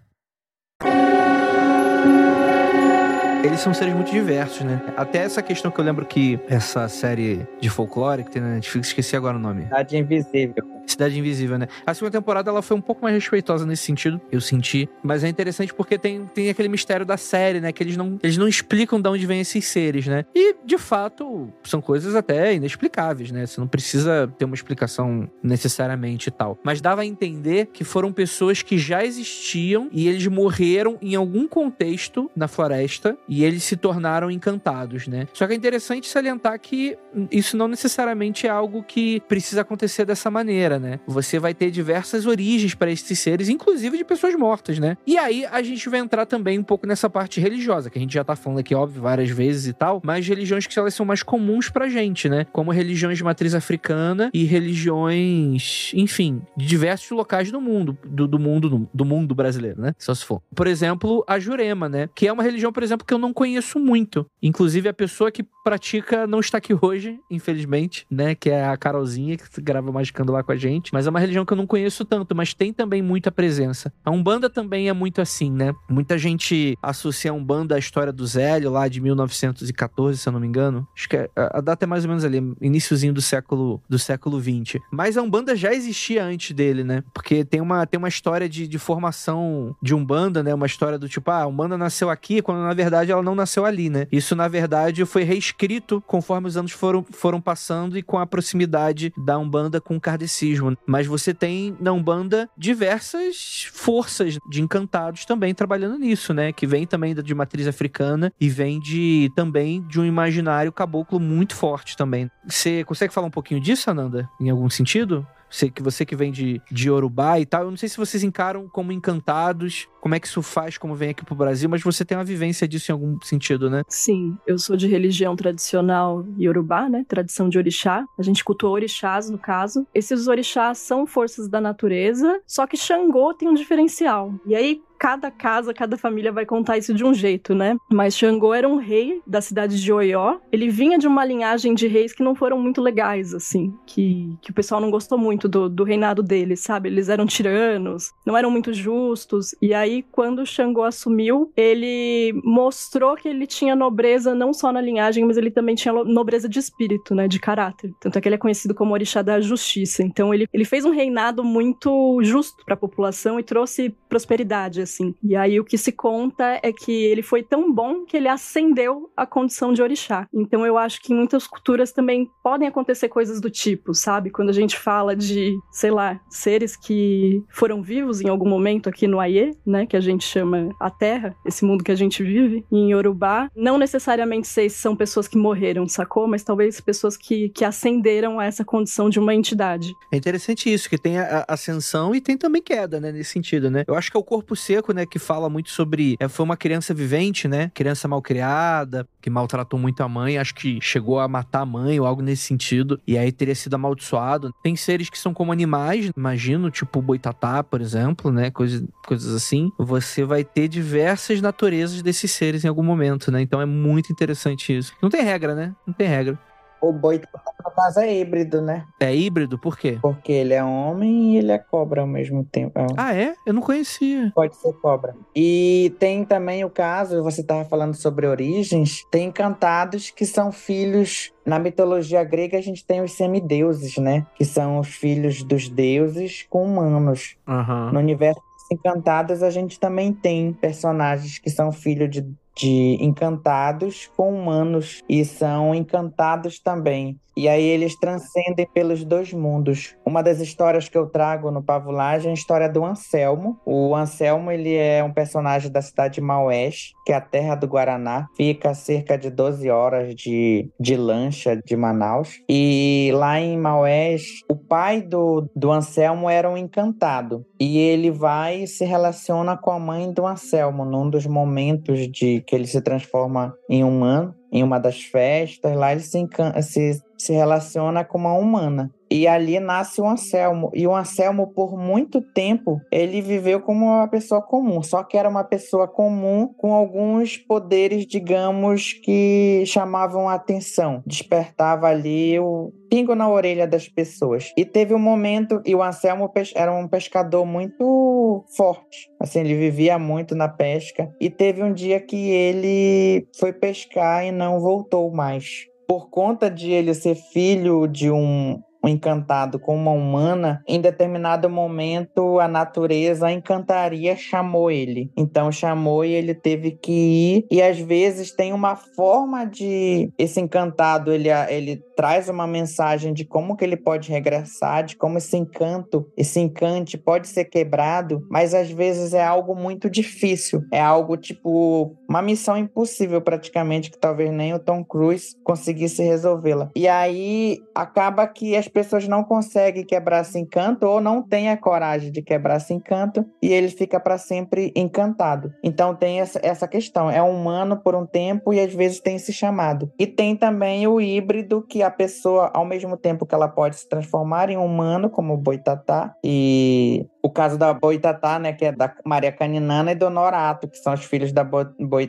Eles 3.43 3.59
são 3.59 3.73
seres 3.73 3.93
muito 3.95 4.11
diversos, 4.11 4.61
né? 4.61 4.79
Até 4.95 5.19
essa 5.19 5.41
questão 5.41 5.71
que 5.71 5.79
eu 5.79 5.83
lembro 5.83 6.05
que 6.05 6.39
essa 6.47 6.87
série 6.87 7.47
de 7.59 7.69
folclore 7.69 8.23
que 8.23 8.29
tem 8.31 8.41
na 8.41 8.49
Netflix, 8.49 8.89
esqueci 8.89 9.15
agora 9.15 9.35
o 9.35 9.39
nome. 9.39 9.63
Cidade 9.63 9.97
Invisível. 9.97 10.80
Cidade 10.85 11.17
Invisível, 11.17 11.57
né? 11.57 11.67
A 11.85 11.93
segunda 11.93 12.17
temporada 12.17 12.49
ela 12.49 12.61
foi 12.61 12.75
um 12.75 12.81
pouco 12.81 13.03
mais 13.03 13.15
respeitosa 13.15 13.65
nesse 13.65 13.83
sentido, 13.83 14.19
eu 14.31 14.41
senti. 14.41 14.89
Mas 15.03 15.23
é 15.23 15.29
interessante 15.29 15.73
porque 15.73 15.97
tem, 15.97 16.25
tem 16.33 16.49
aquele 16.49 16.67
mistério 16.67 17.05
da 17.05 17.17
série, 17.17 17.59
né? 17.59 17.71
Que 17.71 17.83
eles 17.83 17.97
não, 17.97 18.19
eles 18.21 18.37
não 18.37 18.47
explicam 18.47 18.99
de 19.01 19.09
onde 19.09 19.25
vêm 19.25 19.41
esses 19.41 19.65
seres, 19.65 20.07
né? 20.07 20.25
E, 20.35 20.55
de 20.65 20.77
fato, 20.77 21.49
são 21.63 21.81
coisas 21.81 22.15
até 22.15 22.53
inexplicáveis, 22.53 23.31
né? 23.31 23.45
Você 23.45 23.59
não 23.59 23.67
precisa 23.67 24.31
ter 24.37 24.45
uma 24.45 24.55
explicação 24.55 25.29
necessariamente 25.41 26.29
e 26.29 26.31
tal. 26.31 26.57
Mas 26.63 26.81
dava 26.81 27.01
a 27.01 27.05
entender 27.05 27.67
que 27.67 27.83
foram 27.83 28.11
pessoas 28.11 28.61
que 28.61 28.77
já 28.77 29.03
existiam 29.03 29.89
e 29.91 30.07
eles 30.07 30.25
morreram 30.27 30.97
em 31.01 31.15
algum 31.15 31.47
contexto 31.47 32.29
na 32.35 32.47
floresta 32.47 33.17
e 33.27 33.43
eles 33.43 33.63
se 33.63 33.75
tornaram 33.75 34.29
encantados, 34.29 35.07
né? 35.07 35.27
Só 35.33 35.47
que 35.47 35.53
é 35.53 35.55
interessante 35.55 36.07
salientar 36.07 36.59
que 36.59 36.97
isso 37.31 37.57
não 37.57 37.67
necessariamente 37.67 38.47
é 38.47 38.49
algo 38.49 38.83
que 38.83 39.19
precisa 39.21 39.61
acontecer 39.61 40.05
dessa 40.05 40.29
maneira, 40.29 40.70
né? 40.79 40.99
Você 41.07 41.39
vai 41.39 41.53
ter 41.53 41.71
diversas 41.71 42.25
origens 42.25 42.75
para 42.75 42.91
esses 42.91 43.19
seres, 43.19 43.49
inclusive 43.49 43.97
de 43.97 44.03
pessoas 44.03 44.35
mortas, 44.35 44.79
né? 44.79 44.97
E 45.05 45.17
aí 45.17 45.45
a 45.45 45.61
gente 45.61 45.87
vai 45.89 45.99
entrar 45.99 46.25
também 46.25 46.59
um 46.59 46.63
pouco 46.63 46.87
nessa 46.87 47.09
parte 47.09 47.39
religiosa, 47.39 47.89
que 47.89 47.97
a 47.97 48.01
gente 48.01 48.13
já 48.13 48.23
tá 48.23 48.35
falando 48.35 48.59
aqui, 48.59 48.73
óbvio, 48.75 49.01
várias 49.01 49.29
vezes 49.29 49.67
e 49.67 49.73
tal, 49.73 50.01
mas 50.03 50.27
religiões 50.27 50.67
que 50.67 50.77
elas 50.77 50.93
são 50.93 51.05
mais 51.05 51.23
comuns 51.23 51.69
pra 51.69 51.89
gente, 51.89 52.29
né? 52.29 52.45
Como 52.51 52.71
religiões 52.71 53.17
de 53.17 53.23
matriz 53.23 53.53
africana 53.53 54.29
e 54.33 54.43
religiões, 54.43 55.91
enfim, 55.93 56.41
de 56.57 56.65
diversos 56.65 57.11
locais 57.11 57.51
do 57.51 57.61
mundo, 57.61 57.97
do, 58.05 58.27
do 58.27 58.39
mundo 58.39 58.87
do 58.93 59.05
mundo 59.05 59.35
brasileiro, 59.35 59.81
né? 59.81 59.93
Só 59.97 60.13
se 60.13 60.25
for. 60.25 60.41
Por 60.55 60.67
exemplo, 60.67 61.23
a 61.27 61.39
Jurema, 61.39 61.87
né? 61.89 62.09
Que 62.13 62.27
é 62.27 62.33
uma 62.33 62.43
religião, 62.43 62.71
por 62.71 62.83
exemplo, 62.83 63.05
que 63.05 63.13
eu 63.13 63.17
não 63.17 63.33
conheço 63.33 63.79
muito. 63.79 64.25
Inclusive 64.41 64.89
a 64.89 64.93
pessoa 64.93 65.31
que 65.31 65.45
pratica 65.63 66.25
não 66.25 66.39
está 66.39 66.57
aqui 66.57 66.73
hoje, 66.79 67.19
infelizmente, 67.29 68.05
né? 68.09 68.35
Que 68.35 68.49
é 68.49 68.65
a 68.65 68.77
Carolzinha, 68.77 69.37
que 69.37 69.61
grava 69.61 69.91
Magicando 69.91 70.31
lá 70.31 70.43
com 70.43 70.51
a 70.51 70.55
gente. 70.61 70.93
Mas 70.93 71.07
é 71.07 71.09
uma 71.09 71.19
religião 71.19 71.45
que 71.45 71.53
eu 71.53 71.57
não 71.57 71.67
conheço 71.67 72.05
tanto, 72.05 72.35
mas 72.35 72.53
tem 72.53 72.71
também 72.71 73.01
muita 73.01 73.31
presença. 73.31 73.91
A 74.05 74.11
Umbanda 74.11 74.49
também 74.49 74.87
é 74.87 74.93
muito 74.93 75.21
assim, 75.21 75.51
né? 75.51 75.73
Muita 75.89 76.17
gente 76.17 76.77
associa 76.81 77.31
a 77.31 77.33
Umbanda 77.33 77.75
à 77.75 77.79
história 77.79 78.13
do 78.13 78.25
Zélio, 78.25 78.71
lá 78.71 78.87
de 78.87 79.01
1914, 79.01 80.17
se 80.17 80.27
eu 80.27 80.33
não 80.33 80.39
me 80.39 80.47
engano. 80.47 80.87
Acho 80.95 81.09
que 81.09 81.17
é, 81.17 81.29
a 81.35 81.61
data 81.61 81.85
é 81.85 81.87
mais 81.87 82.03
ou 82.03 82.09
menos 82.09 82.23
ali, 82.23 82.37
iníciozinho 82.61 83.13
do 83.13 83.21
século, 83.21 83.81
do 83.89 83.97
século 83.97 84.39
20. 84.39 84.79
Mas 84.91 85.17
a 85.17 85.21
Umbanda 85.21 85.55
já 85.55 85.73
existia 85.73 86.23
antes 86.23 86.55
dele, 86.55 86.83
né? 86.83 87.03
Porque 87.13 87.43
tem 87.43 87.61
uma, 87.61 87.85
tem 87.85 87.97
uma 87.97 88.07
história 88.07 88.47
de, 88.47 88.67
de 88.67 88.77
formação 88.77 89.75
de 89.81 89.95
Umbanda, 89.95 90.43
né? 90.43 90.53
Uma 90.53 90.65
história 90.65 90.97
do 90.97 91.09
tipo, 91.09 91.31
ah, 91.31 91.43
a 91.43 91.47
Umbanda 91.47 91.77
nasceu 91.77 92.09
aqui, 92.09 92.41
quando 92.41 92.59
na 92.59 92.73
verdade 92.73 93.11
ela 93.11 93.23
não 93.23 93.35
nasceu 93.35 93.65
ali, 93.65 93.89
né? 93.89 94.07
Isso, 94.11 94.35
na 94.35 94.47
verdade, 94.47 95.05
foi 95.05 95.23
reescrito 95.23 96.01
conforme 96.05 96.47
os 96.47 96.57
anos 96.57 96.71
foram, 96.71 97.05
foram 97.11 97.41
passando 97.41 97.97
e 97.97 98.03
com 98.03 98.17
a 98.17 98.25
proximidade 98.25 99.13
da 99.17 99.37
Umbanda 99.37 99.81
com 99.81 99.95
o 99.95 100.01
kardecismo. 100.01 100.50
Mas 100.85 101.07
você 101.07 101.33
tem 101.33 101.75
na 101.79 101.91
Umbanda 101.91 102.49
diversas 102.57 103.69
forças 103.73 104.37
de 104.49 104.61
encantados 104.61 105.25
também 105.25 105.53
trabalhando 105.53 105.97
nisso, 105.97 106.33
né? 106.33 106.51
Que 106.51 106.67
vem 106.67 106.85
também 106.85 107.15
de 107.15 107.35
matriz 107.35 107.67
africana 107.67 108.31
e 108.39 108.49
vem 108.49 108.79
de 108.79 109.31
também 109.35 109.81
de 109.87 109.99
um 109.99 110.05
imaginário 110.05 110.71
caboclo 110.71 111.19
muito 111.19 111.55
forte 111.55 111.95
também. 111.95 112.29
Você 112.47 112.83
consegue 112.83 113.13
falar 113.13 113.27
um 113.27 113.31
pouquinho 113.31 113.59
disso, 113.59 113.89
Ananda? 113.89 114.29
Em 114.39 114.49
algum 114.49 114.69
sentido? 114.69 115.25
Você 115.51 115.69
que, 115.69 115.83
você 115.83 116.05
que 116.05 116.15
vem 116.15 116.31
de, 116.31 116.61
de 116.71 116.87
Yorubá 116.87 117.37
e 117.39 117.45
tal, 117.45 117.63
eu 117.63 117.69
não 117.69 117.77
sei 117.77 117.89
se 117.89 117.97
vocês 117.97 118.23
encaram 118.23 118.69
como 118.69 118.93
encantados, 118.93 119.87
como 120.01 120.15
é 120.15 120.19
que 120.19 120.27
isso 120.27 120.41
faz, 120.41 120.77
como 120.77 120.95
vem 120.95 121.11
aqui 121.11 121.23
pro 121.23 121.35
Brasil, 121.35 121.69
mas 121.69 121.81
você 121.81 122.03
tem 122.03 122.17
uma 122.17 122.23
vivência 122.23 122.67
disso 122.67 122.91
em 122.91 122.93
algum 122.93 123.21
sentido, 123.21 123.69
né? 123.69 123.83
Sim, 123.87 124.35
eu 124.47 124.57
sou 124.57 124.75
de 124.75 124.87
religião 124.87 125.35
tradicional 125.35 126.25
Yorubá, 126.39 126.89
né? 126.89 127.05
Tradição 127.07 127.47
de 127.47 127.57
orixá. 127.57 128.03
A 128.17 128.23
gente 128.23 128.43
cultua 128.43 128.71
orixás, 128.71 129.29
no 129.29 129.37
caso. 129.37 129.85
Esses 129.93 130.27
orixás 130.27 130.79
são 130.79 131.05
forças 131.05 131.47
da 131.47 131.61
natureza, 131.61 132.41
só 132.47 132.65
que 132.65 132.75
Xangô 132.75 133.33
tem 133.33 133.47
um 133.47 133.53
diferencial. 133.53 134.33
E 134.45 134.55
aí, 134.55 134.81
cada 135.01 135.31
casa, 135.31 135.73
cada 135.73 135.97
família 135.97 136.31
vai 136.31 136.45
contar 136.45 136.77
isso 136.77 136.93
de 136.93 137.03
um 137.03 137.11
jeito, 137.11 137.55
né? 137.55 137.75
Mas 137.91 138.15
Xangô 138.15 138.53
era 138.53 138.69
um 138.69 138.75
rei 138.75 139.19
da 139.25 139.41
cidade 139.41 139.81
de 139.81 139.91
Oió. 139.91 140.37
Ele 140.51 140.69
vinha 140.69 140.99
de 140.99 141.07
uma 141.07 141.25
linhagem 141.25 141.73
de 141.73 141.87
reis 141.87 142.13
que 142.13 142.21
não 142.21 142.35
foram 142.35 142.59
muito 142.59 142.79
legais, 142.79 143.33
assim, 143.33 143.73
que, 143.87 144.37
que 144.43 144.51
o 144.51 144.53
pessoal 144.53 144.79
não 144.79 144.91
gostou 144.91 145.17
muito 145.17 145.49
do, 145.49 145.67
do 145.67 145.83
reinado 145.83 146.21
dele, 146.21 146.55
sabe? 146.55 146.87
Eles 146.87 147.09
eram 147.09 147.25
tiranos, 147.25 148.11
não 148.23 148.37
eram 148.37 148.51
muito 148.51 148.71
justos. 148.71 149.55
E 149.59 149.73
aí, 149.73 149.90
quando 150.11 150.45
Xangô 150.45 150.83
assumiu, 150.83 151.51
ele 151.55 152.33
mostrou 152.43 153.15
que 153.15 153.27
ele 153.27 153.45
tinha 153.45 153.75
nobreza 153.75 154.33
não 154.33 154.53
só 154.53 154.71
na 154.71 154.81
linhagem, 154.81 155.25
mas 155.25 155.37
ele 155.37 155.51
também 155.51 155.75
tinha 155.75 155.93
nobreza 155.93 156.47
de 156.47 156.59
espírito, 156.59 157.13
né? 157.15 157.27
De 157.27 157.39
caráter. 157.39 157.91
Tanto 157.99 158.17
é 158.17 158.21
que 158.21 158.27
ele 158.27 158.35
é 158.35 158.39
conhecido 158.39 158.73
como 158.73 158.93
orixá 158.93 159.21
da 159.21 159.39
justiça. 159.41 160.03
Então, 160.03 160.33
ele, 160.33 160.47
ele 160.53 160.65
fez 160.65 160.85
um 160.85 160.91
reinado 160.91 161.43
muito 161.43 162.19
justo 162.23 162.63
para 162.65 162.73
a 162.73 162.77
população 162.77 163.39
e 163.39 163.43
trouxe 163.43 163.95
prosperidade, 164.09 164.81
assim. 164.81 165.15
E 165.23 165.35
aí 165.35 165.59
o 165.59 165.65
que 165.65 165.77
se 165.77 165.91
conta 165.91 166.59
é 166.61 166.71
que 166.71 166.91
ele 166.91 167.21
foi 167.21 167.43
tão 167.43 167.71
bom 167.71 168.05
que 168.05 168.17
ele 168.17 168.27
ascendeu 168.27 169.09
a 169.15 169.25
condição 169.25 169.73
de 169.73 169.81
orixá. 169.81 170.27
Então 170.33 170.65
eu 170.65 170.77
acho 170.77 171.01
que 171.01 171.13
em 171.13 171.15
muitas 171.15 171.47
culturas 171.47 171.91
também 171.91 172.29
podem 172.43 172.67
acontecer 172.67 173.09
coisas 173.09 173.39
do 173.39 173.49
tipo, 173.49 173.93
sabe? 173.93 174.29
Quando 174.29 174.49
a 174.49 174.53
gente 174.53 174.77
fala 174.77 175.15
de, 175.15 175.57
sei 175.71 175.91
lá, 175.91 176.19
seres 176.29 176.75
que 176.75 177.43
foram 177.49 177.81
vivos 177.81 178.21
em 178.21 178.29
algum 178.29 178.47
momento 178.47 178.89
aqui 178.89 179.07
no 179.07 179.19
Aie, 179.19 179.51
né, 179.65 179.80
que 179.85 179.97
a 179.97 180.01
gente 180.01 180.23
chama 180.23 180.75
a 180.79 180.89
Terra, 180.89 181.35
esse 181.45 181.63
mundo 181.65 181.83
que 181.83 181.91
a 181.91 181.95
gente 181.95 182.23
vive, 182.23 182.65
em 182.71 182.91
Yorubá, 182.91 183.49
não 183.55 183.77
necessariamente 183.77 184.47
sei 184.47 184.69
se 184.69 184.77
são 184.77 184.95
pessoas 184.95 185.27
que 185.27 185.37
morreram, 185.37 185.87
sacou? 185.87 186.27
Mas 186.27 186.43
talvez 186.43 186.79
pessoas 186.81 187.17
que, 187.17 187.49
que 187.49 187.65
ascenderam 187.65 188.39
a 188.39 188.45
essa 188.45 188.63
condição 188.63 189.09
de 189.09 189.19
uma 189.19 189.33
entidade. 189.33 189.93
É 190.11 190.17
interessante 190.17 190.71
isso, 190.71 190.89
que 190.89 190.97
tem 190.97 191.17
a 191.17 191.45
ascensão 191.47 192.13
e 192.15 192.21
tem 192.21 192.37
também 192.37 192.61
queda, 192.61 192.99
né, 192.99 193.11
nesse 193.11 193.31
sentido, 193.31 193.69
né? 193.69 193.83
Eu 193.87 193.95
acho 193.95 194.11
que 194.11 194.17
é 194.17 194.19
o 194.19 194.23
corpo 194.23 194.55
seco 194.55 194.93
né, 194.93 195.05
que 195.05 195.19
fala 195.19 195.49
muito 195.49 195.69
sobre. 195.69 196.15
É, 196.19 196.27
foi 196.27 196.43
uma 196.43 196.57
criança 196.57 196.93
vivente, 196.93 197.47
né? 197.47 197.71
Criança 197.73 198.07
mal 198.07 198.21
criada, 198.21 199.07
que 199.21 199.29
maltratou 199.29 199.79
muito 199.79 200.01
a 200.01 200.07
mãe, 200.07 200.37
acho 200.37 200.55
que 200.55 200.79
chegou 200.81 201.19
a 201.19 201.27
matar 201.27 201.61
a 201.61 201.65
mãe 201.65 201.99
ou 201.99 202.05
algo 202.05 202.21
nesse 202.21 202.43
sentido, 202.43 202.99
e 203.07 203.17
aí 203.17 203.31
teria 203.31 203.55
sido 203.55 203.73
amaldiçoado. 203.75 204.53
Tem 204.63 204.75
seres 204.75 205.09
que 205.09 205.17
são 205.17 205.33
como 205.33 205.51
animais, 205.51 206.11
imagino, 206.15 206.69
tipo 206.69 207.01
boitatá, 207.01 207.63
por 207.63 207.81
exemplo, 207.81 208.31
né? 208.31 208.51
Coisa, 208.51 208.85
coisas 209.05 209.33
assim. 209.33 209.70
Você 209.77 210.23
vai 210.23 210.43
ter 210.43 210.67
diversas 210.67 211.41
naturezas 211.41 212.01
desses 212.01 212.31
seres 212.31 212.63
em 212.63 212.67
algum 212.67 212.83
momento, 212.83 213.31
né? 213.31 213.41
Então 213.41 213.61
é 213.61 213.65
muito 213.65 214.11
interessante 214.11 214.75
isso. 214.75 214.93
Não 215.01 215.09
tem 215.09 215.21
regra, 215.21 215.55
né? 215.55 215.73
Não 215.85 215.93
tem 215.93 216.07
regra. 216.07 216.37
O 216.81 216.91
boi, 216.91 217.21
no 217.63 217.71
caso, 217.71 217.99
é 217.99 218.11
híbrido, 218.11 218.59
né? 218.59 218.85
É 218.99 219.15
híbrido? 219.15 219.59
Por 219.59 219.77
quê? 219.77 219.99
Porque 220.01 220.31
ele 220.31 220.55
é 220.55 220.63
homem 220.63 221.33
e 221.33 221.37
ele 221.37 221.51
é 221.51 221.59
cobra 221.59 222.01
ao 222.01 222.07
mesmo 222.07 222.43
tempo. 222.43 222.73
Ah, 222.97 223.15
é? 223.15 223.35
Eu 223.45 223.53
não 223.53 223.61
conhecia. 223.61 224.31
Pode 224.33 224.55
ser 224.55 224.73
cobra. 224.81 225.15
E 225.35 225.93
tem 225.99 226.25
também 226.25 226.65
o 226.65 226.71
caso, 226.71 227.21
você 227.21 227.41
estava 227.41 227.63
falando 227.65 227.93
sobre 227.93 228.25
origens, 228.25 229.05
tem 229.11 229.27
encantados 229.27 230.09
que 230.09 230.25
são 230.25 230.51
filhos 230.51 231.31
na 231.45 231.59
mitologia 231.59 232.23
grega, 232.23 232.57
a 232.57 232.61
gente 232.61 232.83
tem 232.83 233.01
os 233.01 233.11
semideuses, 233.11 233.97
né? 233.97 234.25
Que 234.35 234.43
são 234.43 234.79
os 234.79 234.87
filhos 234.87 235.43
dos 235.43 235.69
deuses 235.69 236.47
com 236.49 236.65
humanos. 236.65 237.35
Uhum. 237.47 237.91
No 237.91 237.99
universo 237.99 238.41
Encantados, 238.71 239.43
a 239.43 239.49
gente 239.49 239.79
também 239.79 240.13
tem 240.13 240.53
personagens 240.53 241.37
que 241.37 241.49
são 241.49 241.71
filhos 241.71 242.09
de 242.09 242.25
de 242.55 242.97
encantados 242.99 244.09
com 244.15 244.33
humanos 244.33 245.01
e 245.07 245.23
são 245.23 245.73
encantados 245.73 246.59
também. 246.59 247.19
E 247.35 247.47
aí 247.47 247.63
eles 247.63 247.97
transcendem 247.97 248.67
pelos 248.73 249.03
dois 249.03 249.31
mundos. 249.33 249.95
Uma 250.05 250.21
das 250.21 250.39
histórias 250.39 250.89
que 250.89 250.97
eu 250.97 251.07
trago 251.07 251.49
no 251.49 251.63
Pavulagem 251.63 252.29
é 252.29 252.31
a 252.31 252.33
história 252.33 252.69
do 252.69 252.83
Anselmo. 252.83 253.59
O 253.65 253.95
Anselmo, 253.95 254.51
ele 254.51 254.75
é 254.75 255.03
um 255.03 255.13
personagem 255.13 255.71
da 255.71 255.81
cidade 255.81 256.15
de 256.15 256.21
Maués, 256.21 256.91
que 257.05 257.11
é 257.11 257.15
a 257.15 257.21
terra 257.21 257.55
do 257.55 257.67
Guaraná. 257.67 258.27
Fica 258.35 258.71
a 258.71 258.73
cerca 258.73 259.17
de 259.17 259.29
12 259.29 259.69
horas 259.69 260.13
de, 260.15 260.69
de 260.79 260.95
lancha 260.95 261.55
de 261.55 261.75
Manaus. 261.75 262.41
E 262.49 263.11
lá 263.13 263.39
em 263.39 263.57
Maués, 263.57 264.23
o 264.49 264.55
pai 264.55 265.01
do, 265.01 265.49
do 265.55 265.71
Anselmo 265.71 266.29
era 266.29 266.49
um 266.49 266.57
encantado. 266.57 267.45
E 267.59 267.77
ele 267.77 268.11
vai 268.11 268.63
e 268.63 268.67
se 268.67 268.83
relaciona 268.83 269.55
com 269.55 269.71
a 269.71 269.79
mãe 269.79 270.11
do 270.11 270.25
Anselmo 270.25 270.83
num 270.83 271.09
dos 271.09 271.25
momentos 271.25 272.07
de 272.09 272.41
que 272.41 272.55
ele 272.55 272.67
se 272.67 272.81
transforma 272.81 273.53
em 273.69 273.83
humano 273.83 274.35
em 274.51 274.63
uma 274.63 274.79
das 274.79 275.01
festas, 275.01 275.75
lá 275.75 275.91
ele 275.91 276.01
se, 276.01 276.27
se, 276.61 277.01
se 277.17 277.33
relaciona 277.33 278.03
com 278.03 278.17
uma 278.17 278.33
humana. 278.33 278.91
E 279.11 279.27
ali 279.27 279.59
nasce 279.59 279.99
o 279.99 280.07
Anselmo. 280.07 280.71
E 280.73 280.87
o 280.87 280.95
Anselmo, 280.95 281.47
por 281.53 281.77
muito 281.77 282.21
tempo, 282.21 282.79
ele 282.89 283.19
viveu 283.21 283.59
como 283.59 283.85
uma 283.85 284.07
pessoa 284.07 284.41
comum. 284.41 284.81
Só 284.81 285.03
que 285.03 285.17
era 285.17 285.27
uma 285.27 285.43
pessoa 285.43 285.85
comum 285.85 286.47
com 286.57 286.73
alguns 286.73 287.35
poderes, 287.35 288.07
digamos, 288.07 288.93
que 288.93 289.65
chamavam 289.65 290.29
a 290.29 290.35
atenção. 290.35 291.03
Despertava 291.05 291.87
ali 291.87 292.39
o 292.39 292.71
pingo 292.89 293.13
na 293.13 293.29
orelha 293.29 293.67
das 293.67 293.89
pessoas. 293.89 294.53
E 294.57 294.63
teve 294.63 294.93
um 294.93 294.99
momento, 294.99 295.61
e 295.65 295.75
o 295.75 295.83
Anselmo 295.83 296.31
era 296.55 296.71
um 296.71 296.87
pescador 296.87 297.45
muito 297.45 298.45
forte. 298.55 299.09
Assim, 299.19 299.41
ele 299.41 299.55
vivia 299.55 299.99
muito 299.99 300.35
na 300.35 300.47
pesca. 300.47 301.13
E 301.19 301.29
teve 301.29 301.61
um 301.61 301.73
dia 301.73 301.99
que 301.99 302.29
ele 302.29 303.27
foi 303.37 303.51
pescar 303.51 304.25
e 304.25 304.31
não 304.31 304.61
voltou 304.61 305.11
mais 305.11 305.69
por 305.85 306.09
conta 306.09 306.49
de 306.49 306.71
ele 306.71 306.93
ser 306.93 307.15
filho 307.15 307.85
de 307.85 308.09
um 308.09 308.57
um 308.83 308.87
encantado 308.87 309.59
com 309.59 309.75
uma 309.75 309.91
humana, 309.91 310.63
em 310.67 310.81
determinado 310.81 311.49
momento 311.49 312.39
a 312.39 312.47
natureza, 312.47 313.27
a 313.27 313.31
encantaria 313.31 314.15
chamou 314.15 314.71
ele. 314.71 315.11
Então 315.15 315.51
chamou 315.51 316.03
e 316.03 316.11
ele 316.11 316.33
teve 316.33 316.71
que 316.71 316.91
ir. 316.91 317.47
E 317.51 317.61
às 317.61 317.79
vezes 317.79 318.31
tem 318.31 318.53
uma 318.53 318.75
forma 318.75 319.45
de 319.45 320.11
esse 320.17 320.39
encantado 320.39 321.11
ele, 321.11 321.29
ele 321.49 321.81
traz 321.95 322.29
uma 322.29 322.47
mensagem 322.47 323.13
de 323.13 323.25
como 323.25 323.55
que 323.55 323.63
ele 323.63 323.77
pode 323.77 324.09
regressar, 324.09 324.83
de 324.83 324.95
como 324.95 325.17
esse 325.17 325.37
encanto, 325.37 326.07
esse 326.17 326.39
encante 326.39 326.97
pode 326.97 327.27
ser 327.27 327.45
quebrado, 327.45 328.25
mas 328.29 328.53
às 328.53 328.71
vezes 328.71 329.13
é 329.13 329.23
algo 329.23 329.55
muito 329.55 329.89
difícil. 329.89 330.63
É 330.71 330.81
algo 330.81 331.15
tipo 331.15 331.95
uma 332.11 332.21
missão 332.21 332.57
impossível 332.57 333.21
praticamente, 333.21 333.89
que 333.89 333.97
talvez 333.97 334.29
nem 334.31 334.53
o 334.53 334.59
Tom 334.59 334.83
Cruise 334.83 335.33
conseguisse 335.45 336.03
resolvê-la. 336.03 336.69
E 336.75 336.85
aí 336.85 337.57
acaba 337.73 338.27
que 338.27 338.53
as 338.57 338.67
pessoas 338.67 339.07
não 339.07 339.23
conseguem 339.23 339.85
quebrar 339.85 340.21
esse 340.21 340.37
encanto 340.37 340.85
ou 340.85 340.99
não 340.99 341.23
têm 341.23 341.49
a 341.49 341.55
coragem 341.55 342.11
de 342.11 342.21
quebrar 342.21 342.57
esse 342.57 342.73
encanto 342.73 343.25
e 343.41 343.47
ele 343.47 343.69
fica 343.69 343.97
para 343.97 344.17
sempre 344.17 344.73
encantado. 344.75 345.53
Então 345.63 345.95
tem 345.95 346.19
essa, 346.19 346.39
essa 346.43 346.67
questão, 346.67 347.09
é 347.09 347.21
humano 347.21 347.77
por 347.77 347.95
um 347.95 348.05
tempo 348.05 348.53
e 348.53 348.59
às 348.59 348.73
vezes 348.73 348.99
tem 348.99 349.15
esse 349.15 349.31
chamado. 349.31 349.89
E 349.97 350.05
tem 350.05 350.35
também 350.35 350.85
o 350.87 350.99
híbrido 350.99 351.61
que 351.61 351.81
a 351.81 351.89
pessoa, 351.89 352.51
ao 352.53 352.65
mesmo 352.65 352.97
tempo 352.97 353.25
que 353.25 353.33
ela 353.33 353.47
pode 353.47 353.77
se 353.77 353.87
transformar 353.87 354.49
em 354.49 354.57
humano, 354.57 355.09
como 355.09 355.33
o 355.33 355.37
Boitatá, 355.37 356.13
e 356.21 357.07
o 357.23 357.29
caso 357.29 357.57
da 357.57 357.73
Boitatá, 357.73 358.37
né, 358.39 358.51
que 358.51 358.65
é 358.65 358.71
da 358.71 358.93
Maria 359.05 359.31
Caninana 359.31 359.91
e 359.91 359.95
do 359.95 360.09
Norato, 360.09 360.67
que 360.67 360.77
são 360.77 360.93
os 360.93 361.05
filhos 361.05 361.31
da 361.31 361.43
Boitatá. 361.43 362.00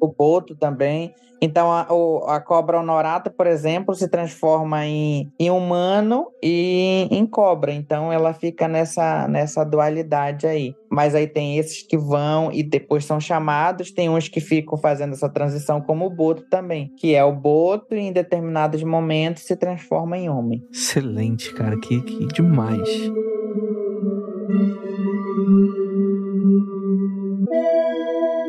O 0.00 0.08
Boto 0.08 0.54
também. 0.54 1.14
Então, 1.40 1.70
a, 1.70 1.86
a 2.34 2.40
cobra 2.40 2.80
honorata, 2.80 3.30
por 3.30 3.46
exemplo, 3.46 3.94
se 3.94 4.08
transforma 4.08 4.84
em, 4.84 5.30
em 5.38 5.50
humano 5.50 6.26
e 6.42 7.08
em, 7.10 7.18
em 7.18 7.26
cobra. 7.26 7.72
Então, 7.72 8.12
ela 8.12 8.32
fica 8.34 8.66
nessa, 8.66 9.28
nessa 9.28 9.64
dualidade 9.64 10.46
aí. 10.46 10.74
Mas 10.90 11.14
aí 11.14 11.26
tem 11.26 11.58
esses 11.58 11.82
que 11.82 11.96
vão 11.96 12.50
e 12.52 12.62
depois 12.62 13.04
são 13.04 13.20
chamados, 13.20 13.92
tem 13.92 14.08
uns 14.08 14.28
que 14.28 14.40
ficam 14.40 14.76
fazendo 14.76 15.12
essa 15.12 15.28
transição, 15.28 15.80
como 15.80 16.06
o 16.06 16.10
Boto 16.10 16.42
também, 16.48 16.92
que 16.96 17.14
é 17.14 17.22
o 17.22 17.32
Boto 17.32 17.94
e 17.94 18.00
em 18.00 18.12
determinados 18.12 18.82
momentos 18.82 19.44
se 19.44 19.54
transforma 19.54 20.18
em 20.18 20.28
homem. 20.28 20.62
Excelente, 20.72 21.52
cara, 21.54 21.78
que, 21.78 22.00
que 22.02 22.26
demais. 22.28 22.88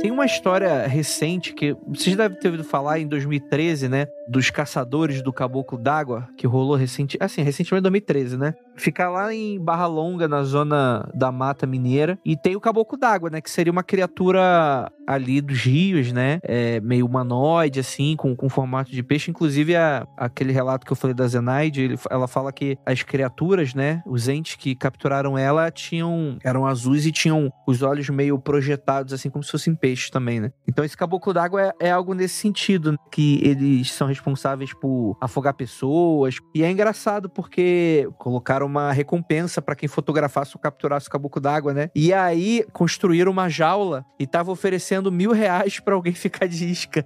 Tem 0.02 0.12
uma 0.12 0.26
história 0.26 0.88
recente 0.88 1.54
que 1.54 1.76
vocês 1.86 2.16
devem 2.16 2.40
ter 2.40 2.48
ouvido 2.48 2.64
falar 2.64 3.00
em 3.00 3.08
2013, 3.08 3.90
né? 3.90 4.08
Dos 4.30 4.50
caçadores 4.50 5.22
do 5.22 5.34
caboclo 5.34 5.78
d'água, 5.78 6.26
que 6.38 6.48
rolou 6.48 6.78
recente, 6.78 7.18
assim, 7.20 7.42
recentemente 7.42 7.80
em 7.80 7.84
2013, 7.84 8.38
né? 8.38 8.54
Fica 8.80 9.10
lá 9.10 9.34
em 9.34 9.60
Barra 9.60 9.88
Longa, 9.88 10.28
na 10.28 10.42
zona 10.44 11.10
da 11.14 11.32
Mata 11.32 11.68
Mineira, 11.68 12.18
e 12.26 12.38
tem 12.38 12.56
o 12.56 12.62
caboclo 12.62 12.98
d'água, 12.98 13.30
né? 13.30 13.42
Que 13.42 13.52
seria 13.52 13.72
uma 13.72 13.84
criatura 13.84 14.90
ali 15.06 15.42
dos 15.42 15.60
rios, 15.60 16.12
né? 16.12 16.40
É, 16.44 16.80
meio 16.80 17.06
humanoide, 17.06 17.80
assim, 17.80 18.16
com, 18.16 18.36
com 18.36 18.48
formato 18.48 18.92
de 18.92 19.04
peixe. 19.04 19.32
Inclusive, 19.32 19.76
a, 19.76 20.08
aquele 20.16 20.54
relato 20.54 20.86
que 20.86 20.92
eu 20.92 20.96
falei 20.96 21.14
da 21.14 21.28
Zenaide, 21.28 21.82
ele, 21.82 22.00
ela 22.10 22.28
fala 22.28 22.54
que 22.54 22.78
as 22.86 23.04
criaturas, 23.04 23.74
né? 23.74 24.02
Os 24.06 24.28
entes 24.30 24.56
que 24.56 24.76
capturaram 24.76 25.38
ela 25.38 25.70
tinham. 25.72 26.38
eram 26.44 26.66
azuis 26.66 27.06
e 27.06 27.12
tinham 27.12 27.52
os 27.68 27.82
olhos 27.82 28.08
meio 28.10 28.40
projetados, 28.40 29.12
assim, 29.12 29.30
como 29.30 29.44
se 29.44 29.52
fossem 29.52 29.76
peixes 29.76 30.10
também, 30.10 30.40
né? 30.40 30.52
Então, 30.68 30.86
esse 30.86 30.96
caboclo 30.96 31.34
d'água 31.34 31.74
é, 31.82 31.88
é 31.88 31.92
algo 31.92 32.14
nesse 32.14 32.36
sentido, 32.36 32.92
né? 32.94 32.98
que 33.12 33.42
eles 33.44 33.92
são 33.92 34.08
responsáveis 34.08 34.74
por 34.74 35.18
afogar 35.20 35.54
pessoas. 35.54 36.38
E 36.54 36.64
é 36.64 36.72
engraçado 36.72 37.30
porque 37.30 38.08
colocaram 38.18 38.69
uma 38.70 38.92
recompensa 38.92 39.62
para 39.62 39.76
quem 39.76 39.90
fotografasse 39.90 40.56
ou 40.56 40.62
capturasse 40.62 41.08
o 41.08 41.12
caboclo 41.12 41.42
d'água, 41.42 41.74
né? 41.74 41.90
E 41.96 42.14
aí 42.14 42.64
construíram 42.72 43.32
uma 43.32 43.50
jaula 43.50 44.06
e 44.20 44.28
tava 44.28 44.52
oferecendo 44.52 45.12
mil 45.12 45.32
reais 45.32 45.80
pra 45.80 45.96
alguém 45.96 46.14
ficar 46.16 46.48
de 46.48 46.70
isca. 46.70 47.06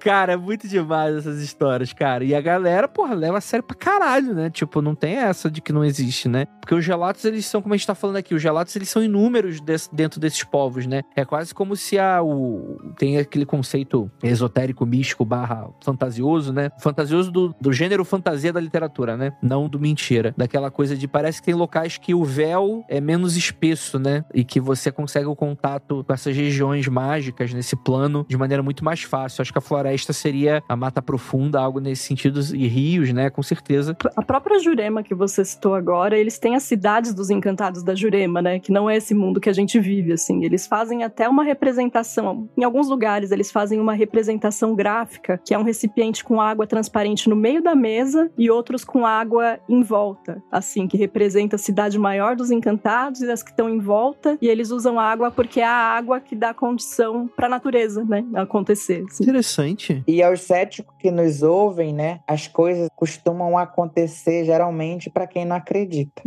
Cara, 0.00 0.32
é 0.32 0.36
muito 0.36 0.68
demais 0.68 1.16
essas 1.16 1.40
histórias, 1.40 1.92
cara. 1.92 2.24
E 2.24 2.34
a 2.34 2.40
galera, 2.40 2.88
porra, 2.88 3.14
leva 3.14 3.38
a 3.38 3.40
sério 3.40 3.62
pra 3.62 3.76
caralho, 3.76 4.34
né? 4.34 4.50
Tipo, 4.50 4.80
não 4.80 4.94
tem 4.94 5.16
essa 5.16 5.50
de 5.50 5.60
que 5.60 5.72
não 5.72 5.84
existe, 5.84 6.28
né? 6.28 6.46
Porque 6.60 6.74
os 6.74 6.84
gelatos, 6.84 7.24
eles 7.24 7.46
são, 7.46 7.60
como 7.60 7.74
a 7.74 7.76
gente 7.76 7.86
tá 7.86 7.94
falando 7.94 8.16
aqui, 8.16 8.34
os 8.34 8.42
gelatos, 8.42 8.74
eles 8.76 8.88
são 8.88 9.02
inúmeros 9.02 9.60
desse, 9.60 9.94
dentro 9.94 10.20
desses 10.20 10.42
povos, 10.44 10.86
né? 10.86 11.02
É 11.14 11.24
quase 11.24 11.54
como 11.54 11.76
se 11.76 11.98
a, 11.98 12.22
o, 12.22 12.78
tem 12.96 13.18
aquele 13.18 13.44
conceito 13.44 14.10
esotérico, 14.22 14.86
místico, 14.86 15.24
barra 15.24 15.68
fantasioso, 15.82 16.52
né? 16.52 16.70
Fantasioso 16.78 17.30
do, 17.30 17.54
do 17.60 17.72
gênero 17.72 18.04
fantasia 18.04 18.52
da 18.52 18.60
literatura, 18.60 19.16
né? 19.16 19.32
Não 19.42 19.68
do 19.68 19.78
mentira. 19.78 20.34
Daquela 20.36 20.70
coisa 20.70 20.96
de 20.96 21.06
parece 21.06 21.40
que 21.40 21.46
tem 21.46 21.54
locais 21.54 21.98
que 21.98 22.14
o 22.14 22.24
véu 22.24 22.84
é 22.88 23.00
menos 23.00 23.36
espesso, 23.36 23.98
né? 23.98 24.24
E 24.32 24.44
que 24.44 24.60
você 24.60 24.90
consegue 24.90 25.26
o 25.26 25.36
contato 25.36 26.04
com 26.04 26.12
essas 26.12 26.36
regiões 26.36 26.86
mágicas 26.88 27.52
nesse 27.52 27.76
plano 27.76 28.24
de 28.28 28.36
maneira 28.36 28.62
muito 28.62 28.84
mais 28.84 29.02
fácil. 29.10 29.42
Acho 29.42 29.52
que 29.52 29.58
a 29.58 29.62
floresta 29.62 30.12
seria 30.12 30.62
a 30.68 30.76
mata 30.76 31.02
profunda, 31.02 31.60
algo 31.60 31.80
nesse 31.80 32.04
sentido, 32.04 32.40
e 32.54 32.66
rios, 32.68 33.12
né? 33.12 33.28
Com 33.28 33.42
certeza. 33.42 33.96
A 34.16 34.22
própria 34.22 34.58
Jurema 34.60 35.02
que 35.02 35.14
você 35.14 35.44
citou 35.44 35.74
agora, 35.74 36.16
eles 36.16 36.38
têm 36.38 36.54
as 36.54 36.62
cidades 36.62 37.12
dos 37.12 37.30
encantados 37.30 37.82
da 37.82 37.94
Jurema, 37.94 38.40
né? 38.40 38.60
Que 38.60 38.70
não 38.70 38.88
é 38.88 38.96
esse 38.96 39.14
mundo 39.14 39.40
que 39.40 39.50
a 39.50 39.52
gente 39.52 39.80
vive, 39.80 40.12
assim. 40.12 40.44
Eles 40.44 40.66
fazem 40.66 41.02
até 41.02 41.28
uma 41.28 41.42
representação. 41.42 42.48
Em 42.56 42.64
alguns 42.64 42.88
lugares, 42.88 43.32
eles 43.32 43.50
fazem 43.50 43.80
uma 43.80 43.92
representação 43.92 44.74
gráfica, 44.74 45.40
que 45.44 45.52
é 45.52 45.58
um 45.58 45.64
recipiente 45.64 46.22
com 46.22 46.40
água 46.40 46.66
transparente 46.66 47.28
no 47.28 47.36
meio 47.36 47.62
da 47.62 47.74
mesa 47.74 48.30
e 48.38 48.50
outros 48.50 48.84
com 48.84 49.04
água 49.04 49.58
em 49.68 49.82
volta, 49.82 50.42
assim, 50.50 50.86
que 50.86 50.96
representa 50.96 51.56
a 51.56 51.58
cidade 51.58 51.98
maior 51.98 52.36
dos 52.36 52.50
encantados 52.50 53.20
e 53.22 53.30
as 53.30 53.42
que 53.42 53.50
estão 53.50 53.68
em 53.68 53.78
volta. 53.78 54.38
E 54.40 54.48
eles 54.48 54.70
usam 54.70 54.98
água 55.00 55.30
porque 55.30 55.60
é 55.60 55.64
a 55.64 55.72
água 55.72 56.20
que 56.20 56.36
dá 56.36 56.54
condição 56.54 57.28
para 57.36 57.46
a 57.46 57.50
natureza, 57.50 58.04
né? 58.04 58.24
Acontecer. 58.34 58.99
Assim. 59.04 59.24
Interessante. 59.24 60.04
E 60.06 60.22
aos 60.22 60.42
céticos 60.42 60.94
que 60.98 61.10
nos 61.10 61.42
ouvem, 61.42 61.92
né, 61.92 62.20
as 62.26 62.46
coisas 62.46 62.88
costumam 62.96 63.56
acontecer 63.58 64.44
geralmente 64.44 65.10
para 65.10 65.26
quem 65.26 65.44
não 65.44 65.56
acredita. 65.56 66.22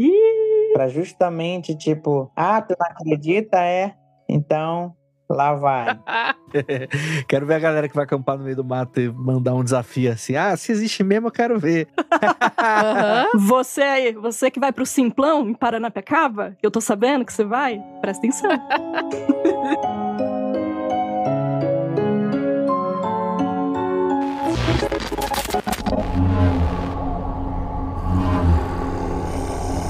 Para 0.74 0.88
justamente 0.88 1.76
tipo, 1.76 2.32
ah, 2.36 2.62
tu 2.62 2.76
não 2.80 2.88
acredita, 2.88 3.64
é? 3.64 3.94
Então, 4.28 4.96
lá 5.30 5.54
vai. 5.54 6.00
quero 7.28 7.46
ver 7.46 7.56
a 7.56 7.60
galera 7.60 7.90
que 7.90 7.96
vai 7.96 8.04
acampar 8.06 8.38
no 8.38 8.44
meio 8.44 8.56
do 8.56 8.64
mato 8.64 9.00
e 9.00 9.10
mandar 9.10 9.54
um 9.54 9.64
desafio 9.64 10.12
assim. 10.12 10.36
Ah, 10.36 10.56
se 10.56 10.72
existe 10.72 11.04
mesmo, 11.04 11.28
eu 11.28 11.32
quero 11.32 11.60
ver. 11.60 11.88
uhum. 11.98 13.40
Você 13.48 13.82
aí, 13.82 14.14
você 14.14 14.52
que 14.52 14.60
vai 14.60 14.72
pro 14.72 14.86
Simplão 14.86 15.50
em 15.50 15.54
Paranapiacaba, 15.54 16.56
eu 16.62 16.72
tô 16.72 16.80
sabendo 16.80 17.26
que 17.26 17.34
você 17.34 17.44
vai, 17.44 17.82
presta 18.02 18.20
atenção. 18.20 18.50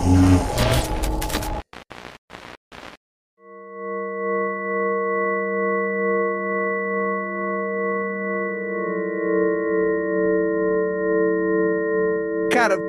Cara, 0.03 0.52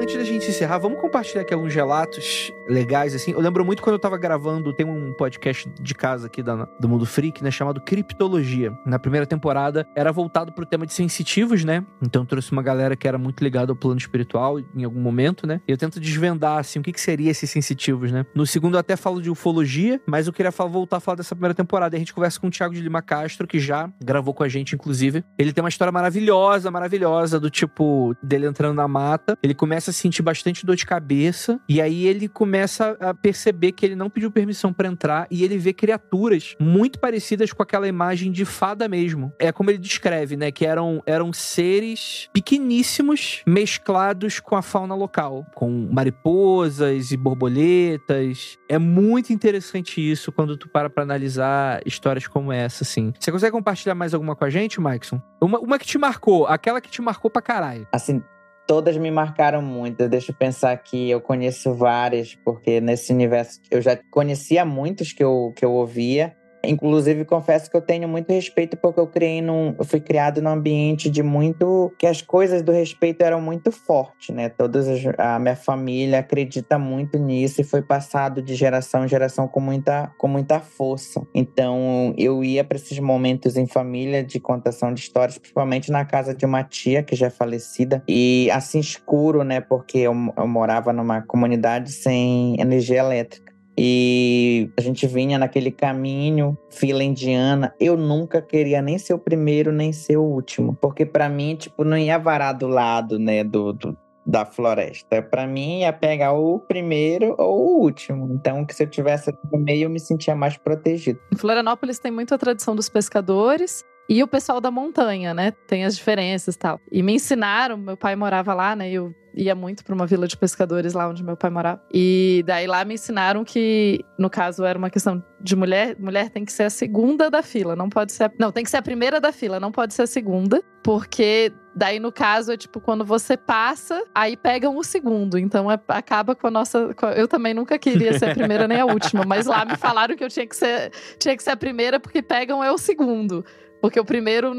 antes 0.05 0.17
da 0.17 0.25
gente 0.25 0.51
encerrar, 0.51 0.77
vamos 0.77 1.01
compartilhar 1.01 1.41
aqui 1.41 1.55
alguns 1.55 1.75
relatos 1.75 2.53
legais, 2.69 3.15
assim. 3.15 3.33
Eu 3.33 3.41
lembro 3.41 3.65
muito 3.65 3.83
quando 3.83 3.95
eu 3.95 3.99
tava 3.99 4.19
gravando, 4.19 4.71
tem 4.71 4.85
um 4.85 5.15
podcast 5.15 5.67
de 5.81 5.95
casa 5.95 6.27
aqui 6.27 6.43
da, 6.43 6.69
do 6.79 6.87
Mundo 6.87 7.07
Freak, 7.07 7.43
né, 7.43 7.51
chamado 7.51 7.81
Criptologia. 7.81 8.71
Na 8.85 8.99
primeira 8.99 9.27
temporada, 9.27 9.87
era 9.97 10.13
voltado 10.13 10.53
pro 10.53 10.67
tema 10.67 10.85
de 10.85 10.93
sensitivos, 10.93 11.65
né? 11.65 11.83
Então 12.03 12.27
trouxe 12.27 12.53
uma 12.53 12.63
galera 12.63 12.95
que 12.95 13.09
era 13.09 13.17
muito 13.17 13.43
ligada 13.43 13.73
ao 13.73 13.77
plano 13.77 13.97
espiritual 13.97 14.61
em 14.61 14.85
algum 14.85 15.01
momento, 15.01 15.47
né? 15.47 15.63
E 15.67 15.73
eu 15.73 15.79
tento 15.79 15.99
desvendar, 15.99 16.59
assim, 16.59 16.81
o 16.81 16.83
que, 16.83 16.93
que 16.93 17.01
seria 17.01 17.31
esses 17.31 17.51
sensitivos, 17.51 18.13
né? 18.13 18.27
No 18.35 18.47
segundo 18.47 18.75
eu 18.75 18.81
até 18.81 18.97
falo 18.97 19.23
de 19.23 19.31
ufologia, 19.31 20.03
mas 20.07 20.27
eu 20.27 20.35
queria 20.35 20.53
falar, 20.53 20.69
voltar 20.69 20.99
a 20.99 21.01
falar 21.01 21.17
dessa 21.17 21.35
primeira 21.35 21.55
temporada. 21.55 21.95
E 21.95 21.97
a 21.97 21.99
gente 21.99 22.13
conversa 22.13 22.39
com 22.39 22.49
o 22.49 22.51
Thiago 22.51 22.75
de 22.75 22.83
Lima 22.83 23.01
Castro, 23.01 23.47
que 23.47 23.59
já 23.59 23.91
gravou 24.03 24.35
com 24.35 24.43
a 24.43 24.49
gente, 24.49 24.75
inclusive. 24.75 25.25
Ele 25.39 25.51
tem 25.51 25.65
uma 25.65 25.71
história 25.71 25.91
maravilhosa, 25.91 26.71
maravilhosa, 26.71 27.41
do 27.41 27.49
tipo, 27.49 28.15
dele 28.23 28.47
entrando 28.47 28.77
na 28.77 28.87
mata. 28.87 29.39
Ele 29.43 29.55
começa 29.55 29.91
a 29.91 29.94
sentir 29.95 30.23
bastante 30.23 30.67
dor 30.67 30.77
de 30.77 30.87
cabeça 30.87 31.61
e 31.69 31.81
aí 31.81 32.07
ele 32.07 32.29
começa 32.29 32.97
a 33.01 33.15
perceber 33.15 33.73
que 33.73 33.85
ele 33.87 33.95
não 33.95 34.11
pediu 34.11 34.31
permissão 34.31 34.73
para 34.73 34.89
entrar 34.89 35.27
e 35.31 35.45
ele 35.45 35.59
vê 35.59 35.73
criaturas 35.73 36.55
muito 36.61 36.99
parecidas 36.99 37.53
com 37.53 37.63
aquela 37.63 37.89
imagem 37.89 38.31
de 38.31 38.45
fada 38.45 38.89
mesmo. 38.89 39.33
É 39.39 39.53
como 39.53 39.71
ele 39.71 39.79
descreve, 39.79 40.37
né, 40.37 40.51
que 40.51 40.67
eram 40.67 41.03
eram 41.07 41.33
seres 41.33 42.29
pequeníssimos 42.33 43.43
mesclados 43.47 44.41
com 44.41 44.57
a 44.57 44.63
fauna 44.63 44.95
local, 44.95 45.47
com 45.55 45.89
mariposas 45.91 47.13
e 47.13 47.17
borboletas. 47.17 48.59
É 48.69 48.79
muito 48.79 49.33
interessante 49.33 50.01
isso 50.01 50.33
quando 50.33 50.57
tu 50.57 50.69
para 50.69 50.91
para 50.91 51.03
analisar 51.03 51.81
histórias 51.87 52.27
como 52.27 52.53
essa, 52.53 52.85
assim. 52.85 53.13
Você 53.19 53.31
consegue 53.31 53.53
compartilhar 53.53 53.95
mais 53.95 54.15
alguma 54.15 54.35
com 54.35 54.45
a 54.45 54.51
gente, 54.51 54.81
Maxon? 54.81 55.21
Uma, 55.41 55.59
uma 55.59 55.79
que 55.79 55.87
te 55.87 55.99
marcou, 55.99 56.47
aquela 56.47 56.81
que 56.81 56.91
te 56.91 57.03
marcou 57.03 57.31
pra 57.31 57.43
caralho. 57.43 57.87
Assim, 57.93 58.23
todas 58.67 58.97
me 58.97 59.11
marcaram 59.11 59.63
muito. 59.63 60.09
Deixa 60.09 60.33
eu 60.33 60.37
pensar 60.37 60.73
aqui, 60.73 61.11
eu 61.11 61.21
conheço 61.21 61.75
várias, 61.75 62.35
porque 62.35 62.81
nesse 62.81 63.13
universo 63.13 63.61
eu 63.71 63.81
já 63.81 63.99
conhecia 64.11 64.65
muitos 64.65 65.13
que 65.13 65.23
eu, 65.23 65.53
que 65.57 65.65
eu 65.65 65.73
ouvia, 65.73 66.37
Inclusive, 66.69 67.25
confesso 67.25 67.71
que 67.71 67.77
eu 67.77 67.81
tenho 67.81 68.09
muito 68.09 68.33
respeito 68.33 68.77
porque 68.77 69.01
eu 69.01 69.07
criei 69.07 69.41
num, 69.41 69.75
eu 69.79 69.85
fui 69.85 70.01
criado 70.01 70.41
num 70.43 70.51
ambiente 70.51 71.09
de 71.11 71.23
muito 71.23 71.93
que 71.99 72.07
as 72.07 72.21
coisas 72.21 72.63
do 72.63 72.73
respeito 72.73 73.23
eram 73.23 73.41
muito 73.41 73.71
fortes, 73.71 74.35
né? 74.35 74.49
Todas 74.49 74.89
as, 74.89 75.01
a 75.19 75.39
minha 75.39 75.57
família 75.57 76.21
acredita 76.21 76.79
muito 76.79 77.19
nisso 77.19 77.61
e 77.61 77.65
foi 77.65 77.83
passado 77.83 78.43
de 78.43 78.55
geração 78.55 79.05
em 79.05 79.09
geração 79.09 79.49
com 79.49 79.61
muita 79.61 80.13
com 80.19 80.29
muita 80.29 80.61
força. 80.61 81.27
Então, 81.35 82.15
eu 82.17 82.43
ia 82.43 82.65
para 82.65 82.77
esses 82.77 82.99
momentos 82.99 83.57
em 83.57 83.67
família 83.67 84.23
de 84.23 84.41
contação 84.41 84.93
de 84.93 85.01
histórias, 85.01 85.39
principalmente 85.39 85.91
na 85.91 86.05
casa 86.05 86.35
de 86.35 86.45
uma 86.45 86.63
tia 86.63 87.03
que 87.03 87.17
já 87.17 87.27
é 87.27 87.31
falecida 87.31 88.03
e 88.09 88.51
assim 88.51 88.79
escuro, 88.79 89.43
né? 89.43 89.61
Porque 89.61 89.99
eu, 89.99 90.15
eu 90.37 90.47
morava 90.47 90.93
numa 90.93 91.23
comunidade 91.23 91.93
sem 91.93 92.61
energia 92.61 92.99
elétrica. 92.99 93.44
E 93.77 94.71
a 94.79 94.81
gente 94.81 95.07
vinha 95.07 95.39
naquele 95.39 95.71
caminho, 95.71 96.57
fila 96.71 97.03
indiana. 97.03 97.75
Eu 97.81 97.97
nunca 97.97 98.41
queria 98.41 98.81
nem 98.81 98.99
ser 98.99 99.15
o 99.15 99.19
primeiro, 99.19 99.73
nem 99.73 99.93
ser 99.93 100.17
o 100.17 100.23
último. 100.23 100.77
Porque 100.81 101.05
para 101.05 101.29
mim, 101.29 101.57
tipo, 101.57 101.85
não 101.85 101.97
ia 101.97 102.19
varar 102.19 102.55
do 102.55 102.69
lado, 102.69 103.19
né, 103.19 103.43
do, 103.43 103.73
do 103.73 103.97
da 104.27 104.47
floresta. 104.47 105.21
Para 105.23 105.47
mim, 105.47 105.81
ia 105.81 105.93
pegar 105.93 106.33
o 106.33 106.59
primeiro 106.59 107.35
ou 107.39 107.59
o 107.59 107.83
último. 107.83 108.33
Então, 108.33 108.65
que 108.65 108.75
se 108.75 108.83
eu 108.83 108.89
tivesse 108.89 109.31
no 109.53 109.59
meio, 109.59 109.85
eu 109.85 109.91
me 109.91 110.01
sentia 110.01 110.35
mais 110.35 110.57
protegido. 110.57 111.21
Em 111.33 111.37
Florianópolis 111.37 111.99
tem 111.99 112.11
muita 112.11 112.39
tradição 112.39 112.75
dos 112.75 112.89
pescadores. 112.89 113.85
E 114.09 114.23
o 114.23 114.29
pessoal 114.29 114.61
da 114.61 114.71
montanha, 114.71 115.33
né? 115.33 115.53
Tem 115.67 115.85
as 115.85 115.97
diferenças 115.97 116.55
e 116.55 116.59
tal. 116.59 116.79
E 116.93 117.03
me 117.03 117.15
ensinaram, 117.15 117.77
meu 117.77 117.97
pai 117.97 118.15
morava 118.15 118.53
lá, 118.53 118.77
né? 118.77 118.91
Eu 118.91 119.15
ia 119.37 119.55
muito 119.55 119.85
para 119.85 119.95
uma 119.95 120.07
vila 120.07 120.27
de 120.27 120.37
pescadores 120.37 120.93
lá 120.93 121.09
onde 121.09 121.23
meu 121.23 121.37
pai 121.37 121.51
morava. 121.51 121.83
E 121.93 122.43
daí 122.47 122.67
lá 122.67 122.85
me 122.85 122.95
ensinaram 122.95 123.45
que, 123.45 124.05
no 124.19 124.31
caso, 124.31 124.65
era 124.65 124.79
uma 124.79 124.91
questão 124.91 125.23
de 125.41 125.57
mulher. 125.57 125.97
Mulher 125.99 126.31
tem 126.31 126.45
que 126.45 126.53
ser 126.53 126.65
a 126.65 126.71
segunda 126.71 127.31
da 127.31 127.43
fila, 127.43 127.77
não 127.77 127.89
pode 127.89 128.13
ser. 128.13 128.25
A, 128.25 128.31
não, 128.39 128.53
tem 128.53 128.65
que 128.65 128.71
ser 128.71 128.79
a 128.79 128.83
primeira 128.83 129.21
da 129.21 129.33
fila, 129.33 129.61
não 129.61 129.73
pode 129.73 129.95
ser 129.95 130.03
a 130.03 130.07
segunda. 130.07 130.63
Porque 130.83 131.53
daí, 131.75 131.99
no 131.99 132.13
caso, 132.13 132.53
é 132.53 132.57
tipo, 132.57 132.81
quando 132.81 133.05
você 133.05 133.37
passa, 133.37 134.05
aí 134.15 134.37
pegam 134.37 134.77
o 134.77 134.85
segundo. 134.85 135.39
Então 135.39 135.71
é, 135.71 135.79
acaba 135.89 136.35
com 136.35 136.47
a 136.47 136.51
nossa. 136.51 136.95
Eu 137.17 137.27
também 137.27 137.55
nunca 137.55 137.79
queria 137.79 138.19
ser 138.19 138.31
a 138.31 138.35
primeira 138.35 138.69
nem 138.69 138.81
a 138.81 138.87
última. 138.87 139.25
Mas 139.27 139.47
lá 139.47 139.65
me 139.65 139.77
falaram 139.77 140.17
que 140.17 140.23
eu 140.23 140.29
tinha 140.29 140.47
que 140.47 140.57
ser, 140.57 140.91
tinha 141.19 141.37
que 141.37 141.43
ser 141.43 141.51
a 141.51 141.57
primeira 141.57 141.99
porque 141.99 142.23
pegam 142.23 142.63
é 142.63 142.71
o 142.71 142.79
segundo. 142.79 143.45
Porque 143.85 144.01
o 144.01 144.05
primeiro 144.05 144.51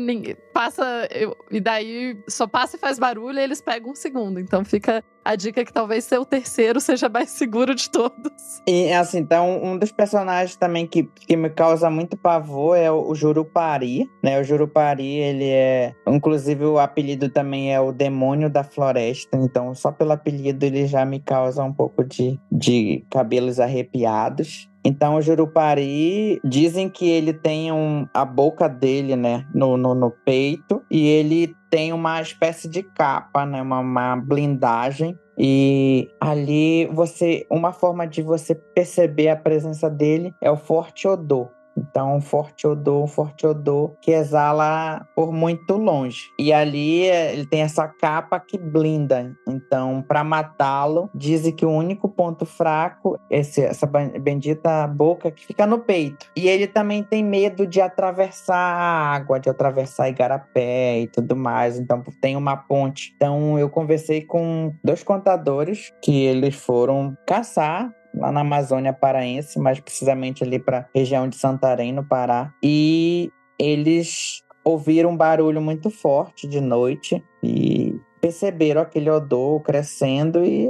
passa. 0.53 1.10
E 1.49 1.60
daí 1.60 2.15
só 2.30 2.45
passa 2.45 2.76
e 2.76 2.80
faz 2.80 2.99
barulho 2.99 3.39
e 3.39 3.41
eles 3.41 3.60
pegam 3.60 3.89
um 3.89 3.95
segundo. 3.95 4.39
Então 4.39 4.64
fica 4.64 5.03
a 5.26 5.35
dica 5.35 5.65
que 5.65 5.73
talvez 5.73 6.06
ser 6.06 6.19
o 6.19 6.26
terceiro 6.26 6.80
seja 6.80 7.10
mais 7.10 7.31
seguro 7.31 7.73
de 7.73 7.89
todos. 7.89 8.61
E 8.68 8.93
assim, 8.93 9.18
então, 9.18 9.64
um 9.64 9.80
dos 9.80 9.91
personagens 9.91 10.56
também 10.56 10.85
que, 10.85 11.02
que 11.02 11.35
me 11.35 11.49
causa 11.49 11.89
muito 11.89 12.15
pavor 12.15 12.77
é 12.77 12.91
o, 12.91 13.10
o 13.10 13.15
Jurupari, 13.15 14.07
né? 14.23 14.39
O 14.39 14.43
Jurupari, 14.43 15.15
ele 15.15 15.49
é. 15.49 15.95
Inclusive, 16.07 16.64
o 16.64 16.77
apelido 16.77 17.27
também 17.27 17.73
é 17.73 17.81
o 17.81 17.91
Demônio 17.91 18.47
da 18.47 18.64
Floresta. 18.64 19.35
Então, 19.38 19.73
só 19.73 19.91
pelo 19.91 20.11
apelido 20.11 20.64
ele 20.64 20.85
já 20.85 21.03
me 21.03 21.19
causa 21.19 21.64
um 21.64 21.73
pouco 21.73 22.03
de, 22.03 22.39
de 22.52 23.03
cabelos 23.10 23.60
arrepiados. 23.60 24.69
Então, 24.86 25.16
o 25.16 25.22
Jurupari, 25.22 26.40
dizem 26.44 26.88
que 26.88 27.10
ele 27.10 27.34
tem 27.34 27.72
um, 27.72 28.07
a 28.14 28.24
boca 28.24 28.70
dele, 28.70 29.16
né, 29.16 29.48
no, 29.52 29.76
no, 29.76 29.95
no 29.95 30.12
peito, 30.12 30.84
e 30.91 31.07
ele 31.07 31.56
tem 31.72 31.91
uma 31.91 32.22
espécie 32.22 32.70
de 32.70 32.84
capa, 32.84 33.48
né, 33.48 33.64
uma, 33.64 33.80
uma 33.80 34.16
blindagem 34.16 35.18
e 35.38 36.10
ali 36.22 36.86
você, 36.88 37.45
uma 37.49 37.74
forma 37.74 38.07
de 38.07 38.22
você 38.22 38.56
perceber 38.56 39.30
a 39.30 39.36
presença 39.36 39.90
dele 39.90 40.34
é 40.40 40.49
o 40.49 40.56
forte 40.56 41.07
odor. 41.07 41.49
Então, 41.77 42.15
um 42.15 42.22
forte 42.22 42.65
odor, 42.65 43.03
um 43.03 43.07
forte 43.07 43.45
odor 43.45 43.95
que 44.02 44.11
exala 44.11 45.06
por 45.15 45.31
muito 45.31 45.76
longe. 45.76 46.31
E 46.39 46.53
ali 46.53 47.02
ele 47.02 47.45
tem 47.45 47.61
essa 47.61 47.88
capa 47.88 48.39
que 48.39 48.57
blinda. 48.57 49.35
Então, 49.47 50.03
para 50.07 50.23
matá-lo, 50.23 51.10
dizem 51.14 51.52
que 51.52 51.65
o 51.65 51.69
único 51.69 52.07
ponto 52.07 52.45
fraco 52.45 53.19
é 53.30 53.39
essa 53.39 53.85
bendita 53.85 54.88
boca 54.88 55.30
que 55.31 55.45
fica 55.45 55.65
no 55.65 55.80
peito. 55.80 56.27
E 56.35 56.47
ele 56.47 56.68
também 56.68 57.03
tem 57.03 57.23
medo 57.23 57.68
de 57.68 57.81
atravessar 57.81 58.56
a 58.56 59.14
água, 59.14 59.39
de 59.39 59.49
atravessar 59.49 60.10
igarapé 60.10 60.99
e 60.99 61.07
tudo 61.07 61.35
mais. 61.35 61.77
Então, 61.77 62.03
tem 62.22 62.35
uma 62.35 62.56
ponte. 62.56 63.14
Então, 63.15 63.60
eu 63.60 63.69
conversei 63.69 64.22
com 64.22 64.73
dois 64.84 65.03
contadores 65.03 65.93
que 66.02 66.23
eles 66.23 66.56
foram 66.56 67.15
caçar 67.27 67.93
lá 68.18 68.32
na 68.32 68.42
Amazônia 68.42 68.94
Paraense, 68.94 69.60
mais 69.60 69.80
precisamente 69.80 70.44
ali 70.44 70.60
para 70.60 70.88
região 70.94 71.28
de 71.28 71.36
Santarém, 71.36 71.92
no 71.92 72.04
Pará. 72.04 72.54
E 72.64 73.32
eles 73.60 74.44
ouviram 74.64 75.12
um 75.12 75.18
barulho 75.18 75.62
muito 75.62 75.90
forte 75.90 76.48
de 76.48 76.60
noite 76.60 77.24
e 77.44 78.00
perceberam 78.20 78.82
aquele 78.82 79.10
odor 79.10 79.62
crescendo 79.62 80.44
e 80.44 80.68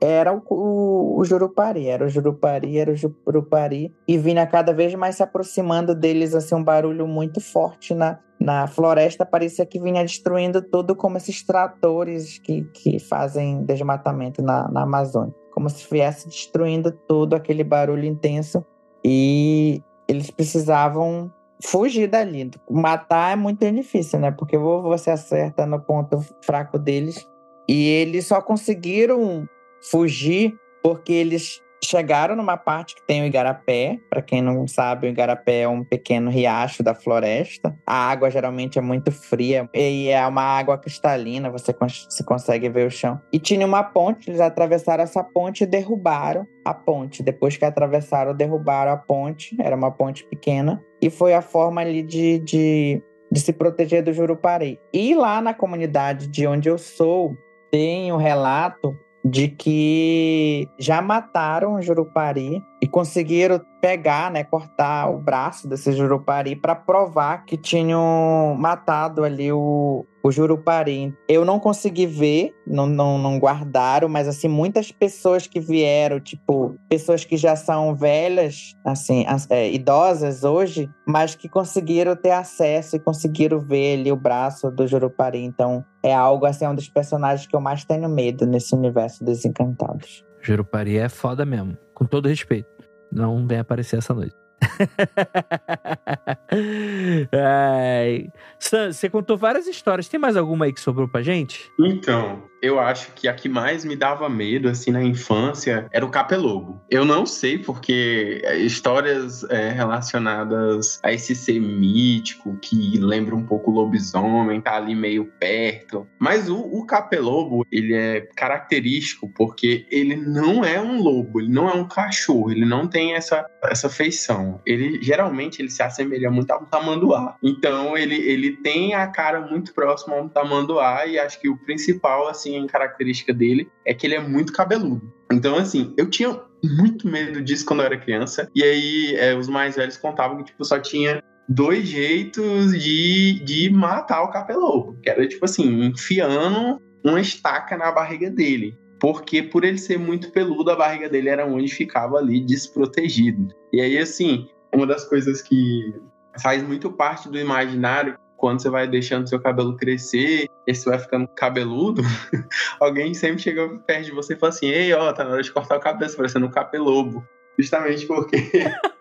era 0.00 0.32
o, 0.32 0.42
o, 0.48 1.18
o, 1.18 1.24
Jurupari, 1.24 1.88
era 1.88 2.04
o 2.04 2.08
Jurupari, 2.08 2.78
era 2.78 2.92
o 2.92 2.96
Jurupari, 2.96 3.92
e 4.06 4.16
vinha 4.16 4.46
cada 4.46 4.72
vez 4.72 4.94
mais 4.94 5.16
se 5.16 5.22
aproximando 5.22 5.92
deles, 5.92 6.34
assim, 6.34 6.54
um 6.54 6.62
barulho 6.62 7.08
muito 7.08 7.40
forte 7.40 7.94
na, 7.94 8.20
na 8.40 8.68
floresta, 8.68 9.26
parecia 9.26 9.66
que 9.66 9.80
vinha 9.80 10.04
destruindo 10.04 10.62
tudo, 10.62 10.94
como 10.94 11.16
esses 11.16 11.42
tratores 11.44 12.38
que, 12.38 12.62
que 12.74 13.00
fazem 13.00 13.64
desmatamento 13.64 14.40
na, 14.40 14.70
na 14.70 14.82
Amazônia 14.82 15.34
como 15.58 15.68
se 15.68 15.78
estivesse 15.78 16.28
destruindo 16.28 16.92
tudo, 16.92 17.34
aquele 17.34 17.64
barulho 17.64 18.04
intenso. 18.04 18.64
E 19.04 19.82
eles 20.06 20.30
precisavam 20.30 21.32
fugir 21.60 22.06
dali. 22.06 22.48
Matar 22.70 23.32
é 23.32 23.36
muito 23.36 23.68
difícil, 23.72 24.20
né? 24.20 24.30
Porque 24.30 24.56
você 24.56 25.10
acerta 25.10 25.66
no 25.66 25.80
ponto 25.80 26.24
fraco 26.44 26.78
deles. 26.78 27.28
E 27.68 27.88
eles 27.88 28.24
só 28.28 28.40
conseguiram 28.40 29.48
fugir 29.90 30.54
porque 30.80 31.12
eles 31.12 31.60
chegaram 31.84 32.36
numa 32.36 32.56
parte 32.56 32.94
que 32.94 33.06
tem 33.06 33.22
o 33.22 33.26
Igarapé. 33.26 33.98
Para 34.10 34.22
quem 34.22 34.42
não 34.42 34.66
sabe, 34.66 35.06
o 35.06 35.10
Igarapé 35.10 35.60
é 35.60 35.68
um 35.68 35.84
pequeno 35.84 36.30
riacho 36.30 36.82
da 36.82 36.94
floresta. 36.94 37.76
A 37.86 38.10
água 38.10 38.30
geralmente 38.30 38.78
é 38.78 38.82
muito 38.82 39.10
fria 39.10 39.68
e 39.74 40.08
é 40.08 40.26
uma 40.26 40.42
água 40.42 40.78
cristalina, 40.78 41.50
você, 41.50 41.72
você 41.72 42.24
consegue 42.24 42.68
ver 42.68 42.86
o 42.86 42.90
chão. 42.90 43.20
E 43.32 43.38
tinha 43.38 43.66
uma 43.66 43.82
ponte, 43.82 44.30
eles 44.30 44.40
atravessaram 44.40 45.02
essa 45.04 45.22
ponte 45.22 45.64
e 45.64 45.66
derrubaram 45.66 46.46
a 46.64 46.74
ponte. 46.74 47.22
Depois 47.22 47.56
que 47.56 47.64
atravessaram, 47.64 48.34
derrubaram 48.34 48.92
a 48.92 48.96
ponte. 48.96 49.56
Era 49.60 49.74
uma 49.74 49.90
ponte 49.90 50.24
pequena. 50.24 50.82
E 51.00 51.10
foi 51.10 51.34
a 51.34 51.42
forma 51.42 51.80
ali 51.80 52.02
de, 52.02 52.38
de, 52.40 53.02
de 53.30 53.40
se 53.40 53.52
proteger 53.52 54.02
do 54.02 54.12
Jurupari. 54.12 54.78
E 54.92 55.14
lá 55.14 55.40
na 55.40 55.54
comunidade 55.54 56.26
de 56.28 56.46
onde 56.46 56.68
eu 56.68 56.78
sou, 56.78 57.36
tem 57.70 58.12
um 58.12 58.16
relato 58.16 58.98
de 59.28 59.48
que 59.48 60.68
já 60.78 61.02
mataram 61.02 61.80
Jurupari 61.82 62.64
e 62.80 62.86
conseguiram 62.86 63.60
pegar, 63.80 64.30
né, 64.30 64.44
cortar 64.44 65.08
o 65.10 65.18
braço 65.18 65.68
desse 65.68 65.92
Jurupari 65.92 66.56
para 66.56 66.74
provar 66.74 67.44
que 67.44 67.56
tinham 67.56 68.56
matado 68.58 69.24
ali 69.24 69.52
o, 69.52 70.04
o 70.22 70.30
Jurupari. 70.30 71.14
Eu 71.28 71.44
não 71.44 71.58
consegui 71.58 72.06
ver, 72.06 72.52
não, 72.66 72.86
não, 72.86 73.18
não 73.18 73.38
guardaram, 73.38 74.08
mas 74.08 74.28
assim, 74.28 74.48
muitas 74.48 74.90
pessoas 74.92 75.46
que 75.46 75.60
vieram, 75.60 76.20
tipo, 76.20 76.76
pessoas 76.88 77.24
que 77.24 77.36
já 77.36 77.56
são 77.56 77.94
velhas, 77.94 78.74
assim, 78.84 79.24
é, 79.50 79.70
idosas 79.70 80.44
hoje, 80.44 80.88
mas 81.06 81.34
que 81.34 81.48
conseguiram 81.48 82.16
ter 82.16 82.32
acesso 82.32 82.96
e 82.96 83.00
conseguiram 83.00 83.60
ver 83.60 84.00
ali 84.00 84.12
o 84.12 84.16
braço 84.16 84.70
do 84.70 84.86
Jurupari. 84.86 85.42
Então, 85.42 85.84
é 86.02 86.14
algo 86.14 86.46
assim, 86.46 86.64
é 86.64 86.68
um 86.68 86.74
dos 86.74 86.88
personagens 86.88 87.46
que 87.46 87.54
eu 87.54 87.60
mais 87.60 87.84
tenho 87.84 88.08
medo 88.08 88.46
nesse 88.46 88.74
universo 88.74 89.24
dos 89.24 89.44
encantados. 89.44 90.24
Jurupari 90.40 90.96
é 90.96 91.08
foda 91.08 91.44
mesmo, 91.44 91.76
com 91.98 92.04
todo 92.04 92.28
respeito. 92.28 92.68
Não 93.10 93.44
vem 93.44 93.58
aparecer 93.58 93.96
essa 93.96 94.14
noite. 94.14 94.36
Sam, 98.58 98.92
você 98.92 99.08
contou 99.08 99.36
várias 99.36 99.66
histórias. 99.66 100.08
Tem 100.08 100.18
mais 100.18 100.36
alguma 100.36 100.64
aí 100.64 100.72
que 100.72 100.80
sobrou 100.80 101.08
pra 101.08 101.22
gente? 101.22 101.70
Então, 101.78 102.42
eu 102.60 102.80
acho 102.80 103.12
que 103.12 103.28
a 103.28 103.34
que 103.34 103.48
mais 103.48 103.84
me 103.84 103.94
dava 103.94 104.28
medo, 104.28 104.68
assim, 104.68 104.90
na 104.90 105.02
infância, 105.02 105.88
era 105.92 106.04
o 106.04 106.10
Capelobo. 106.10 106.80
Eu 106.90 107.04
não 107.04 107.24
sei 107.24 107.58
porque 107.58 108.40
é, 108.44 108.58
histórias 108.58 109.44
é, 109.44 109.70
relacionadas 109.70 110.98
a 111.02 111.12
esse 111.12 111.34
ser 111.34 111.60
mítico, 111.60 112.58
que 112.60 112.98
lembra 112.98 113.34
um 113.34 113.44
pouco 113.44 113.70
o 113.70 113.74
lobisomem, 113.74 114.60
tá 114.60 114.76
ali 114.76 114.94
meio 114.94 115.26
perto. 115.38 116.06
Mas 116.18 116.48
o, 116.48 116.58
o 116.58 116.84
Capelobo, 116.84 117.64
ele 117.70 117.94
é 117.94 118.20
característico 118.36 119.30
porque 119.34 119.86
ele 119.90 120.16
não 120.16 120.64
é 120.64 120.80
um 120.80 121.00
lobo, 121.00 121.40
ele 121.40 121.50
não 121.50 121.68
é 121.68 121.74
um 121.74 121.86
cachorro, 121.86 122.50
ele 122.50 122.64
não 122.64 122.88
tem 122.88 123.14
essa, 123.14 123.46
essa 123.64 123.88
feição. 123.88 124.47
Ele, 124.66 125.00
geralmente, 125.02 125.60
ele 125.60 125.70
se 125.70 125.82
assemelha 125.82 126.30
muito 126.30 126.50
a 126.50 126.58
um 126.58 126.64
tamanduá. 126.64 127.36
Então, 127.42 127.96
ele, 127.96 128.16
ele 128.16 128.56
tem 128.56 128.94
a 128.94 129.06
cara 129.06 129.40
muito 129.40 129.72
próxima 129.72 130.16
a 130.16 130.20
um 130.20 130.28
tamanduá 130.28 131.06
e 131.06 131.18
acho 131.18 131.40
que 131.40 131.48
o 131.48 131.56
principal, 131.56 132.28
assim, 132.28 132.48
assim, 132.48 132.56
em 132.56 132.66
característica 132.66 133.34
dele 133.34 133.70
é 133.84 133.92
que 133.92 134.06
ele 134.06 134.14
é 134.14 134.20
muito 134.20 134.52
cabeludo. 134.52 135.12
Então, 135.30 135.56
assim, 135.56 135.92
eu 135.96 136.08
tinha 136.08 136.40
muito 136.64 137.06
medo 137.06 137.42
disso 137.42 137.64
quando 137.64 137.80
eu 137.80 137.86
era 137.86 137.98
criança. 137.98 138.48
E 138.54 138.62
aí, 138.62 139.14
é, 139.16 139.34
os 139.34 139.48
mais 139.48 139.76
velhos 139.76 139.96
contavam 139.96 140.38
que, 140.38 140.44
tipo, 140.44 140.64
só 140.64 140.78
tinha 140.78 141.22
dois 141.48 141.86
jeitos 141.86 142.78
de, 142.78 143.42
de 143.44 143.70
matar 143.70 144.22
o 144.22 144.30
capelobo. 144.30 144.98
Que 145.02 145.10
era, 145.10 145.26
tipo 145.26 145.44
assim, 145.44 145.84
enfiando 145.84 146.80
uma 147.04 147.20
estaca 147.20 147.76
na 147.76 147.92
barriga 147.92 148.30
dele. 148.30 148.76
Porque 149.00 149.42
por 149.42 149.64
ele 149.64 149.78
ser 149.78 149.98
muito 149.98 150.30
peludo, 150.32 150.70
a 150.70 150.76
barriga 150.76 151.08
dele 151.08 151.28
era 151.28 151.46
onde 151.46 151.68
ficava 151.68 152.18
ali 152.18 152.40
desprotegido. 152.40 153.54
E 153.72 153.80
aí, 153.80 153.98
assim, 153.98 154.48
uma 154.72 154.86
das 154.86 155.04
coisas 155.04 155.40
que 155.42 155.94
faz 156.40 156.62
muito 156.62 156.90
parte 156.90 157.28
do 157.28 157.38
imaginário 157.38 158.18
quando 158.36 158.62
você 158.62 158.70
vai 158.70 158.86
deixando 158.86 159.28
seu 159.28 159.40
cabelo 159.40 159.76
crescer, 159.76 160.48
e 160.66 160.74
você 160.74 160.88
vai 160.88 160.98
ficando 160.98 161.26
cabeludo, 161.26 162.02
alguém 162.80 163.12
sempre 163.12 163.42
chega 163.42 163.68
perto 163.80 164.06
de 164.06 164.12
você 164.12 164.34
e 164.34 164.36
fala 164.36 164.50
assim: 164.50 164.66
Ei, 164.66 164.92
ó, 164.92 165.12
tá 165.12 165.24
na 165.24 165.32
hora 165.32 165.42
de 165.42 165.52
cortar 165.52 165.76
o 165.76 165.80
cabelo, 165.80 166.16
parecendo 166.16 166.46
um 166.46 166.50
capelobo. 166.50 167.26
Justamente 167.58 168.06
porque 168.06 168.36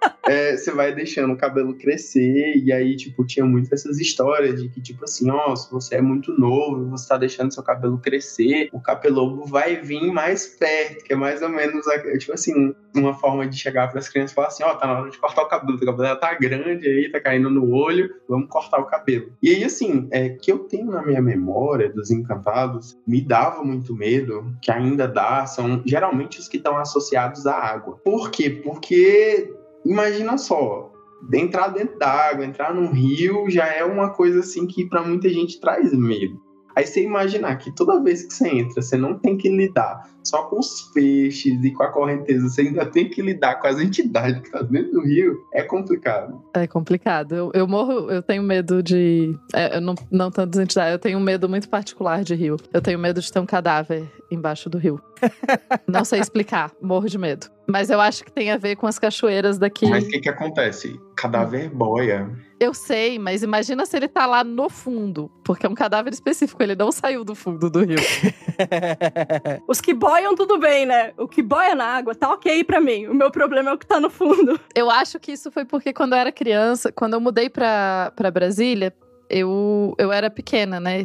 é, 0.27 0.55
você 0.55 0.71
vai 0.71 0.93
deixando 0.93 1.33
o 1.33 1.37
cabelo 1.37 1.75
crescer, 1.75 2.55
e 2.55 2.71
aí, 2.71 2.95
tipo, 2.95 3.25
tinha 3.25 3.45
muito 3.45 3.73
essas 3.73 3.99
histórias 3.99 4.61
de 4.61 4.69
que, 4.69 4.81
tipo 4.81 5.03
assim, 5.03 5.29
ó, 5.29 5.55
se 5.55 5.71
você 5.71 5.95
é 5.95 6.01
muito 6.01 6.37
novo, 6.39 6.89
você 6.89 7.07
tá 7.07 7.17
deixando 7.17 7.53
seu 7.53 7.63
cabelo 7.63 7.97
crescer, 7.99 8.69
o 8.71 8.79
capelobo 8.79 9.45
vai 9.45 9.77
vir 9.77 10.11
mais 10.11 10.47
perto, 10.47 11.03
que 11.03 11.13
é 11.13 11.15
mais 11.15 11.41
ou 11.41 11.49
menos, 11.49 11.85
tipo 12.19 12.33
assim, 12.33 12.73
uma 12.95 13.13
forma 13.13 13.47
de 13.47 13.57
chegar 13.57 13.89
para 13.89 13.99
as 13.99 14.09
crianças 14.09 14.31
e 14.31 14.35
falar 14.35 14.47
assim, 14.47 14.63
ó, 14.63 14.73
tá 14.75 14.87
na 14.87 14.99
hora 14.99 15.09
de 15.09 15.17
cortar 15.17 15.43
o 15.43 15.47
cabelo, 15.47 15.77
o 15.77 15.85
cabelo 15.85 16.07
já 16.07 16.15
tá 16.15 16.33
grande 16.33 16.87
aí, 16.87 17.11
tá 17.11 17.19
caindo 17.19 17.49
no 17.49 17.71
olho, 17.73 18.13
vamos 18.27 18.49
cortar 18.49 18.79
o 18.79 18.85
cabelo. 18.85 19.31
E 19.41 19.49
aí, 19.49 19.63
assim, 19.63 20.07
é, 20.11 20.29
que 20.29 20.51
eu 20.51 20.59
tenho 20.59 20.91
na 20.91 21.01
minha 21.01 21.21
memória 21.21 21.89
dos 21.89 22.11
encantados, 22.11 22.97
me 23.05 23.21
dava 23.21 23.63
muito 23.63 23.95
medo, 23.95 24.53
que 24.61 24.71
ainda 24.71 25.07
dá, 25.07 25.45
são 25.45 25.81
geralmente 25.85 26.39
os 26.39 26.47
que 26.47 26.57
estão 26.57 26.77
associados 26.77 27.45
à 27.45 27.53
água. 27.53 27.99
Por 28.03 28.31
quê? 28.31 28.49
Porque 28.49 29.53
imagina 29.85 30.37
só, 30.37 30.91
entrar 31.33 31.69
dentro 31.69 31.97
d'água, 31.97 32.45
entrar 32.45 32.73
num 32.73 32.91
rio 32.91 33.49
já 33.49 33.65
é 33.65 33.83
uma 33.83 34.11
coisa 34.11 34.39
assim 34.39 34.67
que 34.67 34.85
para 34.85 35.03
muita 35.03 35.29
gente 35.29 35.59
traz 35.59 35.93
medo. 35.93 36.39
Aí 36.75 36.85
você 36.85 37.01
imaginar 37.03 37.55
que 37.57 37.73
toda 37.75 38.03
vez 38.03 38.23
que 38.23 38.33
você 38.33 38.49
entra, 38.49 38.81
você 38.81 38.95
não 38.97 39.17
tem 39.17 39.35
que 39.35 39.49
lidar 39.49 40.07
só 40.27 40.43
com 40.43 40.59
os 40.59 40.81
peixes 40.93 41.63
e 41.63 41.71
com 41.71 41.83
a 41.83 41.91
correnteza, 41.91 42.49
você 42.49 42.61
ainda 42.61 42.85
tem 42.85 43.09
que 43.09 43.21
lidar 43.21 43.55
com 43.55 43.67
as 43.67 43.79
entidades 43.79 44.41
que 44.41 44.51
tá 44.51 44.61
dentro 44.61 44.91
do 44.91 45.01
rio, 45.05 45.37
é 45.53 45.63
complicado. 45.63 46.41
É 46.53 46.67
complicado. 46.67 47.35
Eu, 47.35 47.51
eu 47.53 47.67
morro, 47.67 48.11
eu 48.11 48.21
tenho 48.21 48.43
medo 48.43 48.83
de. 48.83 49.37
É, 49.53 49.77
eu 49.77 49.81
não, 49.81 49.95
não 50.11 50.29
tanto 50.29 50.51
das 50.51 50.63
entidades, 50.63 50.93
eu 50.93 50.99
tenho 50.99 51.17
um 51.17 51.21
medo 51.21 51.47
muito 51.47 51.69
particular 51.69 52.23
de 52.23 52.35
rio. 52.35 52.57
Eu 52.73 52.81
tenho 52.81 52.99
medo 52.99 53.21
de 53.21 53.31
ter 53.31 53.39
um 53.39 53.45
cadáver 53.45 54.09
embaixo 54.29 54.69
do 54.69 54.77
rio. 54.77 55.01
não 55.87 56.03
sei 56.03 56.19
explicar, 56.19 56.71
morro 56.81 57.07
de 57.07 57.17
medo. 57.17 57.47
Mas 57.67 57.89
eu 57.89 57.99
acho 57.99 58.23
que 58.23 58.31
tem 58.31 58.51
a 58.51 58.57
ver 58.57 58.75
com 58.77 58.87
as 58.87 58.97
cachoeiras 58.97 59.57
daqui. 59.57 59.89
Mas 59.89 60.05
o 60.05 60.07
que 60.07 60.19
que 60.19 60.29
acontece? 60.29 60.99
Cadáver 61.15 61.69
boia. 61.69 62.29
Eu 62.59 62.73
sei, 62.73 63.19
mas 63.19 63.43
imagina 63.43 63.85
se 63.85 63.95
ele 63.95 64.07
tá 64.07 64.25
lá 64.25 64.43
no 64.43 64.67
fundo, 64.67 65.29
porque 65.43 65.65
é 65.65 65.69
um 65.69 65.75
cadáver 65.75 66.11
específico, 66.11 66.63
ele 66.63 66.75
não 66.75 66.91
saiu 66.91 67.23
do 67.23 67.35
fundo 67.35 67.69
do 67.69 67.83
rio. 67.83 67.99
Os 69.67 69.79
que 69.79 69.93
boiam, 69.93 70.16
tudo 70.35 70.59
bem, 70.59 70.85
né? 70.85 71.13
O 71.17 71.27
que 71.27 71.41
boia 71.41 71.75
na 71.75 71.85
água 71.85 72.15
tá 72.15 72.31
ok 72.31 72.63
pra 72.63 72.79
mim. 72.79 73.07
O 73.07 73.13
meu 73.13 73.31
problema 73.31 73.71
é 73.71 73.73
o 73.73 73.77
que 73.77 73.85
tá 73.85 73.99
no 73.99 74.09
fundo. 74.09 74.59
Eu 74.75 74.89
acho 74.89 75.19
que 75.19 75.31
isso 75.31 75.51
foi 75.51 75.65
porque 75.65 75.93
quando 75.93 76.13
eu 76.13 76.19
era 76.19 76.31
criança, 76.31 76.91
quando 76.91 77.13
eu 77.13 77.19
mudei 77.19 77.49
pra, 77.49 78.11
pra 78.15 78.29
Brasília, 78.29 78.93
eu, 79.29 79.95
eu 79.97 80.11
era 80.11 80.29
pequena, 80.29 80.79
né? 80.79 81.03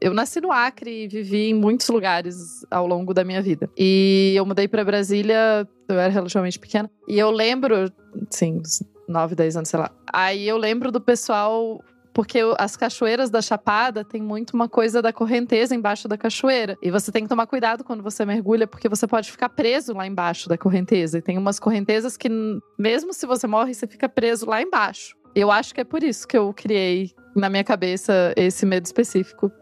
Eu 0.00 0.14
nasci 0.14 0.40
no 0.40 0.52
Acre 0.52 1.04
e 1.04 1.08
vivi 1.08 1.50
em 1.50 1.54
muitos 1.54 1.88
lugares 1.88 2.64
ao 2.70 2.86
longo 2.86 3.12
da 3.12 3.24
minha 3.24 3.42
vida. 3.42 3.68
E 3.76 4.34
eu 4.36 4.46
mudei 4.46 4.68
para 4.68 4.84
Brasília, 4.84 5.66
eu 5.88 5.98
era 5.98 6.12
relativamente 6.12 6.58
pequena. 6.58 6.88
E 7.08 7.18
eu 7.18 7.30
lembro, 7.30 7.90
sim, 8.30 8.62
9, 9.08 9.34
10 9.34 9.56
anos, 9.56 9.68
sei 9.68 9.80
lá. 9.80 9.90
Aí 10.12 10.46
eu 10.46 10.56
lembro 10.56 10.92
do 10.92 11.00
pessoal 11.00 11.82
porque 12.18 12.40
as 12.58 12.76
cachoeiras 12.76 13.30
da 13.30 13.40
Chapada 13.40 14.04
tem 14.04 14.20
muito 14.20 14.52
uma 14.52 14.68
coisa 14.68 15.00
da 15.00 15.12
correnteza 15.12 15.72
embaixo 15.72 16.08
da 16.08 16.18
cachoeira. 16.18 16.76
E 16.82 16.90
você 16.90 17.12
tem 17.12 17.22
que 17.22 17.28
tomar 17.28 17.46
cuidado 17.46 17.84
quando 17.84 18.02
você 18.02 18.24
mergulha, 18.24 18.66
porque 18.66 18.88
você 18.88 19.06
pode 19.06 19.30
ficar 19.30 19.48
preso 19.48 19.94
lá 19.94 20.04
embaixo 20.04 20.48
da 20.48 20.58
correnteza. 20.58 21.18
E 21.18 21.22
tem 21.22 21.38
umas 21.38 21.60
correntezas 21.60 22.16
que, 22.16 22.28
mesmo 22.76 23.14
se 23.14 23.24
você 23.24 23.46
morre, 23.46 23.72
você 23.72 23.86
fica 23.86 24.08
preso 24.08 24.46
lá 24.46 24.60
embaixo. 24.60 25.16
Eu 25.32 25.52
acho 25.52 25.72
que 25.72 25.80
é 25.80 25.84
por 25.84 26.02
isso 26.02 26.26
que 26.26 26.36
eu 26.36 26.52
criei 26.52 27.14
na 27.34 27.48
minha 27.48 27.64
cabeça 27.64 28.32
esse 28.36 28.64
medo 28.66 28.86
específico 28.86 29.52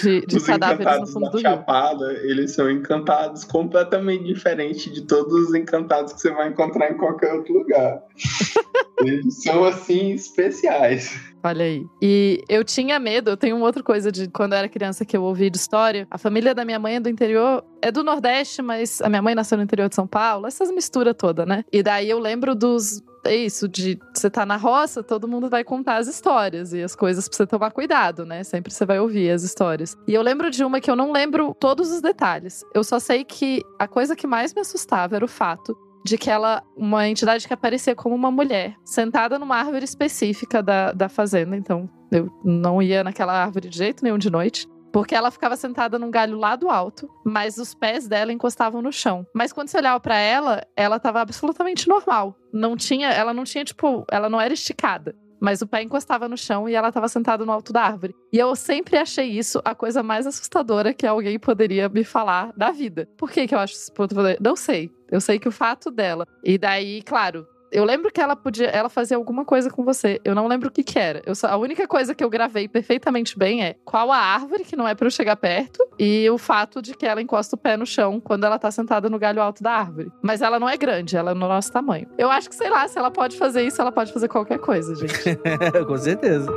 de, 0.00 0.26
de 0.26 0.36
os 0.36 0.44
cadáveres 0.44 1.00
no 1.00 1.06
fundo 1.06 1.24
da 1.24 1.30
do 1.30 1.38
rio. 1.38 1.42
Chapada, 1.42 2.12
eles 2.22 2.52
são 2.52 2.70
encantados 2.70 3.44
completamente 3.44 4.24
diferente 4.24 4.90
de 4.90 5.02
todos 5.02 5.48
os 5.48 5.54
encantados 5.54 6.12
que 6.12 6.20
você 6.20 6.30
vai 6.30 6.48
encontrar 6.48 6.90
em 6.90 6.96
qualquer 6.96 7.32
outro 7.32 7.54
lugar. 7.54 8.02
eles 9.00 9.42
são 9.42 9.64
assim 9.64 10.12
especiais. 10.12 11.18
Olha 11.42 11.64
aí. 11.64 11.86
E 12.00 12.42
eu 12.48 12.64
tinha 12.64 12.98
medo, 12.98 13.30
eu 13.30 13.36
tenho 13.36 13.56
uma 13.56 13.66
outra 13.66 13.82
coisa 13.82 14.10
de 14.10 14.28
quando 14.28 14.52
eu 14.52 14.58
era 14.58 14.68
criança 14.68 15.04
que 15.04 15.16
eu 15.16 15.22
ouvi 15.22 15.50
de 15.50 15.58
história. 15.58 16.06
A 16.10 16.18
família 16.18 16.54
da 16.54 16.64
minha 16.64 16.78
mãe 16.78 16.96
é 16.96 17.00
do 17.00 17.08
interior, 17.08 17.64
é 17.82 17.90
do 17.90 18.02
Nordeste, 18.02 18.62
mas 18.62 19.00
a 19.02 19.08
minha 19.08 19.22
mãe 19.22 19.34
nasceu 19.34 19.58
no 19.58 19.64
interior 19.64 19.88
de 19.88 19.94
São 19.94 20.06
Paulo, 20.06 20.46
essas 20.46 20.70
misturas 20.70 21.14
toda, 21.16 21.44
né? 21.44 21.64
E 21.72 21.82
daí 21.82 22.08
eu 22.08 22.18
lembro 22.18 22.54
dos 22.54 23.02
é 23.24 23.36
isso, 23.36 23.68
de 23.68 23.98
você 24.12 24.30
tá 24.30 24.44
na 24.44 24.56
roça, 24.56 25.02
todo 25.02 25.28
mundo 25.28 25.48
vai 25.48 25.64
contar 25.64 25.96
as 25.96 26.06
histórias 26.06 26.72
e 26.72 26.82
as 26.82 26.94
coisas 26.94 27.28
pra 27.28 27.36
você 27.36 27.46
tomar 27.46 27.70
cuidado, 27.70 28.24
né? 28.24 28.42
Sempre 28.44 28.72
você 28.72 28.84
vai 28.84 28.98
ouvir 28.98 29.30
as 29.30 29.42
histórias. 29.42 29.96
E 30.06 30.14
eu 30.14 30.22
lembro 30.22 30.50
de 30.50 30.64
uma 30.64 30.80
que 30.80 30.90
eu 30.90 30.96
não 30.96 31.12
lembro 31.12 31.54
todos 31.58 31.90
os 31.90 32.00
detalhes. 32.00 32.64
Eu 32.74 32.84
só 32.84 32.98
sei 32.98 33.24
que 33.24 33.62
a 33.78 33.88
coisa 33.88 34.14
que 34.14 34.26
mais 34.26 34.54
me 34.54 34.60
assustava 34.60 35.16
era 35.16 35.24
o 35.24 35.28
fato 35.28 35.76
de 36.04 36.18
que 36.18 36.30
ela, 36.30 36.62
uma 36.76 37.08
entidade 37.08 37.48
que 37.48 37.54
aparecia 37.54 37.94
como 37.94 38.14
uma 38.14 38.30
mulher, 38.30 38.76
sentada 38.84 39.38
numa 39.38 39.56
árvore 39.56 39.84
específica 39.84 40.62
da, 40.62 40.92
da 40.92 41.08
fazenda. 41.08 41.56
Então, 41.56 41.88
eu 42.12 42.28
não 42.44 42.82
ia 42.82 43.02
naquela 43.02 43.32
árvore 43.32 43.70
de 43.70 43.78
jeito 43.78 44.04
nenhum 44.04 44.18
de 44.18 44.30
noite. 44.30 44.68
Porque 44.94 45.12
ela 45.12 45.32
ficava 45.32 45.56
sentada 45.56 45.98
num 45.98 46.08
galho 46.08 46.38
lá 46.38 46.54
do 46.54 46.70
alto, 46.70 47.10
mas 47.24 47.58
os 47.58 47.74
pés 47.74 48.06
dela 48.06 48.32
encostavam 48.32 48.80
no 48.80 48.92
chão. 48.92 49.26
Mas 49.34 49.52
quando 49.52 49.66
você 49.66 49.78
olhava 49.78 49.98
para 49.98 50.16
ela, 50.16 50.64
ela 50.76 51.00
tava 51.00 51.20
absolutamente 51.20 51.88
normal. 51.88 52.38
Não 52.52 52.76
tinha, 52.76 53.08
ela 53.08 53.34
não 53.34 53.42
tinha 53.42 53.64
tipo, 53.64 54.04
ela 54.08 54.30
não 54.30 54.40
era 54.40 54.54
esticada. 54.54 55.16
Mas 55.40 55.60
o 55.60 55.66
pé 55.66 55.82
encostava 55.82 56.28
no 56.28 56.38
chão 56.38 56.68
e 56.68 56.76
ela 56.76 56.90
estava 56.90 57.08
sentada 57.08 57.44
no 57.44 57.50
alto 57.50 57.72
da 57.72 57.82
árvore. 57.82 58.14
E 58.32 58.38
eu 58.38 58.54
sempre 58.54 58.96
achei 58.96 59.36
isso 59.36 59.60
a 59.64 59.74
coisa 59.74 60.00
mais 60.00 60.28
assustadora 60.28 60.94
que 60.94 61.04
alguém 61.04 61.40
poderia 61.40 61.88
me 61.88 62.04
falar 62.04 62.52
da 62.56 62.70
vida. 62.70 63.08
Por 63.16 63.32
que, 63.32 63.48
que 63.48 63.54
eu 63.54 63.58
acho 63.58 63.74
isso? 63.74 63.92
Não 64.40 64.54
sei. 64.54 64.92
Eu 65.10 65.20
sei 65.20 65.40
que 65.40 65.48
o 65.48 65.52
fato 65.52 65.90
dela. 65.90 66.24
E 66.44 66.56
daí, 66.56 67.02
claro, 67.02 67.44
eu 67.70 67.84
lembro 67.84 68.10
que 68.12 68.20
ela 68.20 68.36
podia, 68.36 68.66
ela 68.68 68.88
fazia 68.88 69.16
alguma 69.16 69.44
coisa 69.44 69.70
com 69.70 69.84
você. 69.84 70.20
Eu 70.24 70.34
não 70.34 70.46
lembro 70.46 70.68
o 70.68 70.72
que 70.72 70.82
que 70.82 70.98
era. 70.98 71.22
Eu 71.26 71.34
só, 71.34 71.48
a 71.48 71.56
única 71.56 71.86
coisa 71.86 72.14
que 72.14 72.22
eu 72.22 72.30
gravei 72.30 72.68
perfeitamente 72.68 73.38
bem 73.38 73.64
é 73.64 73.76
qual 73.84 74.12
a 74.12 74.16
árvore 74.16 74.64
que 74.64 74.76
não 74.76 74.86
é 74.86 74.94
para 74.94 75.06
eu 75.06 75.10
chegar 75.10 75.36
perto 75.36 75.84
e 75.98 76.28
o 76.30 76.38
fato 76.38 76.80
de 76.80 76.94
que 76.94 77.06
ela 77.06 77.20
encosta 77.20 77.56
o 77.56 77.58
pé 77.58 77.76
no 77.76 77.86
chão 77.86 78.20
quando 78.20 78.44
ela 78.44 78.58
tá 78.58 78.70
sentada 78.70 79.08
no 79.08 79.18
galho 79.18 79.42
alto 79.42 79.62
da 79.62 79.72
árvore. 79.72 80.12
Mas 80.22 80.42
ela 80.42 80.58
não 80.58 80.68
é 80.68 80.76
grande, 80.76 81.16
ela 81.16 81.32
é 81.32 81.34
no 81.34 81.48
nosso 81.48 81.72
tamanho. 81.72 82.06
Eu 82.16 82.30
acho 82.30 82.48
que 82.48 82.54
sei 82.54 82.70
lá, 82.70 82.86
se 82.88 82.98
ela 82.98 83.10
pode 83.10 83.36
fazer 83.36 83.62
isso, 83.62 83.80
ela 83.80 83.92
pode 83.92 84.12
fazer 84.12 84.28
qualquer 84.28 84.58
coisa, 84.58 84.94
gente. 84.94 85.38
com 85.86 85.96
certeza. 85.96 86.50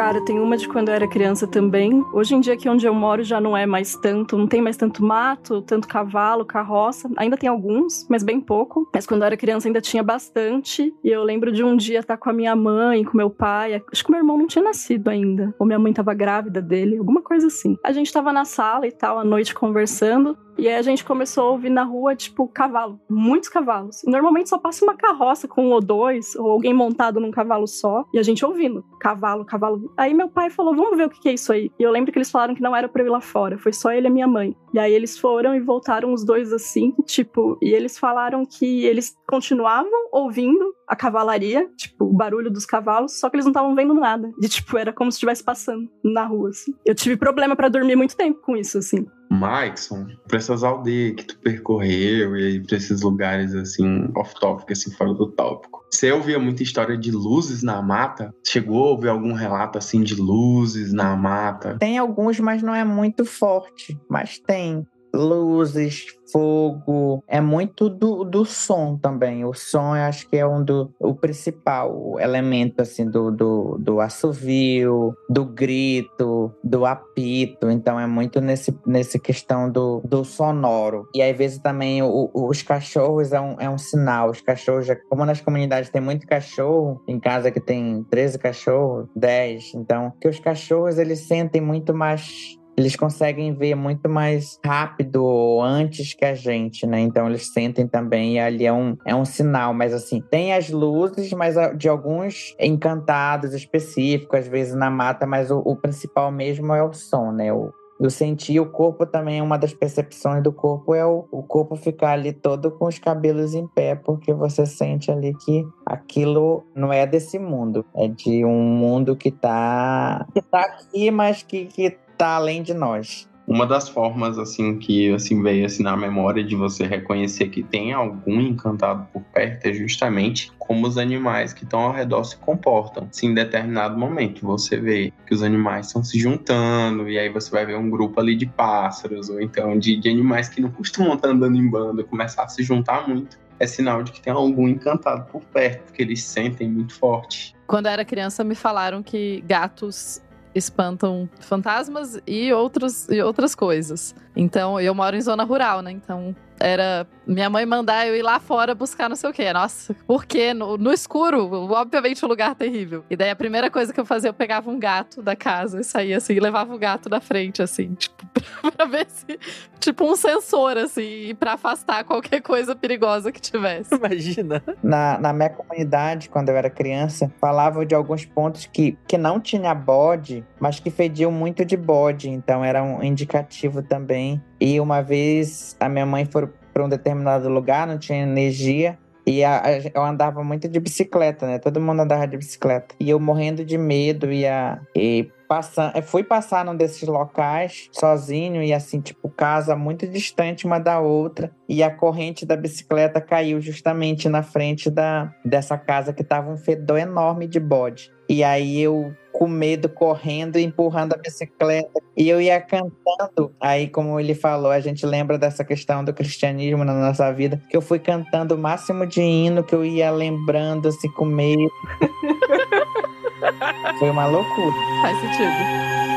Cara, 0.00 0.24
tem 0.24 0.40
uma 0.40 0.56
de 0.56 0.66
quando 0.66 0.88
eu 0.88 0.94
era 0.94 1.06
criança 1.06 1.46
também. 1.46 2.02
Hoje 2.14 2.34
em 2.34 2.40
dia, 2.40 2.54
aqui 2.54 2.66
onde 2.70 2.86
eu 2.86 2.94
moro, 2.94 3.22
já 3.22 3.38
não 3.38 3.54
é 3.54 3.66
mais 3.66 3.94
tanto, 3.96 4.34
não 4.34 4.46
tem 4.46 4.62
mais 4.62 4.74
tanto 4.74 5.04
mato, 5.04 5.60
tanto 5.60 5.86
cavalo, 5.86 6.42
carroça. 6.42 7.06
Ainda 7.18 7.36
tem 7.36 7.50
alguns, 7.50 8.06
mas 8.08 8.22
bem 8.22 8.40
pouco. 8.40 8.88
Mas 8.94 9.04
quando 9.04 9.20
eu 9.20 9.26
era 9.26 9.36
criança 9.36 9.68
ainda 9.68 9.78
tinha 9.78 10.02
bastante. 10.02 10.90
E 11.04 11.08
eu 11.10 11.22
lembro 11.22 11.52
de 11.52 11.62
um 11.62 11.76
dia 11.76 11.98
estar 11.98 12.16
com 12.16 12.30
a 12.30 12.32
minha 12.32 12.56
mãe, 12.56 13.04
com 13.04 13.14
meu 13.14 13.28
pai. 13.28 13.82
Acho 13.92 14.02
que 14.02 14.10
meu 14.10 14.20
irmão 14.20 14.38
não 14.38 14.46
tinha 14.46 14.64
nascido 14.64 15.08
ainda. 15.08 15.54
Ou 15.58 15.66
minha 15.66 15.78
mãe 15.78 15.92
tava 15.92 16.14
grávida 16.14 16.62
dele, 16.62 16.96
alguma 16.96 17.20
coisa 17.20 17.48
assim. 17.48 17.76
A 17.84 17.92
gente 17.92 18.10
tava 18.10 18.32
na 18.32 18.46
sala 18.46 18.86
e 18.86 18.92
tal, 18.92 19.18
à 19.18 19.24
noite 19.24 19.54
conversando. 19.54 20.34
E 20.60 20.68
aí 20.68 20.74
a 20.74 20.82
gente 20.82 21.02
começou 21.02 21.44
a 21.44 21.50
ouvir 21.52 21.70
na 21.70 21.84
rua, 21.84 22.14
tipo, 22.14 22.46
cavalo. 22.46 23.00
Muitos 23.08 23.48
cavalos. 23.48 24.02
Normalmente 24.04 24.50
só 24.50 24.58
passa 24.58 24.84
uma 24.84 24.94
carroça 24.94 25.48
com 25.48 25.68
um 25.68 25.70
ou 25.70 25.80
dois, 25.80 26.36
ou 26.36 26.50
alguém 26.50 26.74
montado 26.74 27.18
num 27.18 27.30
cavalo 27.30 27.66
só. 27.66 28.04
E 28.12 28.18
a 28.18 28.22
gente 28.22 28.44
ouvindo. 28.44 28.84
Cavalo, 29.00 29.42
cavalo. 29.46 29.90
Aí 29.96 30.12
meu 30.12 30.28
pai 30.28 30.50
falou, 30.50 30.76
vamos 30.76 30.98
ver 30.98 31.06
o 31.06 31.08
que 31.08 31.30
é 31.30 31.32
isso 31.32 31.50
aí. 31.50 31.70
E 31.78 31.82
eu 31.82 31.90
lembro 31.90 32.12
que 32.12 32.18
eles 32.18 32.30
falaram 32.30 32.54
que 32.54 32.60
não 32.60 32.76
era 32.76 32.90
pra 32.90 33.02
eu 33.02 33.06
ir 33.06 33.10
lá 33.10 33.22
fora. 33.22 33.56
Foi 33.56 33.72
só 33.72 33.90
ele 33.90 34.08
e 34.08 34.10
minha 34.10 34.28
mãe. 34.28 34.54
E 34.74 34.78
aí 34.78 34.92
eles 34.92 35.18
foram 35.18 35.54
e 35.54 35.60
voltaram 35.60 36.12
os 36.12 36.26
dois 36.26 36.52
assim, 36.52 36.92
tipo... 37.06 37.56
E 37.62 37.70
eles 37.70 37.98
falaram 37.98 38.44
que 38.44 38.84
eles 38.84 39.16
continuavam 39.26 40.10
ouvindo 40.12 40.74
a 40.90 40.96
cavalaria, 40.96 41.68
tipo, 41.76 42.04
o 42.04 42.12
barulho 42.12 42.50
dos 42.50 42.66
cavalos, 42.66 43.20
só 43.20 43.30
que 43.30 43.36
eles 43.36 43.44
não 43.44 43.52
estavam 43.52 43.76
vendo 43.76 43.94
nada. 43.94 44.28
E, 44.42 44.48
tipo, 44.48 44.76
era 44.76 44.92
como 44.92 45.12
se 45.12 45.16
estivesse 45.16 45.44
passando 45.44 45.88
na 46.04 46.26
rua, 46.26 46.48
assim. 46.48 46.74
Eu 46.84 46.96
tive 46.96 47.16
problema 47.16 47.54
para 47.54 47.68
dormir 47.68 47.94
muito 47.94 48.16
tempo 48.16 48.40
com 48.42 48.56
isso, 48.56 48.78
assim. 48.78 49.06
Maxon, 49.30 50.08
pra 50.26 50.38
essas 50.38 50.64
aldeias 50.64 51.14
que 51.14 51.24
tu 51.24 51.38
percorreu 51.38 52.36
e 52.36 52.60
pra 52.66 52.76
esses 52.76 53.02
lugares 53.02 53.54
assim, 53.54 54.10
off-topic, 54.16 54.72
assim, 54.72 54.90
fora 54.90 55.14
do 55.14 55.30
tópico. 55.30 55.80
Você 55.88 56.10
ouvia 56.10 56.40
muita 56.40 56.64
história 56.64 56.98
de 56.98 57.12
luzes 57.12 57.62
na 57.62 57.80
mata? 57.80 58.34
Chegou 58.44 58.84
a 58.84 58.90
ouvir 58.90 59.08
algum 59.08 59.32
relato 59.32 59.78
assim 59.78 60.02
de 60.02 60.16
luzes 60.16 60.92
na 60.92 61.14
mata? 61.14 61.76
Tem 61.78 61.96
alguns, 61.98 62.40
mas 62.40 62.60
não 62.60 62.74
é 62.74 62.82
muito 62.82 63.24
forte. 63.24 63.96
Mas 64.08 64.40
tem 64.40 64.84
luzes, 65.12 66.06
fogo, 66.32 67.22
é 67.26 67.40
muito 67.40 67.88
do, 67.88 68.24
do 68.24 68.44
som 68.44 68.96
também. 68.96 69.44
O 69.44 69.52
som 69.52 69.96
eu 69.96 70.02
acho 70.02 70.28
que 70.28 70.36
é 70.36 70.46
um 70.46 70.62
do 70.62 70.90
o 70.98 71.14
principal 71.14 72.18
elemento 72.18 72.80
assim 72.80 73.08
do, 73.08 73.30
do, 73.30 73.76
do 73.78 74.00
assovio, 74.00 75.14
do 75.28 75.44
grito, 75.44 76.52
do 76.62 76.86
apito. 76.86 77.70
Então 77.70 77.98
é 77.98 78.06
muito 78.06 78.40
nesse, 78.40 78.76
nesse 78.86 79.18
questão 79.18 79.70
do, 79.70 80.00
do 80.04 80.24
sonoro. 80.24 81.08
E 81.14 81.22
às 81.22 81.36
vezes 81.36 81.58
também 81.58 82.02
o, 82.02 82.30
os 82.32 82.62
cachorros 82.62 83.32
é 83.32 83.40
um, 83.40 83.56
é 83.58 83.68
um 83.68 83.78
sinal. 83.78 84.30
Os 84.30 84.40
cachorros, 84.40 84.86
como 85.08 85.24
nas 85.24 85.40
comunidades 85.40 85.90
tem 85.90 86.00
muito 86.00 86.26
cachorro, 86.26 87.02
em 87.06 87.18
casa 87.18 87.50
que 87.50 87.60
tem 87.60 88.04
13 88.04 88.38
cachorros, 88.38 89.08
10. 89.16 89.74
Então, 89.74 90.12
que 90.20 90.28
os 90.28 90.38
cachorros 90.38 90.98
eles 90.98 91.20
sentem 91.20 91.60
muito 91.60 91.94
mais 91.94 92.59
eles 92.80 92.96
conseguem 92.96 93.52
ver 93.52 93.74
muito 93.74 94.08
mais 94.08 94.58
rápido 94.64 95.60
antes 95.60 96.14
que 96.14 96.24
a 96.24 96.34
gente, 96.34 96.86
né? 96.86 97.00
Então 97.00 97.28
eles 97.28 97.52
sentem 97.52 97.86
também 97.86 98.36
e 98.36 98.38
ali 98.38 98.64
é 98.64 98.72
um, 98.72 98.96
é 99.04 99.14
um 99.14 99.24
sinal. 99.24 99.74
Mas 99.74 99.92
assim, 99.92 100.20
tem 100.20 100.54
as 100.54 100.70
luzes, 100.70 101.32
mas 101.32 101.54
de 101.76 101.88
alguns 101.88 102.54
encantados 102.58 103.52
específicos, 103.52 104.40
às 104.40 104.48
vezes 104.48 104.74
na 104.74 104.90
mata, 104.90 105.26
mas 105.26 105.50
o, 105.50 105.58
o 105.58 105.76
principal 105.76 106.32
mesmo 106.32 106.72
é 106.74 106.82
o 106.82 106.92
som, 106.92 107.32
né? 107.32 107.52
O, 107.52 107.70
eu 108.00 108.08
senti 108.08 108.58
o 108.58 108.64
corpo 108.64 109.04
também, 109.04 109.42
uma 109.42 109.58
das 109.58 109.74
percepções 109.74 110.42
do 110.42 110.50
corpo 110.50 110.94
é 110.94 111.04
o, 111.04 111.26
o 111.30 111.42
corpo 111.42 111.76
ficar 111.76 112.12
ali 112.12 112.32
todo 112.32 112.70
com 112.70 112.86
os 112.86 112.98
cabelos 112.98 113.52
em 113.52 113.66
pé, 113.66 113.94
porque 113.94 114.32
você 114.32 114.64
sente 114.64 115.10
ali 115.10 115.34
que 115.44 115.66
aquilo 115.84 116.64
não 116.74 116.90
é 116.90 117.06
desse 117.06 117.38
mundo, 117.38 117.84
é 117.94 118.08
de 118.08 118.42
um 118.42 118.58
mundo 118.58 119.14
que 119.14 119.30
tá, 119.30 120.26
que 120.32 120.40
tá 120.40 120.62
aqui, 120.62 121.10
mas 121.10 121.42
que, 121.42 121.66
que 121.66 121.98
tá 122.20 122.34
além 122.34 122.62
de 122.62 122.74
nós. 122.74 123.26
Uma 123.46 123.66
das 123.66 123.88
formas 123.88 124.38
assim 124.38 124.78
que 124.78 125.10
assim 125.12 125.42
veio 125.42 125.64
assim 125.64 125.82
na 125.82 125.96
memória 125.96 126.44
de 126.44 126.54
você 126.54 126.86
reconhecer 126.86 127.48
que 127.48 127.62
tem 127.62 127.94
algum 127.94 128.38
encantado 128.42 129.08
por 129.10 129.22
perto 129.22 129.66
é 129.66 129.72
justamente 129.72 130.52
como 130.58 130.86
os 130.86 130.98
animais 130.98 131.54
que 131.54 131.64
estão 131.64 131.80
ao 131.80 131.92
redor 131.92 132.22
se 132.24 132.36
comportam. 132.36 133.08
Se 133.10 133.24
em 133.24 133.32
determinado 133.32 133.98
momento 133.98 134.46
você 134.46 134.76
vê 134.76 135.12
que 135.26 135.34
os 135.34 135.42
animais 135.42 135.86
estão 135.86 136.04
se 136.04 136.18
juntando 136.20 137.08
e 137.08 137.18
aí 137.18 137.30
você 137.30 137.50
vai 137.50 137.64
ver 137.64 137.78
um 137.78 137.88
grupo 137.88 138.20
ali 138.20 138.36
de 138.36 138.44
pássaros 138.44 139.30
ou 139.30 139.40
então 139.40 139.78
de, 139.78 139.96
de 139.96 140.10
animais 140.10 140.50
que 140.50 140.60
não 140.60 140.70
costumam 140.70 141.14
estar 141.14 141.30
andando 141.30 141.56
em 141.56 141.68
banda 141.68 142.04
começar 142.04 142.44
a 142.44 142.48
se 142.48 142.62
juntar 142.62 143.08
muito, 143.08 143.38
é 143.58 143.66
sinal 143.66 144.02
de 144.02 144.12
que 144.12 144.20
tem 144.20 144.32
algum 144.32 144.68
encantado 144.68 145.24
por 145.32 145.42
perto, 145.46 145.84
porque 145.84 146.02
eles 146.02 146.22
sentem 146.22 146.68
muito 146.68 146.94
forte. 146.94 147.56
Quando 147.66 147.86
eu 147.86 147.92
era 147.92 148.04
criança, 148.04 148.44
me 148.44 148.54
falaram 148.54 149.02
que 149.02 149.42
gatos 149.46 150.20
espantam 150.54 151.28
fantasmas 151.40 152.20
e, 152.26 152.52
outros, 152.52 153.08
e 153.08 153.20
outras 153.22 153.54
coisas. 153.54 154.14
Então, 154.34 154.80
eu 154.80 154.94
moro 154.94 155.16
em 155.16 155.20
zona 155.20 155.44
rural, 155.44 155.82
né? 155.82 155.90
Então, 155.90 156.34
era 156.60 157.06
minha 157.26 157.48
mãe 157.48 157.64
mandar 157.64 158.06
eu 158.06 158.14
ir 158.16 158.22
lá 158.22 158.38
fora 158.38 158.74
buscar 158.74 159.08
não 159.08 159.16
sei 159.16 159.30
o 159.30 159.32
quê. 159.32 159.52
Nossa, 159.52 159.94
por 160.06 160.26
quê? 160.26 160.52
No, 160.52 160.76
no 160.76 160.92
escuro, 160.92 161.50
obviamente 161.70 162.24
um 162.24 162.28
lugar 162.28 162.54
terrível. 162.54 163.04
E 163.08 163.16
daí 163.16 163.30
a 163.30 163.36
primeira 163.36 163.70
coisa 163.70 163.92
que 163.92 164.00
eu 164.00 164.04
fazia, 164.04 164.28
eu 164.28 164.34
pegava 164.34 164.70
um 164.70 164.78
gato 164.78 165.22
da 165.22 165.34
casa 165.34 165.80
e 165.80 165.84
saía 165.84 166.18
assim, 166.18 166.34
e 166.34 166.40
levava 166.40 166.74
o 166.74 166.78
gato 166.78 167.08
da 167.08 167.20
frente, 167.20 167.62
assim, 167.62 167.94
tipo, 167.98 168.26
pra, 168.30 168.70
pra 168.70 168.84
ver 168.84 169.06
se. 169.08 169.38
Tipo 169.78 170.04
um 170.04 170.14
sensor, 170.14 170.76
assim, 170.76 171.34
pra 171.38 171.54
afastar 171.54 172.04
qualquer 172.04 172.42
coisa 172.42 172.76
perigosa 172.76 173.32
que 173.32 173.40
tivesse. 173.40 173.94
Imagina. 173.94 174.62
Na, 174.82 175.18
na 175.18 175.32
minha 175.32 175.48
comunidade, 175.48 176.28
quando 176.28 176.50
eu 176.50 176.56
era 176.56 176.68
criança, 176.68 177.32
falava 177.40 177.86
de 177.86 177.94
alguns 177.94 178.24
pontos 178.26 178.66
que, 178.66 178.98
que 179.06 179.16
não 179.16 179.40
tinha 179.40 179.74
bode, 179.74 180.44
mas 180.60 180.78
que 180.78 180.90
fediam 180.90 181.32
muito 181.32 181.64
de 181.64 181.76
bode. 181.76 182.28
Então 182.28 182.62
era 182.62 182.82
um 182.82 183.02
indicativo 183.02 183.82
também. 183.82 184.42
E 184.60 184.78
uma 184.80 185.00
vez 185.00 185.76
a 185.80 185.88
minha 185.88 186.06
mãe 186.06 186.24
foi 186.24 186.48
para 186.72 186.84
um 186.84 186.88
determinado 186.88 187.48
lugar, 187.48 187.86
não 187.86 187.98
tinha 187.98 188.22
energia. 188.22 188.98
E 189.26 189.44
a, 189.44 189.62
a, 189.64 189.78
eu 189.94 190.02
andava 190.02 190.42
muito 190.42 190.68
de 190.68 190.80
bicicleta, 190.80 191.46
né? 191.46 191.58
Todo 191.58 191.80
mundo 191.80 192.00
andava 192.00 192.26
de 192.26 192.36
bicicleta. 192.36 192.94
E 192.98 193.10
eu 193.10 193.20
morrendo 193.20 193.64
de 193.64 193.78
medo, 193.78 194.32
ia. 194.32 194.80
E 194.94 195.30
passando, 195.48 196.00
fui 196.02 196.22
passar 196.22 196.64
num 196.64 196.76
desses 196.76 197.08
locais 197.08 197.88
sozinho 197.92 198.62
e 198.62 198.72
assim, 198.72 199.00
tipo, 199.00 199.28
casa 199.28 199.76
muito 199.76 200.06
distante 200.06 200.66
uma 200.66 200.78
da 200.78 201.00
outra. 201.00 201.50
E 201.68 201.82
a 201.82 201.90
corrente 201.90 202.46
da 202.46 202.56
bicicleta 202.56 203.20
caiu 203.20 203.60
justamente 203.60 204.28
na 204.28 204.42
frente 204.42 204.90
da, 204.90 205.34
dessa 205.44 205.76
casa 205.76 206.12
que 206.12 206.24
tava 206.24 206.50
um 206.50 206.56
fedor 206.56 206.98
enorme 206.98 207.46
de 207.46 207.60
bode. 207.60 208.12
E 208.28 208.44
aí 208.44 208.80
eu 208.80 209.12
com 209.32 209.46
medo, 209.46 209.88
correndo 209.88 210.58
e 210.58 210.64
empurrando 210.64 211.14
a 211.14 211.16
bicicleta. 211.16 212.00
E 212.16 212.28
eu 212.28 212.40
ia 212.40 212.60
cantando. 212.60 213.54
Aí, 213.60 213.88
como 213.88 214.18
ele 214.18 214.34
falou, 214.34 214.70
a 214.70 214.80
gente 214.80 215.06
lembra 215.06 215.38
dessa 215.38 215.64
questão 215.64 216.04
do 216.04 216.12
cristianismo 216.12 216.84
na 216.84 216.92
nossa 216.92 217.32
vida, 217.32 217.62
que 217.68 217.76
eu 217.76 217.82
fui 217.82 217.98
cantando 217.98 218.54
o 218.54 218.58
máximo 218.58 219.06
de 219.06 219.20
hino 219.20 219.64
que 219.64 219.74
eu 219.74 219.84
ia 219.84 220.10
lembrando, 220.10 220.88
assim, 220.88 221.10
com 221.12 221.24
medo. 221.24 221.70
Foi 223.98 224.10
uma 224.10 224.26
loucura. 224.26 224.76
Faz 225.02 225.20
sentido. 225.20 226.09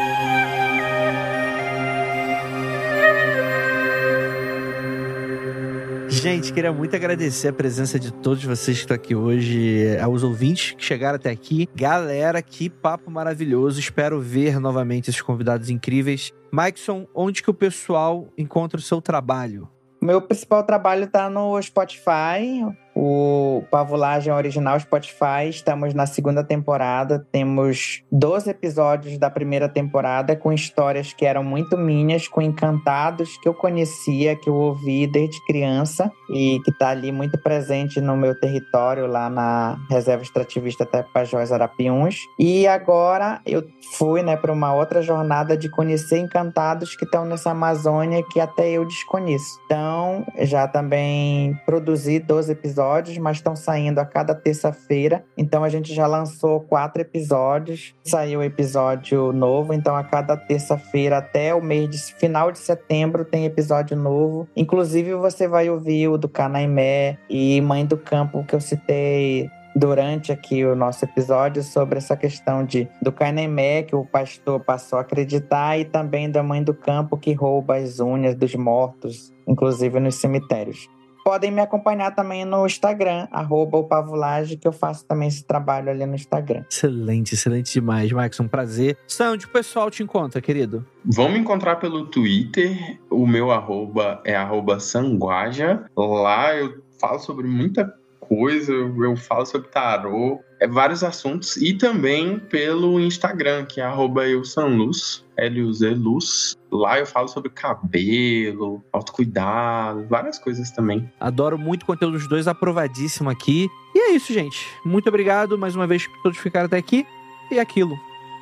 Gente, 6.23 6.53
queria 6.53 6.71
muito 6.71 6.95
agradecer 6.95 7.49
a 7.49 7.53
presença 7.53 7.99
de 7.99 8.09
todos 8.09 8.45
vocês 8.45 8.77
que 8.77 8.83
estão 8.85 8.95
aqui 8.95 9.13
hoje, 9.13 9.99
aos 10.01 10.23
ouvintes 10.23 10.71
que 10.71 10.81
chegaram 10.81 11.17
até 11.17 11.29
aqui. 11.29 11.67
Galera, 11.75 12.41
que 12.41 12.69
papo 12.69 13.11
maravilhoso. 13.11 13.77
Espero 13.77 14.21
ver 14.21 14.57
novamente 14.57 15.09
esses 15.09 15.21
convidados 15.21 15.69
incríveis. 15.69 16.31
Mikeson, 16.49 17.05
onde 17.13 17.43
que 17.43 17.49
o 17.49 17.53
pessoal 17.53 18.29
encontra 18.37 18.79
o 18.79 18.81
seu 18.81 19.01
trabalho? 19.01 19.67
Meu 20.01 20.21
principal 20.21 20.63
trabalho 20.63 21.03
está 21.03 21.29
no 21.29 21.61
Spotify, 21.61 22.65
o 22.95 23.63
Pavulagem 23.71 24.31
Original 24.31 24.79
Spotify. 24.79 25.49
Estamos 25.49 25.93
na 25.93 26.05
segunda 26.05 26.43
temporada. 26.43 27.25
Temos 27.31 28.03
12 28.11 28.49
episódios 28.49 29.17
da 29.17 29.29
primeira 29.29 29.67
temporada 29.67 30.35
com 30.35 30.53
histórias 30.53 31.13
que 31.13 31.25
eram 31.25 31.43
muito 31.43 31.77
minhas, 31.77 32.27
com 32.27 32.41
encantados 32.41 33.37
que 33.37 33.47
eu 33.47 33.53
conhecia, 33.53 34.35
que 34.35 34.49
eu 34.49 34.55
ouvi 34.55 35.07
desde 35.07 35.43
criança 35.45 36.11
e 36.29 36.59
que 36.63 36.71
está 36.71 36.89
ali 36.89 37.11
muito 37.11 37.37
presente 37.41 37.99
no 37.99 38.15
meu 38.15 38.39
território, 38.39 39.07
lá 39.07 39.29
na 39.29 39.77
Reserva 39.89 40.23
Extrativista 40.23 40.85
Tapajós 40.85 41.51
Arapiuns. 41.51 42.17
E 42.39 42.67
agora 42.67 43.41
eu 43.45 43.63
fui 43.97 44.21
né, 44.21 44.35
para 44.35 44.51
uma 44.51 44.73
outra 44.73 45.01
jornada 45.01 45.57
de 45.57 45.69
conhecer 45.69 46.19
encantados 46.19 46.95
que 46.95 47.05
estão 47.05 47.25
nessa 47.25 47.51
Amazônia 47.51 48.23
que 48.31 48.39
até 48.39 48.71
eu 48.71 48.85
desconheço. 48.85 49.59
Então, 49.65 50.25
já 50.41 50.67
também 50.67 51.59
produzi 51.65 52.19
12 52.19 52.51
episódios 52.51 52.82
episódios, 52.83 53.17
mas 53.17 53.37
estão 53.37 53.55
saindo 53.55 53.99
a 53.99 54.05
cada 54.05 54.35
terça-feira. 54.35 55.23
Então 55.37 55.63
a 55.63 55.69
gente 55.69 55.93
já 55.93 56.05
lançou 56.05 56.59
quatro 56.59 57.01
episódios. 57.01 57.95
Saiu 58.03 58.43
episódio 58.43 59.31
novo, 59.31 59.73
então 59.73 59.95
a 59.95 60.03
cada 60.03 60.35
terça-feira 60.35 61.17
até 61.17 61.55
o 61.55 61.63
mês 61.63 61.89
de 61.89 61.97
final 62.15 62.51
de 62.51 62.59
setembro 62.59 63.23
tem 63.23 63.45
episódio 63.45 63.95
novo. 63.95 64.47
Inclusive 64.55 65.15
você 65.15 65.47
vai 65.47 65.69
ouvir 65.69 66.09
o 66.09 66.17
do 66.17 66.27
Canaimé 66.27 67.17
e 67.29 67.61
Mãe 67.61 67.85
do 67.85 67.97
Campo 67.97 68.43
que 68.43 68.53
eu 68.53 68.61
citei 68.61 69.49
durante 69.75 70.31
aqui 70.31 70.63
o 70.63 70.75
nosso 70.75 71.03
episódio 71.03 71.63
sobre 71.63 71.97
essa 71.97 72.15
questão 72.15 72.63
de 72.63 72.87
do 73.01 73.11
Cainemé 73.11 73.81
que 73.81 73.95
o 73.95 74.05
pastor 74.05 74.59
passou 74.59 74.99
a 74.99 75.01
acreditar 75.01 75.79
e 75.79 75.85
também 75.85 76.29
da 76.29 76.43
mãe 76.43 76.63
do 76.63 76.75
campo 76.75 77.17
que 77.17 77.33
rouba 77.33 77.77
as 77.77 77.99
unhas 77.99 78.35
dos 78.35 78.53
mortos, 78.53 79.33
inclusive 79.47 79.99
nos 79.99 80.15
cemitérios 80.15 80.87
podem 81.23 81.51
me 81.51 81.61
acompanhar 81.61 82.13
também 82.13 82.45
no 82.45 82.65
Instagram, 82.65 83.27
arroba 83.31 83.77
o 83.77 83.83
Pavulage, 83.85 84.57
que 84.57 84.67
eu 84.67 84.73
faço 84.73 85.05
também 85.05 85.27
esse 85.27 85.43
trabalho 85.43 85.89
ali 85.89 86.05
no 86.05 86.15
Instagram. 86.15 86.63
Excelente, 86.69 87.33
excelente 87.33 87.73
demais, 87.73 88.11
Max. 88.11 88.39
Um 88.39 88.47
prazer. 88.47 88.97
Sam, 89.07 89.31
onde 89.31 89.45
o 89.45 89.49
pessoal 89.49 89.89
te 89.89 90.03
encontra, 90.03 90.41
querido? 90.41 90.85
Vão 91.05 91.29
me 91.29 91.39
encontrar 91.39 91.77
pelo 91.77 92.05
Twitter. 92.05 92.99
O 93.09 93.25
meu 93.25 93.51
arroba 93.51 94.21
é 94.25 94.35
arroba 94.35 94.79
sanguaja. 94.79 95.85
Lá 95.95 96.55
eu 96.55 96.83
falo 96.99 97.19
sobre 97.19 97.47
muita 97.47 97.93
coisa, 98.19 98.71
eu 98.71 99.15
falo 99.15 99.45
sobre 99.45 99.67
tarô, 99.67 100.39
é 100.59 100.67
vários 100.67 101.03
assuntos. 101.03 101.57
E 101.57 101.73
também 101.73 102.39
pelo 102.39 102.99
Instagram, 102.99 103.65
que 103.65 103.81
é 103.81 103.83
arroba 103.83 104.27
eusanluz, 104.27 105.25
L-U-Z 105.37 105.89
Luz. 105.89 106.55
Lá 106.73 106.99
eu 106.99 107.05
falo 107.05 107.27
sobre 107.27 107.51
cabelo, 107.51 108.83
autocuidado, 108.91 110.07
várias 110.07 110.39
coisas 110.39 110.71
também. 110.71 111.07
Adoro 111.19 111.57
muito 111.57 111.83
o 111.83 111.85
conteúdo 111.85 112.17
dos 112.17 112.27
dois, 112.27 112.47
aprovadíssimo 112.47 113.29
aqui. 113.29 113.69
E 113.93 113.99
é 113.99 114.15
isso, 114.15 114.33
gente. 114.33 114.67
Muito 114.83 115.07
obrigado 115.07 115.55
mais 115.55 115.75
uma 115.75 115.85
vez 115.85 116.07
por 116.07 116.21
todos 116.23 116.39
ficarem 116.39 116.65
até 116.65 116.77
aqui. 116.77 117.05
E 117.51 117.59
aquilo, 117.59 117.95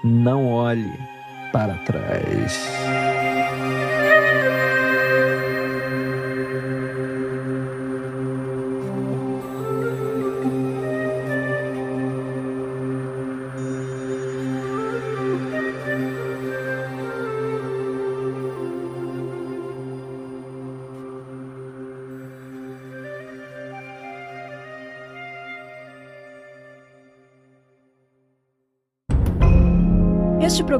não 0.03 0.47
olhe 0.47 0.89
para 1.51 1.75
trás. 1.79 3.20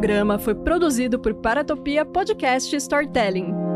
Programa 0.02 0.40
foi 0.40 0.56
produzido 0.56 1.20
por 1.20 1.32
Paratopia 1.32 2.04
Podcast 2.04 2.76
Storytelling. 2.76 3.71